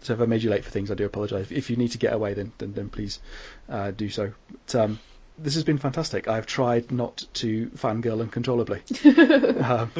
so 0.00 0.14
if 0.14 0.20
I 0.20 0.26
made 0.26 0.42
you 0.42 0.50
late 0.50 0.64
for 0.64 0.70
things, 0.70 0.90
I 0.90 0.94
do 0.94 1.04
apologise. 1.04 1.50
If 1.50 1.70
you 1.70 1.76
need 1.76 1.92
to 1.92 1.98
get 1.98 2.12
away, 2.12 2.34
then 2.34 2.52
then, 2.58 2.72
then 2.72 2.88
please 2.88 3.20
uh, 3.68 3.90
do 3.90 4.08
so. 4.08 4.32
But, 4.66 4.74
um, 4.76 5.00
this 5.38 5.54
has 5.54 5.64
been 5.64 5.78
fantastic. 5.78 6.28
I've 6.28 6.46
tried 6.46 6.90
not 6.90 7.24
to 7.34 7.66
fangirl 7.70 8.20
uncontrollably. 8.20 8.82
um, 9.62 9.90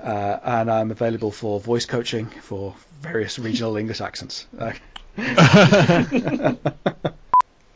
uh, 0.00 0.38
and 0.44 0.70
I'm 0.70 0.90
available 0.90 1.30
for 1.30 1.60
voice 1.60 1.86
coaching 1.86 2.26
for 2.26 2.74
various 3.00 3.38
regional 3.38 3.76
English 3.76 4.00
accents. 4.00 4.46
Uh, 4.58 4.72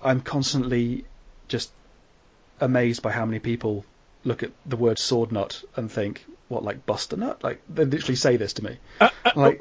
I'm 0.02 0.20
constantly 0.20 1.04
just 1.48 1.70
amazed 2.60 3.02
by 3.02 3.10
how 3.10 3.24
many 3.24 3.38
people 3.38 3.84
look 4.24 4.42
at 4.42 4.50
the 4.66 4.76
word 4.76 4.98
sword 4.98 5.32
nut 5.32 5.62
and 5.76 5.90
think, 5.90 6.24
what, 6.48 6.64
like 6.64 6.86
Buster 6.86 7.16
Nut? 7.16 7.42
Like, 7.44 7.62
they 7.68 7.84
literally 7.84 8.16
say 8.16 8.36
this 8.36 8.54
to 8.54 8.64
me. 8.64 8.78
like, 9.36 9.60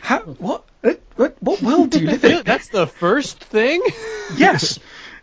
how, 0.00 0.20
what, 0.20 0.64
uh, 0.82 0.94
what, 1.16 1.36
what 1.42 1.62
world 1.62 1.90
do 1.90 2.00
you 2.00 2.06
live 2.06 2.24
in? 2.24 2.42
That's 2.44 2.68
the 2.68 2.86
first 2.86 3.42
thing. 3.44 3.82
yes. 4.36 4.78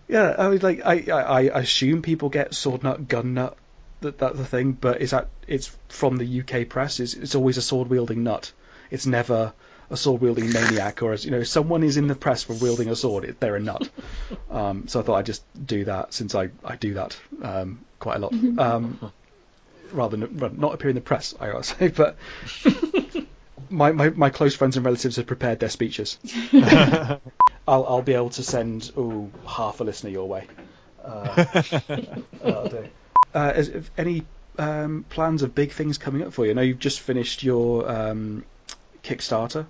Yeah, 0.10 0.36
I 0.38 0.48
was 0.48 0.64
like, 0.64 0.82
I, 0.84 1.06
I, 1.12 1.50
I 1.50 1.60
assume 1.60 2.02
people 2.02 2.30
get 2.30 2.56
sword 2.56 2.84
nut, 2.84 3.08
gun 3.08 3.36
nut, 3.36 3.56
that 4.02 4.18
that's 4.18 4.38
the 4.38 4.46
thing, 4.46 4.72
but 4.72 5.02
is 5.02 5.12
that 5.12 5.28
it's 5.48 5.76
from 5.88 6.18
the 6.18 6.42
UK 6.42 6.68
press? 6.68 7.00
It's, 7.00 7.14
it's 7.14 7.36
always 7.36 7.58
a 7.58 7.62
sword 7.62 7.90
wielding 7.90 8.24
nut. 8.24 8.52
It's 8.90 9.06
never 9.06 9.54
a 9.92 9.98
sword 9.98 10.22
wielding 10.22 10.52
maniac, 10.52 11.04
or 11.04 11.14
as 11.14 11.26
you 11.26 11.32
know, 11.32 11.40
if 11.40 11.48
someone 11.48 11.84
is 11.84 11.98
in 11.98 12.08
the 12.08 12.16
press 12.16 12.42
for 12.42 12.54
wielding 12.54 12.90
a 12.90 12.96
sword, 12.96 13.24
it, 13.24 13.40
they're 13.40 13.56
a 13.56 13.60
nut. 13.60 13.88
Um, 14.50 14.88
so 14.88 15.00
I 15.00 15.04
thought 15.04 15.16
I'd 15.16 15.26
just 15.28 15.44
do 15.64 15.86
that 15.86 16.12
since 16.12 16.34
I, 16.34 16.50
I 16.66 16.76
do 16.76 16.96
that 16.96 17.16
um, 17.44 17.86
quite 18.00 18.16
a 18.16 18.20
lot. 18.20 18.34
Um, 18.60 19.12
rather 19.92 20.18
than 20.18 20.60
not 20.60 20.74
appear 20.74 20.90
in 20.90 20.96
the 20.96 21.02
press, 21.02 21.36
I 21.40 21.52
gotta 21.52 21.64
say, 21.64 21.88
but 21.90 22.18
my, 23.70 23.92
my, 23.92 24.10
my 24.10 24.30
close 24.32 24.56
friends 24.56 24.76
and 24.76 24.86
relatives 24.86 25.18
have 25.18 25.28
prepared 25.28 25.60
their 25.60 25.70
speeches. 25.70 26.18
I'll 27.70 27.86
I'll 27.86 28.02
be 28.02 28.14
able 28.14 28.32
to 28.32 28.44
send 28.44 28.92
ooh, 28.98 29.32
half 29.48 29.80
a 29.80 29.84
listener 29.84 30.10
your 30.10 30.28
way. 30.28 30.48
Uh, 31.04 31.44
that'll 32.42 32.70
do. 32.70 32.88
Uh, 33.34 33.54
is, 33.56 33.70
if 33.70 33.92
any 33.98 34.24
um, 34.58 35.06
plans 35.10 35.44
of 35.44 35.54
big 35.54 35.72
things 35.72 35.98
coming 35.98 36.24
up 36.24 36.34
for 36.34 36.46
you? 36.46 36.52
I 36.52 36.54
know 36.56 36.62
you've 36.62 36.80
just 36.80 37.00
finished 37.00 37.44
your 37.44 37.90
um, 37.90 38.44
Kickstarter. 39.04 39.66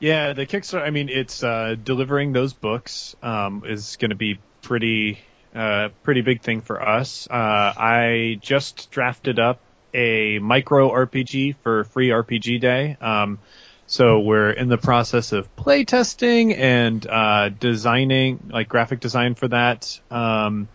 Yeah, 0.00 0.32
the 0.32 0.46
Kickstarter. 0.46 0.82
I 0.82 0.90
mean, 0.90 1.08
it's 1.08 1.42
uh, 1.42 1.76
delivering 1.82 2.32
those 2.32 2.52
books 2.52 3.14
um, 3.22 3.62
is 3.66 3.96
going 3.96 4.10
to 4.10 4.16
be 4.16 4.38
pretty, 4.62 5.18
uh, 5.54 5.90
pretty 6.02 6.22
big 6.22 6.42
thing 6.42 6.60
for 6.62 6.82
us. 6.86 7.28
Uh, 7.30 7.34
I 7.34 8.38
just 8.40 8.90
drafted 8.90 9.38
up 9.38 9.60
a 9.94 10.38
micro 10.38 10.90
RPG 10.90 11.56
for 11.62 11.84
Free 11.84 12.08
RPG 12.08 12.60
Day. 12.60 12.96
Um, 13.00 13.38
so 13.86 14.20
we're 14.20 14.50
in 14.50 14.68
the 14.68 14.78
process 14.78 15.32
of 15.32 15.54
play 15.56 15.84
testing 15.84 16.54
and 16.54 17.06
uh, 17.06 17.50
designing, 17.50 18.50
like 18.52 18.68
graphic 18.68 19.00
design 19.00 19.34
for 19.34 19.48
that. 19.48 20.00
Um, 20.10 20.68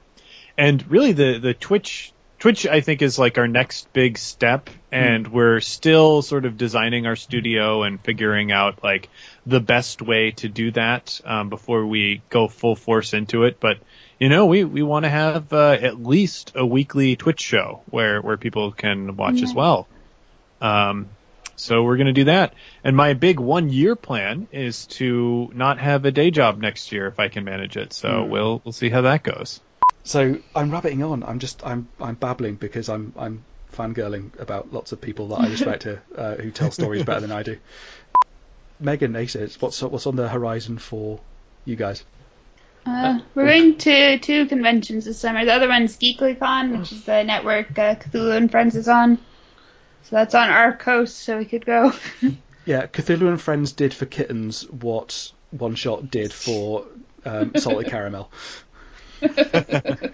and 0.58 0.90
really, 0.90 1.12
the 1.12 1.40
the 1.40 1.54
Twitch 1.54 2.14
Twitch, 2.42 2.66
I 2.66 2.82
think, 2.82 3.04
is 3.04 3.20
like 3.20 3.38
our 3.38 3.48
next 3.48 3.94
big 3.94 4.18
step, 4.18 4.72
and 4.92 5.28
we're 5.28 5.60
still 5.60 6.24
sort 6.24 6.46
of 6.46 6.58
designing 6.58 7.06
our 7.06 7.16
studio 7.16 7.84
and 7.84 8.02
figuring 8.02 8.52
out 8.52 8.84
like 8.84 9.10
the 9.46 9.60
best 9.60 10.02
way 10.02 10.32
to 10.32 10.50
do 10.50 10.72
that 10.72 11.22
um, 11.24 11.50
before 11.50 11.86
we 11.86 12.24
go 12.30 12.48
full 12.48 12.76
force 12.76 13.14
into 13.14 13.44
it. 13.44 13.60
But 13.60 13.78
you 14.20 14.30
know, 14.30 14.48
we 14.48 14.64
we 14.64 14.82
want 14.82 15.06
to 15.06 15.10
have 15.10 15.54
uh, 15.54 15.78
at 15.80 16.02
least 16.02 16.54
a 16.56 16.66
weekly 16.66 17.16
Twitch 17.16 17.42
show 17.42 17.82
where 17.92 18.22
where 18.22 18.38
people 18.38 18.72
can 18.72 19.18
watch 19.18 19.44
as 19.44 19.54
well. 19.54 19.88
Um, 20.62 21.10
so 21.62 21.84
we're 21.84 21.98
going 21.98 22.08
to 22.08 22.14
do 22.14 22.24
that. 22.26 22.54
And 22.84 22.96
my 22.98 23.14
big 23.14 23.40
one 23.40 23.70
year 23.70 23.96
plan 23.96 24.48
is 24.52 24.88
to 24.98 25.52
not 25.54 25.80
have 25.80 26.06
a 26.06 26.12
day 26.12 26.32
job 26.32 26.60
next 26.60 26.92
year 26.92 27.08
if 27.08 27.20
I 27.20 27.28
can 27.28 27.44
manage 27.44 27.78
it. 27.78 27.94
So 27.94 28.24
Hmm. 28.24 28.30
we'll 28.30 28.62
we'll 28.64 28.72
see 28.74 28.90
how 28.90 29.02
that 29.02 29.24
goes. 29.24 29.60
So 30.04 30.38
I'm 30.56 30.72
rabbiting 30.72 31.04
on. 31.04 31.24
I'm 31.24 31.40
just 31.40 31.66
I'm 31.66 31.88
I'm 32.00 32.16
babbling 32.16 32.56
because 32.56 32.90
I'm 32.90 33.14
I'm 33.18 33.44
fangirling 33.72 34.38
about 34.40 34.74
lots 34.74 34.92
of 34.92 35.00
people 35.00 35.28
that 35.30 35.42
I 35.42 35.48
respect 35.50 35.84
here 35.84 36.02
uh, 36.18 36.36
who 36.36 36.52
tell 36.52 36.72
stories 36.72 37.04
better 37.04 37.22
than 37.22 37.32
I 37.32 37.44
do. 37.44 37.58
Megan, 38.80 39.16
Aces, 39.16 39.62
what's 39.62 39.82
what's 39.84 40.08
on 40.08 40.16
the 40.16 40.28
horizon 40.28 40.80
for 40.80 41.20
you 41.66 41.76
guys? 41.76 42.04
Uh, 42.84 43.20
we're 43.36 43.46
going 43.46 43.78
to 43.78 44.18
two 44.18 44.48
conventions 44.48 45.06
this 45.06 45.20
summer. 45.20 45.46
The 45.46 45.54
other 45.54 45.68
one's 45.68 45.98
GeekyCon, 45.98 46.80
which 46.80 46.92
is 46.92 47.04
the 47.06 47.24
network 47.24 47.78
uh, 47.78 47.94
Cthulhu 47.94 48.36
and 48.36 48.50
Friends 48.50 48.76
is 48.76 48.88
on. 48.88 49.20
So 50.04 50.16
that's 50.16 50.36
on 50.36 50.50
our 50.50 50.76
coast, 50.76 51.18
so 51.18 51.38
we 51.38 51.46
could 51.46 51.66
go. 51.66 51.94
Yeah, 52.64 52.86
Cthulhu 52.86 53.28
and 53.28 53.42
Friends 53.42 53.72
did 53.72 53.92
for 53.92 54.06
kittens 54.06 54.70
what 54.70 55.32
One 55.50 55.74
Shot 55.74 56.12
did 56.12 56.32
for 56.32 56.86
um, 57.26 57.54
Salted 57.56 57.88
Caramel. 57.90 58.32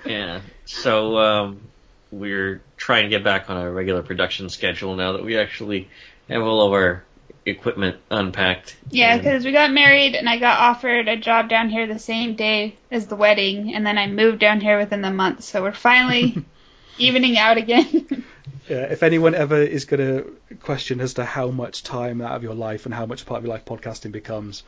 yeah. 0.05 0.39
So 0.65 1.17
um, 1.17 1.61
we're 2.09 2.61
trying 2.77 3.03
to 3.03 3.09
get 3.09 3.23
back 3.25 3.49
on 3.49 3.57
a 3.57 3.69
regular 3.69 4.01
production 4.01 4.49
schedule 4.49 4.95
now 4.95 5.11
that 5.13 5.25
we 5.25 5.37
actually 5.37 5.89
have 6.29 6.41
all 6.41 6.67
of 6.67 6.73
our 6.73 7.03
equipment 7.45 7.97
unpacked. 8.09 8.77
Yeah, 8.91 9.13
And- 9.13 9.21
because 9.21 9.43
we 9.43 9.51
got 9.51 9.71
married 9.71 10.15
and 10.15 10.29
I 10.29 10.37
got 10.39 10.57
offered 10.59 11.09
a 11.09 11.17
job 11.17 11.49
down 11.49 11.69
here 11.69 11.85
the 11.85 11.99
same 11.99 12.35
day 12.35 12.77
as 12.89 13.07
the 13.07 13.15
wedding, 13.17 13.73
and 13.75 13.85
then 13.85 13.97
I 13.97 14.07
moved 14.07 14.39
down 14.39 14.61
here 14.61 14.77
within 14.79 15.01
the 15.01 15.11
month. 15.11 15.43
So 15.43 15.61
we're 15.61 15.73
finally 15.73 16.45
evening 16.97 17.37
out 17.37 17.57
again. 17.57 18.23
Yeah, 18.67 18.83
if 18.83 19.03
anyone 19.03 19.33
ever 19.33 19.61
is 19.61 19.85
going 19.85 19.99
to 19.99 20.57
question 20.57 20.99
as 20.99 21.15
to 21.15 21.25
how 21.25 21.47
much 21.49 21.83
time 21.83 22.21
out 22.21 22.35
of 22.35 22.43
your 22.43 22.53
life 22.53 22.85
and 22.85 22.93
how 22.93 23.05
much 23.05 23.25
part 23.25 23.39
of 23.39 23.45
your 23.45 23.53
life 23.53 23.65
podcasting 23.65 24.11
becomes, 24.11 24.63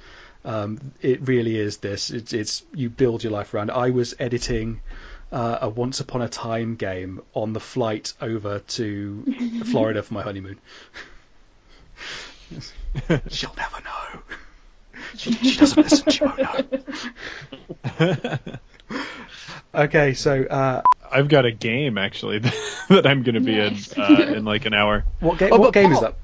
um, 0.45 0.93
it 1.01 1.27
really 1.27 1.57
is 1.57 1.77
this. 1.77 2.09
It's, 2.09 2.33
it's 2.33 2.63
you 2.73 2.89
build 2.89 3.23
your 3.23 3.33
life 3.33 3.53
around. 3.53 3.71
I 3.71 3.89
was 3.89 4.15
editing 4.19 4.79
uh, 5.31 5.59
a 5.61 5.69
Once 5.69 5.99
Upon 5.99 6.21
a 6.21 6.29
Time 6.29 6.75
game 6.75 7.21
on 7.33 7.53
the 7.53 7.59
flight 7.59 8.13
over 8.21 8.59
to 8.59 9.63
Florida 9.65 10.01
for 10.01 10.13
my 10.13 10.23
honeymoon. 10.23 10.57
She'll 13.29 13.55
never 13.55 13.81
know. 13.83 14.21
She, 15.17 15.33
she 15.33 15.57
doesn't 15.57 15.83
listen. 15.83 16.11
She 16.11 16.23
won't 16.23 16.39
know. 17.99 18.37
okay, 19.73 20.13
so 20.13 20.43
uh, 20.43 20.81
I've 21.11 21.27
got 21.29 21.45
a 21.45 21.51
game 21.51 21.97
actually 21.97 22.39
that 22.89 23.05
I'm 23.05 23.23
going 23.23 23.35
to 23.35 23.41
be 23.41 23.59
in 23.59 23.77
uh, 23.97 24.33
in 24.35 24.45
like 24.45 24.65
an 24.65 24.73
hour. 24.73 25.05
what, 25.19 25.37
ga- 25.37 25.49
Oh, 25.51 25.57
what 25.57 25.73
but 25.73 25.73
game 25.73 25.91
is 25.91 26.01
that? 26.01 26.15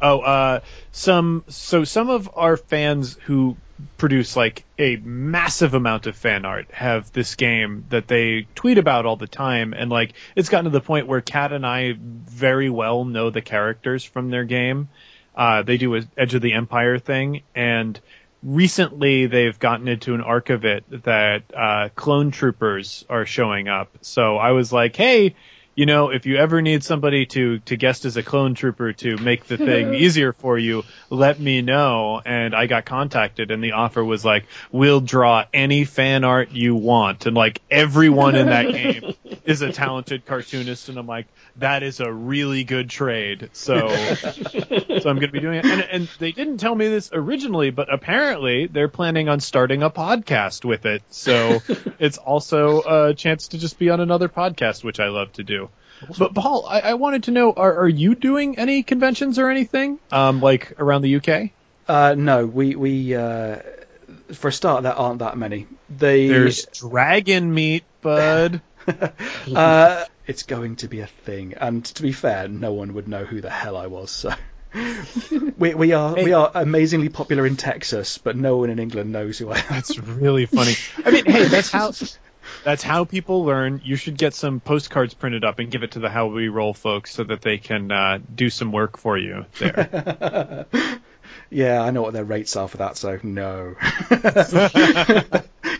Oh, 0.00 0.20
uh, 0.20 0.60
some 0.90 1.44
so 1.48 1.84
some 1.84 2.10
of 2.10 2.28
our 2.34 2.56
fans 2.56 3.16
who 3.24 3.56
produce 3.98 4.36
like 4.36 4.64
a 4.78 4.96
massive 4.96 5.74
amount 5.74 6.06
of 6.06 6.16
fan 6.16 6.44
art 6.44 6.70
have 6.72 7.12
this 7.12 7.34
game 7.36 7.84
that 7.90 8.06
they 8.08 8.46
tweet 8.54 8.78
about 8.78 9.06
all 9.06 9.16
the 9.16 9.28
time, 9.28 9.72
and 9.74 9.90
like 9.90 10.14
it's 10.34 10.48
gotten 10.48 10.64
to 10.64 10.70
the 10.70 10.80
point 10.80 11.06
where 11.06 11.20
Kat 11.20 11.52
and 11.52 11.64
I 11.66 11.94
very 11.98 12.68
well 12.70 13.04
know 13.04 13.30
the 13.30 13.42
characters 13.42 14.04
from 14.04 14.30
their 14.30 14.44
game. 14.44 14.88
Uh, 15.36 15.62
they 15.62 15.78
do 15.78 15.94
a 15.96 16.02
Edge 16.16 16.34
of 16.34 16.42
the 16.42 16.52
Empire 16.52 16.98
thing, 16.98 17.42
and 17.54 17.98
recently 18.42 19.26
they've 19.26 19.58
gotten 19.58 19.88
into 19.88 20.14
an 20.14 20.20
arc 20.20 20.50
of 20.50 20.64
it 20.64 20.84
that 21.04 21.44
uh, 21.56 21.88
clone 21.94 22.30
troopers 22.30 23.04
are 23.08 23.26
showing 23.26 23.68
up. 23.68 23.90
So 24.02 24.36
I 24.36 24.52
was 24.52 24.72
like, 24.72 24.96
hey, 24.96 25.34
you 25.74 25.86
know, 25.86 26.10
if 26.10 26.26
you 26.26 26.36
ever 26.36 26.60
need 26.60 26.84
somebody 26.84 27.24
to 27.26 27.58
to 27.60 27.76
guest 27.76 28.04
as 28.04 28.16
a 28.16 28.22
clone 28.22 28.54
trooper 28.54 28.92
to 28.92 29.16
make 29.16 29.46
the 29.46 29.56
thing 29.56 29.94
easier 30.04 30.32
for 30.34 30.58
you, 30.58 30.84
let 31.08 31.40
me 31.40 31.62
know. 31.62 32.20
And 32.24 32.54
I 32.54 32.66
got 32.66 32.84
contacted, 32.84 33.50
and 33.50 33.64
the 33.64 33.72
offer 33.72 34.04
was 34.04 34.24
like, 34.24 34.44
we'll 34.70 35.00
draw 35.00 35.44
any 35.52 35.84
fan 35.84 36.24
art 36.24 36.50
you 36.50 36.74
want, 36.74 37.24
and 37.26 37.34
like 37.34 37.62
everyone 37.70 38.34
in 38.34 38.48
that 38.48 38.70
game 38.72 39.14
is 39.44 39.62
a 39.62 39.72
talented 39.72 40.26
cartoonist, 40.26 40.90
and 40.90 40.98
I'm 40.98 41.06
like, 41.06 41.26
that 41.56 41.82
is 41.82 42.00
a 42.00 42.12
really 42.12 42.64
good 42.64 42.88
trade. 42.90 43.50
So, 43.52 43.88
so 44.14 45.10
I'm 45.10 45.16
going 45.16 45.20
to 45.20 45.28
be 45.28 45.40
doing 45.40 45.58
it. 45.58 45.64
And, 45.64 45.82
and 45.82 46.08
they 46.18 46.32
didn't 46.32 46.58
tell 46.58 46.74
me 46.74 46.88
this 46.88 47.10
originally, 47.12 47.70
but 47.70 47.92
apparently 47.92 48.66
they're 48.66 48.88
planning 48.88 49.28
on 49.28 49.40
starting 49.40 49.82
a 49.82 49.90
podcast 49.90 50.64
with 50.64 50.86
it. 50.86 51.02
So 51.10 51.60
it's 51.98 52.18
also 52.18 53.08
a 53.10 53.14
chance 53.14 53.48
to 53.48 53.58
just 53.58 53.78
be 53.78 53.90
on 53.90 54.00
another 54.00 54.28
podcast, 54.28 54.84
which 54.84 55.00
I 55.00 55.08
love 55.08 55.32
to 55.34 55.44
do. 55.44 55.68
But 56.18 56.34
Paul, 56.34 56.66
I, 56.68 56.80
I 56.80 56.94
wanted 56.94 57.24
to 57.24 57.30
know: 57.30 57.52
are, 57.52 57.82
are 57.82 57.88
you 57.88 58.16
doing 58.16 58.58
any 58.58 58.82
conventions 58.82 59.38
or 59.38 59.48
anything, 59.50 60.00
um, 60.10 60.40
like 60.40 60.80
around 60.80 61.02
the 61.02 61.16
UK? 61.16 61.50
Uh, 61.86 62.16
no, 62.18 62.44
we 62.44 62.74
we 62.74 63.14
uh, 63.14 63.60
for 64.32 64.48
a 64.48 64.52
start 64.52 64.82
there 64.82 64.94
aren't 64.94 65.20
that 65.20 65.36
many. 65.36 65.66
They 65.88 66.28
There's 66.28 66.66
Dragonmeet, 66.66 67.82
bud. 68.00 68.60
uh, 69.54 70.04
it's 70.26 70.44
going 70.44 70.76
to 70.76 70.88
be 70.88 71.00
a 71.00 71.06
thing, 71.06 71.54
and 71.54 71.84
to 71.84 72.02
be 72.02 72.12
fair, 72.12 72.48
no 72.48 72.72
one 72.72 72.94
would 72.94 73.08
know 73.08 73.24
who 73.24 73.40
the 73.40 73.50
hell 73.50 73.76
I 73.76 73.86
was. 73.88 74.10
So 74.10 74.32
we 75.58 75.74
we 75.74 75.92
are 75.92 76.14
we 76.14 76.32
are 76.32 76.50
amazingly 76.54 77.08
popular 77.08 77.46
in 77.46 77.56
Texas, 77.56 78.18
but 78.18 78.36
no 78.36 78.58
one 78.58 78.70
in 78.70 78.78
England 78.78 79.12
knows 79.12 79.38
who 79.38 79.50
I 79.50 79.58
am. 79.58 79.64
That's 79.68 79.98
really 79.98 80.46
funny. 80.46 80.74
I 81.04 81.10
mean, 81.10 81.24
hey, 81.26 81.44
that's 81.44 81.70
how 81.70 81.92
that's 82.64 82.82
how 82.82 83.04
people 83.04 83.44
learn. 83.44 83.80
You 83.84 83.96
should 83.96 84.16
get 84.16 84.34
some 84.34 84.60
postcards 84.60 85.14
printed 85.14 85.44
up 85.44 85.58
and 85.58 85.70
give 85.70 85.82
it 85.82 85.92
to 85.92 85.98
the 85.98 86.08
How 86.08 86.26
We 86.26 86.48
Roll 86.48 86.74
folks 86.74 87.12
so 87.12 87.24
that 87.24 87.42
they 87.42 87.58
can 87.58 87.90
uh, 87.90 88.18
do 88.34 88.50
some 88.50 88.72
work 88.72 88.98
for 88.98 89.18
you 89.18 89.44
there. 89.58 90.66
yeah, 91.50 91.82
I 91.82 91.90
know 91.90 92.02
what 92.02 92.12
their 92.12 92.24
rates 92.24 92.56
are 92.56 92.68
for 92.68 92.78
that, 92.78 92.96
so 92.96 93.18
no. 93.22 93.74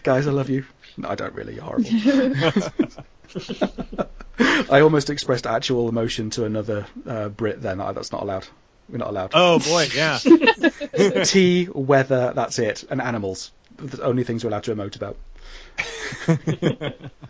Guys, 0.03 0.27
I 0.27 0.31
love 0.33 0.51
you. 0.51 0.65
No, 0.97 1.09
I 1.09 1.15
don't 1.15 1.35
really. 1.35 1.55
You're 1.55 1.65
horrible. 1.65 3.05
I 4.71 4.81
almost 4.81 5.11
expressed 5.11 5.47
actual 5.47 5.89
emotion 5.89 6.31
to 6.31 6.45
another 6.45 6.87
uh, 7.07 7.29
Brit. 7.29 7.61
Then 7.61 7.79
that's 7.79 8.13
not 8.13 8.23
allowed. 8.23 8.47
We're 8.89 8.99
not 8.99 9.09
allowed. 9.09 9.31
oh 9.35 9.59
boy, 9.59 9.89
yeah. 9.95 10.19
Tea, 11.25 11.69
weather, 11.73 12.33
that's 12.35 12.59
it, 12.59 12.85
and 12.91 13.01
animals. 13.01 13.53
The 13.77 14.03
only 14.03 14.25
things 14.25 14.45
we're 14.45 14.51
allowed 14.51 14.65
to 14.65 14.75
emote 14.75 14.97
about. 14.97 15.17